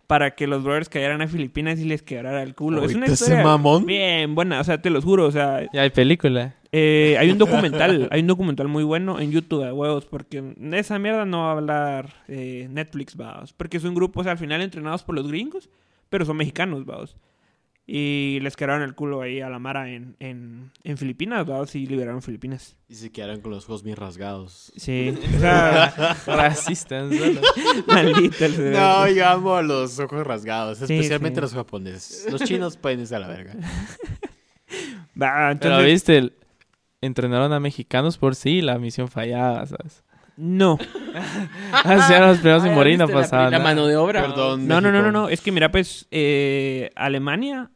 para 0.08 0.32
que 0.36 0.48
los 0.48 0.64
brothers 0.64 0.90
cayeran 0.90 1.22
a 1.22 1.28
Filipinas 1.28 1.80
y 1.80 1.86
les 1.86 2.02
quebrara 2.04 2.44
el 2.44 2.54
culo. 2.56 2.84
es 2.84 2.94
una 2.96 3.08
historia 3.08 3.44
mamón. 3.44 3.86
bien 3.86 4.36
buena, 4.36 4.60
o 4.60 4.64
sea, 4.64 4.82
te 4.82 4.90
los 4.90 5.04
juro, 5.04 5.26
o 5.26 5.32
sea, 5.32 5.68
Ya 5.74 5.82
hay 5.82 5.90
película. 5.90 6.56
eh, 6.72 7.16
hay 7.20 7.32
un 7.32 7.38
documental, 7.38 8.08
hay 8.12 8.22
un 8.22 8.28
documental 8.28 8.68
muy 8.68 8.84
bueno 8.84 9.20
en 9.20 9.32
YouTube 9.32 9.64
de 9.66 9.72
huevos, 9.72 10.06
porque 10.06 10.42
de 10.56 10.80
esa 10.80 11.00
mierda 11.00 11.26
no 11.26 11.40
va 11.44 11.50
a 11.50 11.52
hablar 11.54 12.14
eh, 12.28 12.68
Netflix, 12.70 13.16
vamos, 13.16 13.54
porque 13.54 13.78
es 13.78 13.84
un 13.84 13.96
grupo, 13.96 14.20
o 14.20 14.24
sea, 14.24 14.34
al 14.34 14.38
final 14.38 14.62
entrenados 14.62 15.04
por 15.04 15.16
los 15.16 15.28
gringos, 15.28 15.70
pero 16.10 16.26
son 16.26 16.38
mexicanos, 16.38 16.86
vamos. 16.86 17.16
Y 17.88 18.40
les 18.42 18.56
quedaron 18.56 18.82
el 18.82 18.96
culo 18.96 19.22
ahí 19.22 19.42
a 19.42 19.50
la 19.50 19.60
Mara 19.60 19.92
en, 19.92 20.16
en, 20.20 20.72
en 20.84 20.98
Filipinas, 20.98 21.46
vamos, 21.46 21.76
y 21.76 21.86
liberaron 21.86 22.24
Filipinas. 22.24 22.76
Y 22.90 22.96
se 22.96 23.12
quedaron 23.12 23.42
con 23.42 23.52
los 23.52 23.66
ojos 23.66 23.84
bien 23.84 23.96
rasgados. 23.96 24.72
Sí, 24.76 25.14
o 25.36 25.40
sea, 25.40 26.16
Racistas. 26.26 27.12
maldito 27.88 28.44
el 28.46 28.54
cerebro. 28.54 28.80
No, 28.80 29.08
yo 29.10 29.28
amo 29.28 29.62
los 29.62 30.00
ojos 30.00 30.26
rasgados, 30.26 30.80
Sí, 30.80 30.86
especialmente 30.86 31.36
sí. 31.38 31.42
los 31.42 31.54
japoneses. 31.54 32.32
Los 32.32 32.42
chinos 32.44 32.76
pueden 32.82 33.02
irse 33.02 33.16
a 33.16 33.20
la 33.20 33.28
verga. 33.28 33.54
Va, 35.22 35.30
Pero 35.38 35.52
entonces, 35.52 35.86
viste, 35.86 36.18
el- 36.18 36.34
entrenaron 37.02 37.54
a 37.54 37.60
mexicanos 37.60 38.18
por 38.18 38.34
sí 38.36 38.62
la 38.62 38.80
misión 38.80 39.08
fallaba, 39.10 39.66
¿sabes? 39.68 40.04
no. 40.38 40.78
Hacían 41.72 42.28
los 42.28 42.40
primeros 42.40 42.62
Ah, 42.62 42.66
sin 42.66 42.70
¿ya 42.72 42.76
morir, 42.76 42.98
no 43.00 43.08
viste 43.08 43.36
la- 43.36 43.60
mano 43.60 43.86
de 43.88 43.96
obra. 43.96 44.22
Perdón. 44.24 44.68
No, 44.68 44.82
no, 44.82 44.92
no, 44.92 45.02
no, 45.04 45.12
no, 45.12 45.30
es 45.30 45.40
que 45.40 45.52
mira, 45.52 45.72
pues, 45.72 46.08
eh, 46.12 46.90
Alemania 46.96 47.70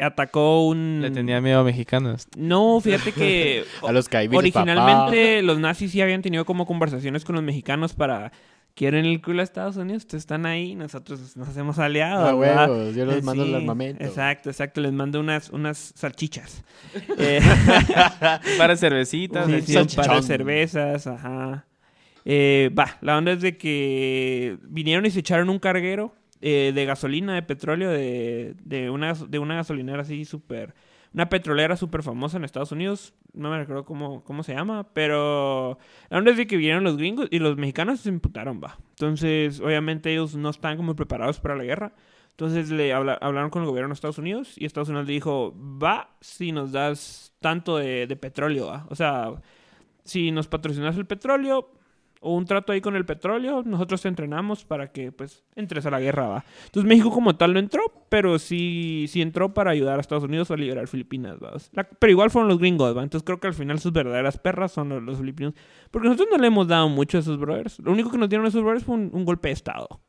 atacó 0.00 0.66
un... 0.66 0.98
Le 1.02 1.10
tenía 1.10 1.40
miedo 1.40 1.60
a 1.60 1.64
mexicanos. 1.64 2.26
No, 2.36 2.80
fíjate 2.80 3.12
que 3.12 3.64
A 3.86 3.92
los 3.92 4.08
caibines, 4.08 4.38
originalmente 4.38 5.42
los 5.42 5.58
nazis 5.58 5.90
sí 5.92 6.00
habían 6.00 6.22
tenido 6.22 6.44
como 6.44 6.66
conversaciones 6.66 7.24
con 7.24 7.34
los 7.36 7.44
mexicanos 7.44 7.92
para 7.94 8.32
quieren 8.74 9.04
el 9.04 9.20
culo 9.20 9.40
a 9.40 9.44
Estados 9.44 9.76
Unidos, 9.76 10.04
ustedes 10.04 10.22
están 10.22 10.46
ahí, 10.46 10.74
nosotros 10.74 11.36
nos 11.36 11.48
hacemos 11.48 11.78
aliados. 11.78 12.28
Ah, 12.30 12.34
¿verdad? 12.34 12.70
huevos, 12.70 12.94
yo 12.94 13.04
les 13.04 13.16
Eh, 13.18 13.22
mando 13.22 13.42
el 13.42 13.48
sí, 13.50 13.54
armamento. 13.56 14.04
Exacto, 14.04 14.48
exacto, 14.48 14.80
les 14.80 14.92
mando 14.92 15.20
unas, 15.20 15.50
unas 15.50 15.92
salchichas. 15.96 16.62
Eh, 17.18 17.40
Para 18.58 18.76
cervecitas. 18.76 19.46
sí, 19.46 19.52
de 19.52 19.62
sí, 19.62 19.72
un 19.72 19.78
salchichón. 19.88 20.06
par 20.06 20.16
de 20.16 20.22
cervezas, 20.22 21.06
ajá. 21.06 21.66
Eh, 22.24 22.70
va, 22.78 22.96
la 23.00 23.16
onda 23.18 23.32
es 23.32 23.40
de 23.42 23.56
que 23.56 24.58
vinieron 24.62 25.04
y 25.06 25.10
se 25.10 25.20
echaron 25.20 25.48
un 25.50 25.58
carguero 25.58 26.14
eh, 26.40 26.72
de 26.74 26.84
gasolina, 26.84 27.34
de 27.34 27.42
petróleo, 27.42 27.90
de, 27.90 28.54
de, 28.62 28.90
una, 28.90 29.14
de 29.14 29.38
una 29.38 29.56
gasolinera 29.56 30.02
así 30.02 30.24
súper... 30.24 30.74
Una 31.12 31.28
petrolera 31.28 31.76
súper 31.76 32.04
famosa 32.04 32.36
en 32.36 32.44
Estados 32.44 32.70
Unidos. 32.70 33.14
No 33.32 33.50
me 33.50 33.58
recuerdo 33.58 33.84
cómo, 33.84 34.22
cómo 34.22 34.44
se 34.44 34.54
llama. 34.54 34.86
Pero 34.92 35.76
la 36.08 36.18
onda 36.18 36.30
es 36.30 36.36
de 36.36 36.46
que 36.46 36.56
vinieron 36.56 36.84
los 36.84 36.96
gringos 36.96 37.26
y 37.32 37.40
los 37.40 37.56
mexicanos 37.56 37.98
se 37.98 38.10
imputaron, 38.10 38.60
va. 38.62 38.78
Entonces, 38.90 39.58
obviamente 39.58 40.12
ellos 40.12 40.36
no 40.36 40.50
estaban 40.50 40.76
como 40.76 40.94
preparados 40.94 41.40
para 41.40 41.56
la 41.56 41.64
guerra. 41.64 41.94
Entonces 42.30 42.70
le 42.70 42.92
habla- 42.92 43.18
hablaron 43.20 43.50
con 43.50 43.62
el 43.62 43.68
gobierno 43.68 43.88
de 43.88 43.94
Estados 43.94 44.18
Unidos 44.18 44.54
y 44.56 44.66
Estados 44.66 44.88
Unidos 44.88 45.08
le 45.08 45.14
dijo, 45.14 45.52
va 45.58 46.10
si 46.20 46.52
nos 46.52 46.70
das 46.70 47.34
tanto 47.40 47.76
de, 47.78 48.06
de 48.06 48.14
petróleo, 48.14 48.68
va. 48.68 48.86
O 48.88 48.94
sea, 48.94 49.32
si 50.04 50.30
nos 50.30 50.46
patrocinas 50.46 50.96
el 50.96 51.06
petróleo 51.06 51.72
o 52.20 52.34
un 52.34 52.44
trato 52.44 52.72
ahí 52.72 52.80
con 52.80 52.96
el 52.96 53.06
petróleo, 53.06 53.62
nosotros 53.64 54.04
entrenamos 54.04 54.64
para 54.64 54.92
que 54.92 55.10
pues 55.10 55.42
entres 55.56 55.86
a 55.86 55.90
la 55.90 56.00
guerra, 56.00 56.28
va. 56.28 56.44
Entonces 56.66 56.88
México 56.88 57.10
como 57.10 57.36
tal 57.36 57.54
no 57.54 57.58
entró, 57.58 57.82
pero 58.08 58.38
sí, 58.38 59.06
sí 59.08 59.22
entró 59.22 59.54
para 59.54 59.70
ayudar 59.70 59.98
a 59.98 60.00
Estados 60.00 60.24
Unidos 60.24 60.50
a 60.50 60.56
liberar 60.56 60.86
Filipinas, 60.86 61.38
va. 61.42 61.52
Pero 61.98 62.10
igual 62.10 62.30
fueron 62.30 62.48
los 62.48 62.58
gringos, 62.58 62.96
va. 62.96 63.02
Entonces 63.02 63.24
creo 63.24 63.40
que 63.40 63.46
al 63.46 63.54
final 63.54 63.80
sus 63.80 63.92
verdaderas 63.92 64.38
perras 64.38 64.72
son 64.72 65.04
los, 65.04 65.18
filipinos. 65.18 65.54
Porque 65.90 66.08
nosotros 66.08 66.28
no 66.30 66.38
le 66.38 66.46
hemos 66.46 66.68
dado 66.68 66.88
mucho 66.88 67.16
a 67.16 67.20
esos 67.20 67.38
brothers. 67.38 67.78
Lo 67.80 67.92
único 67.92 68.10
que 68.10 68.18
nos 68.18 68.28
dieron 68.28 68.44
a 68.44 68.48
esos 68.48 68.62
brothers 68.62 68.84
fue 68.84 68.96
un 68.96 69.24
golpe 69.24 69.48
de 69.48 69.54
estado. 69.54 70.00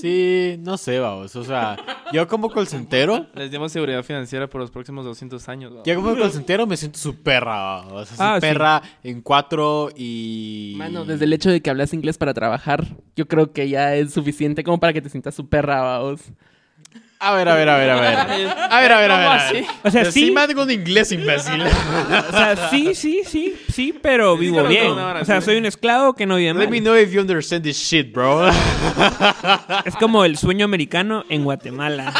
Sí, 0.00 0.56
no 0.60 0.76
sé, 0.78 1.00
vamos. 1.00 1.34
O 1.34 1.42
sea, 1.44 1.76
yo 2.12 2.28
como 2.28 2.50
colcentero, 2.50 3.26
Les 3.34 3.50
dimos 3.50 3.72
seguridad 3.72 4.02
financiera 4.04 4.48
por 4.48 4.60
los 4.60 4.70
próximos 4.70 5.04
200 5.04 5.48
años. 5.48 5.72
yo 5.84 5.94
como 5.96 6.16
colcentero 6.16 6.66
me 6.68 6.76
siento 6.76 6.98
su 6.98 7.16
perra, 7.16 7.56
vamos. 7.82 7.92
O 7.92 8.04
sea, 8.06 8.16
su 8.16 8.22
Ah, 8.22 8.34
sí. 8.36 8.40
perra 8.40 8.82
en 9.02 9.20
cuatro 9.22 9.90
y... 9.96 10.74
Mano, 10.76 11.04
desde 11.04 11.24
el 11.24 11.32
hecho 11.32 11.50
de 11.50 11.60
que 11.60 11.70
hablas 11.70 11.92
inglés 11.94 12.16
para 12.16 12.32
trabajar, 12.32 12.84
yo 13.16 13.26
creo 13.26 13.52
que 13.52 13.68
ya 13.68 13.96
es 13.96 14.12
suficiente 14.12 14.62
como 14.62 14.78
para 14.78 14.92
que 14.92 15.02
te 15.02 15.10
sientas 15.10 15.34
su 15.34 15.48
perra, 15.48 15.80
vamos. 15.82 16.20
A 17.20 17.34
ver, 17.34 17.48
a 17.48 17.54
ver, 17.56 17.68
a 17.68 17.76
ver, 17.76 17.90
a 17.90 18.00
ver. 18.00 18.14
A 18.16 18.24
ver, 18.80 18.92
a 18.92 19.00
ver, 19.00 19.10
a 19.10 19.50
ver. 19.52 19.64
O 19.82 19.90
sea, 19.90 20.04
sí. 20.12 20.30
me 20.30 20.46
digo 20.46 20.62
en 20.62 20.70
inglés, 20.70 21.10
imbécil. 21.10 21.62
O 21.62 22.30
sea, 22.32 22.68
sí, 22.70 22.94
sí, 22.94 23.22
sí, 23.26 23.56
sí, 23.72 23.92
pero 24.00 24.36
vivo 24.36 24.62
bien. 24.64 24.96
ahora 24.96 25.22
O 25.22 25.24
sea, 25.24 25.40
sí. 25.40 25.46
soy 25.46 25.56
un 25.56 25.66
esclavo 25.66 26.14
que 26.14 26.26
no 26.26 26.36
vive 26.36 26.54
Let 26.54 26.58
mal. 26.60 26.70
me 26.70 26.80
know 26.80 26.96
if 26.96 27.10
you 27.10 27.20
understand 27.20 27.64
this 27.64 27.76
shit, 27.76 28.12
bro. 28.12 28.48
Es 29.84 29.96
como 29.96 30.24
el 30.24 30.36
sueño 30.38 30.64
americano 30.64 31.24
en 31.28 31.42
Guatemala. 31.42 32.12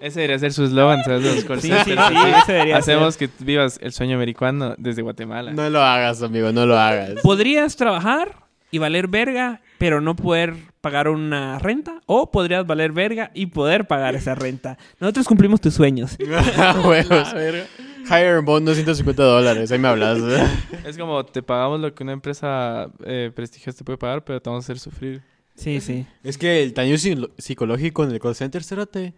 Ese 0.00 0.20
debería 0.20 0.38
ser 0.38 0.52
su 0.52 0.64
eslogan, 0.64 1.02
¿sabes? 1.04 1.22
De 1.22 1.34
los 1.36 1.44
call 1.44 1.60
Sí, 1.62 1.68
sí, 1.68 1.74
centers, 1.84 2.08
sí, 2.08 2.14
así. 2.16 2.30
ese 2.42 2.52
debería 2.52 2.76
Hacemos 2.76 3.16
que 3.16 3.30
vivas 3.38 3.78
el 3.82 3.92
sueño 3.92 4.16
americano 4.16 4.74
desde 4.76 5.00
Guatemala. 5.02 5.52
No 5.52 5.70
lo 5.70 5.82
hagas, 5.82 6.22
amigo, 6.22 6.52
no 6.52 6.66
lo 6.66 6.78
hagas. 6.78 7.14
Podrías 7.22 7.76
trabajar 7.76 8.36
y 8.70 8.78
valer 8.78 9.08
verga, 9.08 9.62
pero 9.78 10.02
no 10.02 10.14
poder 10.14 10.54
pagar 10.84 11.08
una 11.08 11.58
renta. 11.58 12.00
O 12.06 12.30
podrías 12.30 12.66
valer 12.66 12.92
verga 12.92 13.30
y 13.34 13.46
poder 13.46 13.86
pagar 13.86 14.14
esa 14.14 14.34
renta. 14.34 14.76
Nosotros 15.00 15.26
cumplimos 15.26 15.60
tus 15.60 15.72
sueños. 15.74 16.16
Huevos. 16.84 17.32
Hire 18.06 18.36
and 18.36 18.44
bond 18.44 18.66
250 18.66 19.22
dólares, 19.22 19.72
ahí 19.72 19.78
me 19.78 19.88
hablas. 19.88 20.18
Es 20.84 20.98
como, 20.98 21.24
te 21.24 21.42
pagamos 21.42 21.80
lo 21.80 21.94
que 21.94 22.02
una 22.02 22.12
empresa 22.12 22.88
eh, 23.06 23.32
prestigiosa 23.34 23.78
te 23.78 23.84
puede 23.84 23.96
pagar, 23.96 24.22
pero 24.24 24.42
te 24.42 24.50
vamos 24.50 24.64
a 24.64 24.66
hacer 24.66 24.78
sufrir. 24.78 25.22
Sí, 25.56 25.80
sí. 25.80 26.04
Es 26.22 26.36
que 26.36 26.62
el 26.62 26.74
daño 26.74 26.96
psi- 26.96 27.30
psicológico 27.38 28.04
en 28.04 28.10
el 28.10 28.20
call 28.20 28.34
center, 28.34 28.62
cérate, 28.62 29.14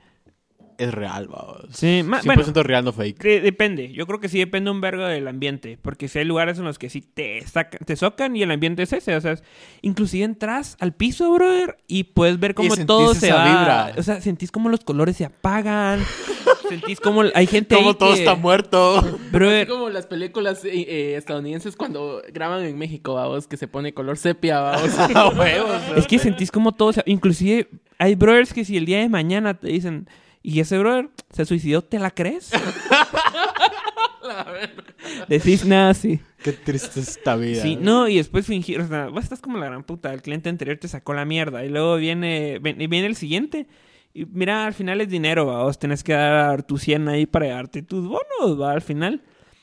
es 0.79 0.93
real, 0.93 1.29
vamos. 1.29 1.63
Sí, 1.71 2.03
ma- 2.05 2.21
100% 2.21 2.25
bueno. 2.25 2.63
real, 2.63 2.85
no 2.85 2.93
fake. 2.93 3.23
De- 3.23 3.41
depende, 3.41 3.93
yo 3.93 4.07
creo 4.07 4.21
que 4.21 4.29
sí 4.29 4.39
depende 4.39 4.71
un 4.71 4.81
vergo 4.81 5.05
del 5.07 5.27
ambiente, 5.29 5.79
porque 5.81 6.09
si 6.09 6.19
hay 6.19 6.25
lugares 6.25 6.59
en 6.59 6.65
los 6.65 6.79
que 6.79 6.91
sí 6.91 7.01
te 7.03 7.41
sacan, 7.47 7.81
te 7.85 7.97
socan 7.97 8.37
y 8.37 8.43
el 8.43 8.51
ambiente 8.51 8.83
es 8.83 8.93
ese, 8.93 9.15
o 9.17 9.21
sea, 9.21 9.33
es- 9.33 9.43
inclusive 9.83 10.25
entras 10.25 10.77
al 10.81 10.93
piso, 10.95 11.33
brother, 11.33 11.77
y 11.87 12.05
puedes 12.05 12.39
ver 12.41 12.55
cómo 12.55 12.75
todo 12.87 13.15
se 13.15 13.27
esa 13.29 13.37
va, 13.37 13.45
vibra. 13.45 13.93
o 13.99 14.03
sea, 14.03 14.21
sentís 14.21 14.51
como 14.51 14.69
los 14.69 14.81
colores 14.81 15.17
se 15.17 15.25
apagan, 15.25 16.01
sentís 16.69 17.01
como 17.01 17.23
hay 17.35 17.47
gente 17.47 17.75
Como 17.77 17.91
ahí 17.91 17.95
todo 17.95 18.13
que- 18.15 18.19
está 18.21 18.35
muerto. 18.35 18.99
Así 18.99 19.11
brother, 19.31 19.69
como 19.69 19.89
las 19.91 20.07
películas 20.07 20.65
eh, 20.65 20.71
eh, 20.75 21.15
estadounidenses 21.17 21.77
cuando 21.77 22.23
graban 22.33 22.65
en 22.65 22.77
México, 22.79 23.15
vamos, 23.15 23.47
que 23.47 23.57
se 23.57 23.69
pone 23.69 23.95
color 23.95 24.17
sepia, 24.17 24.61
vamos. 24.61 24.91
Es 25.97 26.07
que 26.07 26.19
sentís 26.19 26.51
como 26.51 26.73
todo, 26.73 26.93
se- 26.93 27.03
inclusive 27.07 27.69
hay 27.99 28.15
brothers 28.15 28.53
que 28.53 28.65
si 28.65 28.77
el 28.77 28.85
día 28.87 28.99
de 28.99 29.09
mañana 29.09 29.55
te 29.55 29.69
dicen, 29.69 30.09
y 30.49 30.61
ese 30.61 30.79
brother 30.79 31.11
se 31.31 31.45
suicidó, 31.45 31.83
¿te 31.83 31.99
la 31.99 32.13
crees? 32.13 32.53
Decís 35.29 35.65
nada, 35.65 35.95
sí. 35.95 36.21
Qué 36.43 36.53
triste 36.53 37.01
esta 37.01 37.37
vida. 37.37 37.63
Sí, 37.63 37.77
no, 37.81 38.09
y 38.09 38.17
después 38.17 38.47
fingir, 38.47 38.81
o 38.81 38.87
sea, 38.89 39.09
vos 39.09 39.25
estás 39.25 39.41
como 39.41 39.59
la 39.59 39.67
gran 39.67 39.85
puta, 39.85 40.13
el 40.13 40.23
cliente 40.23 40.49
anterior 40.49 40.79
te 40.79 40.89
sacó 40.89 41.15
la 41.15 41.25
mierda 41.25 41.65
y 41.65 41.69
luego 41.69 41.97
viene, 41.97 42.59
ven- 42.61 42.81
y 42.81 42.87
viene 42.87 43.07
el 43.07 43.17
siguiente 43.17 43.67
y 44.15 44.25
mira, 44.27 44.67
al 44.67 44.75
final 44.75 45.01
es 45.01 45.09
dinero, 45.09 45.47
va, 45.47 45.63
vos 45.63 45.79
tenés 45.79 46.03
que 46.03 46.13
dar 46.13 46.63
tu 46.63 46.79
100 46.79 47.09
ahí 47.09 47.27
para 47.27 47.49
darte 47.49 47.83
tus 47.83 48.05
bonos, 48.07 48.61
va, 48.61 48.73
al 48.73 48.83
final. 48.83 49.23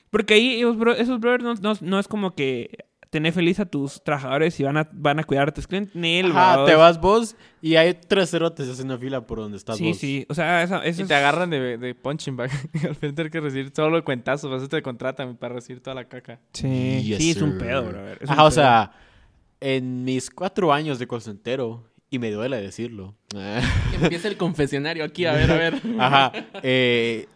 Porque 0.10 0.36
ahí 0.36 0.60
esos, 0.60 0.78
bro- 0.78 0.96
esos 0.96 1.20
brothers 1.20 1.44
no, 1.44 1.54
no- 1.74 1.78
no 1.82 2.00
es 2.00 2.08
como 2.08 2.36
que 2.36 2.70
tener 3.14 3.32
feliz 3.32 3.60
a 3.62 3.66
tus 3.66 4.04
trabajadores 4.04 4.60
y 4.60 4.64
van 4.64 4.76
a, 4.76 4.90
van 4.92 5.20
a 5.20 5.24
cuidar 5.24 5.48
a 5.48 5.54
tus 5.54 5.68
clientes, 5.68 5.96
va, 5.96 6.52
Ajá, 6.54 6.58
vos. 6.58 6.66
te 6.70 6.76
vas 6.76 7.00
vos 7.00 7.36
y 7.62 7.76
hay 7.76 7.94
tres 7.94 8.32
cerotes 8.32 8.68
haciendo 8.68 8.98
fila 8.98 9.26
por 9.26 9.38
donde 9.40 9.56
estás 9.58 9.78
Sí, 9.78 9.90
vos. 9.90 9.98
sí, 9.98 10.26
o 10.28 10.34
sea, 10.34 10.64
eso, 10.64 10.82
eso 10.84 11.00
Y 11.00 11.04
es- 11.04 11.08
te 11.08 11.14
agarran 11.16 11.50
de, 11.50 11.78
de 11.78 11.96
punching 11.96 12.36
bag. 12.36 12.50
Al 12.74 12.96
frente 12.96 13.12
tener 13.14 13.32
que 13.32 13.40
recibir 13.40 13.72
solo 13.74 14.04
cuentazos. 14.04 14.52
Vas 14.52 14.64
a 14.64 14.68
te 14.68 14.82
contratan 14.82 15.38
para 15.38 15.54
recibir 15.54 15.82
toda 15.82 15.94
la 15.96 16.06
caca. 16.10 16.40
Sí, 16.54 17.04
Yes, 17.04 17.18
sí, 17.20 17.32
es 17.32 17.42
un 17.42 17.58
pedo, 17.58 17.90
es 18.20 18.22
un 18.28 18.30
Ajá, 18.32 18.44
o 18.44 18.52
sea, 18.52 18.92
en 19.62 20.04
mis 20.04 20.30
cuatro 20.30 20.74
años 20.74 21.00
de 21.00 21.08
colcentero, 21.08 21.86
y 22.10 22.20
me 22.20 22.30
duele 22.32 22.60
decirlo. 22.62 23.16
Empieza 24.02 24.28
el 24.28 24.38
confesionario 24.38 25.04
aquí, 25.04 25.26
a 25.26 25.34
ver, 25.34 25.52
a 25.52 25.56
ver. 25.56 25.82
Ajá. 26.00 26.32
eh, 26.64 27.28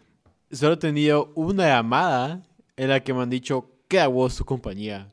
solo 0.50 0.74
he 0.74 0.76
tenido 0.76 1.32
una 1.34 1.66
llamada 1.68 2.42
en 2.76 2.88
la 2.90 3.00
que 3.00 3.12
me 3.14 3.22
han 3.22 3.30
dicho, 3.30 3.70
¿qué 3.88 4.00
hago 4.00 4.28
su 4.30 4.44
compañía? 4.44 5.10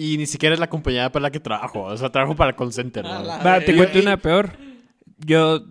Y 0.00 0.16
ni 0.16 0.26
siquiera 0.26 0.54
es 0.54 0.60
la 0.60 0.68
compañía 0.70 1.10
para 1.10 1.24
la 1.24 1.30
que 1.32 1.40
trabajo. 1.40 1.82
O 1.82 1.96
sea, 1.96 2.08
trabajo 2.12 2.36
para 2.36 2.50
el 2.50 2.56
call 2.56 2.72
center. 2.72 3.04
¿no? 3.04 3.10
Va, 3.24 3.58
te 3.58 3.74
cuento 3.76 3.98
una 3.98 4.16
peor. 4.16 4.52
Yo 5.26 5.64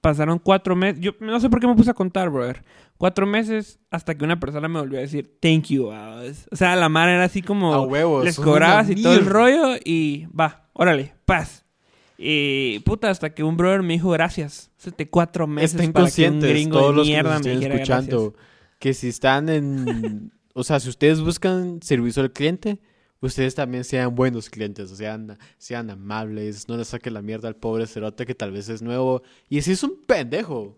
pasaron 0.00 0.38
cuatro 0.38 0.76
meses. 0.76 1.00
Yo 1.00 1.10
no 1.18 1.40
sé 1.40 1.50
por 1.50 1.58
qué 1.58 1.66
me 1.66 1.74
puse 1.74 1.90
a 1.90 1.94
contar, 1.94 2.30
brother. 2.30 2.62
Cuatro 2.98 3.26
meses 3.26 3.80
hasta 3.90 4.14
que 4.14 4.24
una 4.24 4.38
persona 4.38 4.68
me 4.68 4.78
volvió 4.78 4.98
a 4.98 5.02
decir 5.02 5.38
thank 5.40 5.64
you. 5.64 5.90
ah, 5.90 6.22
O 6.52 6.54
sea, 6.56 6.76
la 6.76 6.88
mar 6.88 7.08
era 7.08 7.24
así 7.24 7.42
como 7.42 7.74
A 7.74 7.80
huevos. 7.84 8.24
les 8.24 8.36
cobrabas 8.38 8.88
y 8.90 9.02
todo 9.02 9.14
el 9.14 9.22
mierda. 9.22 9.32
rollo 9.32 9.76
y 9.84 10.26
va, 10.26 10.68
órale, 10.72 11.14
paz. 11.24 11.64
Y 12.16 12.78
puta, 12.80 13.10
hasta 13.10 13.34
que 13.34 13.42
un 13.42 13.56
brother 13.56 13.82
me 13.82 13.94
dijo 13.94 14.10
gracias. 14.10 14.70
Hace 14.78 15.08
cuatro 15.10 15.48
meses 15.48 15.74
Estén 15.74 15.92
para 15.92 16.08
que 16.08 16.28
un 16.28 16.38
gringo 16.40 16.78
todos 16.78 16.90
de 16.92 16.96
los 16.98 17.06
que 17.06 17.12
mierda 17.12 17.38
nos 17.38 17.46
me 17.46 17.50
dijera 17.56 17.74
escuchando, 17.74 18.20
gracias. 18.30 18.44
que 18.78 18.94
si 18.94 19.08
están 19.08 19.48
en... 19.48 20.30
o 20.54 20.62
sea, 20.62 20.78
si 20.78 20.88
ustedes 20.88 21.20
buscan 21.20 21.82
servicio 21.82 22.22
al 22.22 22.30
cliente, 22.30 22.78
ustedes 23.20 23.54
también 23.54 23.84
sean 23.84 24.14
buenos 24.14 24.50
clientes, 24.50 24.90
sean, 24.90 25.38
sean 25.58 25.90
amables, 25.90 26.68
no 26.68 26.76
le 26.76 26.84
saquen 26.84 27.14
la 27.14 27.22
mierda 27.22 27.48
al 27.48 27.56
pobre 27.56 27.86
cerote 27.86 28.26
que 28.26 28.34
tal 28.34 28.52
vez 28.52 28.68
es 28.68 28.82
nuevo. 28.82 29.22
Y 29.48 29.62
si 29.62 29.72
es 29.72 29.82
un 29.82 29.96
pendejo, 30.06 30.76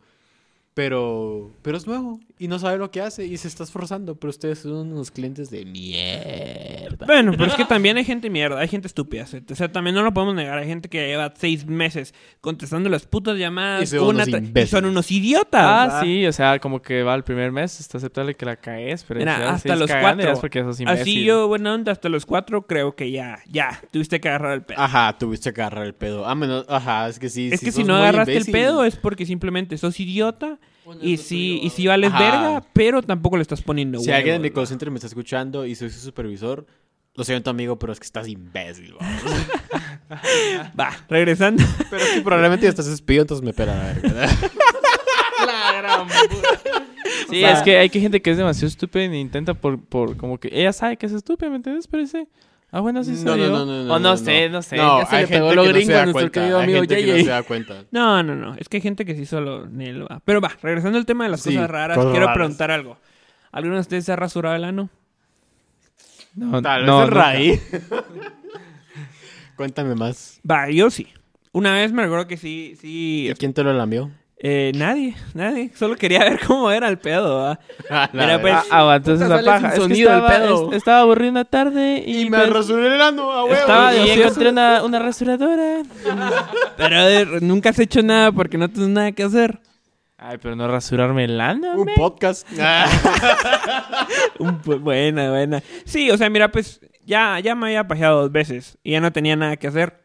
pero, 0.74 1.52
pero 1.62 1.76
es 1.76 1.86
nuevo 1.86 2.20
y 2.38 2.48
no 2.48 2.58
sabe 2.58 2.76
lo 2.76 2.90
que 2.90 3.00
hace 3.00 3.24
y 3.24 3.36
se 3.38 3.48
está 3.48 3.64
esforzando, 3.64 4.14
pero 4.16 4.30
ustedes 4.30 4.58
son 4.58 4.92
unos 4.92 5.10
clientes 5.10 5.48
de 5.50 5.64
mierda. 5.64 7.06
Bueno, 7.06 7.32
pero 7.32 7.46
es 7.46 7.54
que 7.54 7.64
también 7.68 7.96
hay 7.96 8.04
gente 8.04 8.28
mierda, 8.30 8.58
hay 8.60 8.68
gente 8.68 8.86
estúpida. 8.88 9.24
O 9.50 9.54
sea, 9.54 9.72
también 9.72 9.94
no 9.94 10.02
lo 10.02 10.12
podemos 10.12 10.34
negar. 10.34 10.58
Hay 10.58 10.66
gente 10.66 10.88
que 10.88 11.06
lleva 11.06 11.32
seis 11.36 11.66
meses 11.66 12.14
contestando 12.40 12.88
las 12.88 13.06
putas 13.06 13.36
Y 13.36 13.40
llamadas. 13.40 13.88
son 13.88 14.00
una 14.16 14.24
unos 14.24 14.40
y 14.54 14.66
son 14.66 14.84
unos 14.84 15.10
idiotas. 15.10 15.62
Ah, 15.64 15.84
¿verdad? 15.86 16.02
sí, 16.02 16.26
o 16.26 16.32
sea, 16.32 16.58
como 16.58 16.82
que 16.82 17.02
va 17.02 17.14
el 17.14 17.24
primer 17.24 17.52
mes, 17.52 17.80
está 17.80 17.98
aceptable 17.98 18.34
que 18.34 18.44
la 18.44 18.56
caes, 18.56 19.04
pero 19.04 19.20
Mira, 19.20 19.38
ya 19.38 19.50
hasta 19.50 19.76
los 19.76 19.90
cuatro. 19.90 20.34
porque 20.40 20.62
sos. 20.62 20.80
Así 20.86 21.24
yo, 21.24 21.48
buena 21.48 21.74
onda, 21.74 21.92
hasta 21.92 22.08
los 22.08 22.26
cuatro 22.26 22.66
creo 22.66 22.94
que 22.94 23.10
ya, 23.10 23.38
ya, 23.48 23.80
tuviste 23.90 24.20
que 24.20 24.28
agarrar 24.28 24.52
el 24.52 24.62
pedo. 24.62 24.78
Ajá, 24.80 25.16
tuviste 25.18 25.52
que 25.52 25.60
agarrar 25.62 25.86
el 25.86 25.94
pedo. 25.94 26.26
Ah, 26.26 26.34
menos, 26.34 26.66
ajá, 26.68 27.08
es 27.08 27.18
que 27.18 27.28
sí. 27.28 27.48
es 27.52 27.60
que 27.60 27.72
si 27.72 27.84
no 27.84 27.96
agarraste 27.96 28.32
imbécil. 28.32 28.54
el 28.54 28.60
pedo 28.62 28.84
es 28.84 28.96
porque 28.96 29.26
simplemente 29.26 29.78
sos 29.78 29.98
idiota 29.98 30.46
Bueno, 30.46 30.58
y 31.00 31.16
sí, 31.16 31.56
tuyo, 31.56 31.66
y 31.66 31.70
sí 31.70 31.86
vales 31.86 32.12
Ajá. 32.12 32.18
verga, 32.18 32.66
pero 32.72 33.02
tampoco 33.02 33.36
le 33.36 33.42
estás 33.42 33.62
poniendo 33.62 33.98
Si 33.98 34.10
alguien 34.10 34.36
en 34.36 34.42
mi 34.42 34.50
call 34.50 34.66
center 34.66 34.90
me 34.90 34.96
está 34.96 35.06
escuchando 35.06 35.66
y 35.66 35.74
soy 35.74 35.90
su 35.90 36.00
supervisor, 36.00 36.66
lo 37.14 37.24
siento 37.24 37.50
amigo, 37.50 37.78
pero 37.78 37.92
es 37.92 37.98
que 37.98 38.04
estás 38.04 38.28
imbécil. 38.28 38.94
¿va? 40.78 40.90
Regresando. 41.08 41.62
pero 41.90 42.02
es 42.02 42.10
que 42.10 42.20
probablemente 42.20 42.64
ya 42.64 42.70
estás 42.70 42.86
despedido, 42.86 43.22
entonces 43.22 43.44
me 43.44 43.52
pela 43.52 43.74
la 43.74 43.84
verga. 43.94 44.28
La 45.46 45.72
gran 45.80 46.06
puta. 46.08 46.84
Sí, 47.28 47.44
es 47.44 47.62
que 47.62 47.78
hay 47.78 47.88
que 47.88 48.00
gente 48.00 48.20
que 48.20 48.30
es 48.30 48.36
demasiado 48.36 48.66
estúpida 48.68 49.04
y 49.04 49.20
intenta 49.20 49.54
por, 49.54 49.80
por 49.80 50.16
como 50.16 50.38
que 50.38 50.48
ella 50.52 50.72
sabe 50.72 50.96
que 50.96 51.06
es 51.06 51.12
estúpida, 51.12 51.50
¿me 51.50 51.56
entiendes? 51.56 51.86
Pero 51.86 52.02
dice, 52.02 52.26
ah, 52.76 52.80
bueno, 52.80 53.02
sí 53.04 53.12
No, 53.22 53.36
no, 53.36 53.48
no, 53.48 53.66
no, 53.66 53.84
no, 53.84 53.94
O 53.94 53.98
no, 53.98 54.10
no, 54.10 54.16
sé, 54.16 54.48
no. 54.48 54.62
sé. 54.62 54.76
No, 54.76 55.00
ya 55.00 55.06
se 55.06 55.16
hay 55.16 55.22
le 55.22 55.28
gente 55.28 55.38
pegó 55.38 55.48
que 55.48 55.54
lo 55.56 55.62
no 55.64 55.66
se 55.66 55.72
gringo 55.72 55.92
da 55.94 56.02
a 56.02 56.04
nuestro 56.04 56.30
cuenta. 56.30 56.40
querido 56.40 56.58
Hay 56.58 56.64
amigo 56.64 56.78
gente 56.80 56.96
que 56.96 57.02
no 57.06 57.12
JJ. 57.14 57.24
se 57.24 57.30
da 57.30 57.42
cuenta. 57.42 57.84
No, 57.90 58.22
no, 58.22 58.34
no, 58.34 58.54
es 58.56 58.68
que 58.68 58.76
hay 58.78 58.80
gente 58.82 59.04
que 59.04 59.14
sí 59.16 59.26
solo 59.26 59.66
ni 59.66 59.92
lo 59.92 60.06
va. 60.06 60.20
Pero 60.24 60.40
va, 60.40 60.52
regresando 60.62 60.98
al 60.98 61.06
tema 61.06 61.24
de 61.24 61.30
las 61.30 61.40
Sí, 61.40 61.54
cosas 61.54 61.70
raras, 61.70 61.96
cosas 61.96 62.10
quiero 62.10 62.26
raras. 62.26 62.36
preguntar 62.38 62.70
algo. 62.70 62.98
¿Alguno 63.52 63.74
de 63.76 63.80
ustedes 63.80 64.04
se 64.04 64.12
ha 64.12 64.16
rasurado 64.16 64.54
el 64.56 64.64
ano? 64.64 64.90
No, 66.34 66.60
Tal 66.60 66.82
vez 66.82 66.86
no, 66.86 67.04
el 67.04 67.08
nunca. 67.10 67.22
raíz. 67.22 67.62
Cuéntame 69.56 69.94
más. 69.94 70.40
Va, 70.48 70.68
yo 70.70 70.90
sí. 70.90 71.08
Una 71.52 71.72
vez 71.74 71.92
me 71.92 72.02
recuerdo 72.02 72.26
que 72.26 72.36
sí, 72.36 72.72
¿Y 72.82 73.28
sí. 73.28 73.32
quién 73.38 73.54
te 73.54 73.62
lo 73.64 73.72
lamió? 73.72 74.10
Eh, 74.38 74.72
nadie, 74.76 75.16
nadie. 75.34 75.70
Solo 75.74 75.96
quería 75.96 76.20
ver 76.20 76.40
cómo 76.46 76.70
era 76.70 76.88
el 76.88 76.98
pedo, 76.98 77.38
¿va? 77.38 77.58
La 77.90 78.10
Mira, 78.12 78.40
pues, 78.40 78.54
Ah, 78.70 78.80
aguanta, 78.80 79.12
esa 79.12 79.24
es 79.24 79.30
Puta, 79.30 79.42
la 79.42 79.52
paja. 79.52 79.74
Es 79.74 79.86
que 79.86 79.92
estaba, 80.02 80.28
pedo. 80.28 80.70
es- 80.70 80.76
estaba 80.76 81.00
aburrido 81.00 81.30
una 81.30 81.44
tarde 81.44 82.02
y, 82.06 82.20
y 82.22 82.30
me 82.30 82.38
pues, 82.38 82.50
rasuré 82.50 82.94
el 82.94 83.00
ano, 83.02 83.30
a 83.32 83.44
huevo. 83.44 83.54
Estaba 83.56 83.94
y 83.94 84.10
encontré 84.10 84.50
una, 84.50 84.84
una 84.84 84.98
rasuradora. 84.98 85.82
Pero 86.76 86.96
ver, 87.04 87.42
nunca 87.42 87.70
has 87.70 87.78
hecho 87.78 88.02
nada 88.02 88.30
porque 88.32 88.58
no 88.58 88.68
tienes 88.68 88.90
nada 88.90 89.12
que 89.12 89.22
hacer. 89.22 89.58
Ay, 90.18 90.38
pero 90.40 90.56
no 90.56 90.66
rasurarme 90.66 91.24
el 91.24 91.38
ano, 91.40 91.72
Un 91.74 91.88
podcast. 91.94 92.48
Un 94.38 94.62
pu- 94.62 94.80
buena, 94.80 95.30
buena. 95.30 95.62
Sí, 95.84 96.10
o 96.10 96.16
sea, 96.16 96.30
mira, 96.30 96.50
pues 96.50 96.80
ya, 97.04 97.38
ya 97.40 97.54
me 97.54 97.66
había 97.66 97.86
pajeado 97.86 98.22
dos 98.22 98.32
veces 98.32 98.78
y 98.82 98.92
ya 98.92 99.00
no 99.00 99.12
tenía 99.12 99.36
nada 99.36 99.56
que 99.56 99.66
hacer. 99.68 100.00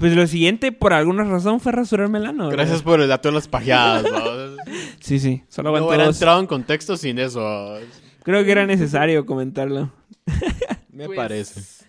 Pues 0.00 0.14
lo 0.16 0.26
siguiente, 0.26 0.72
por 0.72 0.92
alguna 0.92 1.22
razón, 1.24 1.60
fue 1.60 1.72
rasurarme 1.72 2.18
el 2.18 2.26
ano. 2.26 2.48
Gracias 2.48 2.82
por 2.82 3.00
el 3.00 3.08
dato 3.08 3.28
de 3.28 3.34
las 3.34 3.46
pajeadas. 3.48 4.02
¿no? 4.02 4.20
Sí, 5.00 5.18
sí, 5.18 5.42
solo 5.48 5.76
No 5.78 5.86
hubiera 5.86 6.04
entrado 6.06 6.40
en 6.40 6.46
contexto 6.46 6.96
sin 6.96 7.18
eso. 7.18 7.78
Creo 8.22 8.44
que 8.44 8.50
era 8.52 8.66
necesario 8.66 9.24
comentarlo. 9.26 9.90
Me 10.92 11.06
Pues, 11.06 11.16
parece. 11.16 11.84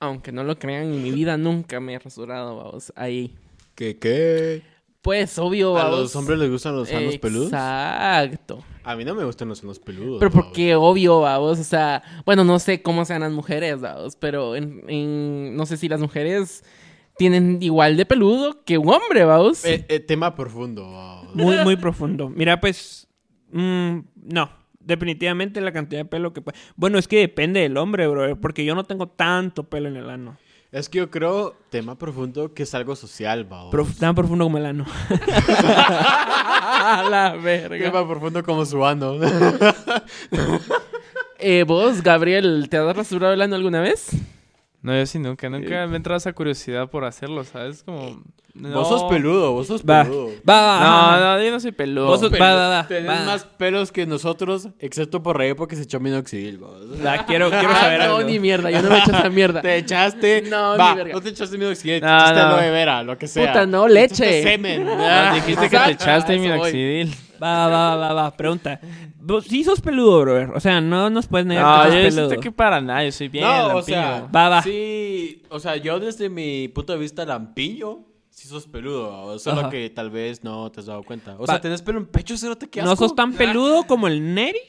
Aunque 0.00 0.32
no 0.32 0.44
lo 0.44 0.58
crean, 0.58 0.84
en 0.84 1.02
mi 1.02 1.10
vida 1.10 1.36
nunca 1.36 1.78
me 1.80 1.94
he 1.94 1.98
rasurado, 1.98 2.56
vamos. 2.56 2.92
Ahí. 2.96 3.36
¿Qué 3.74 3.98
qué? 3.98 4.62
Pues, 5.02 5.38
obvio, 5.38 5.76
¿A 5.78 5.84
vamos. 5.84 6.00
los 6.00 6.16
hombres 6.16 6.38
les 6.38 6.50
gustan 6.50 6.76
los 6.76 6.88
sanos 6.88 7.16
peludos? 7.18 7.46
Exacto. 7.48 8.62
A 8.84 8.96
mí 8.96 9.04
no 9.04 9.14
me 9.14 9.24
gustan 9.24 9.48
los 9.48 9.58
sanos 9.58 9.78
peludos. 9.78 10.18
Pero 10.20 10.30
vamos. 10.30 10.46
porque 10.46 10.74
obvio, 10.74 11.20
vamos, 11.20 11.58
o 11.58 11.64
sea, 11.64 12.02
bueno, 12.26 12.44
no 12.44 12.58
sé 12.58 12.82
cómo 12.82 13.04
sean 13.06 13.20
las 13.22 13.32
mujeres, 13.32 13.80
vamos, 13.80 14.16
pero 14.16 14.56
en, 14.56 14.82
en- 14.88 15.56
no 15.56 15.64
sé 15.66 15.76
si 15.78 15.88
las 15.88 16.00
mujeres 16.00 16.64
tienen 17.20 17.58
igual 17.62 17.98
de 17.98 18.06
peludo 18.06 18.64
que 18.64 18.78
un 18.78 18.88
hombre, 18.88 19.26
vamos. 19.26 19.62
Eh, 19.66 19.84
eh, 19.90 20.00
tema 20.00 20.34
profundo. 20.34 20.90
vamos. 20.90 21.34
Muy, 21.34 21.58
muy 21.58 21.76
profundo. 21.76 22.30
Mira, 22.30 22.58
pues. 22.58 23.06
mm, 23.52 23.98
no. 24.24 24.48
Definitivamente 24.80 25.60
la 25.60 25.70
cantidad 25.70 26.00
de 26.00 26.06
pelo 26.06 26.32
que. 26.32 26.42
pu- 26.42 26.54
Bueno, 26.76 26.96
es 26.98 27.06
que 27.06 27.18
depende 27.18 27.60
del 27.60 27.76
hombre, 27.76 28.06
bro. 28.08 28.40
Porque 28.40 28.64
yo 28.64 28.74
no 28.74 28.84
tengo 28.84 29.06
tanto 29.06 29.64
pelo 29.68 29.88
en 29.88 29.96
el 29.96 30.08
ano. 30.08 30.38
Es 30.72 30.88
que 30.88 30.96
yo 30.98 31.10
creo, 31.10 31.54
tema 31.68 31.98
profundo, 31.98 32.54
que 32.54 32.62
es 32.62 32.74
algo 32.74 32.96
social, 32.96 33.44
vamos. 33.44 33.70
Prof- 33.70 33.98
tan 33.98 34.14
profundo 34.14 34.46
como 34.46 34.56
el 34.56 34.64
ano. 34.64 34.86
la 37.10 37.36
verga. 37.42 37.90
Tema 37.90 38.08
profundo 38.08 38.42
como 38.42 38.64
su 38.64 38.82
ano. 38.82 39.16
Eh, 41.42 41.64
vos, 41.66 42.02
Gabriel, 42.02 42.66
¿te 42.68 42.76
has 42.76 42.94
rasurado 42.94 43.32
el 43.32 43.40
ano 43.40 43.56
alguna 43.56 43.80
vez? 43.80 44.10
No, 44.82 44.96
yo 44.96 45.04
sí 45.06 45.18
nunca. 45.18 45.48
Nunca 45.50 45.86
me 45.86 45.96
entrado 45.96 46.16
esa 46.16 46.32
curiosidad 46.32 46.88
por 46.88 47.04
hacerlo, 47.04 47.44
¿sabes? 47.44 47.82
Como... 47.82 48.22
No. 48.52 48.70
Vos 48.72 48.88
sos 48.88 49.04
peludo, 49.04 49.52
vos 49.52 49.68
sos 49.68 49.82
Va. 49.82 50.02
peludo. 50.02 50.30
Va, 50.48 50.60
va, 50.62 50.80
No, 50.80 50.86
va. 50.90 51.36
no, 51.38 51.44
yo 51.44 51.50
no 51.52 51.60
soy 51.60 51.70
peludo. 51.70 52.06
Vos 52.06 52.18
sos- 52.20 52.32
va, 52.32 52.54
va, 52.54 52.68
va, 52.68 52.88
Tenés 52.88 53.08
va. 53.08 53.24
más 53.24 53.44
pelos 53.44 53.92
que 53.92 54.06
nosotros, 54.06 54.70
excepto 54.80 55.22
por 55.22 55.36
Rey 55.38 55.54
porque 55.54 55.76
se 55.76 55.82
echó 55.82 56.00
minoxidil, 56.00 56.58
vamos. 56.58 56.80
Va, 57.04 57.24
quiero, 57.26 57.48
quiero 57.50 57.72
saber 57.74 58.00
Ah, 58.00 58.06
no, 58.08 58.16
algo. 58.16 58.28
ni 58.28 58.40
mierda, 58.40 58.70
yo 58.72 58.82
no 58.82 58.88
me 58.90 58.98
hecho 58.98 59.12
esa 59.12 59.28
mierda. 59.30 59.60
Te 59.62 59.76
echaste. 59.76 60.42
No, 60.50 60.76
va, 60.76 60.90
ni 60.90 60.96
verga. 60.96 61.14
no 61.14 61.20
te 61.20 61.28
echaste 61.28 61.58
minoxidil, 61.58 62.00
te 62.00 62.06
No, 62.06 62.16
echaste 62.16 62.40
no. 62.40 62.46
aloe 62.46 62.70
vera, 62.70 63.02
lo 63.04 63.16
que 63.18 63.28
sea. 63.28 63.46
Puta, 63.52 63.66
no, 63.66 63.86
Te 63.86 64.02
echaste 64.04 64.24
leche. 64.24 64.42
semen. 64.42 64.84
No, 64.84 65.34
dijiste 65.34 65.68
que 65.70 65.78
te 65.78 65.90
echaste 65.92 66.34
Eso 66.34 66.56
voy. 66.58 67.14
Va, 67.42 67.68
va, 67.68 67.96
va, 67.96 68.12
va. 68.12 68.36
Pregunta. 68.36 68.78
Vos 69.18 69.44
sí 69.46 69.64
sos 69.64 69.80
peludo, 69.80 70.20
bro. 70.20 70.52
O 70.54 70.60
sea, 70.60 70.80
no 70.80 71.08
nos 71.10 71.26
puedes 71.26 71.46
negar 71.46 71.64
No, 71.64 71.90
que 71.90 71.96
yo 71.96 72.02
sos 72.04 72.14
peludo. 72.14 72.28
siento 72.28 72.42
que 72.42 72.52
para 72.52 72.80
nada, 72.80 73.04
yo 73.04 73.12
soy 73.12 73.28
bien 73.28 73.44
no, 73.44 73.76
o 73.76 73.82
sea, 73.82 74.28
Va, 74.34 74.48
va. 74.48 74.62
Sí, 74.62 75.42
o 75.48 75.58
sea, 75.58 75.76
yo 75.76 75.98
desde 76.00 76.28
mi 76.28 76.68
punto 76.68 76.92
de 76.92 76.98
vista 76.98 77.24
lampiño, 77.24 78.04
sí 78.28 78.46
sos 78.48 78.66
peludo, 78.66 79.38
solo 79.38 79.60
Ajá. 79.62 79.70
que 79.70 79.88
tal 79.90 80.10
vez 80.10 80.44
no 80.44 80.70
te 80.70 80.80
has 80.80 80.86
dado 80.86 81.02
cuenta. 81.02 81.34
O 81.36 81.40
Va. 81.40 81.46
sea, 81.46 81.60
tenés 81.60 81.82
pelo 81.82 81.98
en 81.98 82.06
pecho, 82.06 82.36
cero 82.36 82.56
te 82.56 82.68
quedas. 82.68 82.88
No 82.88 82.96
sos 82.96 83.14
tan 83.14 83.32
peludo 83.32 83.84
como 83.84 84.06
el 84.06 84.34
Neri, 84.34 84.60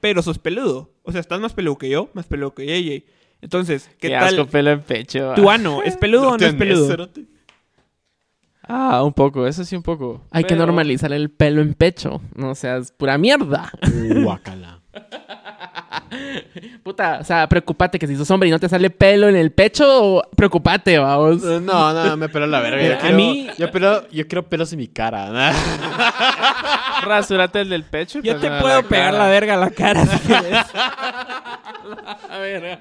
pero 0.00 0.22
sos 0.22 0.38
peludo. 0.38 0.90
O 1.02 1.12
sea, 1.12 1.20
estás 1.20 1.40
más 1.40 1.52
peludo 1.52 1.76
que 1.78 1.88
yo, 1.90 2.08
más 2.14 2.26
peludo 2.26 2.54
que 2.54 2.64
JJ. 2.66 3.04
Entonces, 3.40 3.88
¿qué 4.00 4.08
Qué 4.08 4.14
tal? 4.14 4.34
asco 4.34 4.46
pelo 4.46 4.70
en 4.70 4.80
pecho. 4.82 5.32
¿Tu 5.36 5.48
ano 5.48 5.82
es 5.84 5.96
peludo 5.96 6.28
o 6.32 6.38
no 6.38 6.44
es 6.46 6.54
peludo? 6.54 7.08
Ah, 8.68 9.02
un 9.02 9.12
poco, 9.14 9.46
eso 9.46 9.64
sí 9.64 9.74
un 9.76 9.82
poco. 9.82 10.20
Hay 10.30 10.44
que 10.44 10.54
normalizar 10.54 11.12
el 11.12 11.30
pelo 11.30 11.62
en 11.62 11.72
pecho. 11.74 12.20
No 12.34 12.54
seas 12.54 12.92
pura 12.92 13.16
mierda. 13.18 13.70
Guacala. 14.22 14.80
Puta, 16.82 17.18
o 17.20 17.24
sea, 17.24 17.46
preocupate 17.48 17.98
que 17.98 18.06
si 18.06 18.16
sos 18.16 18.30
hombre 18.30 18.48
y 18.48 18.52
no 18.52 18.58
te 18.58 18.68
sale 18.68 18.90
pelo 18.90 19.28
en 19.28 19.36
el 19.36 19.52
pecho, 19.52 20.22
preocupate, 20.36 20.98
vamos. 20.98 21.42
Eh, 21.44 21.60
No, 21.62 21.92
no, 21.92 22.16
me 22.16 22.28
pelo 22.28 22.46
la 22.46 22.60
verga. 22.60 22.82
Yo 22.86 22.94
a 22.94 22.98
quiero, 22.98 23.16
mí- 23.16 23.48
Yo, 23.58 23.70
pelo, 23.70 24.08
yo 24.10 24.26
quiero 24.26 24.48
pelos 24.48 24.72
en 24.72 24.78
mi 24.78 24.88
cara. 24.88 25.30
¿no? 25.30 25.56
Rasúrate 27.06 27.60
el 27.60 27.68
del 27.70 27.84
pecho. 27.84 28.20
Yo 28.22 28.36
te 28.38 28.48
a 28.48 28.60
puedo 28.60 28.82
pegar 28.84 29.12
cara. 29.12 29.24
la 29.24 29.30
verga 29.30 29.54
a 29.54 29.58
la 29.58 29.70
cara 29.70 30.06
si 30.06 30.18
quieres. 30.26 30.58
A 32.30 32.38
ver. 32.38 32.78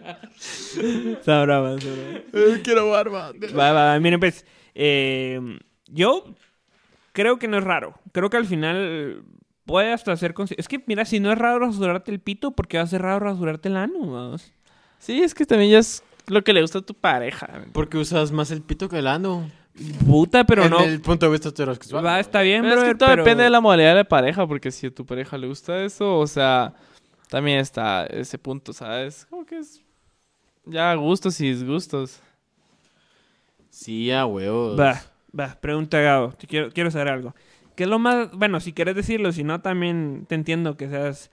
Está 1.19 1.43
brava, 1.43 1.75
está 1.75 1.89
brava. 1.89 2.57
quiero 2.63 2.89
barba. 2.91 3.31
Va, 3.57 3.71
va, 3.71 3.99
miren, 3.99 4.19
pues, 4.19 4.45
eh, 4.73 5.39
yo 5.91 6.23
creo 7.13 7.39
que 7.39 7.47
no 7.47 7.57
es 7.57 7.63
raro. 7.63 7.95
Creo 8.11 8.29
que 8.29 8.37
al 8.37 8.45
final 8.45 9.23
puede 9.65 9.91
hasta 9.93 10.15
ser... 10.17 10.33
Es 10.57 10.67
que, 10.67 10.83
mira, 10.87 11.05
si 11.05 11.19
no 11.19 11.31
es 11.31 11.37
raro 11.37 11.59
rasurarte 11.59 12.11
el 12.11 12.19
pito, 12.19 12.51
¿por 12.51 12.67
qué 12.67 12.77
va 12.77 12.83
a 12.83 12.87
ser 12.87 13.01
raro 13.01 13.19
rasurarte 13.19 13.69
el 13.69 13.77
ano? 13.77 13.99
vamos? 13.99 14.51
Sí, 14.99 15.21
es 15.21 15.33
que 15.33 15.45
también 15.45 15.71
ya 15.71 15.79
es 15.79 16.03
lo 16.27 16.43
que 16.43 16.53
le 16.53 16.61
gusta 16.61 16.79
a 16.79 16.81
tu 16.81 16.93
pareja. 16.93 17.65
Porque 17.73 17.97
usas 17.97 18.31
más 18.31 18.51
el 18.51 18.61
pito 18.61 18.89
que 18.89 18.99
el 18.99 19.07
ano. 19.07 19.49
Puta, 20.07 20.43
pero 20.43 20.63
en 20.65 20.71
no... 20.71 20.79
el 20.79 20.99
punto 21.01 21.27
de 21.27 21.31
vista 21.33 21.49
heterosexual. 21.49 22.03
Va, 22.03 22.19
está 22.19 22.41
bien, 22.41 22.63
Pero 22.63 22.73
es 22.75 22.79
que 22.79 22.83
brother, 22.85 22.97
todo 22.97 23.09
pero- 23.09 23.23
depende 23.23 23.43
de 23.43 23.49
la 23.51 23.61
modalidad 23.61 23.89
de 23.89 23.95
la 23.95 24.03
pareja, 24.05 24.47
porque 24.47 24.71
si 24.71 24.87
a 24.87 24.91
tu 24.93 25.05
pareja 25.05 25.37
le 25.37 25.47
gusta 25.47 25.83
eso, 25.83 26.17
o 26.17 26.25
sea, 26.25 26.73
también 27.29 27.59
está 27.59 28.07
ese 28.07 28.39
punto, 28.39 28.73
¿sabes? 28.73 29.27
Como 29.29 29.45
que 29.45 29.59
es 29.59 29.81
ya 30.65 30.93
gustos 30.95 31.39
y 31.41 31.49
disgustos. 31.51 32.19
Sí, 33.69 34.11
a 34.11 34.25
huevos. 34.25 34.79
Va, 34.79 34.99
va, 35.37 35.57
pregunta 35.59 35.99
Gabo. 36.01 36.33
Quiero, 36.47 36.71
quiero 36.71 36.91
saber 36.91 37.09
algo. 37.09 37.35
¿Qué 37.75 37.83
es 37.83 37.89
lo 37.89 37.99
más... 37.99 38.31
Bueno, 38.31 38.59
si 38.59 38.73
quieres 38.73 38.95
decirlo, 38.95 39.31
si 39.31 39.43
no, 39.43 39.61
también 39.61 40.25
te 40.27 40.35
entiendo 40.35 40.77
que 40.77 40.89
seas 40.89 41.29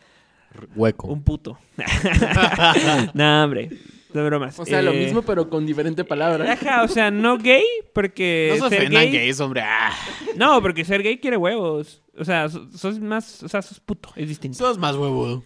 Hueco. 0.77 1.07
un 1.09 1.23
puto. 1.23 1.59
nah, 3.15 3.45
hombre. 3.45 3.71
De 4.13 4.23
bromas. 4.23 4.59
O 4.61 4.65
sea, 4.65 4.81
lo 4.81 4.93
Eh, 4.93 5.05
mismo, 5.07 5.23
pero 5.23 5.49
con 5.51 5.67
diferente 5.67 6.05
palabra. 6.05 6.53
Ajá, 6.53 6.85
o 6.85 6.89
sea, 6.89 7.11
no 7.11 7.37
gay, 7.39 7.65
porque 7.93 8.57
No 8.61 8.69
se 8.69 8.77
ser 8.77 8.91
gay... 8.91 9.11
gays, 9.11 9.41
hombre. 9.41 9.63
Ah. 9.65 9.91
No, 10.37 10.63
porque 10.63 10.85
ser 10.85 11.03
gay 11.03 11.19
quiere 11.19 11.37
huevos. 11.37 12.03
O 12.17 12.25
sea, 12.25 12.49
so- 12.49 12.71
sos 12.71 13.01
más... 13.01 13.43
O 13.43 13.49
sea, 13.49 13.61
sos 13.63 13.81
puto. 13.81 14.11
Es 14.15 14.29
distinto. 14.29 14.57
Sos 14.59 14.79
más 14.79 14.95
huevudo. 14.95 15.43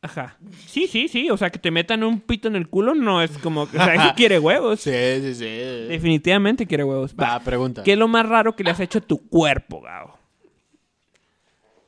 Ajá. 0.00 0.38
Sí, 0.66 0.86
sí, 0.86 1.08
sí. 1.08 1.28
O 1.30 1.36
sea, 1.36 1.50
que 1.50 1.58
te 1.58 1.70
metan 1.70 2.04
un 2.04 2.20
pito 2.20 2.46
en 2.48 2.54
el 2.56 2.68
culo 2.68 2.94
no 2.94 3.20
es 3.22 3.36
como... 3.38 3.68
que- 3.68 3.78
O 3.78 3.84
sea, 3.84 3.94
eso 3.94 4.14
quiere 4.16 4.38
huevos. 4.38 4.80
Sí, 4.84 4.90
sí, 4.92 5.34
sí. 5.34 5.44
Definitivamente 5.88 6.66
quiere 6.66 6.84
huevos. 6.84 7.14
Va. 7.14 7.34
Va, 7.38 7.40
pregunta. 7.40 7.82
¿Qué 7.82 7.92
es 7.94 7.98
lo 7.98 8.06
más 8.08 8.28
raro 8.28 8.54
que 8.54 8.62
le 8.64 8.70
has 8.70 8.80
hecho 8.80 8.98
a 8.98 9.02
tu 9.02 9.18
cuerpo, 9.28 9.80
Gao? 9.80 10.16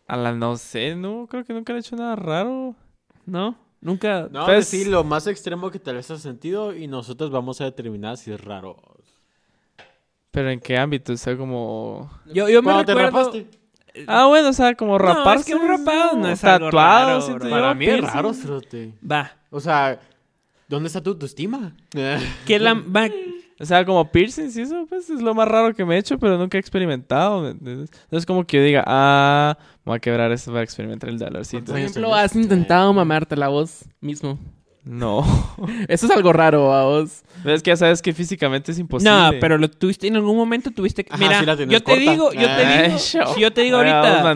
A 0.08 0.16
la 0.16 0.32
no 0.32 0.56
sé, 0.56 0.96
no, 0.96 1.28
creo 1.30 1.44
que 1.44 1.52
nunca 1.52 1.72
le 1.72 1.78
he 1.78 1.80
hecho 1.80 1.94
nada 1.94 2.16
raro. 2.16 2.74
¿No? 3.26 3.56
Nunca... 3.80 4.28
No, 4.30 4.44
Pues- 4.46 4.66
sí, 4.66 4.84
lo 4.84 5.04
más 5.04 5.26
extremo 5.28 5.70
que 5.70 5.78
tal 5.78 5.94
vez 5.94 6.10
has 6.10 6.20
sentido 6.20 6.74
y 6.74 6.88
nosotros 6.88 7.30
vamos 7.30 7.60
a 7.60 7.64
determinar 7.64 8.16
si 8.16 8.32
es 8.32 8.40
raro. 8.40 8.76
Pero 10.32 10.50
en 10.50 10.58
qué 10.60 10.76
ámbito, 10.76 11.12
o 11.12 11.16
sea, 11.16 11.36
como... 11.36 12.10
Yo, 12.26 12.48
yo 12.48 12.60
me 12.62 12.66
¿Cuándo 12.72 12.84
te 12.84 12.94
recuerdo... 12.94 13.18
rapaste? 13.32 13.59
Ah, 14.06 14.26
bueno, 14.26 14.48
o 14.48 14.52
sea, 14.52 14.74
como 14.74 14.98
No, 14.98 15.08
es 15.08 15.16
raparse. 15.16 15.44
que 15.44 15.54
un 15.54 15.68
rapado 15.68 16.16
no 16.16 16.28
es 16.28 16.42
algo 16.44 16.66
Tatuado, 16.66 17.20
raro, 17.20 17.34
bro. 17.38 17.50
Para 17.50 17.74
mí 17.74 17.86
es 17.86 18.00
raro, 18.00 18.32
cerote. 18.34 18.94
Va. 19.08 19.32
O 19.50 19.60
sea, 19.60 19.98
¿dónde 20.68 20.86
está 20.88 21.02
tu 21.02 21.10
autoestima? 21.10 21.74
¿Qué 22.46 22.58
la... 22.58 22.74
va... 22.74 23.08
O 23.62 23.66
sea, 23.66 23.84
como 23.84 24.10
piercings 24.10 24.56
y 24.56 24.62
eso, 24.62 24.86
pues 24.88 25.10
es 25.10 25.20
lo 25.20 25.34
más 25.34 25.46
raro 25.46 25.74
que 25.74 25.84
me 25.84 25.94
he 25.94 25.98
hecho, 25.98 26.18
pero 26.18 26.38
nunca 26.38 26.56
he 26.56 26.60
experimentado. 26.60 27.42
¿me 27.42 27.50
entiendes? 27.50 27.90
No 28.10 28.16
es 28.16 28.24
como 28.24 28.46
que 28.46 28.56
yo 28.56 28.62
diga, 28.62 28.82
ah, 28.86 29.58
me 29.84 29.90
voy 29.90 29.96
a 29.98 30.00
quebrar 30.00 30.32
esto 30.32 30.50
para 30.50 30.64
experimentar 30.64 31.10
el 31.10 31.18
dolorcito. 31.18 31.72
Por 31.72 31.78
ejemplo, 31.78 32.14
has 32.14 32.34
intentado 32.34 32.90
mamarte 32.94 33.36
la 33.36 33.48
voz 33.48 33.84
mismo. 34.00 34.38
No. 34.84 35.24
Eso 35.88 36.06
es 36.06 36.12
algo 36.12 36.32
raro 36.32 36.72
a 36.72 36.84
vos. 36.84 37.22
Es 37.44 37.62
que 37.62 37.70
ya 37.70 37.76
sabes 37.76 38.00
que 38.02 38.12
físicamente 38.12 38.72
es 38.72 38.78
imposible. 38.78 39.10
No, 39.12 39.30
pero 39.40 39.58
lo 39.58 39.70
tuviste 39.70 40.06
en 40.06 40.16
algún 40.16 40.36
momento 40.36 40.70
tuviste 40.70 41.04
que... 41.04 41.12
Ajá, 41.12 41.22
Mira, 41.22 41.40
sí 41.40 41.46
la 41.46 41.56
tenés 41.56 41.72
yo 41.72 41.80
te 41.82 41.92
corta. 41.92 42.10
digo, 42.10 42.32
yo 42.32 42.40
te 42.40 42.48
Ay, 42.64 42.86
digo, 42.88 42.98
show. 42.98 43.34
si 43.34 43.40
yo 43.40 43.52
te 43.52 43.60
digo 43.62 43.76
ahorita, 43.76 44.32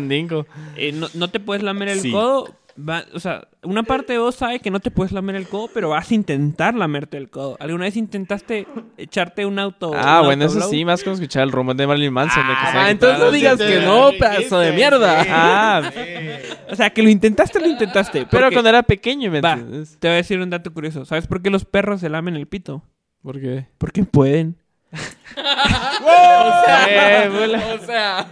eh, 0.77 0.93
no, 0.93 1.09
no 1.15 1.29
te 1.29 1.41
puedes 1.41 1.63
lamer 1.63 1.89
el 1.89 2.01
Sí. 2.01 2.11
codo, 2.11 2.51
va- 2.79 3.05
o 3.13 3.21
sea, 3.21 3.49
una 3.63 3.83
parte 3.83 4.13
de 4.15 4.19
vos 4.19 4.35
sabe 4.35 4.61
que 4.61 4.71
no 4.71 4.81
te 4.81 4.91
puedes 4.91 5.13
lamer 5.13 5.37
el 5.37 5.49
codo, 5.49 5.69
pero 5.73 5.91
vas 5.91 6.11
a 6.11 6.15
intentar 6.15 6.75
lamerte 6.75 7.17
el 7.17 7.31
codo. 7.31 7.57
¿Alguna 7.61 7.85
vez 7.85 7.97
intentaste 7.97 8.67
echarte 8.97 9.47
un 9.47 9.59
auto? 9.59 9.93
Ah, 9.95 10.21
un 10.21 10.27
bueno, 10.27 10.45
eso 10.47 10.61
sí, 10.69 10.85
más 10.85 11.03
como 11.03 11.15
escuchar 11.15 11.43
el 11.45 11.53
rumor 11.53 11.77
de 11.77 11.87
Marilyn 11.87 12.13
Manson. 12.13 12.47
de 12.47 12.53
que 12.53 12.59
Ah, 12.79 12.91
entonces 12.91 13.19
no 13.19 13.31
digas 13.31 13.59
que 13.59 13.81
no, 13.81 14.11
pedazo 14.19 14.59
de 14.59 14.73
mierda. 14.73 15.25
Ah, 15.29 15.83
O 16.71 16.77
sea, 16.77 16.91
que 16.91 17.03
lo 17.03 17.09
intentaste, 17.11 17.61
lo 17.61 17.67
intentaste. 17.69 18.27
pero 18.31 18.51
cuando 18.51 18.69
era 18.71 18.83
pequeño, 18.83 19.31
¿me 19.31 19.41
Va, 19.41 19.53
entiendes? 19.53 19.97
te 20.01 20.09
voy 20.09 20.15
a 20.15 20.17
decir 20.17 20.41
un 20.41 20.51
dato 20.51 20.73
curioso. 20.73 21.05
¿Sabes 21.05 21.27
por 21.27 21.41
qué 21.43 21.51
los 21.51 21.65
perros 21.65 22.01
se 22.01 22.09
lamen 22.09 22.35
el 22.37 22.47
pito? 22.47 22.83
¿Por 23.23 23.41
qué? 23.41 23.69
Porque 23.79 24.03
pueden. 24.05 24.57
Eh, 26.89 27.29
bula. 27.31 27.75
O 27.81 27.85
sea, 27.85 28.27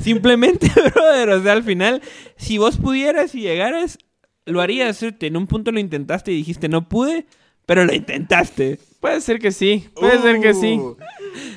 Simplemente, 0.00 0.70
brother, 0.94 1.30
o 1.30 1.42
sea, 1.42 1.52
al 1.52 1.62
final, 1.62 2.00
si 2.36 2.58
vos 2.58 2.76
pudieras 2.78 3.34
y 3.34 3.40
llegaras, 3.42 3.98
lo 4.46 4.60
harías. 4.60 4.96
¿cierto? 4.96 5.26
En 5.26 5.36
un 5.36 5.46
punto 5.46 5.72
lo 5.72 5.78
intentaste 5.80 6.32
y 6.32 6.36
dijiste, 6.36 6.68
no 6.68 6.88
pude, 6.88 7.26
pero 7.66 7.84
lo 7.84 7.92
intentaste. 7.92 8.78
Puede 9.00 9.20
ser 9.20 9.38
que 9.40 9.52
sí, 9.52 9.88
puede 9.94 10.20
ser 10.22 10.40
que 10.40 10.54
sí. 10.54 10.78
Uh, 10.78 10.96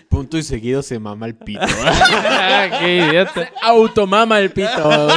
Punto 0.10 0.38
y 0.38 0.44
seguido 0.44 0.82
se 0.82 1.00
mama 1.00 1.26
el 1.28 1.36
pito. 1.36 1.62
Ah, 1.68 2.68
qué 2.80 2.98
idiota. 2.98 3.52
automama 3.62 4.40
el 4.40 4.52
pito. 4.52 5.08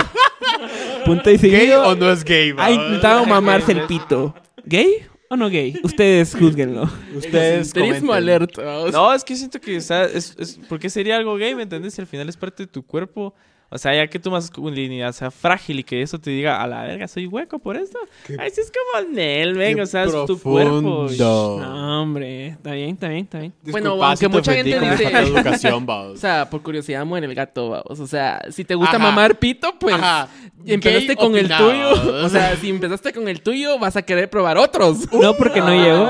Punto 1.05 1.31
y 1.31 1.37
¿Gay 1.39 1.51
seguido. 1.51 1.87
o 1.89 1.95
no 1.95 2.11
es 2.11 2.25
gay? 2.25 2.55
Ha 2.59 2.71
intentado 2.71 3.25
mamarse 3.27 3.73
el 3.73 3.83
pito. 3.83 4.35
¿Gay 4.65 5.07
o 5.29 5.37
no 5.37 5.49
gay? 5.49 5.79
Ustedes 5.83 6.35
juzguenlo. 6.35 6.89
Ustedes 7.15 7.73
comenten. 7.73 8.11
alert. 8.11 8.57
vamos. 8.57 8.93
No, 8.93 9.13
es 9.13 9.25
que 9.25 9.37
siento 9.37 9.61
que, 9.61 9.77
o 9.77 9.81
sea, 9.81 10.05
es, 10.05 10.35
es, 10.39 10.59
¿por 10.69 10.79
qué 10.79 10.91
sería 10.91 11.17
algo 11.17 11.37
gay, 11.37 11.55
me 11.55 11.63
entiendes? 11.63 11.95
Si 11.95 12.01
al 12.01 12.07
final 12.07 12.29
es 12.29 12.37
parte 12.37 12.65
de 12.65 12.67
tu 12.67 12.85
cuerpo. 12.85 13.35
O 13.71 13.77
sea, 13.77 13.95
ya 13.95 14.07
que 14.07 14.19
tu 14.19 14.31
masculinidad 14.31 15.13
sea 15.13 15.31
frágil 15.31 15.81
y 15.81 15.85
que 15.85 16.01
eso 16.01 16.19
te 16.19 16.31
diga, 16.31 16.63
a 16.63 16.67
la 16.67 16.85
verga, 16.85 17.07
soy 17.07 17.27
hueco 17.27 17.59
por 17.59 17.77
esto. 17.77 17.99
Ay, 18.39 18.51
sí 18.51 18.63
es 18.63 18.73
como 18.73 19.11
Nel, 19.13 19.55
venga, 19.59 19.83
o 19.83 19.87
sea, 19.87 20.05
es 20.05 20.13
tu 20.27 20.41
cuerpo. 20.41 21.07
No, 21.19 22.03
hombre. 22.03 22.47
Está 22.49 22.73
bien, 22.73 22.91
está 22.91 23.09
bien, 23.09 23.25
está 23.25 23.39
bien. 23.41 23.53
Bueno, 23.65 24.03
aunque 24.03 24.17
si 24.17 24.29
mucha 24.29 24.55
gente 24.55 24.81
dice- 24.81 25.11
educación, 25.13 25.87
va. 25.89 26.01
O 26.09 26.17
sea, 26.17 26.49
por 26.49 26.63
curiosidad 26.63 27.05
muere 27.05 27.27
el 27.27 27.35
gato, 27.35 27.69
vamos. 27.69 28.01
O 28.01 28.07
sea, 28.07 28.41
si 28.51 28.65
te 28.65 28.75
gusta 28.75 28.97
Ajá. 28.97 29.05
mamar 29.05 29.39
pito, 29.39 29.75
pues 29.79 29.95
Ajá. 29.97 30.29
empezaste 30.65 31.15
con 31.17 31.37
el 31.37 31.49
tuyo. 31.49 32.25
O 32.25 32.29
sea, 32.31 32.57
si 32.57 32.71
empezaste 32.71 33.13
con 33.13 33.29
el 33.29 33.43
tuyo, 33.43 33.79
vas 33.79 33.97
a 33.97 34.03
querer 34.03 34.31
probar 34.31 34.57
otros. 34.57 35.07
No 35.19 35.37
porque 35.37 35.61
no 35.61 35.71
llegó. 35.71 36.07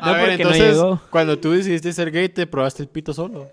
A 0.00 0.06
No, 0.06 0.12
ver, 0.12 0.20
porque 0.20 0.44
no 0.44 0.50
entonces, 0.50 0.76
llegó. 0.76 1.00
cuando 1.10 1.38
tú 1.38 1.50
decidiste 1.52 1.92
ser 1.92 2.10
gay, 2.12 2.28
¿te 2.28 2.46
probaste 2.46 2.82
el 2.82 2.88
pito 2.88 3.12
solo? 3.12 3.50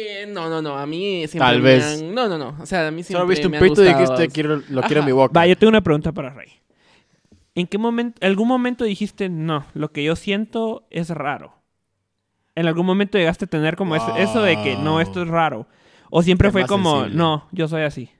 Eh, 0.00 0.26
no, 0.28 0.48
no, 0.48 0.62
no. 0.62 0.78
A 0.78 0.86
mí 0.86 1.26
siempre 1.26 1.38
Tal 1.38 1.56
me 1.62 1.70
vez. 1.70 1.84
han- 2.02 2.14
No, 2.14 2.28
no, 2.28 2.38
no. 2.38 2.56
O 2.60 2.66
sea, 2.66 2.86
a 2.86 2.90
mí 2.90 3.02
siempre 3.02 3.14
Solo 3.20 3.26
viste 3.26 3.46
un 3.46 3.50
me 3.52 3.56
han 3.58 3.62
pito 3.64 3.82
y 3.82 3.86
gustado, 3.86 4.02
dijiste, 4.16 4.28
quiero, 4.32 4.56
lo 4.68 4.82
quiero 4.82 4.86
en 4.86 4.98
Ajá. 4.98 5.06
mi 5.06 5.12
boca. 5.12 5.32
Va, 5.40 5.46
yo 5.46 5.56
tengo 5.58 5.70
una 5.70 5.80
pregunta 5.82 6.12
para 6.12 6.30
Rey. 6.30 6.48
¿En 7.54 7.66
qué 7.66 7.78
momento, 7.78 8.24
algún 8.24 8.46
momento 8.46 8.84
dijiste, 8.84 9.28
no, 9.28 9.66
lo 9.74 9.90
que 9.90 10.04
yo 10.04 10.14
siento 10.14 10.86
es 10.90 11.10
raro? 11.10 11.54
¿En 12.54 12.66
algún 12.66 12.86
momento 12.86 13.18
llegaste 13.18 13.46
a 13.46 13.48
tener 13.48 13.76
como 13.76 13.96
eso, 13.96 14.16
eso 14.16 14.42
de 14.42 14.60
que, 14.62 14.76
no, 14.76 14.92
Wow. 14.92 15.00
esto 15.00 15.22
es 15.22 15.28
raro? 15.28 15.66
¿O 16.10 16.22
siempre 16.22 16.50
fue 16.52 16.62
más 16.62 16.68
como, 16.70 16.92
sensible. 17.00 17.16
no, 17.18 17.48
yo 17.52 17.66
soy 17.68 17.82
así? 17.82 18.10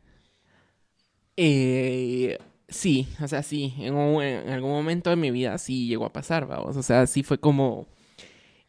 Eh, 1.37 2.39
sí, 2.69 3.09
o 3.23 3.29
sea, 3.29 3.43
sí. 3.43 3.75
En, 3.79 3.95
un- 3.95 4.23
en 4.23 4.49
algún 4.51 4.71
momento 4.73 5.11
de 5.11 5.17
mi 5.17 5.31
vida 5.31 5.57
sí 5.59 5.87
llegó 5.87 6.05
a 6.07 6.13
pasar, 6.13 6.47
vamos. 6.47 6.77
O 6.77 6.83
sea, 6.83 7.07
sí 7.07 7.23
fue 7.23 7.39
como. 7.39 7.87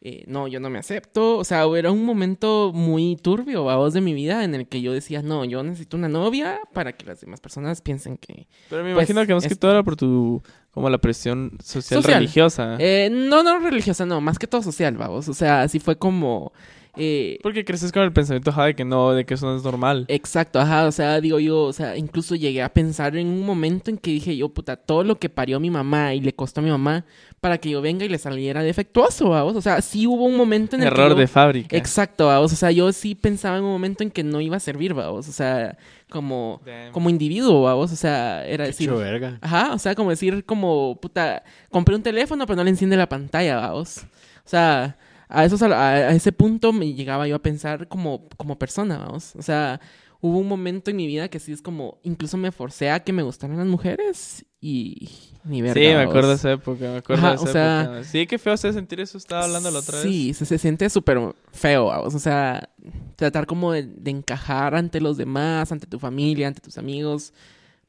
Eh, 0.02 0.24
no, 0.26 0.48
yo 0.48 0.60
no 0.60 0.70
me 0.70 0.78
acepto. 0.78 1.36
O 1.38 1.44
sea, 1.44 1.64
era 1.76 1.90
un 1.90 2.04
momento 2.04 2.72
muy 2.74 3.16
turbio, 3.16 3.64
vamos, 3.64 3.92
de 3.92 4.00
mi 4.00 4.14
vida 4.14 4.44
en 4.44 4.54
el 4.54 4.66
que 4.66 4.80
yo 4.80 4.92
decía, 4.92 5.20
no, 5.22 5.44
yo 5.44 5.62
necesito 5.62 5.96
una 5.96 6.08
novia 6.08 6.60
para 6.72 6.92
que 6.94 7.04
las 7.06 7.20
demás 7.20 7.40
personas 7.40 7.80
piensen 7.82 8.16
que. 8.16 8.46
Pero 8.68 8.82
me 8.84 8.94
Pues, 8.94 9.08
imagino 9.10 9.26
que 9.26 9.34
más 9.34 9.46
que 9.46 9.52
es- 9.54 9.58
todo 9.58 9.72
era 9.72 9.82
por 9.82 9.96
tu, 9.96 10.42
como 10.70 10.88
la 10.88 10.98
presión 10.98 11.52
social, 11.62 12.02
Social. 12.02 12.18
religiosa. 12.20 12.76
Eh, 12.78 13.08
no, 13.12 13.42
no 13.42 13.58
religiosa, 13.58 14.06
no, 14.06 14.20
más 14.20 14.38
que 14.38 14.46
todo 14.46 14.62
social, 14.62 14.96
vamos. 14.96 15.28
O 15.28 15.34
sea, 15.34 15.68
sí 15.68 15.78
fue 15.80 15.96
como. 15.96 16.52
Eh, 16.96 17.38
Porque 17.42 17.64
creces 17.64 17.92
con 17.92 18.02
el 18.02 18.12
pensamiento 18.12 18.50
ajá, 18.50 18.64
de 18.66 18.74
que 18.74 18.84
no, 18.84 19.12
de 19.12 19.24
que 19.24 19.34
eso 19.34 19.46
no 19.46 19.56
es 19.56 19.62
normal. 19.62 20.04
Exacto, 20.08 20.58
ajá, 20.60 20.86
o 20.86 20.92
sea, 20.92 21.20
digo 21.20 21.38
yo, 21.38 21.62
o 21.62 21.72
sea, 21.72 21.96
incluso 21.96 22.34
llegué 22.34 22.62
a 22.62 22.68
pensar 22.68 23.16
en 23.16 23.26
un 23.28 23.46
momento 23.46 23.90
en 23.90 23.98
que 23.98 24.10
dije 24.10 24.36
yo, 24.36 24.48
puta, 24.48 24.76
todo 24.76 25.04
lo 25.04 25.18
que 25.18 25.28
parió 25.28 25.60
mi 25.60 25.70
mamá 25.70 26.14
y 26.14 26.20
le 26.20 26.32
costó 26.34 26.60
a 26.60 26.64
mi 26.64 26.70
mamá 26.70 27.04
para 27.40 27.56
que 27.58 27.70
yo 27.70 27.80
venga 27.80 28.04
y 28.04 28.08
le 28.08 28.18
saliera 28.18 28.62
defectuoso, 28.62 29.30
vamos, 29.30 29.56
o 29.56 29.60
sea, 29.62 29.80
sí 29.80 30.06
hubo 30.06 30.24
un 30.24 30.36
momento 30.36 30.76
en 30.76 30.82
el 30.82 30.88
Error 30.88 31.08
que 31.08 31.14
yo- 31.14 31.20
de 31.20 31.26
fábrica. 31.26 31.76
Exacto, 31.76 32.26
vamos, 32.26 32.52
o 32.52 32.56
sea, 32.56 32.70
yo 32.70 32.92
sí 32.92 33.14
pensaba 33.14 33.56
en 33.58 33.64
un 33.64 33.70
momento 33.72 34.02
en 34.02 34.10
que 34.10 34.22
no 34.22 34.40
iba 34.40 34.56
a 34.56 34.60
servir, 34.60 34.92
vamos, 34.92 35.28
o 35.28 35.32
sea, 35.32 35.78
como, 36.10 36.60
Damn. 36.66 36.92
como 36.92 37.08
individuo, 37.08 37.62
vamos, 37.62 37.92
o 37.92 37.96
sea, 37.96 38.44
era 38.46 38.64
decir... 38.66 38.88
Hecho 38.90 38.98
verga. 38.98 39.38
Ajá, 39.40 39.72
o 39.72 39.78
sea, 39.78 39.94
como 39.94 40.10
decir, 40.10 40.44
como, 40.44 40.98
puta, 41.00 41.44
compré 41.70 41.94
un 41.94 42.02
teléfono 42.02 42.44
pero 42.46 42.56
no 42.56 42.64
le 42.64 42.70
enciende 42.70 42.96
la 42.96 43.08
pantalla, 43.08 43.56
vamos. 43.56 43.98
O 44.44 44.48
sea, 44.50 44.96
a, 45.30 45.44
esos, 45.44 45.62
a, 45.62 45.68
a 45.90 46.10
ese 46.12 46.32
punto 46.32 46.72
me 46.72 46.92
llegaba 46.94 47.26
yo 47.28 47.36
a 47.36 47.42
pensar 47.42 47.88
como, 47.88 48.28
como 48.36 48.58
persona, 48.58 48.98
vamos. 48.98 49.34
O 49.36 49.42
sea, 49.42 49.80
hubo 50.20 50.38
un 50.38 50.48
momento 50.48 50.90
en 50.90 50.96
mi 50.96 51.06
vida 51.06 51.28
que 51.28 51.38
sí 51.40 51.52
es 51.52 51.62
como, 51.62 51.98
incluso 52.02 52.36
me 52.36 52.52
forcé 52.52 52.90
a 52.90 53.00
que 53.00 53.12
me 53.12 53.22
gustaran 53.22 53.56
las 53.56 53.66
mujeres 53.66 54.44
y 54.60 55.08
ni 55.44 55.62
verga, 55.62 55.80
Sí, 55.80 55.86
me 55.88 56.02
acuerdo 56.02 56.28
de 56.28 56.34
esa 56.34 56.52
época, 56.52 56.80
me 56.80 56.96
acuerdo 56.98 57.22
Ajá, 57.26 57.30
de 57.30 57.34
esa 57.36 57.44
o 57.44 57.52
sea- 57.52 57.82
época. 57.84 58.04
Sí, 58.04 58.26
qué 58.26 58.38
feo 58.38 58.56
se 58.58 58.72
sentir 58.74 59.00
eso, 59.00 59.16
estaba 59.16 59.44
hablando 59.44 59.70
la 59.70 59.78
otra 59.78 59.94
vez. 59.96 60.02
Sí, 60.02 60.34
se, 60.34 60.44
se 60.44 60.58
siente 60.58 60.90
súper 60.90 61.18
feo, 61.52 61.86
vamos. 61.86 62.14
O 62.14 62.18
sea, 62.18 62.68
tratar 63.16 63.46
como 63.46 63.72
de, 63.72 63.84
de 63.84 64.10
encajar 64.10 64.74
ante 64.74 65.00
los 65.00 65.16
demás, 65.16 65.72
ante 65.72 65.86
tu 65.86 65.98
familia, 65.98 66.48
ante 66.48 66.60
tus 66.60 66.76
amigos, 66.76 67.32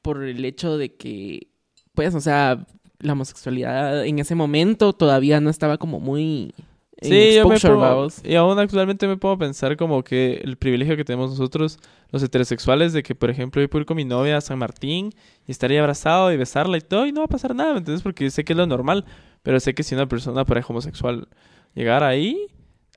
por 0.02 0.24
el 0.24 0.46
hecho 0.46 0.78
de 0.78 0.96
que, 0.96 1.50
pues, 1.94 2.16
o 2.16 2.22
sea, 2.22 2.66
la 3.00 3.14
homosexualidad 3.14 4.06
en 4.06 4.20
ese 4.20 4.36
momento 4.36 4.94
todavía 4.94 5.42
no 5.42 5.50
estaba 5.50 5.78
como 5.78 6.00
muy... 6.00 6.54
en 7.02 7.10
Sí, 7.10 7.36
yo 7.36 7.48
me 7.48 7.60
pongo, 7.60 8.08
y 8.24 8.36
aún 8.36 8.60
actualmente 8.60 9.08
me 9.08 9.18
a 9.22 9.38
pensar 9.38 9.76
como 9.76 10.04
que 10.04 10.42
el 10.44 10.56
privilegio 10.58 10.96
que 10.96 11.04
tenemos 11.04 11.32
nosotros, 11.32 11.80
los 12.12 12.22
heterosexuales, 12.22 12.94
de 12.94 13.02
que, 13.04 13.16
por 13.16 13.30
ejemplo, 13.30 13.62
yo 13.62 13.70
puedo 13.70 13.82
ir 13.82 13.86
con 13.88 13.98
mi 13.98 14.06
novia 14.06 14.38
a 14.38 14.42
San 14.42 14.60
Martín 14.60 15.12
y 15.48 15.52
estaría 15.52 15.80
abrazado 15.80 16.32
y 16.32 16.38
besarla 16.38 16.78
y 16.78 16.82
todo 16.82 17.08
y 17.08 17.12
no 17.12 17.22
va 17.22 17.26
a 17.26 17.30
pasar 17.30 17.56
nada, 17.56 17.72
¿me 17.74 17.80
entiendes? 17.80 18.04
Porque 18.04 18.30
sé 18.30 18.44
que 18.44 18.54
es 18.54 18.58
lo 18.58 18.68
normal, 18.68 19.06
pero 19.44 19.60
sé 19.60 19.74
que 19.74 19.84
si 19.84 19.96
una 19.96 20.08
persona, 20.08 20.46
pareja 20.46 20.68
homosexual, 20.70 21.28
llegara 21.74 22.08
ahí, 22.08 22.38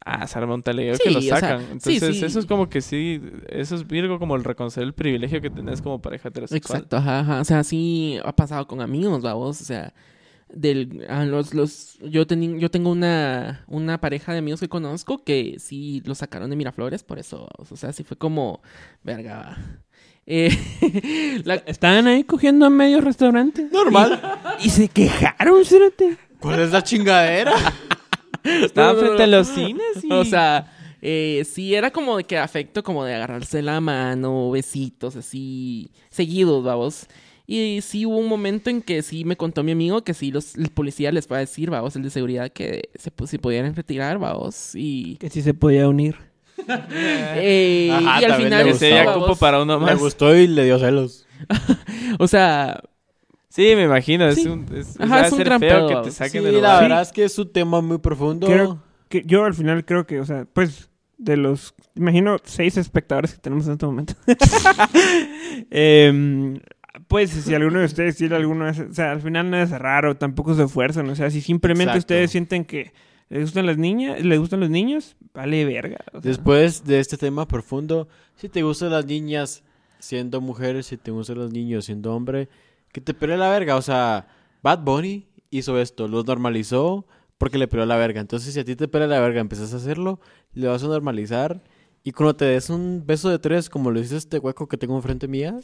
ah, 0.04 0.26
se 0.26 0.38
arma 0.38 0.54
un 0.54 0.62
taleo 0.62 0.98
que 0.98 1.08
Sí, 1.08 1.10
lo 1.10 1.20
o 1.20 1.22
sea, 1.22 1.40
sacan. 1.40 1.60
sí, 1.80 1.96
Entonces, 1.96 2.18
sí. 2.18 2.24
eso 2.26 2.38
es 2.38 2.46
como 2.46 2.68
que 2.68 2.82
sí, 2.82 3.22
eso 3.48 3.74
es 3.74 3.86
Virgo 3.86 4.18
como 4.18 4.36
el 4.36 4.44
reconocer 4.44 4.82
el 4.82 4.92
privilegio 4.92 5.40
que 5.40 5.48
tenés 5.50 5.80
como 5.80 6.02
pareja 6.02 6.28
heterosexual. 6.28 6.76
Exacto, 6.80 6.96
ajá, 6.98 7.20
ajá. 7.20 7.40
O 7.40 7.44
sea, 7.44 7.64
sí 7.64 8.18
ha 8.22 8.34
pasado 8.36 8.66
con 8.66 8.82
amigos, 8.82 9.22
vamos. 9.22 9.60
O 9.62 9.64
sea, 9.64 9.94
del, 10.48 11.06
a 11.08 11.24
los, 11.24 11.54
los, 11.54 11.98
yo, 12.00 12.26
teni- 12.26 12.58
yo 12.58 12.70
tengo 12.70 12.90
una, 12.90 13.64
una 13.66 14.00
pareja 14.00 14.32
de 14.32 14.38
amigos 14.38 14.60
que 14.60 14.68
conozco 14.68 15.22
que 15.24 15.56
sí 15.58 16.02
lo 16.04 16.14
sacaron 16.14 16.50
de 16.50 16.56
Miraflores, 16.56 17.02
por 17.02 17.18
eso. 17.18 17.48
O 17.58 17.76
sea, 17.76 17.92
sí 17.92 18.04
fue 18.04 18.16
como, 18.16 18.60
verga. 19.02 19.56
Eh, 20.26 20.50
la- 21.44 21.54
Estaban 21.66 22.06
ahí 22.06 22.24
cogiendo 22.24 22.66
a 22.66 22.70
medio 22.70 23.00
restaurante. 23.00 23.68
Normal. 23.72 24.20
Y 24.62 24.70
se 24.70 24.88
quejaron, 24.88 25.64
cérate. 25.64 26.16
¿Cuál 26.40 26.60
es 26.60 26.70
la 26.72 26.82
chingadera? 26.82 27.52
Estaban 28.42 28.96
No, 28.96 29.00
no, 29.02 29.06
frente 29.08 29.22
a 29.22 29.26
no. 29.26 29.36
los 29.38 29.48
cines 29.48 30.02
y... 30.04 30.12
O 30.12 30.24
sea, 30.24 30.70
eh, 31.00 31.46
sí 31.50 31.74
era 31.74 31.90
como 31.90 32.16
de 32.18 32.24
que 32.24 32.38
afecto, 32.38 32.82
como 32.82 33.04
de 33.04 33.14
agarrarse 33.14 33.62
la 33.62 33.80
mano, 33.80 34.50
besitos 34.50 35.16
así, 35.16 35.90
seguidos, 36.10 36.62
vamos. 36.64 37.06
Y 37.46 37.80
sí 37.82 38.06
hubo 38.06 38.16
un 38.18 38.28
momento 38.28 38.70
en 38.70 38.80
que 38.80 39.02
sí 39.02 39.24
me 39.24 39.36
contó 39.36 39.62
mi 39.62 39.72
amigo 39.72 40.02
que 40.02 40.14
sí 40.14 40.30
los, 40.32 40.54
el 40.56 40.70
policía 40.70 41.12
les 41.12 41.30
va 41.30 41.36
a 41.36 41.40
decir, 41.40 41.68
vamos, 41.70 41.94
el 41.96 42.02
de 42.02 42.10
seguridad, 42.10 42.50
que 42.50 42.88
se, 42.94 43.12
si 43.26 43.38
podían 43.38 43.74
retirar, 43.74 44.18
vamos. 44.18 44.70
Y, 44.74 45.16
Que 45.16 45.28
sí 45.28 45.42
se 45.42 45.52
podía 45.54 45.86
unir. 45.88 46.16
eh, 47.36 47.90
Ajá, 47.92 48.20
y 48.20 48.24
al 48.24 48.30
también 48.30 48.48
final... 48.48 48.64
le 48.66 48.72
gustaba. 48.72 49.14
cupo 49.14 49.36
para 49.36 49.62
uno 49.62 49.78
Me 49.78 49.86
más. 49.86 49.98
gustó 49.98 50.34
y 50.36 50.46
le 50.46 50.64
dio 50.64 50.78
celos. 50.78 51.26
O 52.18 52.28
sea, 52.28 52.80
Sí, 53.50 53.72
me 53.76 53.84
imagino. 53.84 54.26
Es 54.26 54.42
Sí. 54.42 54.48
un, 54.48 54.66
es, 54.74 54.98
Ajá, 55.00 55.26
es 55.26 55.32
un 55.32 55.38
gran 55.38 55.60
feo 55.60 55.86
pedo, 55.86 55.88
que 56.02 56.08
te 56.08 56.10
Sí, 56.10 56.16
saquen 56.16 56.42
de 56.44 56.52
la 56.52 56.80
verdad 56.80 57.02
es 57.02 57.12
que 57.12 57.24
es 57.24 57.38
un 57.38 57.52
tema 57.52 57.80
muy 57.80 57.98
profundo. 57.98 58.46
Creo 58.48 58.82
que 59.08 59.22
yo 59.26 59.44
al 59.44 59.54
final 59.54 59.84
creo 59.84 60.06
que, 60.06 60.18
o 60.20 60.24
sea, 60.24 60.44
pues 60.52 60.88
de 61.18 61.36
los, 61.36 61.72
imagino, 61.94 62.38
seis 62.44 62.76
espectadores 62.76 63.32
que 63.34 63.38
tenemos 63.40 63.66
en 63.66 63.72
este 63.74 63.86
momento. 63.86 64.14
Em, 65.70 66.58
pues 67.14 67.30
si 67.30 67.54
alguno 67.54 67.78
de 67.78 67.84
ustedes 67.84 68.16
tiene 68.16 68.34
alguno, 68.34 68.68
o 68.68 68.92
sea, 68.92 69.12
al 69.12 69.20
final 69.20 69.48
no 69.48 69.56
es 69.56 69.70
raro, 69.70 70.16
tampoco 70.16 70.52
se 70.52 70.64
esfuerzan, 70.64 71.08
o 71.08 71.14
sea, 71.14 71.30
si 71.30 71.40
simplemente 71.40 71.92
Exacto. 71.92 71.98
ustedes 71.98 72.32
sienten 72.32 72.64
que 72.64 72.92
les 73.28 73.42
gustan 73.42 73.66
las 73.66 73.78
niñas, 73.78 74.20
les 74.20 74.36
gustan 74.36 74.58
los 74.58 74.68
niños, 74.68 75.14
vale 75.32 75.64
verga. 75.64 75.98
o 76.08 76.20
sea. 76.20 76.22
Después 76.22 76.82
de 76.82 76.98
este 76.98 77.16
tema 77.16 77.46
profundo, 77.46 78.08
si 78.34 78.48
te 78.48 78.64
gustan 78.64 78.90
las 78.90 79.06
niñas 79.06 79.62
siendo 80.00 80.40
mujeres, 80.40 80.86
si 80.86 80.96
te 80.96 81.12
gustan 81.12 81.38
los 81.38 81.52
niños 81.52 81.84
siendo 81.84 82.12
hombre, 82.12 82.48
que 82.90 83.00
te 83.00 83.14
pele 83.14 83.36
la 83.36 83.48
verga. 83.48 83.76
O 83.76 83.82
sea, 83.82 84.26
Bad 84.60 84.80
Bunny 84.80 85.28
hizo 85.50 85.78
esto, 85.78 86.08
lo 86.08 86.24
normalizó 86.24 87.06
porque 87.38 87.58
le 87.58 87.68
peló 87.68 87.86
la 87.86 87.96
verga. 87.96 88.20
Entonces, 88.22 88.54
si 88.54 88.58
a 88.58 88.64
ti 88.64 88.74
te 88.74 88.88
pela 88.88 89.06
la 89.06 89.20
verga, 89.20 89.40
empiezas 89.40 89.72
a 89.72 89.76
hacerlo, 89.76 90.18
le 90.52 90.66
vas 90.66 90.82
a 90.82 90.88
normalizar. 90.88 91.62
Y 92.02 92.10
cuando 92.10 92.34
te 92.34 92.46
des 92.46 92.70
un 92.70 93.04
beso 93.06 93.30
de 93.30 93.38
tres, 93.38 93.70
como 93.70 93.92
lo 93.92 94.00
hizo 94.00 94.16
este 94.16 94.40
hueco 94.40 94.66
que 94.66 94.76
tengo 94.76 94.96
enfrente 94.96 95.28
mía, 95.28 95.60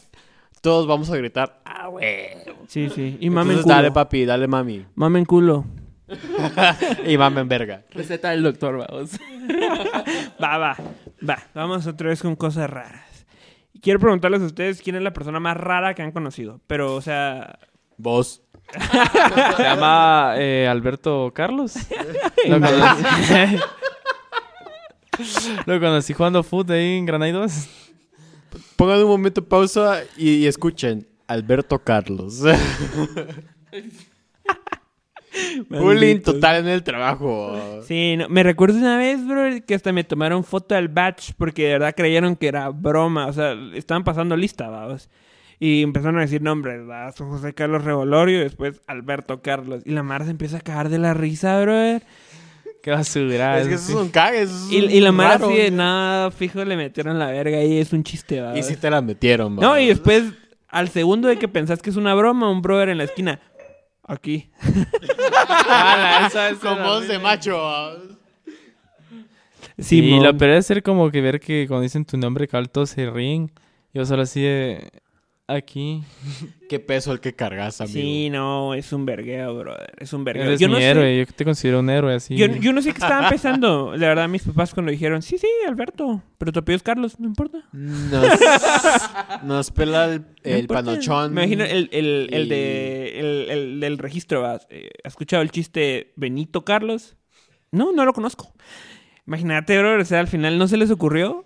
todos 0.61 0.87
vamos 0.87 1.11
a 1.11 1.17
gritar, 1.17 1.61
¡ah, 1.65 1.89
güey! 1.89 2.29
Sí, 2.69 2.89
sí. 2.91 3.17
Y 3.21 3.31
mamen 3.31 3.53
Entonces, 3.53 3.65
culo. 3.65 3.75
dale, 3.75 3.91
papi, 3.91 4.25
dale, 4.25 4.47
mami. 4.47 4.87
Mamen 4.95 5.25
culo. 5.25 5.65
Y 7.07 7.17
mamen 7.17 7.49
verga. 7.49 7.85
receta 7.91 8.31
del 8.31 8.43
doctor, 8.43 8.79
vamos. 8.79 9.13
Va, 10.43 10.59
va, 10.59 10.77
va. 11.29 11.39
Vamos 11.55 11.87
otra 11.87 12.09
vez 12.09 12.23
con 12.23 12.35
cosas 12.35 12.69
raras. 12.69 13.27
Quiero 13.81 14.01
preguntarles 14.01 14.43
a 14.43 14.47
ustedes 14.47 14.83
quién 14.83 14.97
es 14.97 15.03
la 15.03 15.13
persona 15.13 15.39
más 15.39 15.57
rara 15.57 15.95
que 15.95 16.03
han 16.03 16.13
conocido. 16.13 16.61
Pero, 16.67 16.95
o 16.95 17.01
sea, 17.01 17.59
Vos. 18.01 18.43
Se 19.57 19.63
llama 19.63 20.35
eh, 20.37 20.67
Alberto 20.69 21.33
Carlos. 21.35 21.75
Lo 22.47 22.61
conocí. 22.61 23.59
Lo 25.67 25.81
conocí 25.81 26.15
jugando 26.15 26.43
fútbol 26.43 26.77
ahí 26.77 26.97
en 26.97 27.05
Granada 27.05 27.33
2. 27.33 27.69
Pongan 28.77 29.03
un 29.03 29.09
momento 29.09 29.45
pausa 29.45 30.03
y, 30.17 30.31
y 30.31 30.47
escuchen. 30.47 31.07
Alberto 31.27 31.79
Carlos. 31.79 32.43
Bullying 35.69 36.21
total 36.21 36.57
en 36.57 36.69
el 36.69 36.83
trabajo. 36.83 37.83
Sí, 37.87 38.17
no, 38.17 38.29
me 38.29 38.43
recuerdo 38.43 38.79
una 38.79 38.99
vez, 38.99 39.25
bro, 39.25 39.43
que 39.65 39.75
hasta 39.75 39.93
me 39.93 40.03
tomaron 40.03 40.43
foto 40.43 40.75
del 40.75 40.89
batch 40.89 41.33
porque 41.37 41.67
de 41.67 41.73
verdad 41.75 41.95
creyeron 41.97 42.35
que 42.35 42.49
era 42.49 42.69
broma. 42.71 43.27
O 43.27 43.33
sea, 43.33 43.55
estaban 43.75 44.03
pasando 44.03 44.37
lista, 44.37 44.69
vamos. 44.69 45.09
Y 45.61 45.83
empezaron 45.83 46.19
a 46.19 46.23
decir 46.23 46.43
nombres, 46.43 46.89
¿va? 46.89 47.13
Son 47.13 47.29
José 47.29 47.53
Carlos 47.53 47.85
Revolorio 47.85 48.39
y 48.39 48.43
después 48.43 48.81
Alberto 48.87 49.43
Carlos. 49.43 49.83
Y 49.85 49.93
la 49.93 50.03
Mara 50.03 50.25
se 50.25 50.31
empieza 50.33 50.57
a 50.57 50.63
cagar 50.63 50.89
de 50.89 50.99
la 50.99 51.15
risa, 51.15 51.61
brother. 51.61 52.03
Qué 52.83 52.91
basura. 52.91 53.61
es 53.61 53.69
que 53.69 53.75
eso 53.75 53.85
esos 53.85 53.95
son 54.01 54.09
cagues. 54.11 54.49
esos 54.51 54.73
Y, 54.73 54.77
y 54.79 55.01
la 55.01 55.13
Mara 55.13 55.35
raros. 55.35 55.51
así 55.51 55.59
de 55.59 55.71
nada, 55.71 56.31
fijo, 56.31 56.65
le 56.65 56.77
metieron 56.77 57.19
la 57.19 57.27
verga 57.27 57.63
y 57.63 57.79
es 57.79 57.93
un 57.93 58.03
chiste, 58.05 58.41
¿va? 58.41 58.57
Y 58.59 58.63
si 58.63 58.77
te 58.77 58.89
la 58.91 59.01
metieron, 59.03 59.57
No, 59.57 59.71
va. 59.71 59.81
y 59.81 59.89
después, 59.89 60.25
al 60.69 60.89
segundo 60.89 61.29
de 61.29 61.39
que 61.39 61.49
pensás 61.49 61.83
que 61.83 61.91
es 61.91 61.97
una 61.97 62.15
broma, 62.15 62.51
un 62.51 62.63
brother 62.63 62.89
en 62.91 62.99
la 62.99 63.05
esquina. 63.05 63.41
Aquí. 64.07 64.51
Ala, 65.69 66.27
esa 66.27 66.49
es 66.51 66.59
Con 66.59 66.79
voz 66.83 67.07
de 67.07 67.19
macho. 67.19 67.57
va. 67.59 67.97
Sí, 69.79 69.99
y 70.01 70.21
lo 70.21 70.37
peor 70.37 70.53
es 70.53 70.67
ser 70.67 70.83
como 70.83 71.11
que 71.11 71.21
ver 71.21 71.41
que 71.41 71.67
cuando 71.69 71.83
dicen 71.83 72.05
tu 72.05 72.17
nombre, 72.17 72.47
cabal, 72.49 72.71
todos 72.71 72.91
se 72.91 73.09
ríen. 73.11 73.51
Yo 73.95 74.05
solo 74.05 74.23
así 74.23 74.41
de... 74.43 74.91
Aquí. 75.53 76.03
Qué 76.69 76.79
peso 76.79 77.11
el 77.13 77.19
que 77.21 77.35
cargas, 77.35 77.81
amigo. 77.81 77.95
Sí, 77.95 78.31
no, 78.31 78.75
es 78.75 78.93
un 78.93 79.05
vergueo, 79.05 79.57
brother. 79.59 79.93
Es 79.99 80.13
un 80.13 80.23
vergueo. 80.23 80.45
Eres 80.47 80.61
Yo 80.61 80.69
mi 80.69 80.75
no 80.75 80.79
sé- 80.79 80.87
héroe. 80.89 81.19
Yo 81.19 81.27
te 81.35 81.45
considero 81.45 81.81
un 81.81 81.91
héroe 81.91 82.15
así. 82.15 82.37
Yo, 82.37 82.47
yo 82.47 82.73
no 82.73 82.81
sé 82.81 82.93
qué 82.93 82.99
estaban 83.01 83.29
pensando. 83.29 83.97
La 83.97 84.09
verdad, 84.09 84.29
mis 84.29 84.43
papás 84.43 84.73
cuando 84.73 84.93
dijeron, 84.93 85.21
sí, 85.23 85.39
sí, 85.39 85.49
Alberto, 85.67 86.23
pero 86.39 86.53
tu 86.53 86.61
apellido 86.61 86.77
es 86.77 86.83
Carlos, 86.85 87.19
no 87.19 87.27
importa. 87.27 87.65
Nos, 87.73 88.31
nos 89.43 89.71
pela 89.73 90.05
el, 90.07 90.25
el 90.45 90.67
panochón. 90.69 91.35
Me 91.35 91.43
imagino 91.43 91.65
el, 91.65 91.89
el, 91.93 92.29
el 92.33 92.47
y- 92.47 92.49
de, 92.49 93.19
el, 93.21 93.51
el 93.51 93.81
del 93.81 93.99
registro. 93.99 94.47
¿has 94.47 94.67
eh, 94.71 94.91
¿has 95.03 95.13
escuchado 95.13 95.43
el 95.43 95.51
chiste 95.51 96.13
Benito 96.17 96.65
Carlos? 96.65 97.17
No, 97.73 97.93
no 97.93 98.05
lo 98.05 98.13
conozco. 98.13 98.53
Imagínate, 99.27 99.79
bro, 99.79 100.01
o 100.01 100.05
sea, 100.05 100.21
al 100.21 100.29
final 100.29 100.59
no 100.59 100.69
se 100.69 100.77
les 100.77 100.91
ocurrió. 100.91 101.45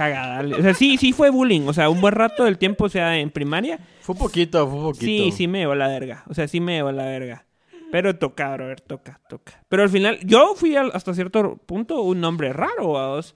Cagada. 0.00 0.56
O 0.58 0.62
sea, 0.62 0.72
sí, 0.72 0.96
sí 0.96 1.12
fue 1.12 1.28
bullying. 1.28 1.66
O 1.66 1.74
sea, 1.74 1.90
un 1.90 2.00
buen 2.00 2.14
rato 2.14 2.44
del 2.44 2.56
tiempo, 2.56 2.84
o 2.86 2.88
sea, 2.88 3.18
en 3.18 3.28
primaria. 3.30 3.78
Fue 4.00 4.14
poquito, 4.14 4.66
fue 4.66 4.80
poquito. 4.80 5.04
Sí, 5.04 5.30
sí 5.30 5.46
me 5.46 5.58
llevó 5.58 5.74
la 5.74 5.88
verga. 5.88 6.24
O 6.26 6.32
sea, 6.32 6.48
sí 6.48 6.58
me 6.58 6.76
llevó 6.76 6.90
la 6.90 7.04
verga. 7.04 7.44
Pero 7.92 8.16
toca, 8.16 8.54
brother, 8.54 8.80
toca, 8.80 9.20
toca. 9.28 9.62
Pero 9.68 9.82
al 9.82 9.90
final, 9.90 10.18
yo 10.24 10.54
fui 10.56 10.74
al- 10.74 10.90
hasta 10.94 11.12
cierto 11.12 11.58
punto 11.66 12.00
un 12.00 12.18
nombre 12.18 12.50
raro, 12.54 12.92
vamos. 12.92 13.34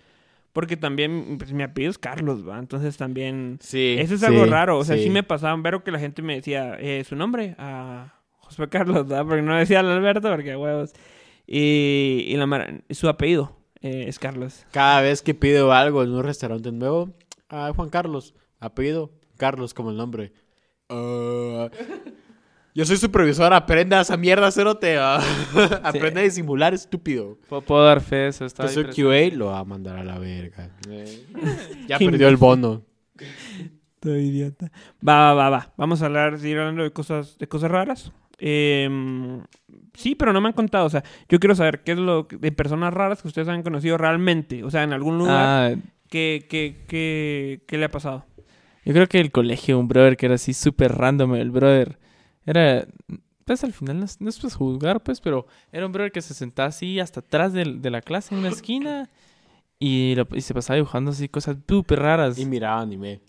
Porque 0.55 0.79
también, 0.79 1.37
pues 1.37 1.53
mi 1.53 1.65
apellido 1.65 1.91
es 1.91 1.99
Carlos, 1.99 2.49
¿va? 2.49 2.59
Entonces 2.61 2.97
también... 2.97 3.59
Sí, 3.61 3.97
Eso 3.99 4.15
es 4.15 4.21
sí, 4.21 4.27
algo 4.27 4.47
raro. 4.47 4.79
O 4.79 4.85
sea, 4.85 4.97
sí. 4.97 5.03
sí, 5.05 5.11
me 5.11 5.23
pasaba 5.23 5.55
ver 5.61 5.83
que 5.85 5.91
la 5.91 5.99
gente 5.99 6.23
me 6.23 6.37
decía 6.37 6.79
eh, 6.81 7.05
su 7.07 7.15
nombre, 7.15 7.57
a 7.59 8.15
José 8.39 8.67
Carlos, 8.71 9.07
¿verdad? 9.07 9.27
Porque 9.27 9.43
no 9.43 9.55
decía 9.55 9.81
Alberto, 9.81 10.31
porque 10.31 10.57
huevos. 10.57 10.95
Y, 11.47 12.25
y 12.29 12.37
la 12.37 12.81
su 12.89 13.07
apellido 13.09 13.64
eh, 13.85 14.07
es 14.09 14.18
Carlos. 14.18 14.64
Cada 14.72 15.03
vez 15.03 15.20
que 15.20 15.35
pido 15.35 15.70
algo 15.72 16.03
en 16.03 16.11
un 16.11 16.24
restaurante 16.24 16.72
nuevo, 16.72 17.12
ah, 17.51 17.70
Juan 17.76 17.91
Carlos, 17.91 18.35
apellido, 18.59 19.12
Carlos 19.37 19.74
como 19.74 19.91
el 19.91 19.99
nombre. 19.99 20.32
Ah, 20.89 21.68
yo 22.74 22.85
soy 22.87 22.97
supervisor, 22.97 23.53
aprenda 23.53 24.01
esa 24.01 24.16
mierda, 24.16 24.51
cerote. 24.51 24.97
ah. 24.99 25.20
Aprende 25.85 26.20
a 26.20 26.22
disimular, 26.24 26.72
estúpido. 26.72 27.39
Puedo, 27.47 27.61
puedo 27.61 27.85
dar 27.85 28.01
fe, 28.01 28.28
eso 28.28 28.47
está 28.47 28.62
Que 28.62 28.70
soy 28.70 28.87
ahí 28.87 29.30
QA, 29.30 29.37
lo 29.37 29.47
va 29.47 29.59
a 29.59 29.64
mandar 29.64 29.99
a 29.99 30.05
la 30.05 30.18
verga. 30.18 30.70
Eh, 30.89 31.26
Ya 31.87 31.99
perdió 31.99 32.28
el 32.28 32.39
bono. 32.39 32.87
Todo 34.01 34.16
idiota. 34.16 34.72
Va, 35.07 35.32
va, 35.32 35.35
va, 35.35 35.51
va. 35.51 35.74
Vamos 35.76 36.01
a 36.01 36.07
hablar, 36.07 36.39
seguir 36.39 36.59
hablando 36.59 36.82
de 36.82 36.91
cosas, 36.91 37.37
de 37.37 37.47
cosas 37.49 37.70
raras. 37.70 38.12
Em, 38.39 39.43
sí, 39.95 40.14
pero 40.14 40.32
no 40.32 40.41
me 40.41 40.49
han 40.49 40.55
contado. 40.55 40.87
O 40.87 40.91
sea, 40.91 41.03
yo 41.28 41.39
quiero 41.39 41.55
saber 41.55 41.82
qué 41.82 41.93
es 41.93 41.99
lo 41.99 42.26
que- 42.28 42.37
de 42.37 42.53
personas 42.53 42.93
raras 42.93 43.22
que 43.22 43.28
ustedes 43.28 43.49
han 43.49 43.62
conocido 43.62 43.97
realmente. 43.99 44.64
O 44.64 44.70
sea, 44.70 44.82
en 44.82 44.93
algún 44.93 45.18
lugar. 45.18 45.47
Ah, 45.47 45.74
¿qué, 46.09 46.47
qué, 46.49 46.85
qué, 46.89 47.62
qué 47.66 47.78
le 47.78 47.85
ha 47.87 47.91
pasado? 47.91 48.24
yo 48.87 48.93
creo 48.93 49.07
que 49.07 49.18
el 49.18 49.30
colegio, 49.32 49.78
un 49.78 49.89
brother 49.89 50.16
que 50.18 50.26
era 50.26 50.35
así 50.35 50.53
súper 50.53 50.93
random, 50.93 51.37
el 51.37 51.51
brother 51.51 51.99
era, 52.45 52.87
pues 53.47 53.64
al 53.64 53.72
final 53.72 53.99
no 54.01 54.05
es, 54.05 54.20
no 54.20 54.28
es 54.28 54.39
pues 54.39 54.55
juzgar, 54.55 55.03
pues, 55.03 55.22
pero 55.22 55.47
era 55.72 55.87
un 55.87 55.93
brother 55.93 56.12
que 56.12 56.20
se 56.20 56.35
sentaba 56.35 56.68
así 56.68 57.01
hasta 57.01 57.20
atrás 57.20 57.55
de, 57.55 57.64
la 57.64 58.03
clase 58.03 58.35
en 58.35 58.41
una 58.41 58.51
esquina 58.51 59.09
y, 59.78 60.14
lo- 60.16 60.28
y 60.35 60.43
se 60.43 60.53
pasaba 60.53 60.76
dibujando 60.76 61.12
así 61.12 61.30
cosas 61.30 61.57
súper 61.66 62.01
raras. 62.01 62.39
Y 62.39 62.45
miraba 62.45 62.82
anime. 62.82 63.20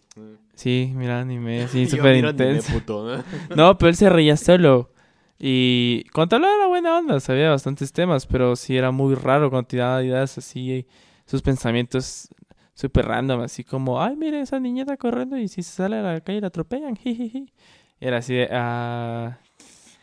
Sí, 0.56 0.92
mira 0.94 1.22
anime, 1.22 1.64
así 1.64 1.86
súper 1.90 2.08
anime, 2.16 2.30
intenso. 2.32 2.74
puto, 2.74 3.06
¿no? 3.18 3.24
No, 3.56 3.78
pero 3.78 3.90
él 3.90 3.96
se 3.96 4.10
reía 4.10 4.36
solo. 4.36 4.92
Y 5.38 6.06
cuando 6.14 6.38
hablaba 6.38 6.56
era 6.56 6.68
buena 6.68 6.98
onda, 6.98 7.20
sabía 7.20 7.50
bastantes 7.50 7.92
temas, 7.92 8.26
pero 8.26 8.56
sí 8.56 8.78
era 8.78 8.92
muy 8.92 9.16
raro 9.16 9.50
cuando 9.50 9.68
tiraba 9.68 10.02
ideas 10.04 10.38
así, 10.38 10.88
sus 11.26 11.42
pensamientos 11.42 12.30
súper 12.74 13.06
random, 13.06 13.42
así 13.42 13.64
como, 13.64 14.02
ay, 14.02 14.16
mire, 14.16 14.42
esa 14.42 14.60
niñeta 14.60 14.96
corriendo 14.98 15.38
y 15.38 15.48
si 15.48 15.62
se 15.64 15.72
sale 15.72 15.98
a 15.98 16.02
la 16.02 16.22
calle 16.22 16.42
la 16.42 16.48
atropellan, 16.48 16.96
jijiji. 16.98 17.52
Era 18.00 18.18
así 18.18 18.34
de, 18.34 18.50
ah... 18.52 19.38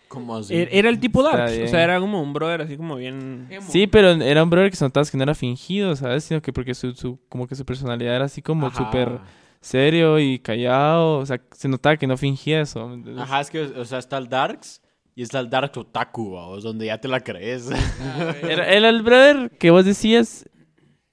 ¿Cómo 0.09 0.37
así? 0.37 0.55
Er- 0.55 0.69
Era 0.73 0.91
el 0.91 1.01
tipo 1.01 1.23
Darks. 1.23 1.59
O 1.65 1.69
sea, 1.69 1.83
era 1.83 1.99
como 1.99 2.23
un 2.23 2.35
brother 2.35 2.61
así 2.61 2.77
como 2.77 2.97
bien. 2.97 3.49
Sí, 3.67 3.87
pero 3.87 4.11
era 4.11 4.43
un 4.43 4.51
brother 4.51 4.71
que 4.71 4.77
se 4.77 4.85
notaba 4.85 5.07
que 5.07 5.17
no 5.17 5.23
era 5.23 5.35
fingido, 5.35 5.97
¿sabes? 5.97 6.25
Sino 6.25 6.43
que 6.43 6.53
porque 6.53 6.75
su, 6.75 6.93
su 6.93 7.19
como 7.31 7.47
que 7.47 7.55
su 7.55 7.65
personalidad 7.65 8.17
era 8.17 8.27
así 8.27 8.43
como 8.43 8.71
súper 8.71 9.21
serio 9.63 10.19
y 10.19 10.39
callado, 10.39 11.17
o 11.19 11.25
sea, 11.25 11.41
se 11.53 11.67
notaba 11.69 11.97
que 11.97 12.07
no 12.07 12.19
fingía 12.19 12.61
eso. 12.61 12.95
Ajá, 13.17 13.41
es 13.41 13.49
que, 13.49 13.61
o 13.63 13.85
sea, 13.87 13.99
está 14.01 14.19
el 14.19 14.29
Darks 14.29 14.82
y 15.15 15.23
está 15.23 15.41
el 15.41 15.51
Darks 15.51 15.77
Otaku, 15.77 16.33
vamos, 16.33 16.63
donde 16.63 16.87
ya 16.87 16.99
te 16.99 17.09
la 17.09 17.21
crees. 17.21 17.71
Era, 18.43 18.67
era 18.73 18.89
el 18.89 19.03
brother 19.03 19.51
que 19.59 19.71
vos 19.71 19.85
decías, 19.85 20.49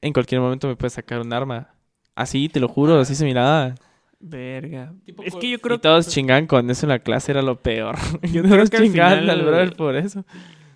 en 0.02 0.14
cualquier 0.14 0.42
momento 0.42 0.68
me 0.68 0.76
puede 0.76 0.90
sacar 0.92 1.20
un 1.20 1.32
arma. 1.34 1.74
Así, 2.16 2.50
te 2.50 2.60
lo 2.60 2.68
juro, 2.68 3.00
así 3.00 3.16
se 3.16 3.26
miraba. 3.26 3.76
Verga. 4.20 4.94
Tipo 5.06 5.24
es 5.24 5.34
que 5.36 5.50
yo 5.50 5.56
Y 5.56 5.60
creo 5.60 5.80
todos 5.80 6.08
chingan 6.10 6.46
con 6.48 6.70
eso 6.70 6.86
en 6.86 6.90
la 6.90 7.00
clase, 7.00 7.32
era 7.32 7.42
lo 7.42 7.62
peor. 7.62 7.96
Yo 8.32 8.42
Todos 8.44 8.54
creo 8.56 8.66
que 8.70 8.78
al 8.78 8.84
chingaban 8.84 9.20
final- 9.22 9.40
al 9.40 9.46
brother 9.46 9.76
por 9.76 9.96
eso. 9.96 10.26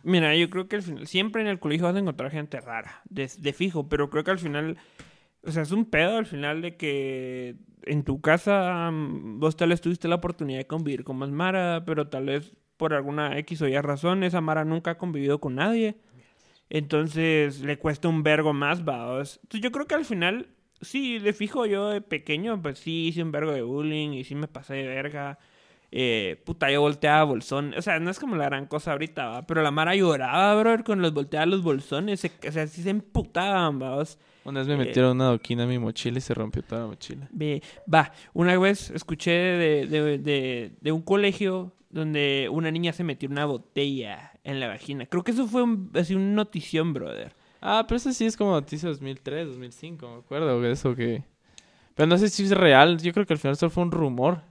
Mira, 0.04 0.36
yo 0.36 0.50
creo 0.50 0.68
que 0.68 0.78
al 0.78 0.82
final, 0.82 1.08
siempre 1.08 1.42
en 1.42 1.48
el 1.48 1.60
colegio 1.60 1.86
vas 1.86 1.96
a 1.96 2.00
encontrar 2.00 2.30
gente 2.32 2.60
rara, 2.60 3.02
de, 3.10 3.30
de 3.38 3.54
fijo, 3.54 3.88
pero 3.88 4.10
creo 4.10 4.24
que 4.26 4.32
al 4.32 4.40
final 4.40 4.78
O 5.46 5.52
sea, 5.52 5.64
es 5.64 5.72
un 5.72 5.86
pedo 5.86 6.18
al 6.18 6.26
final 6.26 6.62
de 6.62 6.76
que 6.78 7.56
en 7.86 8.04
tu 8.04 8.20
casa 8.22 8.90
mm, 8.92 9.40
vos 9.40 9.56
tal 9.58 9.70
vez 9.70 9.80
tuviste 9.82 10.08
la 10.08 10.16
oportunidad 10.16 10.60
de 10.60 10.68
convivir 10.68 11.04
con 11.04 11.18
más 11.18 11.30
Mara, 11.30 11.84
pero 11.86 12.08
tal 12.08 12.26
vez 12.28 12.54
por 12.84 12.94
alguna 12.94 13.38
X 13.40 13.62
o 13.62 13.68
Y 13.70 13.80
razón 13.80 14.24
esa 14.26 14.42
Mara 14.42 14.66
nunca 14.66 14.92
ha 14.92 14.98
convivido 14.98 15.40
con 15.40 15.56
nadie. 15.56 15.96
Entonces 16.70 17.62
le 17.62 17.78
cuesta 17.78 18.08
un 18.10 18.24
vergo 18.24 18.52
más, 18.54 18.84
vaos. 18.84 19.40
Entonces 19.44 19.62
yo 19.62 19.72
creo 19.72 19.86
que 19.88 19.96
al 19.96 20.04
final, 20.06 20.48
sí, 20.82 21.20
de 21.20 21.32
fijo 21.34 21.66
yo 21.66 21.90
de 21.90 22.02
pequeño, 22.02 22.62
pues 22.62 22.80
sí 22.80 23.08
hice 23.08 23.24
un 23.24 23.32
vergo 23.32 23.52
de 23.52 23.62
bullying 23.62 24.10
y 24.12 24.24
sí 24.26 24.36
me 24.36 24.48
pasé 24.48 24.74
de 24.76 24.88
verga. 24.88 25.40
Eh, 25.92 26.42
puta, 26.46 26.72
yo 26.72 26.82
volteaba 26.82 27.24
bolsón. 27.24 27.74
O 27.78 27.82
sea, 27.82 28.00
no 28.00 28.10
es 28.10 28.20
como 28.20 28.36
la 28.36 28.46
gran 28.46 28.66
cosa 28.66 28.92
ahorita, 28.94 29.28
¿va? 29.28 29.46
Pero 29.46 29.62
la 29.62 29.72
Mara 29.72 29.96
lloraba, 29.96 30.56
bro, 30.60 30.84
con 30.84 31.02
los 31.02 31.14
volteaba 31.14 31.46
los 31.46 31.62
bolsones. 31.62 32.20
Se- 32.20 32.32
o 32.48 32.52
sea, 32.52 32.66
sí 32.68 32.82
se 32.82 32.90
emputaban, 32.90 33.78
vaos. 33.80 34.18
Una 34.44 34.60
vez 34.62 34.68
me 34.68 34.74
Eh. 34.74 34.78
metieron 34.78 35.12
una 35.18 35.26
adoquina 35.30 35.64
en 35.64 35.70
mi 35.70 35.78
mochila 35.80 36.18
y 36.18 36.22
se 36.22 36.34
rompió 36.34 36.64
toda 36.64 36.82
la 36.82 36.88
mochila. 36.88 37.30
Va, 37.94 38.12
una 38.34 38.58
vez 38.58 38.90
escuché 38.90 39.32
de, 39.32 39.86
de, 39.88 40.18
de, 40.18 40.72
de 40.82 40.92
un 40.92 41.02
colegio 41.04 41.72
donde 41.94 42.50
una 42.52 42.72
niña 42.72 42.92
se 42.92 43.04
metió 43.04 43.30
una 43.30 43.46
botella 43.46 44.32
en 44.44 44.60
la 44.60 44.68
vagina. 44.68 45.06
Creo 45.06 45.24
que 45.24 45.32
eso 45.32 45.48
fue 45.48 45.62
un, 45.62 45.92
así 45.94 46.16
una 46.16 46.34
notición, 46.34 46.92
brother. 46.92 47.36
Ah, 47.62 47.86
pero 47.88 47.98
eso 47.98 48.12
sí 48.12 48.26
es 48.26 48.36
como 48.36 48.52
noticia 48.52 48.90
2003, 48.90 49.48
2005, 49.48 50.10
me 50.10 50.18
acuerdo 50.18 50.60
de 50.60 50.72
eso 50.72 50.96
que... 50.96 51.24
Pero 51.94 52.08
no 52.08 52.18
sé 52.18 52.30
si 52.30 52.44
es 52.44 52.52
real, 52.52 53.00
yo 53.00 53.14
creo 53.14 53.28
que 53.28 53.34
al 53.34 53.40
final 53.40 53.56
solo 53.56 53.70
fue 53.70 53.84
un 53.84 53.92
rumor. 53.92 54.42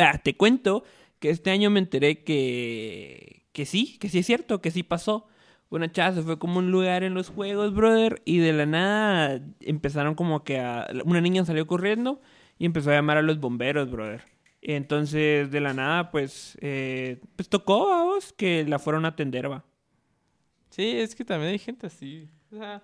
Va, 0.00 0.16
te 0.16 0.34
cuento 0.34 0.82
que 1.18 1.28
este 1.28 1.50
año 1.50 1.68
me 1.68 1.78
enteré 1.78 2.24
que, 2.24 3.44
que 3.52 3.66
sí, 3.66 3.98
que 3.98 4.08
sí 4.08 4.20
es 4.20 4.26
cierto, 4.26 4.62
que 4.62 4.70
sí 4.70 4.82
pasó. 4.82 5.28
Una 5.68 5.92
chava 5.92 6.14
se 6.14 6.22
fue 6.22 6.38
como 6.38 6.58
un 6.58 6.70
lugar 6.70 7.02
en 7.02 7.12
los 7.12 7.28
juegos, 7.28 7.74
brother, 7.74 8.22
y 8.24 8.38
de 8.38 8.54
la 8.54 8.64
nada 8.64 9.42
empezaron 9.60 10.14
como 10.14 10.42
que 10.42 10.58
a... 10.58 10.88
Una 11.04 11.20
niña 11.20 11.44
salió 11.44 11.66
corriendo 11.66 12.22
y 12.58 12.64
empezó 12.64 12.90
a 12.90 12.94
llamar 12.94 13.18
a 13.18 13.22
los 13.22 13.40
bomberos, 13.40 13.90
brother. 13.90 14.31
Entonces, 14.62 15.50
de 15.50 15.60
la 15.60 15.74
nada, 15.74 16.10
pues, 16.10 16.56
eh, 16.60 17.20
pues 17.36 17.48
tocó 17.48 17.92
a 17.92 18.04
vos 18.04 18.32
que 18.32 18.64
la 18.64 18.78
fueron 18.78 19.04
a 19.04 19.08
atender, 19.08 19.50
va. 19.50 19.64
Sí, 20.70 20.88
es 20.98 21.14
que 21.14 21.24
también 21.24 21.50
hay 21.52 21.58
gente 21.58 21.86
así. 21.88 22.28
O 22.52 22.56
sea, 22.56 22.82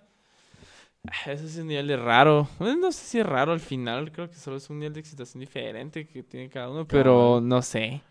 ah, 1.08 1.30
eso 1.32 1.46
es 1.46 1.56
un 1.56 1.68
nivel 1.68 1.86
de 1.86 1.96
raro. 1.96 2.48
Bueno, 2.58 2.76
No 2.80 2.92
sé 2.92 3.04
si 3.06 3.18
es 3.20 3.26
raro 3.26 3.52
al 3.52 3.60
final, 3.60 4.10
creo 4.12 4.28
que 4.28 4.34
solo 4.36 4.56
es 4.56 4.68
un 4.68 4.80
nivel 4.80 4.92
de 4.94 5.00
excitación 5.00 5.40
diferente 5.40 6.06
que 6.08 6.22
tiene 6.24 6.48
cada 6.48 6.68
uno, 6.68 6.86
pero 6.86 7.40
no 7.40 7.62
sé. 7.62 8.02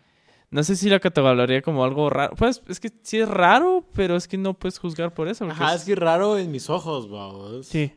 No 0.50 0.62
sé 0.62 0.74
si 0.76 0.88
la 0.88 0.98
categorizaría 0.98 1.60
como 1.60 1.84
algo 1.84 2.08
raro. 2.08 2.34
Pues 2.34 2.62
es 2.68 2.80
que 2.80 2.90
sí 3.02 3.18
es 3.20 3.28
raro, 3.28 3.84
pero 3.94 4.16
es 4.16 4.26
que 4.26 4.38
no 4.38 4.54
puedes 4.54 4.78
juzgar 4.78 5.12
por 5.12 5.28
eso. 5.28 5.44
Ajá, 5.44 5.74
es- 5.74 5.82
es 5.82 5.86
que 5.86 5.94
raro 5.94 6.38
en 6.38 6.50
mis 6.50 6.70
ojos, 6.70 7.10
vamos. 7.10 7.66
Sí. 7.66 7.92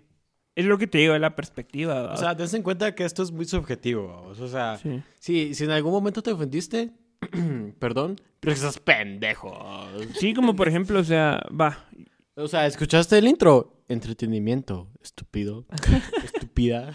Es 0.62 0.68
lo 0.68 0.78
que 0.78 0.88
te 0.88 1.00
digo, 1.00 1.16
es 1.16 1.22
la 1.22 1.36
perspectiva, 1.36 2.02
va. 2.04 2.14
O 2.14 2.18
sea, 2.18 2.36
ten 2.36 2.48
en 2.54 2.62
cuenta 2.62 2.94
que 2.94 3.04
esto 3.04 3.24
es 3.24 3.32
muy 3.32 3.46
subjetivo. 3.46 4.28
O 4.28 4.48
sea, 4.48 4.78
sí. 4.78 5.02
si, 5.20 5.56
si 5.56 5.64
en 5.64 5.72
algún 5.72 5.92
momento 5.92 6.22
te 6.22 6.32
ofendiste, 6.32 6.92
perdón, 7.80 8.20
pero 8.40 8.54
estás 8.54 8.80
pendejo. 8.80 9.58
Sí, 10.20 10.34
como 10.34 10.56
por 10.56 10.68
ejemplo, 10.68 11.00
o 11.00 11.04
sea, 11.04 11.42
va, 11.50 11.86
O 12.36 12.48
sea, 12.48 12.66
¿escuchaste 12.68 13.18
el 13.18 13.28
intro? 13.28 13.84
Entretenimiento, 13.88 14.88
estúpido, 15.02 15.66
estúpida. 16.24 16.94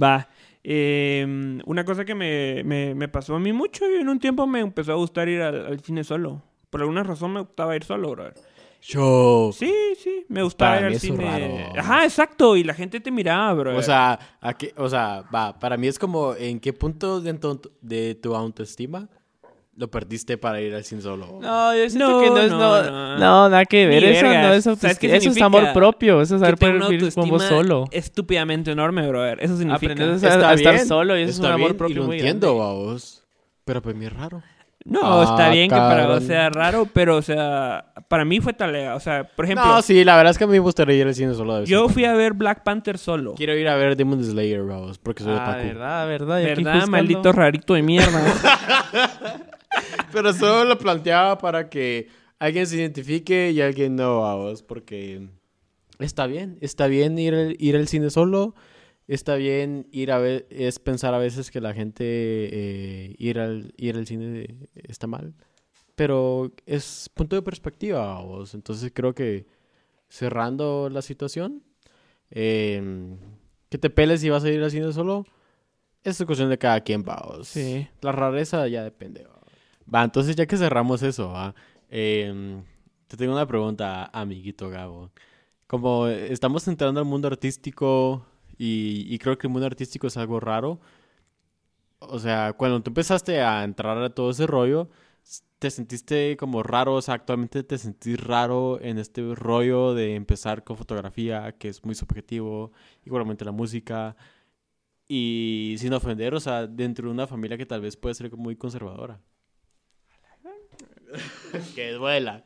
Va. 0.00 0.28
Eh, 0.64 1.24
una 1.66 1.84
cosa 1.84 2.04
que 2.04 2.14
me, 2.14 2.62
me, 2.64 2.94
me 2.94 3.08
pasó 3.08 3.36
a 3.36 3.40
mí 3.40 3.52
mucho 3.52 3.84
y 3.90 4.00
en 4.00 4.08
un 4.08 4.18
tiempo 4.18 4.46
me 4.46 4.60
empezó 4.60 4.92
a 4.92 4.96
gustar 4.96 5.28
ir 5.28 5.40
al, 5.40 5.66
al 5.66 5.80
cine 5.80 6.04
solo. 6.04 6.42
Por 6.70 6.80
alguna 6.80 7.02
razón 7.02 7.32
me 7.32 7.40
gustaba 7.40 7.76
ir 7.76 7.84
solo, 7.84 8.10
brother. 8.10 8.34
Yo. 8.80 9.50
Sí, 9.52 9.72
sí, 10.02 10.24
me 10.28 10.42
gustaba 10.42 10.76
Para 10.76 10.86
ir 10.86 10.88
mí 10.90 10.94
al 10.94 11.00
cine. 11.00 11.24
raro. 11.24 11.80
Ajá, 11.80 12.04
exacto. 12.04 12.56
Y 12.56 12.64
la 12.64 12.74
gente 12.74 13.00
te 13.00 13.10
miraba, 13.10 13.52
brother. 13.54 13.78
O 13.78 13.82
sea, 13.82 14.18
¿a 14.40 14.54
qué- 14.54 14.72
o 14.76 14.88
sea, 14.88 15.24
va, 15.34 15.58
para 15.58 15.76
mí 15.76 15.86
es 15.88 15.98
como, 15.98 16.34
¿en 16.34 16.60
qué 16.60 16.72
punto 16.72 17.20
de 17.20 17.34
tu, 17.34 17.60
de 17.82 18.14
tu 18.14 18.34
autoestima 18.34 19.08
lo 19.76 19.88
perdiste 19.90 20.38
para 20.38 20.60
ir 20.60 20.74
al 20.74 20.84
cine 20.84 21.02
solo? 21.02 21.38
No, 21.42 21.74
yo 21.74 21.88
siento 21.90 22.08
No, 22.10 22.20
que 22.20 22.30
no 22.30 22.38
es. 22.38 22.50
no, 22.50 22.58
No, 22.58 22.90
no. 22.90 23.18
no, 23.18 23.48
nada 23.48 23.64
que 23.64 23.86
ver. 23.86 24.04
Eso 24.04 24.26
no 24.26 24.30
es 24.32 24.64
¿Sabes 24.64 24.66
autoestima. 24.66 25.14
Eso 25.16 25.30
es 25.30 25.42
amor 25.42 25.72
propio. 25.74 26.22
Eso 26.22 26.36
es 26.36 26.40
saber 26.40 26.56
poder 26.56 26.80
vivir 26.88 27.12
con 27.14 27.28
vos 27.28 27.42
solo. 27.44 27.84
Estúpidamente 27.90 28.70
enorme, 28.70 29.06
brother. 29.08 29.38
Eso 29.42 29.56
significa. 29.56 29.92
Aprendes 29.92 30.24
a, 30.24 30.50
a 30.50 30.54
estar 30.54 30.78
solo 30.80 31.18
y 31.18 31.22
eso 31.22 31.30
es 31.32 31.38
un 31.40 31.44
está 31.44 31.54
amor 31.54 31.68
bien, 31.70 31.74
y 31.74 31.78
propio 31.78 31.96
lo 31.96 32.04
muy 32.06 32.16
entiendo, 32.16 32.56
grande. 32.56 32.74
vamos. 32.74 33.24
Pero 33.64 33.82
para 33.82 33.94
mí 33.98 34.06
es 34.06 34.12
raro. 34.12 34.42
No, 34.90 35.20
Ah, 35.20 35.24
está 35.24 35.50
bien 35.50 35.68
que 35.68 35.76
para 35.76 36.06
vos 36.06 36.24
sea 36.24 36.48
raro, 36.48 36.86
pero, 36.92 37.16
o 37.16 37.22
sea, 37.22 37.92
para 38.08 38.24
mí 38.24 38.40
fue 38.40 38.54
talega. 38.54 38.94
O 38.94 39.00
sea, 39.00 39.24
por 39.24 39.44
ejemplo, 39.44 39.66
no, 39.66 39.82
sí, 39.82 40.02
la 40.02 40.16
verdad 40.16 40.30
es 40.30 40.38
que 40.38 40.44
a 40.44 40.46
mí 40.46 40.54
me 40.54 40.58
gustaría 40.60 40.96
ir 40.96 41.06
al 41.06 41.14
cine 41.14 41.34
solo. 41.34 41.60
de 41.60 41.66
yo 41.66 41.90
fui 41.90 42.06
a 42.06 42.14
ver 42.14 42.32
Black 42.32 42.62
Panther 42.62 42.96
solo. 42.96 43.34
Quiero 43.34 43.54
ir 43.54 43.68
a 43.68 43.76
ver 43.76 43.96
Demon 43.96 44.24
Slayer, 44.24 44.62
vamos, 44.62 44.98
porque 44.98 45.22
soy 45.22 45.34
Ah, 45.34 45.42
otaku. 45.50 45.66
verdad, 45.66 46.08
verdad. 46.08 46.40
y 46.40 46.46
aquí 46.46 46.64
¿Verdad, 46.64 46.86
maldito 46.88 47.32
rarito 47.32 47.74
de 47.74 47.82
mierda? 47.82 48.08
Pero 50.12 50.32
solo 50.32 50.64
lo 50.64 50.78
planteaba 50.78 51.38
para 51.38 51.68
que 51.68 52.08
alguien 52.38 52.66
se 52.66 52.76
identifique 52.76 53.50
y 53.50 53.60
alguien 53.60 53.96
no, 53.96 54.20
vamos, 54.22 54.62
porque 54.62 55.28
está 55.98 56.26
bien, 56.26 56.58
está 56.60 56.86
bien 56.86 57.18
ir, 57.18 57.56
ir 57.58 57.76
al 57.76 57.88
cine 57.88 58.10
solo, 58.10 58.54
está 59.08 59.36
bien 59.36 59.88
ir 59.90 60.12
a 60.12 60.18
ver, 60.18 60.46
es 60.50 60.78
pensar 60.78 61.14
a 61.14 61.18
veces 61.18 61.50
que 61.50 61.60
la 61.60 61.74
gente 61.74 62.04
eh, 62.04 63.14
ir, 63.18 63.40
al, 63.40 63.72
ir 63.76 63.96
al 63.96 64.06
cine 64.06 64.68
está 64.74 65.06
mal, 65.06 65.34
pero 65.96 66.52
es 66.66 67.10
punto 67.14 67.34
de 67.34 67.42
perspectiva, 67.42 68.06
vamos, 68.14 68.54
entonces 68.54 68.92
creo 68.94 69.14
que 69.14 69.46
cerrando 70.08 70.90
la 70.90 71.02
situación, 71.02 71.62
eh, 72.30 73.16
que 73.70 73.78
te 73.78 73.90
peles 73.90 74.20
si 74.20 74.28
vas 74.28 74.44
a 74.44 74.50
ir 74.50 74.62
al 74.62 74.70
cine 74.70 74.92
solo, 74.92 75.24
es 76.04 76.22
cuestión 76.24 76.50
de 76.50 76.58
cada 76.58 76.80
quien, 76.80 77.02
vamos. 77.02 77.48
Sí. 77.48 77.88
La 78.00 78.12
rareza 78.12 78.68
ya 78.68 78.84
depende, 78.84 79.24
va. 79.24 79.38
Va, 79.92 80.04
entonces 80.04 80.36
ya 80.36 80.46
que 80.46 80.56
cerramos 80.56 81.02
eso, 81.02 81.30
va, 81.30 81.54
em, 81.88 82.62
te 83.06 83.16
tengo 83.16 83.32
una 83.32 83.46
pregunta, 83.46 84.10
amiguito 84.12 84.68
Gabo. 84.68 85.10
Como 85.66 86.06
estamos 86.08 86.68
entrando 86.68 87.00
al 87.00 87.06
mundo 87.06 87.28
artístico 87.28 88.24
y, 88.58 89.06
y 89.08 89.18
creo 89.18 89.38
que 89.38 89.46
el 89.46 89.52
mundo 89.52 89.66
artístico 89.66 90.06
es 90.08 90.16
algo 90.16 90.40
raro, 90.40 90.80
o 92.00 92.18
sea, 92.18 92.52
cuando 92.54 92.82
tú 92.82 92.90
empezaste 92.90 93.40
a 93.42 93.64
entrar 93.64 93.98
a 93.98 94.10
todo 94.10 94.30
ese 94.30 94.46
rollo, 94.46 94.88
¿te 95.58 95.70
sentiste 95.70 96.36
como 96.36 96.62
raro? 96.62 96.94
O 96.94 97.02
sea, 97.02 97.14
actualmente 97.14 97.62
te 97.64 97.78
sentís 97.78 98.20
raro 98.22 98.80
en 98.80 98.98
este 98.98 99.34
rollo 99.34 99.94
de 99.94 100.14
empezar 100.14 100.64
con 100.64 100.76
fotografía, 100.76 101.52
que 101.58 101.68
es 101.68 101.84
muy 101.84 101.94
subjetivo, 101.94 102.72
igualmente 103.04 103.44
la 103.44 103.52
música, 103.52 104.16
y 105.08 105.76
sin 105.78 105.92
ofender, 105.94 106.34
o 106.34 106.40
sea, 106.40 106.66
dentro 106.66 107.06
de 107.08 107.14
una 107.14 107.26
familia 107.26 107.56
que 107.58 107.66
tal 107.66 107.80
vez 107.80 107.96
puede 107.96 108.14
ser 108.14 108.34
muy 108.36 108.56
conservadora. 108.56 109.20
que 111.74 111.92
duela. 111.92 112.44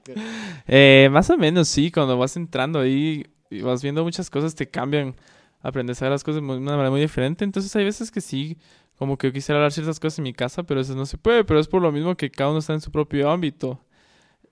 Eh, 0.67 1.09
más 1.11 1.29
o 1.31 1.37
menos, 1.37 1.69
sí. 1.69 1.91
Cuando 1.91 2.17
vas 2.17 2.37
entrando 2.37 2.79
ahí 2.79 3.27
y 3.51 3.61
vas 3.61 3.83
viendo 3.83 4.05
muchas 4.05 4.31
cosas, 4.31 4.55
te 4.55 4.69
cambian. 4.69 5.17
Aprendes 5.63 6.01
a 6.03 6.07
ver 6.07 6.13
las 6.13 6.25
cosas 6.25 6.43
de 6.43 6.49
una 6.49 6.73
manera 6.73 6.91
muy 6.91 7.01
diferente. 7.01 7.45
Entonces 7.45 7.75
hay 7.77 7.85
veces 7.85 8.11
que 8.11 8.21
sí, 8.21 8.59
como 8.99 9.17
que 9.17 9.29
yo 9.29 9.33
quisiera 9.33 9.59
hablar 9.59 9.73
ciertas 9.73 10.01
cosas 10.01 10.19
en 10.19 10.25
mi 10.25 10.33
casa, 10.35 10.63
pero 10.65 10.81
eso 10.81 10.95
no 10.95 11.07
se 11.07 11.19
puede. 11.19 11.45
Pero 11.45 11.61
es 11.61 11.69
por 11.69 11.81
lo 11.83 11.93
mismo 11.93 12.17
que 12.17 12.31
cada 12.31 12.51
uno 12.51 12.59
está 12.59 12.73
en 12.75 12.81
su 12.81 12.91
propio 12.91 13.31
ámbito. 13.31 13.81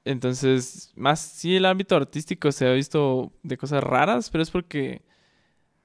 Entonces, 0.05 0.93
más 0.97 1.21
sí 1.21 1.57
el 1.57 1.67
ámbito 1.67 1.95
artístico 1.97 2.51
se 2.53 2.67
ha 2.67 2.73
visto 2.73 3.33
de 3.43 3.57
cosas 3.57 3.83
raras, 3.85 4.31
pero 4.31 4.43
es 4.43 4.51
porque... 4.51 5.03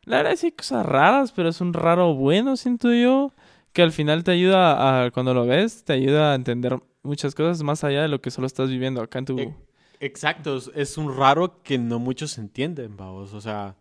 La 0.03 0.17
verdad 0.17 0.35
sí 0.35 0.47
hay 0.47 0.51
cosas 0.51 0.85
raras, 0.85 1.31
pero 1.31 1.49
es 1.49 1.61
un 1.61 1.73
raro 1.73 2.13
bueno, 2.13 2.55
siento 2.57 2.93
yo. 2.93 3.33
Que 3.73 3.81
al 3.81 3.91
final 3.91 4.23
te 4.23 4.31
ayuda 4.31 5.05
a, 5.05 5.11
cuando 5.11 5.33
lo 5.33 5.45
ves, 5.45 5.83
te 5.83 5.91
ayuda 5.93 6.31
a 6.31 6.35
entender 6.35 6.79
muchas 7.03 7.35
cosas 7.35 7.61
más 7.61 7.83
allá 7.83 8.03
de 8.03 8.07
lo 8.07 8.21
que 8.21 8.31
solo 8.31 8.47
estás 8.47 8.69
viviendo 8.69 9.01
acá 9.01 9.19
en 9.19 9.25
tu... 9.25 9.53
Exacto, 9.99 10.55
es- 10.57 10.71
es 10.75 10.97
un 10.97 11.15
raro 11.17 11.61
que 11.61 11.77
no 11.77 11.99
muchos 11.99 12.37
entienden, 12.37 12.95
vamos, 12.95 13.33
o 13.33 13.41
sea, 13.41 13.75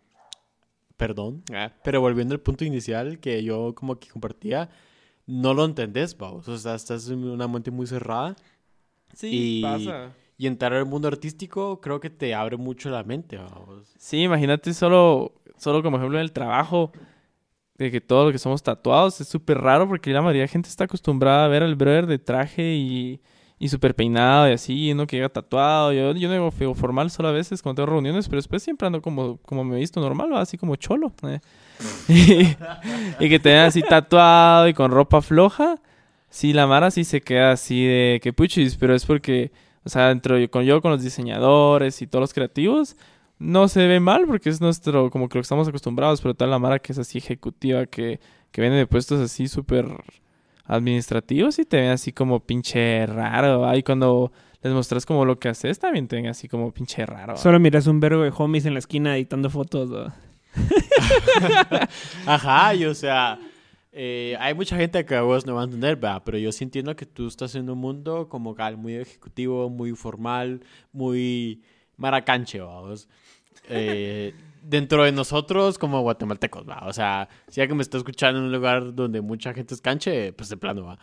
perdón, 0.97 1.43
pero 1.83 2.01
volviendo 2.01 2.35
al 2.35 2.41
punto 2.41 2.65
inicial 2.65 3.19
que 3.19 3.43
yo 3.43 3.75
como 3.75 3.99
que 3.99 4.09
compartía, 4.09 4.71
no 5.27 5.55
lo 5.55 5.65
entendés, 5.65 6.17
vamos, 6.17 6.47
o 6.49 6.57
sea, 6.59 6.75
estás 6.75 7.09
en 7.09 7.25
una 7.25 7.49
mente 7.49 7.71
muy 7.71 7.87
cerrada 7.87 8.37
Sí, 9.15 9.59
Y- 9.59 9.63
pasa. 9.63 10.13
y 10.37 10.47
entrar 10.49 10.73
al 10.73 10.87
mundo 10.87 11.07
artístico 11.09 11.81
creo 11.81 12.01
que 12.01 12.11
te 12.11 12.35
abre 12.35 12.57
mucho 12.57 12.91
la 12.91 13.05
mente, 13.05 13.37
vamos. 13.37 13.95
Sí, 13.99 14.23
imagínate 14.23 14.75
solo, 14.75 15.33
solo 15.57 15.83
como 15.83 15.97
ejemplo 15.97 16.19
en 16.19 16.25
el 16.25 16.33
trabajo, 16.33 16.91
de 17.79 17.91
que 17.91 18.01
todos 18.01 18.25
los 18.27 18.33
que 18.33 18.39
somos 18.39 18.63
tatuados 18.63 19.21
es 19.21 19.29
súper 19.29 19.59
raro 19.59 19.89
porque 19.89 20.13
la 20.13 20.23
mayoría 20.23 20.43
de 20.43 20.49
gente 20.49 20.69
está 20.69 20.85
acostumbrada 20.85 21.45
a 21.45 21.49
ver 21.49 21.63
al 21.63 21.75
brother 21.77 22.07
de 22.07 22.19
traje 22.19 22.75
y, 22.75 23.21
y 23.59 23.69
súper 23.69 23.95
peinado 23.95 24.49
y 24.49 24.53
así, 24.53 24.93
uno 24.93 25.07
que 25.07 25.17
llega 25.17 25.29
tatuado. 25.29 25.93
Yo, 25.93 26.13
yo 26.15 26.29
no 26.29 26.51
digo 26.51 26.75
formal 26.75 27.11
solo 27.11 27.29
a 27.29 27.33
veces 27.33 27.63
cuando 27.63 27.83
tengo 27.83 27.95
reuniones, 27.95 28.29
pero 28.29 28.39
después 28.39 28.63
siempre 28.63 28.87
ando 28.87 29.01
como, 29.01 29.39
como 29.39 29.65
me 29.65 29.77
he 29.77 29.81
visto 29.81 30.01
normal, 30.01 30.33
¿va? 30.33 30.41
así 30.41 30.59
como 30.59 30.77
cholo. 30.77 31.13
eh. 31.23 31.41
y, 33.21 33.29
que 33.29 33.39
te 33.39 33.51
vean 33.51 33.67
así 33.67 33.83
tatuado 33.83 34.69
y 34.69 34.75
con 34.75 34.91
ropa 34.91 35.23
floja. 35.23 35.81
Sí, 36.29 36.53
la 36.53 36.67
Mara 36.67 36.91
sí 36.91 37.05
se 37.05 37.21
queda 37.21 37.53
así 37.53 37.85
de 37.85 38.21
que 38.23 38.33
puchis, 38.33 38.77
pero 38.77 38.95
es 38.95 39.07
porque, 39.07 39.53
o 39.85 39.89
sea, 39.89 40.11
entro 40.11 40.37
yo 40.39 40.51
con, 40.51 40.65
yo 40.65 40.83
con 40.83 40.91
los 40.91 41.03
diseñadores 41.03 42.03
y 42.03 42.07
todos 42.09 42.23
los 42.23 42.35
creativos, 42.35 42.97
no 43.39 43.69
se 43.69 43.87
ve 43.87 44.01
mal 44.01 44.27
porque 44.27 44.51
es 44.51 44.61
nuestro, 44.61 45.11
como 45.11 45.29
que 45.29 45.39
lo 45.39 45.43
que 45.43 45.45
estamos 45.45 45.69
acostumbrados, 45.69 46.21
pero 46.21 46.35
tal 46.35 46.51
la 46.51 46.59
Mara 46.59 46.81
que 46.81 46.93
es 46.93 46.99
así 46.99 47.19
ejecutiva, 47.19 47.87
que, 47.87 48.19
que 48.51 48.61
viene 48.61 48.77
de 48.77 48.87
puestos 48.87 49.21
así 49.21 49.47
súper 49.47 49.87
administrativos 50.65 51.59
y 51.59 51.65
te 51.65 51.79
ven 51.79 51.91
así 51.91 52.13
como 52.13 52.41
pinche 52.41 53.07
raro. 53.07 53.67
Ahí 53.67 53.83
cuando 53.83 54.33
les 54.63 54.73
mostras 54.73 55.05
como 55.05 55.25
lo 55.25 55.39
que 55.39 55.49
haces, 55.49 55.79
también 55.79 56.09
te 56.09 56.17
ven 56.17 56.27
así 56.27 56.49
como 56.49 56.73
pinche 56.73 57.05
raro. 57.05 57.37
Solo 57.37 57.61
miras 57.61 57.87
un 57.87 58.01
verbo 58.01 58.23
de 58.23 58.33
homies 58.37 58.67
en 58.67 58.73
la 58.73 58.79
esquina 58.79 59.17
editando 59.17 59.51
fotos. 59.51 59.91
¿no? 59.91 60.13
Ajá, 62.27 62.75
y 62.75 62.87
o 62.87 62.95
sea, 62.95 63.39
eh, 63.93 64.37
hay 64.41 64.55
mucha 64.55 64.77
gente 64.77 65.05
que 65.05 65.15
a 65.15 65.23
vos 65.23 65.45
no 65.47 65.55
va 65.55 65.63
a 65.63 65.65
entender, 65.65 65.97
¿verdad? 65.97 66.23
pero 66.25 66.39
yo 66.39 66.51
sí 66.51 66.65
entiendo 66.65 66.97
que 66.97 67.07
tú 67.07 67.29
estás 67.29 67.55
en 67.55 67.69
un 67.69 67.79
mundo 67.79 68.29
como 68.29 68.55
cal, 68.55 68.77
muy 68.77 68.95
ejecutivo, 68.95 69.69
muy 69.69 69.93
formal, 69.93 70.63
muy 70.93 71.63
maracanche, 71.97 72.61
vamos. 72.61 73.09
Eh, 73.69 74.35
dentro 74.65 75.05
de 75.05 75.13
nosotros 75.13 75.79
como 75.79 76.01
guatemaltecos, 76.01 76.69
¿va? 76.69 76.83
O 76.87 76.93
sea, 76.93 77.29
si 77.49 77.61
alguien 77.61 77.77
me 77.77 77.83
está 77.83 77.99
escuchando 77.99 78.41
en 78.41 78.47
un 78.47 78.53
lugar 78.53 78.95
donde 78.95 79.21
mucha 79.21 79.53
gente 79.53 79.75
es 79.75 79.81
canche, 79.81 80.33
pues 80.33 80.49
de 80.49 80.57
plano, 80.57 80.85
¿va? 80.85 80.99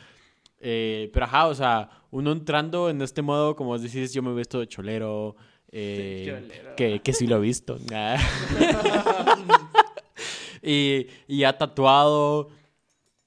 Eh, 0.60 1.10
pero 1.14 1.26
ajá, 1.26 1.48
o 1.48 1.56
sea, 1.56 1.90
uno 2.12 2.32
entrando 2.32 2.90
en 2.90 3.02
este 3.02 3.22
modo, 3.22 3.56
como 3.56 3.78
decís, 3.78 4.14
yo 4.14 4.22
me 4.22 4.32
he 4.32 4.36
visto 4.36 4.60
de 4.60 4.68
cholero, 4.68 5.36
eh, 5.72 6.26
Cholero. 6.28 6.76
Que, 6.76 7.02
que 7.02 7.14
sí 7.14 7.28
lo 7.28 7.38
he 7.38 7.42
visto. 7.42 7.78
y, 10.62 11.08
y 11.28 11.40
ya 11.40 11.58
tatuado, 11.58 12.50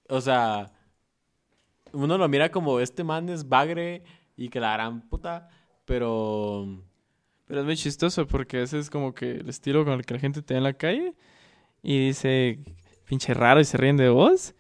o 0.09 0.21
sea, 0.21 0.73
uno 1.93 2.19
lo 2.19 2.29
mira 2.29 2.51
como 2.51 2.81
este 2.81 3.05
man 3.05 3.29
es 3.29 3.49
bagre 3.49 4.03
y 4.37 4.49
que 4.49 4.61
la 4.61 4.73
gran 4.73 5.09
puta, 5.09 5.49
pero... 5.85 6.67
Pero 7.55 7.61
es 7.61 7.67
muy 7.67 7.77
chistoso 7.77 8.27
porque 8.27 8.63
ese 8.63 8.81
es 8.81 8.91
como 8.91 9.15
que 9.15 9.37
el 9.37 9.49
estilo 9.49 9.85
con 9.85 9.95
el 9.95 10.05
que 10.05 10.15
la 10.15 10.19
gente 10.19 10.43
te 10.43 10.55
ve 10.55 10.59
en 10.59 10.65
la 10.65 10.73
calle 10.73 11.15
y 11.85 12.07
dice 12.07 12.59
pinche 13.07 13.33
raro 13.33 13.61
y 13.61 13.65
se 13.65 13.77
ríen 13.77 13.97
de 13.97 14.09
vos. 14.09 14.57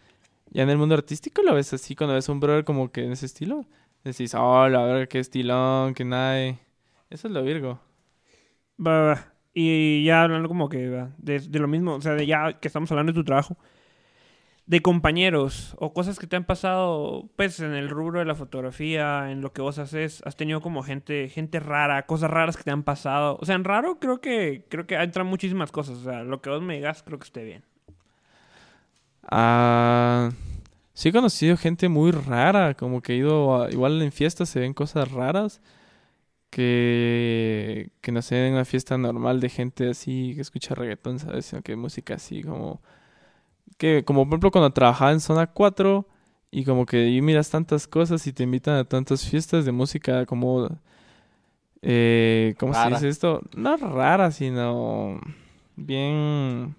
Ya 0.51 0.63
en 0.63 0.71
el 0.71 0.79
mundo 0.79 0.95
artístico 0.95 1.43
lo 1.43 1.55
ves 1.55 1.73
así 1.73 1.97
cuando 1.97 2.15
ves 2.15 2.29
un 2.29 2.39
brother 2.39 2.65
como 2.65 2.93
que 2.93 3.05
en 3.05 3.11
ese 3.11 3.27
estilo. 3.27 3.67
Decís, 4.05 4.33
oh, 4.37 4.69
la 4.69 4.85
verdad, 4.85 5.09
qué 5.09 5.19
estilón, 5.19 5.95
que 5.95 6.05
nada. 6.05 6.39
Eso 7.11 7.27
es 7.27 7.31
lo 7.31 7.43
Virgo. 7.43 7.81
Va, 8.79 9.01
va. 9.01 9.35
Y 9.53 10.05
ya 10.05 10.23
hablando 10.23 10.47
como 10.47 10.69
que 10.69 10.79
de, 11.19 11.41
de 11.41 11.59
lo 11.59 11.67
mismo, 11.67 11.95
o 11.95 12.01
sea, 12.01 12.13
de 12.13 12.27
ya 12.27 12.61
que 12.61 12.69
estamos 12.69 12.93
hablando 12.93 13.11
de 13.11 13.19
tu 13.19 13.25
trabajo, 13.25 13.59
de 14.67 14.81
compañeros 14.81 15.77
o 15.79 15.93
cosas 15.93 16.19
que 16.19 16.27
te 16.27 16.37
han 16.37 16.45
pasado, 16.45 17.29
pues, 17.37 17.61
en 17.61 17.75
el 17.75 17.91
rubro 17.91 18.21
de 18.21 18.25
la 18.25 18.35
fotografía, 18.35 19.31
en 19.31 19.43
lo 19.43 19.53
que 19.53 19.61
vos 19.61 19.79
haces, 19.79 20.23
has 20.25 20.37
tenido 20.37 20.61
como 20.63 20.83
gente, 20.83 21.29
gente 21.29 21.61
rara, 21.61 22.07
cosas 22.07 22.31
raras 22.31 22.57
que 22.57 22.63
te 22.63 22.71
han 22.71 22.83
pasado. 22.83 23.37
O 23.41 23.45
sea, 23.45 23.57
en 23.57 23.65
raro 23.65 23.99
creo 23.99 24.21
que, 24.21 24.65
creo 24.71 24.87
que 24.87 24.95
entran 24.95 25.27
muchísimas 25.27 25.71
cosas. 25.71 25.99
O 25.99 26.05
sea, 26.05 26.23
lo 26.25 26.41
que 26.41 26.51
vos 26.51 26.63
me 26.63 26.77
digas 26.77 27.03
creo 27.03 27.19
que 27.19 27.25
esté 27.25 27.45
bien. 27.45 27.65
Ah, 29.31 30.31
sí 30.95 31.09
he 31.11 31.13
conocido 31.13 31.57
gente 31.57 31.89
muy 31.89 32.11
rara, 32.11 32.75
como 32.75 33.03
que 33.03 33.15
he 33.15 33.17
ido, 33.17 33.69
igual 33.71 34.01
en 34.03 34.13
fiestas 34.13 34.49
se 34.49 34.61
ven 34.61 34.75
cosas 34.75 35.11
raras 35.13 35.61
que, 36.51 37.91
que 38.01 38.13
no 38.13 38.23
sé, 38.23 38.47
en 38.47 38.55
una 38.55 38.65
fiesta 38.65 38.97
normal 38.97 39.41
de 39.41 39.49
gente 39.49 39.91
así 39.91 40.35
que 40.35 40.41
escucha 40.43 40.75
reggaetón, 40.75 41.19
¿sabes? 41.19 41.47
Sino 41.47 41.63
que 41.63 41.77
música 41.77 42.15
así 42.15 42.43
como, 42.43 42.81
que 43.79 44.05
como 44.05 44.25
por 44.25 44.35
ejemplo 44.35 44.51
cuando 44.51 44.73
trabajaba 44.73 45.13
en 45.13 45.21
Zona 45.21 45.47
4 45.47 46.07
y 46.51 46.65
como 46.65 46.87
que 46.87 46.99
ahí 46.99 47.21
miras 47.21 47.51
tantas 47.51 47.89
cosas 47.89 48.27
y 48.27 48.33
te 48.33 48.45
invitan 48.45 48.77
a 48.77 48.85
tantas 48.85 49.29
fiestas 49.29 49.65
de 49.65 49.73
música 49.73 50.25
como, 50.25 50.69
eh, 51.83 52.55
¿cómo 52.59 52.73
se 52.75 52.89
dice 52.91 53.09
esto? 53.09 53.43
No 53.57 53.77
rara, 53.77 54.31
sino 54.31 55.21
bien... 55.75 56.77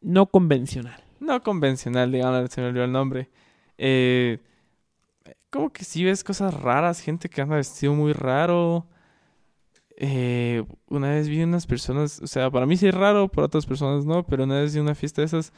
No 0.00 0.24
convencional. 0.26 1.04
No 1.20 1.42
convencional, 1.42 2.10
digamos, 2.10 2.50
se 2.50 2.62
me 2.62 2.68
olvidó 2.68 2.84
el 2.84 2.92
nombre. 2.92 3.28
Eh, 3.76 4.38
como 5.50 5.70
que 5.70 5.84
sí 5.84 6.02
ves 6.02 6.24
cosas 6.24 6.54
raras, 6.54 7.00
gente 7.00 7.28
que 7.28 7.42
anda 7.42 7.56
vestido 7.56 7.92
muy 7.92 8.14
raro. 8.14 8.86
Eh, 9.96 10.64
una 10.88 11.10
vez 11.10 11.28
vi 11.28 11.42
unas 11.42 11.66
personas, 11.66 12.20
o 12.22 12.26
sea, 12.26 12.50
para 12.50 12.64
mí 12.64 12.78
sí 12.78 12.88
es 12.88 12.94
raro, 12.94 13.28
para 13.28 13.46
otras 13.46 13.66
personas 13.66 14.06
no, 14.06 14.24
pero 14.24 14.44
una 14.44 14.60
vez 14.60 14.74
vi 14.74 14.80
una 14.80 14.94
fiesta 14.94 15.20
de 15.20 15.26
esas, 15.26 15.52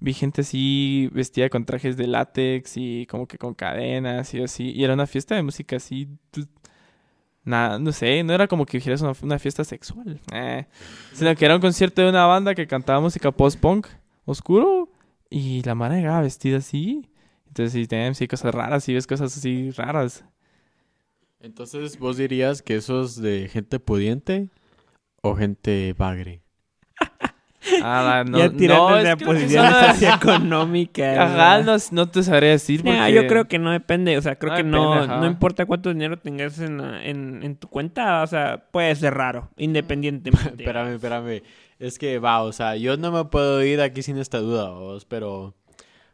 vi 0.00 0.14
gente 0.14 0.40
así 0.40 1.08
vestida 1.12 1.48
con 1.50 1.64
trajes 1.64 1.96
de 1.96 2.06
látex 2.06 2.76
y 2.76 3.06
como 3.06 3.26
que 3.26 3.38
con 3.38 3.54
cadenas 3.54 4.32
y 4.34 4.42
así. 4.42 4.70
Y 4.72 4.84
era 4.84 4.94
una 4.94 5.06
fiesta 5.06 5.34
de 5.34 5.42
música 5.42 5.76
así, 5.76 6.08
pues, 6.30 6.48
nada, 7.44 7.78
no 7.78 7.92
sé, 7.92 8.22
no 8.24 8.32
era 8.32 8.48
como 8.48 8.66
que 8.66 8.78
dijeras 8.78 9.02
una, 9.02 9.12
una 9.22 9.38
fiesta 9.38 9.64
sexual, 9.64 10.20
eh, 10.32 10.66
sino 11.12 11.34
que 11.36 11.44
era 11.44 11.54
un 11.54 11.60
concierto 11.60 12.02
de 12.02 12.08
una 12.08 12.26
banda 12.26 12.54
que 12.54 12.66
cantaba 12.66 13.00
música 13.00 13.30
post-punk 13.30 13.86
oscuro 14.24 14.90
y 15.28 15.62
la 15.62 15.74
mara 15.74 15.96
llegaba 15.96 16.22
vestida 16.22 16.58
así. 16.58 17.08
Entonces, 17.46 17.88
sí, 18.16 18.28
cosas 18.28 18.54
raras, 18.54 18.84
sí 18.84 18.94
ves 18.94 19.06
cosas 19.06 19.36
así 19.36 19.70
raras. 19.72 20.24
Entonces, 21.40 21.98
¿vos 21.98 22.16
dirías 22.16 22.62
que 22.62 22.76
eso 22.76 23.02
es 23.02 23.16
de 23.20 23.48
gente 23.48 23.80
pudiente 23.80 24.50
o 25.22 25.34
gente 25.34 25.94
bagre? 25.96 26.42
Ah, 27.82 28.24
no, 28.28 28.38
ya 28.38 28.48
no, 28.48 28.56
tirándose 28.56 29.02
es 29.02 29.08
a 29.08 29.16
que 29.16 29.24
posiciones 29.24 29.72
son- 29.80 29.90
socioeconómicas. 29.94 31.18
Ajá, 31.18 31.62
no, 31.62 31.76
no 31.92 32.08
te 32.10 32.22
sabría 32.22 32.50
decir 32.50 32.82
porque... 32.82 32.98
Nah, 32.98 33.08
yo 33.08 33.26
creo 33.26 33.46
que 33.48 33.58
no 33.58 33.70
depende, 33.70 34.16
o 34.18 34.22
sea, 34.22 34.36
creo 34.36 34.50
No 34.52 34.56
que 34.56 34.62
depende, 34.62 34.78
no, 34.86 34.94
ajá. 34.94 35.16
no 35.20 35.26
importa 35.26 35.66
cuánto 35.66 35.88
dinero 35.92 36.18
tengas 36.18 36.58
en, 36.60 36.78
la- 36.78 37.04
en, 37.04 37.42
en 37.42 37.56
tu 37.56 37.68
cuenta, 37.68 38.22
o 38.22 38.26
sea, 38.26 38.64
puede 38.70 38.94
ser 38.96 39.14
raro, 39.14 39.50
independientemente. 39.56 40.48
espérame, 40.62 40.94
espérame. 40.94 41.42
Es 41.78 41.98
que 41.98 42.18
va, 42.18 42.42
o 42.42 42.52
sea, 42.52 42.76
yo 42.76 42.96
no 42.96 43.10
me 43.10 43.24
puedo 43.24 43.62
ir 43.64 43.78
de 43.78 43.84
aquí 43.84 44.02
sin 44.02 44.18
esta 44.18 44.38
duda, 44.38 44.70
vos, 44.70 45.04
pero... 45.04 45.54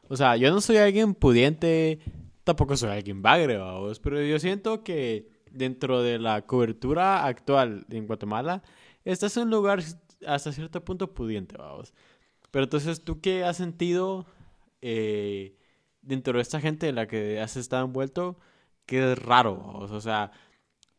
O 0.08 0.16
sea, 0.16 0.36
yo 0.36 0.52
no 0.52 0.60
soy 0.60 0.76
alguien 0.76 1.14
pudiente, 1.14 1.98
tampoco 2.44 2.76
soy 2.76 2.90
alguien 2.90 3.22
bagre, 3.22 3.58
vos, 3.58 3.98
pero 3.98 4.22
yo 4.22 4.38
siento 4.38 4.84
que 4.84 5.28
dentro 5.50 6.02
de 6.02 6.18
la 6.20 6.42
cobertura 6.42 7.24
actual 7.26 7.86
en 7.90 8.06
Guatemala, 8.06 8.62
estás 9.04 9.36
en 9.36 9.44
un 9.44 9.50
lugar 9.50 9.80
hasta 10.26 10.52
cierto 10.52 10.84
punto 10.84 11.12
pudiente, 11.14 11.56
vamos. 11.56 11.92
Pero 12.50 12.64
entonces, 12.64 13.02
¿tú 13.04 13.20
qué 13.20 13.44
has 13.44 13.56
sentido 13.56 14.26
eh, 14.80 15.56
dentro 16.02 16.34
de 16.34 16.42
esta 16.42 16.60
gente 16.60 16.88
en 16.88 16.94
la 16.94 17.06
que 17.06 17.40
has 17.40 17.56
estado 17.56 17.84
envuelto? 17.86 18.38
Que 18.86 19.12
es 19.12 19.18
raro, 19.18 19.56
vamos? 19.56 19.90
O 19.90 20.00
sea, 20.00 20.30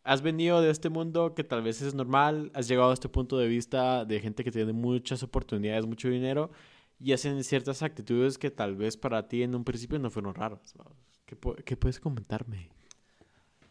has 0.04 0.22
venido 0.22 0.62
de 0.62 0.70
este 0.70 0.90
mundo 0.90 1.34
que 1.36 1.44
tal 1.44 1.62
vez 1.62 1.82
es 1.82 1.94
normal, 1.94 2.52
has 2.54 2.68
llegado 2.68 2.92
a 2.92 2.94
este 2.94 3.10
punto 3.10 3.38
de 3.38 3.48
vista 3.48 4.06
de 4.06 4.20
gente 4.20 4.44
que 4.44 4.52
tiene 4.52 4.74
muchas 4.74 5.24
oportunidades, 5.24 5.86
mucho 5.86 6.10
dinero, 6.10 6.52
y 7.00 7.14
hacen 7.14 7.44
ciertas 7.44 7.82
actitudes 7.84 8.38
que 8.38 8.52
tal 8.52 8.76
vez 8.76 8.98
para 8.98 9.28
ti 9.28 9.44
en 9.44 9.56
un 9.56 9.64
principio 9.64 10.00
no 10.00 10.10
fueron 10.10 10.34
raras. 10.36 10.74
vamos. 10.78 10.98
¿Qué, 11.26 11.40
pu- 11.40 11.62
qué 11.64 11.76
puedes 11.78 12.00
comentarme? 12.00 12.70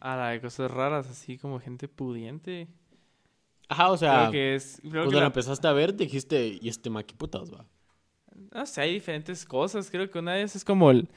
Ah, 0.00 0.16
la 0.16 0.28
de 0.30 0.40
cosas 0.40 0.70
raras, 0.70 1.08
así 1.08 1.38
como 1.38 1.58
gente 1.58 1.88
pudiente. 1.88 2.68
Ajá, 3.68 3.90
o 3.90 3.96
sea, 3.96 4.18
creo 4.20 4.30
que 4.32 4.54
es... 4.54 4.78
Creo 4.80 4.92
cuando 4.92 5.10
que 5.10 5.14
la 5.16 5.20
la- 5.22 5.26
empezaste 5.26 5.66
a 5.68 5.72
ver 5.72 5.94
dijiste, 5.96 6.58
¿y 6.60 6.68
este 6.68 6.90
maqui 6.90 7.14
putas, 7.14 7.52
va? 7.52 7.64
No 8.54 8.66
sé, 8.66 8.80
hay 8.82 8.94
diferentes 8.94 9.44
cosas. 9.44 9.90
Creo 9.90 10.10
que 10.10 10.18
una 10.18 10.34
de 10.34 10.42
esas 10.42 10.56
es 10.56 10.64
como 10.64 10.90
el, 10.90 11.08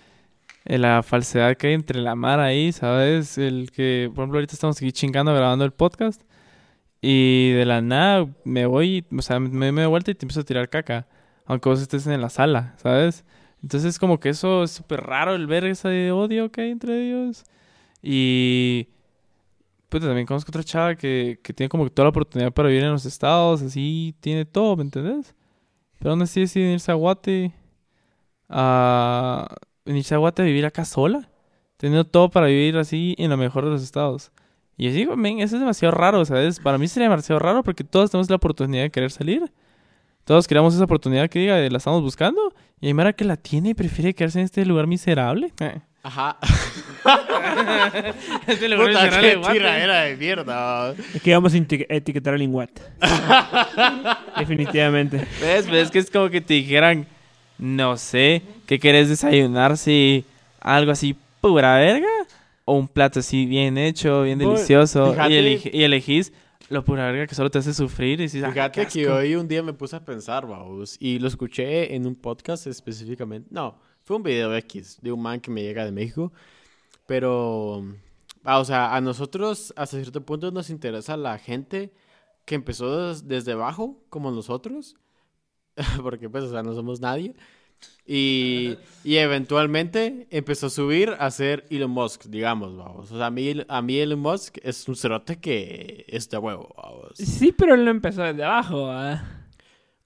el- 0.66 0.82
la 0.82 1.04
falsedad 1.04 1.56
que 1.58 1.68
hay 1.68 1.74
entre 1.74 2.00
la 2.02 2.16
mar 2.16 2.40
ahí, 2.40 2.72
¿sabes? 2.72 3.38
El 3.38 3.72
que, 3.72 4.10
por 4.14 4.24
ejemplo, 4.24 4.38
ahorita 4.38 4.54
estamos 4.54 4.78
aquí 4.78 4.92
chingando 4.92 5.34
grabando 5.34 5.66
el 5.66 5.72
podcast. 5.72 6.22
Y 7.02 7.52
de 7.52 7.66
la 7.66 7.82
nada 7.82 8.28
me 8.44 8.66
voy, 8.66 9.06
o 9.18 9.22
sea, 9.22 9.40
me, 9.40 9.72
me 9.72 9.82
doy 9.82 9.90
vuelta 9.90 10.12
y 10.12 10.16
te 10.16 10.26
empiezo 10.26 10.42
a 10.42 10.44
tirar 10.46 10.70
caca. 10.70 11.08
Aunque 11.46 11.70
vos 11.70 11.82
estés 11.82 12.06
en 12.08 12.22
la 12.22 12.30
sala, 12.30 12.76
¿sabes? 12.78 13.26
Entonces 13.64 14.00
como 14.00 14.20
que 14.20 14.30
eso 14.30 14.64
es 14.64 14.72
súper 14.72 15.02
raro 15.02 15.36
el 15.36 15.48
ver 15.48 15.66
ese 15.66 16.12
odio 16.12 16.52
que 16.52 16.62
hay 16.62 16.72
entre 16.72 17.08
ellos. 17.08 17.44
Y... 18.02 18.88
Pues 19.90 20.04
también 20.04 20.28
conozco 20.28 20.52
otra 20.52 20.64
chava 20.64 20.96
que, 20.96 21.40
que 21.44 21.54
tiene 21.54 21.70
como 21.70 21.84
que 21.84 21.90
toda 21.90 22.06
la 22.06 22.10
oportunidad 22.10 22.52
para 22.54 22.70
vivir 22.70 22.84
en 22.84 22.92
los 22.92 23.06
estados, 23.06 23.62
así, 23.62 24.16
tiene 24.20 24.46
todo, 24.46 24.76
¿me 24.76 24.84
entendés? 24.84 25.36
Pero 25.98 26.12
aún 26.12 26.22
así 26.22 26.42
deciden 26.42 26.74
irse 26.74 26.92
a 26.92 26.96
Guate 26.96 27.54
a 28.50 29.48
venirse 29.86 30.16
a 30.16 30.18
Guate 30.18 30.42
a 30.44 30.46
vivir 30.46 30.66
acá 30.66 30.86
sola, 30.86 31.30
teniendo 31.78 32.06
todo 32.06 32.30
para 32.30 32.48
vivir 32.48 32.78
así 32.78 33.16
en 33.18 33.30
lo 33.32 33.38
mejor 33.38 33.66
de 33.66 33.72
los 33.72 33.84
estados. 33.84 34.32
Y 34.78 34.86
yo 34.86 34.92
digo, 34.94 35.18
men, 35.18 35.40
eso 35.40 35.58
es 35.58 35.60
demasiado 35.60 35.94
raro, 35.94 36.24
¿sabes? 36.24 36.60
Para 36.60 36.78
mí 36.78 36.88
sería 36.88 37.10
demasiado 37.10 37.40
raro 37.40 37.64
porque 37.64 37.84
todos 37.84 38.12
tenemos 38.12 38.30
la 38.30 38.38
oportunidad 38.38 38.84
de 38.84 38.92
querer 38.92 39.12
salir. 39.12 39.52
Todos 40.24 40.48
queremos 40.48 40.74
esa 40.74 40.86
oportunidad 40.86 41.30
que 41.30 41.40
diga, 41.40 41.58
la 41.58 41.78
estamos 41.78 42.02
buscando. 42.02 42.54
Y 42.80 42.88
hay 42.88 42.94
Mara 42.94 43.14
que 43.14 43.26
la 43.26 43.36
tiene 43.36 43.70
y 43.70 43.74
prefiere 43.74 44.14
quedarse 44.14 44.40
en 44.40 44.46
este 44.46 44.66
lugar 44.66 44.88
miserable. 44.88 45.52
Eh. 45.60 45.82
Ajá. 46.02 46.38
este 48.48 48.76
Puta, 48.76 49.10
qué 49.22 49.38
tiradera 49.52 50.02
de 50.04 50.16
mierda. 50.18 50.94
Es 51.14 51.22
que 51.22 51.34
vamos 51.34 51.54
a 51.54 51.58
eti- 51.58 51.86
etiquetar 51.90 52.34
al 52.34 52.42
Inguat. 52.42 52.72
Definitivamente. 54.38 55.26
¿Ves? 55.42 55.70
¿Ves 55.70 55.92
que 55.92 56.00
es 56.00 56.10
como 56.10 56.30
que 56.30 56.42
te 56.42 56.54
dijeran, 56.56 57.06
no 57.58 57.98
sé, 57.98 58.42
¿qué 58.66 58.80
querés 58.80 59.10
desayunar? 59.10 59.78
Si 59.78 60.24
algo 60.62 60.92
así 60.92 61.16
pura 61.42 61.76
verga 61.78 62.08
o 62.66 62.74
un 62.74 62.88
plato 62.88 63.20
así 63.20 63.46
bien 63.46 63.78
hecho, 63.78 64.24
bien 64.24 64.40
delicioso 64.40 65.12
fíjate. 65.12 65.34
y, 65.34 65.38
elige- 65.38 65.72
y 65.74 65.84
elegís 65.84 66.32
lo 66.70 66.84
pura 66.86 67.06
verga 67.12 67.26
que 67.28 67.34
solo 67.36 67.50
te 67.50 67.58
hace 67.60 67.74
sufrir 67.74 68.20
y 68.20 68.24
dices, 68.24 68.44
"Ah, 68.44 68.52
Fíjate 68.52 68.86
que 68.88 69.02
asco". 69.04 69.16
hoy 69.16 69.36
un 69.36 69.48
día 69.48 69.64
me 69.64 69.74
puse 69.74 69.96
a 69.96 70.06
pensar, 70.06 70.46
vamos, 70.46 70.98
y 71.00 71.18
lo 71.20 71.28
escuché 71.28 71.96
en 71.96 72.06
un 72.06 72.16
podcast 72.16 72.68
específicamente. 72.68 73.48
No, 73.52 73.80
fue 74.10 74.18
un 74.18 74.24
video 74.24 74.56
X 74.56 74.98
de 75.04 75.12
un 75.12 75.22
man 75.22 75.40
que 75.40 75.52
me 75.52 75.62
llega 75.62 75.86
de 75.86 75.92
México, 75.92 76.34
pero, 77.06 77.84
ah, 78.44 78.58
o 78.58 78.66
sea, 78.66 78.96
a 78.96 79.02
nosotros 79.02 79.72
hasta 79.78 79.98
cierto 79.98 80.26
punto 80.26 80.50
nos 80.52 80.72
interesa 80.72 81.16
la 81.16 81.38
gente 81.38 81.92
que 82.46 82.56
empezó 82.56 83.10
des- 83.10 83.28
desde 83.28 83.52
abajo, 83.52 84.02
como 84.10 84.32
nosotros, 84.32 84.96
porque 86.02 86.28
pues, 86.28 86.46
o 86.46 86.50
sea, 86.50 86.64
no 86.64 86.74
somos 86.74 87.02
nadie. 87.02 87.36
Y, 88.08 88.80
y 89.04 89.18
eventualmente 89.18 90.26
empezó 90.32 90.66
a 90.66 90.70
subir 90.72 91.16
a 91.20 91.30
ser 91.30 91.68
Elon 91.70 91.92
Musk, 91.92 92.26
digamos, 92.26 92.76
vamos. 92.76 93.12
O 93.12 93.18
sea, 93.18 93.28
a 93.28 93.32
mí, 93.32 93.54
a 93.68 93.82
mí 93.84 94.00
Elon 94.00 94.20
Musk 94.20 94.58
es 94.64 94.88
un 94.90 94.96
cerote 94.96 95.40
que 95.40 96.04
es 96.08 96.28
de 96.32 96.40
huevo, 96.40 96.74
vamos. 96.76 97.12
Sí, 97.14 97.52
pero 97.52 97.76
él 97.76 97.86
no 97.86 97.92
empezó 97.92 98.24
desde 98.24 98.44
abajo. 98.44 98.90
¿ah? 98.90 99.24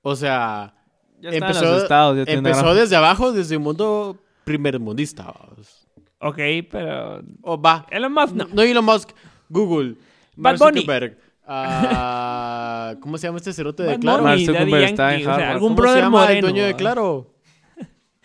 O 0.01 0.17
sea, 0.17 0.82
Ya 1.31 1.37
empezó, 1.37 1.87
ya 1.87 2.23
empezó 2.33 2.61
gran- 2.63 2.75
desde 2.75 2.95
abajo, 2.95 3.31
desde 3.31 3.57
un 3.57 3.63
mundo 3.63 4.17
primermundista. 4.43 5.23
vamos. 5.23 5.87
Ok, 6.19 6.37
pero. 6.69 7.21
O 7.41 7.59
va. 7.61 7.85
Elon 7.89 8.13
Musk 8.13 8.33
no. 8.33 8.45
No, 8.45 8.49
no 8.55 8.61
Elon 8.61 8.85
Musk, 8.85 9.09
Google, 9.49 9.95
Bad 10.35 10.57
Mark 10.57 10.59
Bunny. 10.59 10.81
Zuckerberg. 10.81 11.17
ah, 11.45 12.95
¿Cómo 13.01 13.17
se 13.17 13.27
llama 13.27 13.37
este 13.37 13.53
cerote 13.53 13.83
de 13.83 13.89
Bad 13.93 13.99
Claro? 13.99 14.23
Mark 14.23 14.33
Daddy 14.35 14.45
Zuckerberg 14.45 14.83
está 14.83 15.11
Yankee, 15.11 15.23
en 15.23 15.29
o 15.29 15.33
sea, 15.33 15.33
Harvard. 15.35 15.51
algún 15.55 15.69
¿Cómo 15.69 15.77
se 15.77 15.81
brother 15.81 16.03
llama 16.03 16.19
moreno. 16.21 16.33
el 16.35 16.41
dueño 16.41 16.65
de. 16.65 16.75
Claro? 16.75 17.33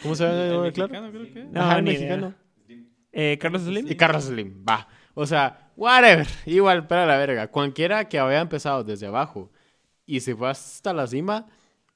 ¿Cómo 0.03 0.15
se 0.15 0.25
llama 0.25 0.37
el 0.43 0.49
dueño 0.49 0.63
de 0.65 0.73
Claro? 0.73 0.93
Mexicano, 0.93 1.11
creo 1.13 1.35
que. 1.35 1.51
No, 1.53 1.61
Ajá, 1.61 1.77
el 1.79 1.83
mexicano. 1.85 2.35
Eh, 3.13 3.39
Carlos 3.41 3.63
Slim. 3.63 3.87
Y 3.91 3.95
Carlos 3.97 4.25
Slim, 4.25 4.65
va. 4.69 4.87
O 5.15 5.27
sea, 5.27 5.71
whatever. 5.77 6.27
Igual, 6.47 6.87
para 6.87 7.05
la 7.07 7.17
verga. 7.17 7.49
Cualquiera 7.49 8.09
que 8.09 8.19
haya 8.21 8.41
empezado 8.41 8.85
desde 8.85 9.07
abajo 9.07 9.51
y 10.07 10.21
se 10.21 10.37
fue 10.37 10.49
hasta 10.51 10.93
la 10.93 11.07
cima, 11.07 11.47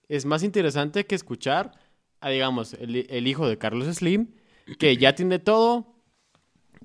es 0.09 0.24
más 0.24 0.42
interesante 0.42 1.07
que 1.07 1.14
escuchar 1.14 1.72
a, 2.20 2.28
digamos, 2.30 2.74
el, 2.74 3.07
el 3.09 3.26
hijo 3.26 3.48
de 3.48 3.59
Carlos 3.59 3.86
Slim, 3.94 4.28
que 4.78 4.96
ya 4.96 5.14
tiene 5.14 5.38
todo 5.38 5.86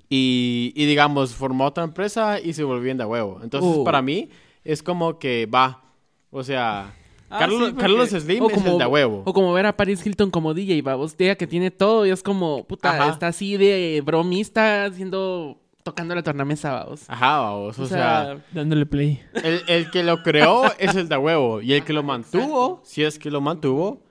y, 0.09 0.71
y, 0.75 0.85
digamos, 0.85 1.33
formó 1.35 1.65
otra 1.65 1.83
empresa 1.83 2.39
y 2.39 2.53
se 2.53 2.63
volvió 2.63 2.83
bien 2.83 2.97
de 2.97 3.05
huevo. 3.05 3.39
Entonces, 3.43 3.77
Uh. 3.77 3.83
para 3.83 4.01
mí, 4.01 4.29
es 4.63 4.81
como 4.81 5.19
que 5.19 5.45
va. 5.45 5.83
O 6.31 6.43
sea, 6.43 6.93
Ah, 7.29 7.39
Carlos, 7.39 7.59
sí, 7.59 7.65
porque- 7.73 7.81
Carlos 7.81 8.09
Slim 8.11 8.41
O 8.43 8.49
es 8.49 8.65
el 8.65 8.77
de 8.77 8.85
huevo. 8.85 9.23
o 9.25 9.33
como 9.33 9.51
ver 9.51 9.65
a 9.65 9.75
Paris 9.75 10.05
Hilton 10.05 10.31
como 10.31 10.53
DJ, 10.53 10.81
babos. 10.81 11.17
Diga 11.17 11.35
que 11.35 11.45
tiene 11.45 11.71
todo 11.71 12.05
y 12.05 12.09
es 12.09 12.23
como, 12.23 12.63
puta, 12.65 12.91
Ajá. 12.91 13.09
está 13.11 13.27
así 13.27 13.57
de 13.57 14.01
bromista 14.05 14.85
haciendo, 14.85 15.59
tocando 15.91 16.13
la 16.15 16.21
tornamesa, 16.23 16.71
babos. 16.73 17.09
Ajá, 17.09 17.39
vamos. 17.39 17.79
O, 17.79 17.85
sea 17.87 18.37
Dándole 18.51 18.85
play. 18.85 19.21
El, 19.43 19.61
el 19.67 19.89
que 19.91 20.03
lo 20.03 20.21
creó 20.23 20.63
es 20.79 20.95
el 20.95 21.07
de 21.09 21.17
huevo. 21.17 21.61
Y 21.61 21.73
el 21.73 21.83
que 21.83 21.93
lo 21.93 22.03
mantuvo, 22.03 22.81
si 22.83 23.03
es 23.03 23.17
que 23.19 23.31
lo 23.31 23.41
mantuvo, 23.41 24.01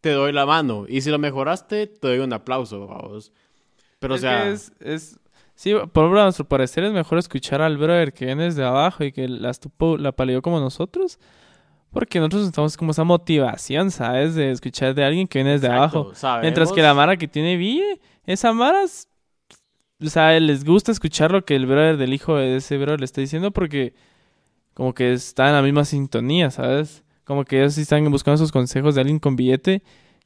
te 0.00 0.10
doy 0.10 0.32
la 0.32 0.46
mano. 0.46 0.86
Y 0.88 1.00
si 1.02 1.10
lo 1.10 1.18
mejoraste, 1.18 1.86
te 1.86 2.08
doy 2.08 2.18
un 2.18 2.32
aplauso, 2.32 2.86
vamos. 2.86 3.32
Pero, 3.98 4.14
o 4.14 4.18
sea, 4.18 4.44
que 4.44 4.50
es, 4.52 4.72
es- 4.80 5.18
Sí, 5.54 5.72
por 5.74 6.04
ejemplo, 6.04 6.20
a 6.20 6.24
nuestro 6.24 6.46
parecer 6.48 6.82
es 6.84 6.92
mejor 6.92 7.18
escuchar 7.18 7.60
al 7.62 7.76
brother 7.76 8.12
que 8.12 8.24
viene 8.24 8.44
desde 8.44 8.64
abajo 8.64 9.04
y 9.04 9.12
que 9.12 9.28
la, 9.28 9.50
estupo, 9.50 9.96
la 9.98 10.10
palió 10.10 10.40
como 10.42 10.58
nosotros. 10.58 11.18
Porque 11.90 12.18
nosotros 12.18 12.40
necesitamos 12.40 12.76
como 12.76 12.92
esa 12.92 13.04
motivación, 13.04 13.90
¿sabes? 13.90 14.34
De 14.34 14.50
escuchar 14.50 14.94
de 14.94 15.04
alguien 15.04 15.28
que 15.28 15.38
viene 15.40 15.52
desde 15.52 15.66
exacto, 15.66 15.98
abajo. 15.98 16.14
sabemos- 16.14 16.42
Mientras 16.42 16.72
que 16.72 16.80
la 16.82 16.94
Mara 16.94 17.16
que 17.18 17.28
tiene 17.28 17.56
Ville, 17.58 18.00
esa 18.24 18.52
Mara, 18.54 18.82
es- 18.82 19.06
o 20.04 20.10
sea, 20.10 20.38
les 20.40 20.64
gusta 20.64 20.92
escuchar 20.92 21.30
lo 21.32 21.44
que 21.44 21.54
el 21.56 21.66
brother 21.66 21.96
del 21.96 22.12
hijo 22.14 22.36
de 22.36 22.56
ese 22.56 22.76
brother 22.78 23.00
le 23.00 23.04
está 23.04 23.20
diciendo 23.20 23.50
porque 23.52 23.94
como 24.74 24.94
que 24.94 25.12
está 25.12 25.48
en 25.48 25.54
la 25.54 25.62
misma 25.62 25.84
sintonía, 25.84 26.50
¿sabes? 26.50 27.04
Como 27.24 27.44
que 27.44 27.60
ellos 27.60 27.74
sí 27.74 27.82
están 27.82 28.10
buscando 28.10 28.36
esos 28.36 28.52
consejos 28.52 28.94
de 28.94 29.00
alguien 29.02 29.18
con 29.18 29.36
billete 29.36 29.82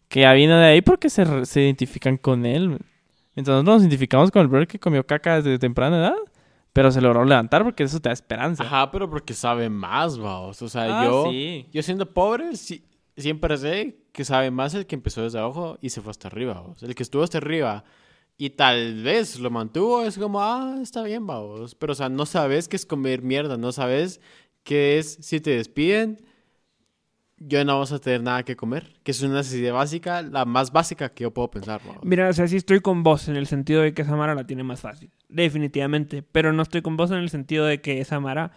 que 0.09 0.20
ya 0.20 0.33
viene 0.33 0.55
de 0.55 0.64
ahí 0.66 0.83
porque 0.83 1.11
se, 1.11 1.45
se 1.47 1.62
identifican 1.62 2.16
con 2.16 2.47
él. 2.47 2.79
Mientras 3.35 3.55
nosotros 3.55 3.74
nos 3.77 3.83
identificamos 3.83 4.31
con 4.31 4.43
el 4.43 4.49
brother 4.49 4.68
que 4.68 4.79
comió 4.79 5.05
caca 5.07 5.37
desde 5.37 5.59
temprana 5.59 5.99
edad, 5.99 6.14
pero 6.72 6.91
se 6.91 7.01
logró 7.01 7.24
levantar 7.24 7.64
porque 7.64 7.83
eso 7.83 8.01
te 8.01 8.09
da 8.09 8.12
esperanza. 8.12 8.62
Ajá, 8.62 8.91
pero 8.91 9.11
porque 9.11 9.35
sabe 9.35 9.68
más, 9.68 10.16
vamos. 10.18 10.62
O 10.62 10.68
sea, 10.68 11.01
Ah, 11.01 11.05
yo, 11.05 11.31
sí. 11.31 11.66
yo 11.72 11.83
siendo 11.83 12.12
pobre, 12.12 12.55
sí- 12.57 12.85
siempre 13.16 13.57
sé 13.59 13.97
que 14.12 14.24
sabe 14.24 14.51
más 14.51 14.74
el 14.74 14.87
que 14.87 14.95
empezó 14.95 15.22
desde 15.22 15.39
abajo 15.39 15.77
y 15.83 15.91
se 15.91 16.01
fue 16.01 16.11
hasta 16.12 16.29
arriba. 16.29 16.62
El 16.81 16.95
que 16.95 17.03
estuvo 17.03 17.22
hasta 17.22 17.39
arriba 17.39 17.85
y 18.39 18.51
tal 18.51 19.03
vez 19.03 19.39
lo 19.39 19.51
mantuvo, 19.51 20.03
es 20.05 20.18
como, 20.18 20.41
ah, 20.43 20.78
está 20.82 21.03
bien, 21.03 21.26
vamos. 21.26 21.74
Pero, 21.74 21.93
o 21.93 21.97
sea, 21.97 22.09
no 22.09 22.26
sabes 22.26 22.68
qué 22.68 22.76
es 22.76 22.84
comer 22.87 23.22
mierda, 23.22 23.57
no 23.57 23.72
sabes 23.72 24.20
qué 24.62 24.99
es 24.99 25.18
si 25.20 25.41
te 25.41 25.51
despiden, 25.51 26.20
yo 27.39 27.64
no 27.66 27.78
vas 27.78 27.93
a 27.93 27.99
tener 27.99 28.22
nada 28.22 28.43
que 28.45 28.57
comer, 28.57 28.95
que 29.03 29.11
es 29.11 29.20
una 29.22 29.34
necesidad 29.34 29.74
básica, 29.74 30.22
la 30.22 30.45
más 30.47 30.72
básica 30.72 31.11
que 31.11 31.22
yo 31.24 31.30
puedo 31.32 31.51
pensar, 31.51 31.80
vamos. 31.87 32.03
Mira, 32.03 32.28
o 32.28 32.32
sea, 32.32 32.49
sí 32.49 32.57
estoy 32.57 32.80
con 32.80 33.03
vos 33.03 33.28
en 33.28 33.37
el 33.37 33.47
sentido 33.47 33.82
de 33.82 33.93
que 33.93 34.05
Samara 34.05 34.34
la 34.34 34.47
tiene 34.47 34.62
más 34.64 34.80
fácil. 34.80 35.11
Definitivamente. 35.28 36.22
Pero 36.22 36.53
no 36.55 36.62
estoy 36.62 36.80
con 36.82 36.97
vos 36.97 37.11
en 37.11 37.18
el 37.18 37.28
sentido 37.28 37.66
de 37.66 37.82
que 37.82 38.03
Samara, 38.07 38.53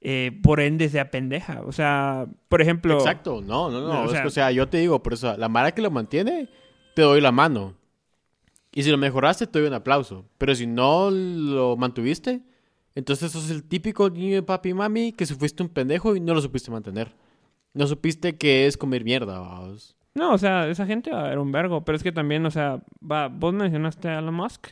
eh, 0.00 0.30
por 0.44 0.60
ende, 0.60 0.88
sea 0.88 1.10
pendeja. 1.10 1.62
O 1.66 1.72
sea, 1.72 2.26
por 2.48 2.62
ejemplo. 2.62 2.98
Exacto, 2.98 3.40
no, 3.44 3.68
no, 3.68 3.80
no. 3.80 3.88
No, 3.92 4.00
o 4.02 4.04
es 4.04 4.12
sea- 4.12 4.22
que, 4.22 4.28
o 4.28 4.30
sea, 4.30 4.52
yo 4.52 4.68
te 4.68 4.78
digo, 4.78 5.02
por 5.02 5.14
eso, 5.14 5.36
la 5.36 5.48
mara 5.48 5.72
que 5.72 5.82
lo 5.82 5.90
mantiene, 5.90 6.48
te 6.94 7.02
doy 7.02 7.20
la 7.20 7.32
mano. 7.32 7.74
Y 8.72 8.82
si 8.82 8.90
lo 8.90 8.98
mejoraste, 8.98 9.46
te 9.46 9.58
doy 9.58 9.68
un 9.68 9.74
aplauso. 9.74 10.26
Pero 10.38 10.54
si 10.54 10.66
no 10.66 11.10
lo 11.10 11.76
mantuviste, 11.76 12.42
entonces 12.94 13.32
sos 13.32 13.50
el 13.50 13.64
típico 13.64 14.10
niño 14.10 14.34
de 14.34 14.42
papi 14.42 14.70
y 14.70 14.74
mami 14.74 15.12
que 15.12 15.26
se 15.26 15.34
fuiste 15.34 15.62
un 15.62 15.68
pendejo 15.68 16.16
y 16.16 16.20
no 16.20 16.34
lo 16.34 16.40
supiste 16.40 16.70
mantener. 16.70 17.14
No 17.74 17.86
supiste 17.86 18.36
que 18.36 18.66
es 18.66 18.76
comer 18.76 19.04
mierda, 19.04 19.38
vamos. 19.38 19.96
No, 20.14 20.32
o 20.32 20.38
sea, 20.38 20.68
esa 20.68 20.84
gente 20.84 21.12
va 21.12 21.26
a 21.26 21.28
ver 21.28 21.38
un 21.38 21.52
vergo. 21.52 21.84
Pero 21.84 21.96
es 21.96 22.02
que 22.02 22.12
también, 22.12 22.44
o 22.44 22.50
sea, 22.50 22.82
va, 23.00 23.28
vos 23.28 23.54
mencionaste 23.54 24.08
a 24.08 24.18
Elon 24.18 24.34
Musk. 24.34 24.70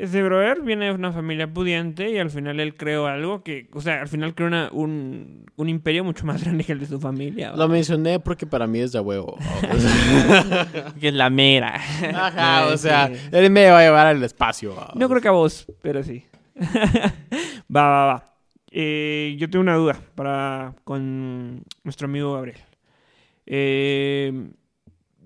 Ese 0.00 0.22
brother 0.22 0.62
viene 0.62 0.86
de 0.86 0.92
una 0.92 1.12
familia 1.12 1.46
pudiente 1.52 2.10
y 2.10 2.16
al 2.18 2.30
final 2.30 2.58
él 2.58 2.74
creó 2.74 3.06
algo 3.06 3.42
que, 3.42 3.68
o 3.74 3.80
sea, 3.82 4.00
al 4.00 4.08
final 4.08 4.34
creó 4.34 4.48
una- 4.48 4.70
un, 4.72 5.44
un 5.56 5.68
imperio 5.68 6.04
mucho 6.04 6.24
más 6.24 6.42
grande 6.44 6.64
que 6.64 6.72
el 6.72 6.80
de 6.80 6.86
su 6.86 6.98
familia. 6.98 7.50
¿va? 7.50 7.56
Lo 7.58 7.68
mencioné 7.68 8.18
porque 8.18 8.46
para 8.46 8.66
mí 8.66 8.78
es 8.80 8.92
de 8.92 9.00
huevo. 9.00 9.36
Que 11.00 11.08
es 11.08 11.14
la 11.14 11.28
mera. 11.30 11.74
Ajá, 12.14 12.66
o 12.68 12.72
Sí. 12.76 12.84
sea, 12.88 13.10
él 13.32 13.50
me 13.50 13.68
va 13.70 13.80
a 13.80 13.82
llevar 13.82 14.06
al 14.06 14.22
espacio. 14.24 14.74
No 14.94 15.08
creo 15.08 15.20
que 15.20 15.28
a 15.28 15.32
vos, 15.32 15.66
pero 15.82 16.02
sí. 16.02 16.24
va, 17.74 17.88
va, 17.88 18.06
va. 18.06 18.24
Eh, 18.70 19.36
yo 19.38 19.50
tengo 19.50 19.62
una 19.62 19.74
duda 19.76 19.98
para 20.14 20.74
con 20.84 21.62
nuestro 21.84 22.06
amigo 22.06 22.34
Gabriel. 22.34 22.58
Eh, 23.46 24.48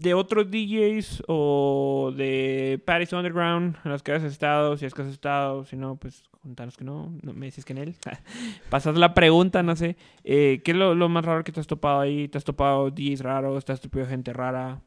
de 0.04 0.14
otros 0.14 0.50
DJs 0.50 1.24
o 1.26 2.12
de 2.16 2.80
Paris 2.84 3.12
Underground 3.12 3.76
en 3.84 3.90
los 3.90 4.02
que 4.02 4.12
has 4.12 4.22
estado, 4.22 4.76
si 4.76 4.84
es 4.86 4.94
que 4.94 5.02
has 5.02 5.08
estado, 5.08 5.64
si 5.64 5.76
no, 5.76 5.96
pues 5.96 6.22
contanos 6.42 6.76
que 6.76 6.84
no, 6.84 7.10
no 7.22 7.32
me 7.32 7.46
dices 7.46 7.64
que 7.64 7.72
en 7.72 7.78
él. 7.78 7.94
Pasas 8.70 8.96
la 8.96 9.14
pregunta, 9.14 9.62
no 9.62 9.74
sé. 9.74 9.96
Eh, 10.22 10.60
¿Qué 10.64 10.72
es 10.72 10.76
lo, 10.76 10.94
lo 10.94 11.08
más 11.08 11.24
raro 11.24 11.42
que 11.42 11.50
te 11.52 11.58
has 11.60 11.66
topado 11.66 12.00
ahí? 12.00 12.28
¿Te 12.28 12.38
has 12.38 12.44
topado 12.44 12.90
DJs 12.90 13.20
raros? 13.22 13.64
¿Te 13.64 13.72
has 13.72 13.80
topado 13.80 14.06
gente 14.06 14.32
rara? 14.32 14.80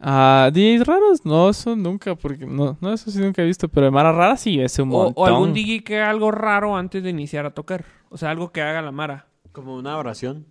Ah, 0.00 0.50
DJs 0.52 0.86
raros, 0.86 1.24
no, 1.24 1.48
eso 1.48 1.76
nunca, 1.76 2.14
porque 2.16 2.44
no, 2.44 2.76
no, 2.80 2.92
eso 2.92 3.10
sí 3.10 3.20
nunca 3.20 3.42
he 3.42 3.46
visto, 3.46 3.68
pero 3.68 3.86
de 3.86 3.90
Mara 3.92 4.12
rara 4.12 4.36
sí, 4.36 4.60
ese 4.60 4.82
un 4.82 4.90
O, 4.90 5.04
montón. 5.04 5.22
o 5.22 5.26
algún 5.26 5.54
DJ 5.54 5.84
que 5.84 5.96
haga 6.00 6.10
algo 6.10 6.30
raro 6.32 6.76
antes 6.76 7.02
de 7.02 7.10
iniciar 7.10 7.46
a 7.46 7.50
tocar. 7.54 7.84
O 8.10 8.18
sea, 8.18 8.30
algo 8.30 8.50
que 8.52 8.60
haga 8.60 8.82
la 8.82 8.90
Mara. 8.92 9.26
Como 9.52 9.76
una 9.76 9.96
oración. 9.96 10.46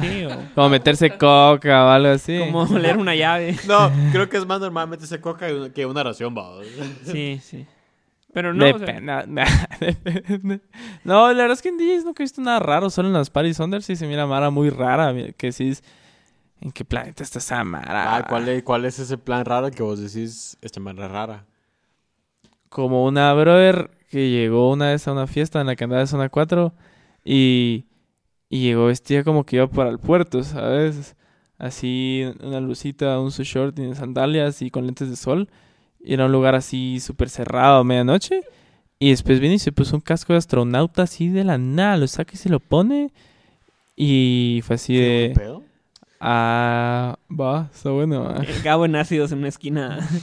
Sí, 0.00 0.24
o 0.30 0.54
Como 0.54 0.68
meterse 0.70 1.10
coca 1.16 1.84
o 1.86 1.88
algo 1.90 2.08
así. 2.12 2.38
como 2.38 2.66
leer 2.78 2.96
una 2.96 3.14
llave. 3.14 3.56
No, 3.68 3.90
creo 4.12 4.28
que 4.28 4.36
es 4.38 4.46
más 4.46 4.60
normal 4.60 4.88
meterse 4.88 5.20
coca 5.20 5.46
que 5.72 5.86
una- 5.86 6.00
oración, 6.00 6.34
vamos. 6.34 6.66
Sí, 7.04 7.40
sí. 7.42 7.66
Pero 8.32 8.52
no, 8.52 8.64
o 8.64 8.78
sea, 8.78 8.86
Depende. 8.86 10.60
No, 11.04 11.28
la 11.28 11.42
verdad 11.42 11.52
es 11.52 11.62
que 11.62 11.68
en 11.68 11.78
DJs 11.78 12.04
nunca 12.04 12.22
he 12.22 12.24
visto 12.24 12.40
nada 12.40 12.58
raro, 12.58 12.90
solo 12.90 13.06
en 13.08 13.14
las 13.14 13.30
Paris 13.30 13.60
Under 13.60 13.80
sí 13.82 13.94
se 13.94 14.08
mira 14.08 14.26
Mara 14.26 14.50
muy 14.50 14.70
rara, 14.70 15.14
que 15.36 15.52
sí 15.52 15.70
es... 15.70 15.84
¿En 16.60 16.72
qué 16.72 16.84
planeta 16.84 17.22
está 17.22 17.38
esa 17.38 17.62
Mara? 17.62 18.16
Ah, 18.16 18.26
¿cuál, 18.26 18.48
es, 18.48 18.62
¿Cuál 18.62 18.86
es 18.86 18.98
ese 18.98 19.18
plan 19.18 19.44
raro 19.44 19.70
que 19.70 19.82
vos 19.82 20.00
decís, 20.00 20.56
esta 20.62 20.80
manera 20.80 21.06
rara? 21.08 21.44
Como 22.68 23.04
una 23.04 23.32
brother 23.34 23.90
que 24.10 24.30
llegó 24.30 24.72
una 24.72 24.86
vez 24.86 25.06
a 25.06 25.12
una 25.12 25.26
fiesta 25.26 25.60
en 25.60 25.66
la 25.68 25.76
que 25.76 25.84
andaba 25.84 26.00
de 26.00 26.06
zona 26.08 26.28
4 26.28 26.72
y, 27.24 27.84
y 28.48 28.60
llegó 28.62 28.86
vestida 28.86 29.24
como 29.24 29.44
que 29.44 29.56
iba 29.56 29.66
para 29.66 29.90
el 29.90 29.98
puerto, 29.98 30.42
¿sabes? 30.42 31.16
Así, 31.58 32.24
una 32.42 32.60
lucita, 32.60 33.18
un 33.20 33.30
su 33.30 33.42
short 33.42 33.78
y 33.78 33.94
sandalias 33.94 34.62
y 34.62 34.70
con 34.70 34.86
lentes 34.86 35.10
de 35.10 35.16
sol. 35.16 35.48
Y 36.00 36.14
era 36.14 36.26
un 36.26 36.32
lugar 36.32 36.54
así 36.54 37.00
súper 37.00 37.30
cerrado 37.30 37.78
a 37.78 37.84
medianoche. 37.84 38.42
Y 38.98 39.10
después 39.10 39.40
viene 39.40 39.56
y 39.56 39.58
se 39.58 39.72
puso 39.72 39.96
un 39.96 40.00
casco 40.00 40.32
de 40.32 40.38
astronauta 40.38 41.02
así 41.02 41.28
de 41.28 41.44
la 41.44 41.58
nada, 41.58 41.96
lo 41.96 42.06
saca 42.06 42.32
y 42.34 42.36
se 42.36 42.48
lo 42.48 42.60
pone. 42.60 43.12
Y 43.96 44.60
fue 44.64 44.76
así 44.76 44.94
¿Qué 44.94 45.00
de... 45.00 45.34
pedo? 45.34 45.62
Ah, 46.20 47.18
va, 47.28 47.68
está 47.72 47.90
bueno. 47.90 48.26
ah". 48.28 48.42
el 48.46 48.62
Gabo 48.62 48.84
en 48.86 48.96
ácidos 48.96 49.32
en 49.32 49.38
una 49.38 49.48
esquina. 49.48 50.08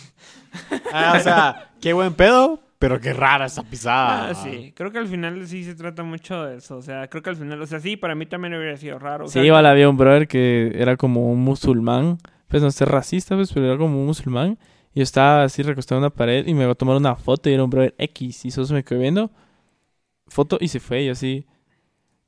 Ah, 0.91 1.15
o 1.17 1.23
sea, 1.23 1.71
qué 1.79 1.93
buen 1.93 2.13
pedo, 2.13 2.59
Pero 2.81 2.99
qué 2.99 3.13
rara 3.13 3.45
esa 3.45 3.61
pisada. 3.63 4.29
Ah, 4.29 4.33
sí. 4.33 4.73
Creo 4.75 4.91
que 4.91 4.97
al 4.97 5.07
final 5.07 5.47
sí 5.47 5.63
se 5.63 5.75
trata 5.75 6.01
mucho 6.03 6.43
de 6.45 6.57
eso. 6.57 6.77
O 6.77 6.81
sea, 6.81 7.07
creo 7.07 7.21
que 7.21 7.29
al 7.29 7.35
final, 7.37 7.61
o 7.61 7.67
sea, 7.67 7.79
sí, 7.79 7.95
para 7.95 8.15
mí 8.15 8.25
también 8.25 8.55
hubiera 8.55 8.75
sido 8.75 8.97
raro. 8.97 9.25
O 9.25 9.27
Sí, 9.27 9.39
igual 9.39 9.67
había 9.67 9.87
un 9.87 9.97
brother 9.97 10.27
que 10.27 10.71
era 10.75 10.97
como 10.97 11.31
un 11.31 11.39
musulmán. 11.39 12.17
Pues 12.47 12.63
no 12.63 12.71
sé, 12.71 12.85
racista, 12.85 13.35
pues, 13.35 13.53
pero 13.53 13.67
era 13.67 13.77
como 13.77 13.99
un 13.99 14.07
musulmán. 14.07 14.57
Y 14.93 14.99
yo 14.99 15.03
estaba 15.03 15.43
así 15.43 15.61
recostado 15.61 15.99
en 15.99 16.03
una 16.05 16.09
pared 16.09 16.45
y 16.47 16.53
me 16.55 16.63
iba 16.63 16.71
a 16.71 16.75
tomar 16.75 16.97
una 16.97 17.15
foto 17.15 17.49
y 17.49 17.53
era 17.53 17.63
un 17.63 17.69
brother 17.69 17.93
X. 17.99 18.45
Y 18.45 18.51
solo 18.51 18.65
se 18.65 18.73
me 18.73 18.83
quedó 18.83 18.99
viendo. 18.99 19.29
Foto 20.27 20.57
y 20.59 20.67
se 20.67 20.79
fue. 20.79 21.03
Y 21.03 21.05
yo 21.05 21.11
así. 21.11 21.45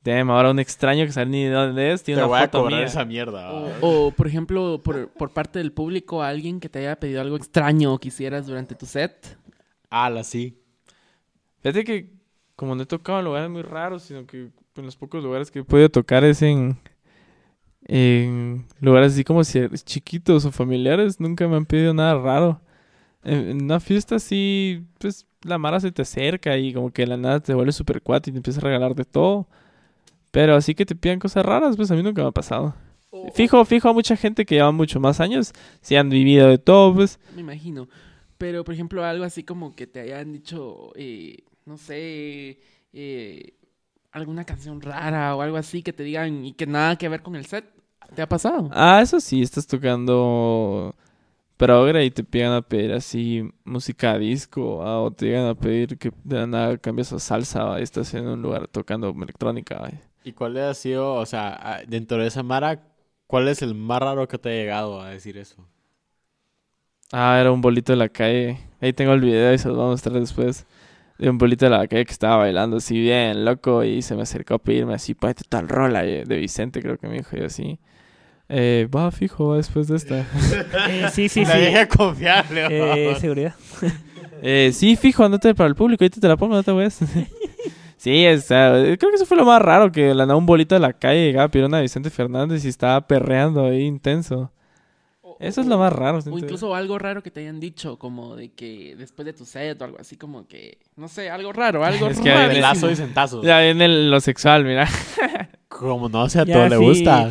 Damn, 0.04 0.30
ahora 0.30 0.50
un 0.50 0.58
extraño 0.60 1.04
que 1.06 1.12
sabe 1.12 1.30
ni 1.30 1.44
de 1.44 1.50
dónde 1.50 1.92
es. 1.92 2.02
Te 2.02 2.06
Tiene 2.06 2.22
voy 2.22 2.30
una 2.32 2.38
a 2.40 2.44
foto 2.44 2.58
cobrar 2.60 2.78
mía. 2.78 2.86
esa 2.86 3.04
mierda. 3.04 3.50
O, 3.52 3.70
o, 3.80 4.10
por 4.12 4.26
ejemplo, 4.28 4.80
por, 4.84 5.08
por 5.08 5.30
parte 5.30 5.58
del 5.58 5.72
público, 5.72 6.22
alguien 6.22 6.60
que 6.60 6.68
te 6.68 6.78
haya 6.80 6.96
pedido 6.96 7.20
algo 7.22 7.36
extraño 7.36 7.98
que 7.98 8.08
hicieras 8.08 8.46
durante 8.46 8.74
tu 8.74 8.86
set. 8.86 9.36
Ala, 9.94 10.24
sí. 10.24 10.58
Fíjate 11.62 11.84
que 11.84 12.10
como 12.56 12.74
no 12.74 12.82
he 12.82 12.86
tocado 12.86 13.20
en 13.20 13.24
lugares 13.26 13.48
muy 13.48 13.62
raros, 13.62 14.02
sino 14.02 14.26
que 14.26 14.50
en 14.74 14.84
los 14.84 14.96
pocos 14.96 15.22
lugares 15.22 15.52
que 15.52 15.60
he 15.60 15.64
podido 15.64 15.88
tocar 15.88 16.24
es 16.24 16.42
en, 16.42 16.76
en 17.86 18.66
lugares 18.80 19.12
así 19.12 19.22
como 19.22 19.44
si 19.44 19.60
chiquitos 19.84 20.44
o 20.46 20.50
familiares, 20.50 21.20
nunca 21.20 21.46
me 21.46 21.54
han 21.56 21.64
pedido 21.64 21.94
nada 21.94 22.18
raro. 22.18 22.60
En, 23.22 23.62
una 23.62 23.78
fiesta 23.78 24.16
así, 24.16 24.84
pues 24.98 25.26
la 25.42 25.58
mara 25.58 25.78
se 25.78 25.92
te 25.92 26.02
acerca 26.02 26.58
y 26.58 26.74
como 26.74 26.90
que 26.90 27.02
de 27.02 27.06
la 27.06 27.16
nada 27.16 27.38
te 27.38 27.54
vuelve 27.54 27.70
super 27.70 28.02
cuate 28.02 28.30
y 28.30 28.32
te 28.32 28.38
empieza 28.38 28.58
a 28.58 28.64
regalar 28.64 28.96
de 28.96 29.04
todo. 29.04 29.46
Pero 30.32 30.56
así 30.56 30.74
que 30.74 30.84
te 30.84 30.96
pidan 30.96 31.20
cosas 31.20 31.46
raras, 31.46 31.76
pues 31.76 31.88
a 31.92 31.94
mí 31.94 32.02
nunca 32.02 32.20
me 32.20 32.28
ha 32.28 32.32
pasado. 32.32 32.74
Fijo, 33.32 33.64
fijo 33.64 33.88
a 33.88 33.92
mucha 33.92 34.16
gente 34.16 34.44
que 34.44 34.56
lleva 34.56 34.72
mucho 34.72 34.98
más 34.98 35.20
años, 35.20 35.52
si 35.80 35.94
han 35.94 36.10
vivido 36.10 36.48
de 36.48 36.58
todo, 36.58 36.92
pues. 36.92 37.20
Me 37.36 37.42
imagino. 37.42 37.86
Pero, 38.38 38.64
por 38.64 38.74
ejemplo, 38.74 39.04
algo 39.04 39.24
así 39.24 39.44
como 39.44 39.74
que 39.74 39.86
te 39.86 40.00
hayan 40.00 40.32
dicho, 40.32 40.92
eh, 40.96 41.44
no 41.66 41.76
sé, 41.76 42.58
eh, 42.92 43.54
alguna 44.12 44.44
canción 44.44 44.80
rara 44.80 45.34
o 45.36 45.42
algo 45.42 45.56
así 45.56 45.82
que 45.82 45.92
te 45.92 46.02
digan 46.02 46.44
y 46.44 46.52
que 46.52 46.66
nada 46.66 46.96
que 46.96 47.08
ver 47.08 47.22
con 47.22 47.36
el 47.36 47.46
set. 47.46 47.64
¿Te 48.14 48.22
ha 48.22 48.28
pasado? 48.28 48.68
Ah, 48.72 49.00
eso 49.02 49.18
sí, 49.20 49.42
estás 49.42 49.66
tocando 49.66 50.94
progre 51.56 52.04
y 52.04 52.10
te 52.10 52.24
pidan 52.24 52.52
a 52.52 52.62
pedir 52.62 52.92
así 52.92 53.48
música 53.64 54.18
disco 54.18 54.82
ah, 54.82 55.00
o 55.00 55.10
te 55.12 55.26
llegan 55.26 55.46
a 55.46 55.54
pedir 55.54 55.96
que 55.98 56.12
de 56.24 56.36
la 56.36 56.46
nada 56.46 56.78
cambies 56.78 57.12
a 57.12 57.18
salsa 57.18 57.64
¿va? 57.64 57.80
y 57.80 57.82
estás 57.82 58.12
en 58.14 58.26
un 58.26 58.42
lugar 58.42 58.68
tocando 58.68 59.08
electrónica. 59.10 59.78
¿va? 59.78 59.90
¿Y 60.24 60.32
cuál 60.32 60.56
ha 60.58 60.74
sido, 60.74 61.14
o 61.14 61.26
sea, 61.26 61.58
ah, 61.60 61.80
dentro 61.86 62.18
de 62.18 62.28
esa 62.28 62.42
mara, 62.42 62.82
cuál 63.26 63.48
es 63.48 63.62
el 63.62 63.74
más 63.74 64.00
raro 64.00 64.26
que 64.28 64.38
te 64.38 64.48
ha 64.48 64.52
llegado 64.52 65.00
a 65.00 65.10
decir 65.10 65.36
eso? 65.38 65.66
Ah, 67.16 67.38
era 67.40 67.52
un 67.52 67.60
bolito 67.60 67.92
de 67.92 67.96
la 67.96 68.08
calle. 68.08 68.58
Ahí 68.80 68.92
tengo 68.92 69.12
el 69.12 69.20
video 69.20 69.54
y 69.54 69.58
se 69.58 69.68
los 69.68 69.76
voy 69.76 69.86
a 69.86 69.90
mostrar 69.90 70.18
después. 70.18 70.66
De 71.16 71.30
un 71.30 71.38
bolito 71.38 71.64
de 71.64 71.70
la 71.70 71.86
calle 71.86 72.04
que 72.04 72.10
estaba 72.10 72.38
bailando 72.38 72.78
así 72.78 73.00
bien 73.00 73.44
loco 73.44 73.84
y 73.84 74.02
se 74.02 74.16
me 74.16 74.22
acercó 74.22 74.54
a 74.54 74.58
pedirme 74.58 74.94
así, 74.94 75.14
ponete 75.14 75.44
tal 75.48 75.68
rola 75.68 76.04
eh, 76.04 76.24
de 76.26 76.36
Vicente, 76.38 76.82
creo 76.82 76.98
que 76.98 77.06
me 77.06 77.18
dijo 77.18 77.36
yo 77.36 77.46
así. 77.46 77.78
Eh, 78.48 78.88
va 78.92 79.12
fijo 79.12 79.50
va 79.50 79.58
después 79.58 79.86
de 79.86 79.96
esta. 79.96 80.26
Eh, 80.88 81.06
sí, 81.12 81.28
sí, 81.28 81.44
La 81.44 81.54
sí. 81.54 81.96
confiable. 81.96 82.66
Eh, 82.68 83.14
seguridad. 83.20 83.54
Eh, 84.46 84.72
sí, 84.74 84.96
fijo, 84.96 85.24
andate 85.24 85.54
para 85.54 85.68
el 85.68 85.76
público, 85.76 86.04
ahorita 86.04 86.20
te 86.20 86.28
la 86.28 86.36
pongo, 86.36 86.54
no 86.54 86.62
te 86.62 86.72
voy 86.72 86.86
Sí, 87.96 88.26
o 88.26 88.38
sea, 88.38 88.72
creo 88.72 88.98
que 88.98 89.14
eso 89.14 89.24
fue 89.24 89.38
lo 89.38 89.44
más 89.46 89.62
raro, 89.62 89.90
que 89.90 90.12
la 90.12 90.26
nada 90.26 90.36
un 90.36 90.44
bolito 90.44 90.74
de 90.74 90.80
la 90.80 90.92
calle 90.92 91.24
llegaba 91.26 91.44
a 91.46 91.48
pedir 91.48 91.64
una 91.64 91.80
Vicente 91.80 92.10
Fernández 92.10 92.62
y 92.64 92.68
estaba 92.68 93.06
perreando 93.06 93.64
ahí 93.64 93.82
intenso. 93.82 94.50
Eso 95.40 95.60
es 95.60 95.66
lo 95.66 95.78
más 95.78 95.92
raro. 95.92 96.18
O 96.30 96.38
incluso 96.38 96.74
algo 96.74 96.98
raro 96.98 97.22
que 97.22 97.30
te 97.30 97.40
hayan 97.40 97.60
dicho, 97.60 97.98
como 97.98 98.36
de 98.36 98.50
que 98.52 98.94
después 98.96 99.26
de 99.26 99.32
tu 99.32 99.44
set 99.44 99.80
o 99.80 99.84
algo 99.84 99.98
así, 100.00 100.16
como 100.16 100.46
que, 100.46 100.78
no 100.96 101.08
sé, 101.08 101.30
algo 101.30 101.52
raro, 101.52 101.84
algo 101.84 102.08
Es 102.08 102.20
que 102.20 102.30
de 102.30 102.60
Lazo 102.60 102.90
y 102.90 102.96
centazos. 102.96 103.44
Ya 103.44 103.60
viene 103.60 103.84
el- 103.86 104.10
lo 104.10 104.20
sexual, 104.20 104.64
mira. 104.64 104.88
Como 105.68 106.08
no 106.08 106.28
sé, 106.28 106.38
a 106.38 106.44
Ya, 106.44 106.54
todo 106.54 106.68
le 106.68 106.76
gusta. 106.76 107.30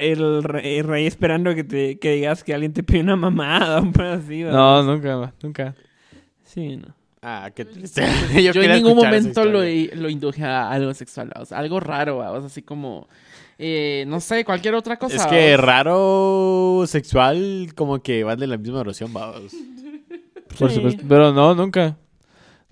El, 0.00 0.42
re- 0.42 0.78
el 0.78 0.84
rey 0.84 1.06
esperando 1.06 1.54
que, 1.54 1.62
te, 1.62 1.96
que 2.00 2.10
digas 2.14 2.42
que 2.42 2.52
alguien 2.52 2.72
te 2.72 2.82
pide 2.82 3.00
una 3.02 3.14
mamada 3.14 3.76
o 3.80 3.84
algo 3.84 4.02
así. 4.02 4.42
¿verdad? 4.42 4.58
No, 4.58 4.82
nunca, 4.82 5.32
nunca. 5.40 5.74
Sí, 6.42 6.76
no. 6.76 6.88
Ah, 7.22 7.50
qué 7.54 7.64
triste. 7.64 8.02
Yo, 8.52 8.62
en 8.62 8.72
ningún 8.72 8.96
momento 8.96 9.44
lo, 9.44 9.60
lo 9.60 10.08
induje 10.08 10.42
a 10.44 10.70
algo 10.70 10.92
sexual, 10.94 11.32
o 11.36 11.44
sea, 11.44 11.58
algo 11.58 11.78
raro, 11.78 12.18
o 12.18 12.38
sea, 12.38 12.46
así 12.46 12.62
como, 12.62 13.06
eh, 13.58 14.04
no 14.06 14.20
sé, 14.20 14.44
cualquier 14.44 14.74
otra 14.74 14.96
cosa. 14.98 15.16
Es 15.16 15.26
que 15.26 15.56
raro 15.56 16.84
sexual 16.86 17.72
como 17.74 18.00
que 18.00 18.22
van 18.24 18.38
de 18.38 18.46
la 18.46 18.56
misma 18.56 18.80
oración, 18.80 19.12
vamos. 19.12 19.52
Por 20.58 20.70
Sí. 20.70 20.76
supuesto. 20.76 21.02
Pero 21.08 21.32
no, 21.32 21.54
nunca. 21.54 21.96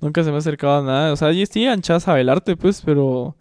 Nunca 0.01 0.23
se 0.23 0.31
me 0.31 0.37
ha 0.37 0.39
acercado 0.39 0.79
a 0.79 0.83
nada. 0.83 1.13
O 1.13 1.17
sea, 1.17 1.33
sí, 1.47 1.67
anchas 1.67 2.07
a 2.09 2.13
bailarte, 2.13 2.57
pues, 2.57 2.83
pero. 2.85 3.37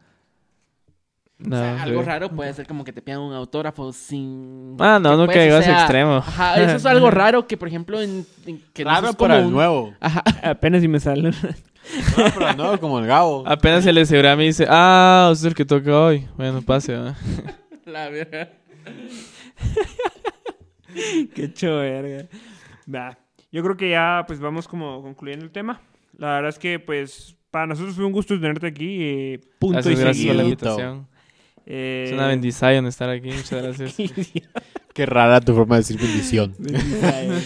O 1.43 1.49
No. 1.49 1.57
sea, 1.57 1.83
algo 1.83 1.99
sí. 2.01 2.05
raro 2.05 2.29
puede 2.29 2.53
ser 2.53 2.65
como 2.65 2.83
que 2.85 2.93
te 2.93 3.01
pidan 3.01 3.19
un 3.19 3.33
autógrafo 3.33 3.91
sin... 3.91 4.77
Ah, 4.79 4.99
no, 5.01 5.11
que, 5.11 5.17
nunca 5.17 5.33
llegó 5.33 5.57
a 5.57 5.59
ese 5.59 5.71
extremo. 5.71 6.15
Ajá, 6.17 6.61
eso 6.61 6.75
es 6.77 6.85
algo 6.85 7.11
raro 7.11 7.45
que, 7.45 7.57
por 7.57 7.67
ejemplo, 7.67 8.01
en... 8.01 8.25
en- 8.45 8.61
que 8.73 8.83
no 8.85 8.89
Raro 8.91 9.09
es 9.09 9.15
para 9.17 9.33
como 9.35 9.39
el 9.41 9.45
un- 9.47 9.53
nuevo. 9.53 9.93
Ajá, 9.99 10.23
Apenas 10.43 10.81
si 10.81 10.87
me 10.87 10.99
sale. 10.99 11.31
No, 11.31 12.23
pero 12.33 12.53
no, 12.53 12.79
como 12.79 12.99
el 12.99 13.05
Gabo. 13.05 13.43
Apenas 13.45 13.85
el 13.85 13.95
de 13.95 14.05
seguridad 14.05 14.37
me 14.37 14.43
dice, 14.45 14.65
ah, 14.69 15.29
usted 15.31 15.47
es 15.47 15.51
el 15.51 15.55
que 15.55 15.65
toca 15.65 15.99
hoy. 15.99 16.25
Bueno, 16.37 16.61
pase, 16.61 16.93
¿verdad? 16.93 17.15
la 17.85 18.09
verdad. 18.09 18.49
Qué 21.33 21.43
hecho 21.45 21.75
verga. 21.77 22.27
Va. 22.93 23.17
Yo 23.51 23.61
creo 23.63 23.77
que 23.77 23.89
ya 23.89 24.23
pues 24.27 24.39
vamos 24.39 24.67
como 24.67 25.01
concluyendo 25.01 25.45
el 25.45 25.51
tema. 25.51 25.81
La 26.17 26.35
verdad 26.35 26.49
es 26.49 26.59
que 26.59 26.79
pues 26.79 27.35
para 27.51 27.67
nosotros 27.67 27.95
fue 27.95 28.05
un 28.05 28.11
gusto 28.13 28.39
tenerte 28.39 28.67
aquí. 28.67 28.97
eh, 29.01 29.41
punto 29.59 29.75
Gracias, 29.75 29.97
y 29.99 30.01
gracias 30.01 30.27
por 30.27 30.35
la 30.35 30.43
invitación. 30.43 31.07
Eh, 31.65 32.05
Es 32.07 32.13
una 32.13 32.27
bendición 32.27 32.85
estar 32.85 33.09
aquí. 33.09 33.29
Muchas 33.29 33.63
gracias. 33.63 33.95
Qué 34.93 35.05
rara 35.05 35.41
tu 35.41 35.53
forma 35.53 35.75
de 35.75 35.81
decir 35.81 35.97
bendición. 35.99 36.55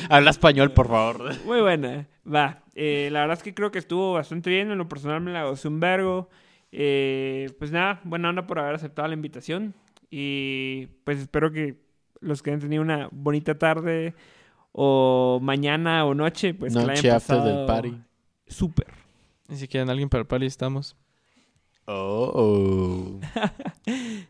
Habla 0.10 0.30
español, 0.30 0.72
por 0.72 0.88
favor. 0.88 1.34
Muy 1.46 1.62
buena. 1.62 2.08
Va. 2.32 2.64
Eh, 2.76 3.10
la 3.12 3.22
verdad 3.22 3.38
es 3.38 3.44
que 3.44 3.54
creo 3.54 3.72
que 3.72 3.80
estuvo 3.80 4.14
bastante 4.14 4.50
bien. 4.50 4.70
En 4.72 4.78
lo 4.78 4.88
personal 4.88 5.20
me 5.22 5.32
la 5.32 5.46
gocé 5.46 5.68
un 5.68 5.80
vergo. 5.80 6.30
Eh, 6.72 7.50
pues 7.58 7.72
nada, 7.72 8.02
buena 8.04 8.30
onda 8.30 8.46
por 8.46 8.60
haber 8.60 8.76
aceptado 8.76 9.08
la 9.08 9.16
invitación. 9.16 9.74
Y 10.12 10.88
pues 11.04 11.20
espero 11.20 11.52
que 11.52 11.78
los 12.20 12.42
que 12.44 12.52
hayan 12.52 12.60
tenido 12.62 12.82
una 12.84 13.10
bonita 13.12 13.58
tarde 13.58 14.14
o 14.72 15.40
mañana 15.42 16.06
o 16.06 16.14
noche, 16.14 16.54
pues 16.54 16.74
que 16.74 16.80
la 16.80 16.86
Noche 16.88 17.00
hayan 17.08 17.16
after 17.16 17.38
pasado 17.38 17.58
del 17.58 17.66
party. 17.66 17.96
súper. 18.48 18.88
Ni 19.48 19.56
siquiera 19.58 19.90
alguien 19.90 20.10
para 20.10 20.22
el 20.22 20.28
pali 20.28 20.46
estamos. 20.46 20.96
Oh, 21.92 22.32
oh. 22.36 23.20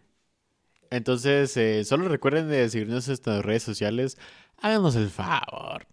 Entonces, 0.92 1.56
eh, 1.58 1.84
solo 1.84 2.08
recuerden 2.08 2.48
de 2.50 2.70
seguirnos 2.70 3.06
en 3.08 3.12
nuestras 3.12 3.44
redes 3.46 3.64
sociales. 3.64 4.18
Háganos 4.58 4.96
el 4.96 5.10
favor. 5.10 5.86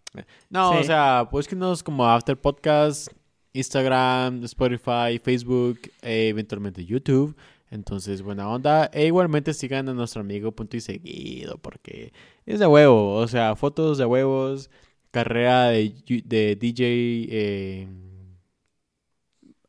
No, 0.49 0.73
Sí. 0.73 0.79
o 0.79 0.85
sea, 0.85 1.23
búsquenos 1.31 1.83
como 1.83 2.07
After 2.07 2.41
Podcast, 2.41 3.09
Instagram, 3.53 4.45
Spotify, 4.45 5.19
Facebook, 5.23 5.81
e 6.03 6.29
eventualmente 6.29 6.85
YouTube. 6.85 7.37
Entonces, 7.71 8.23
buena 8.23 8.49
onda. 8.49 8.89
E 8.93 9.07
igualmente 9.07 9.53
sigan 9.53 9.89
a 9.89 9.93
nuestro 9.93 10.21
amigo 10.23 10.53
Punto 10.53 10.77
y 10.77 10.81
Seguido, 10.81 11.59
porque 11.59 12.13
es 12.47 12.61
de 12.61 12.67
huevo. 12.67 13.15
O 13.17 13.27
sea, 13.29 13.57
fotos 13.57 13.99
de 13.99 14.05
huevos, 14.07 14.71
carrera 15.11 15.65
de 15.71 16.57
DJ. 16.59 17.27
eh, 17.29 17.89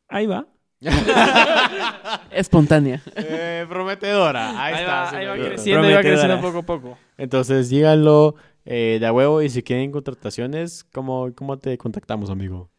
Ahí 0.08 0.26
va. 0.26 0.46
Espontánea. 2.30 3.02
eh, 3.16 3.66
prometedora. 3.68 4.62
Ahí, 4.62 4.74
está. 4.74 5.10
ahí 5.10 5.26
va 5.26 5.34
creciendo, 5.34 5.86
ahí 5.86 5.94
va 5.94 6.00
creciendo 6.00 6.40
poco 6.40 6.58
a 6.58 6.62
poco. 6.62 6.98
Entonces, 7.16 7.68
díganlo 7.68 8.36
eh, 8.64 8.98
de 9.00 9.06
a 9.06 9.12
huevo 9.12 9.42
y 9.42 9.50
si 9.50 9.62
quieren 9.62 9.90
contrataciones, 9.90 10.84
¿cómo, 10.92 11.30
¿cómo 11.34 11.58
te 11.58 11.76
contactamos, 11.78 12.30
amigo? 12.30 12.70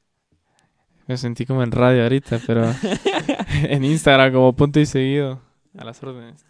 Me 1.08 1.18
sentí 1.18 1.46
como 1.46 1.64
en 1.64 1.72
radio 1.72 2.04
ahorita, 2.04 2.40
pero 2.46 2.72
en 3.64 3.84
Instagram 3.84 4.32
como 4.32 4.54
punto 4.56 4.80
y 4.80 4.86
seguido. 4.86 5.42
A 5.78 5.84
las 5.84 6.02
órdenes. 6.04 6.46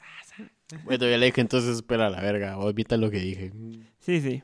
Bueno, 0.84 1.08
ya 1.08 1.18
le 1.18 1.26
dije, 1.28 1.42
entonces 1.42 1.78
espera 1.78 2.10
la 2.10 2.22
verga, 2.22 2.58
o 2.58 2.70
evita 2.70 2.96
lo 2.98 3.10
que 3.10 3.20
dije. 3.20 3.52
Sí, 4.00 4.22
sí. 4.22 4.44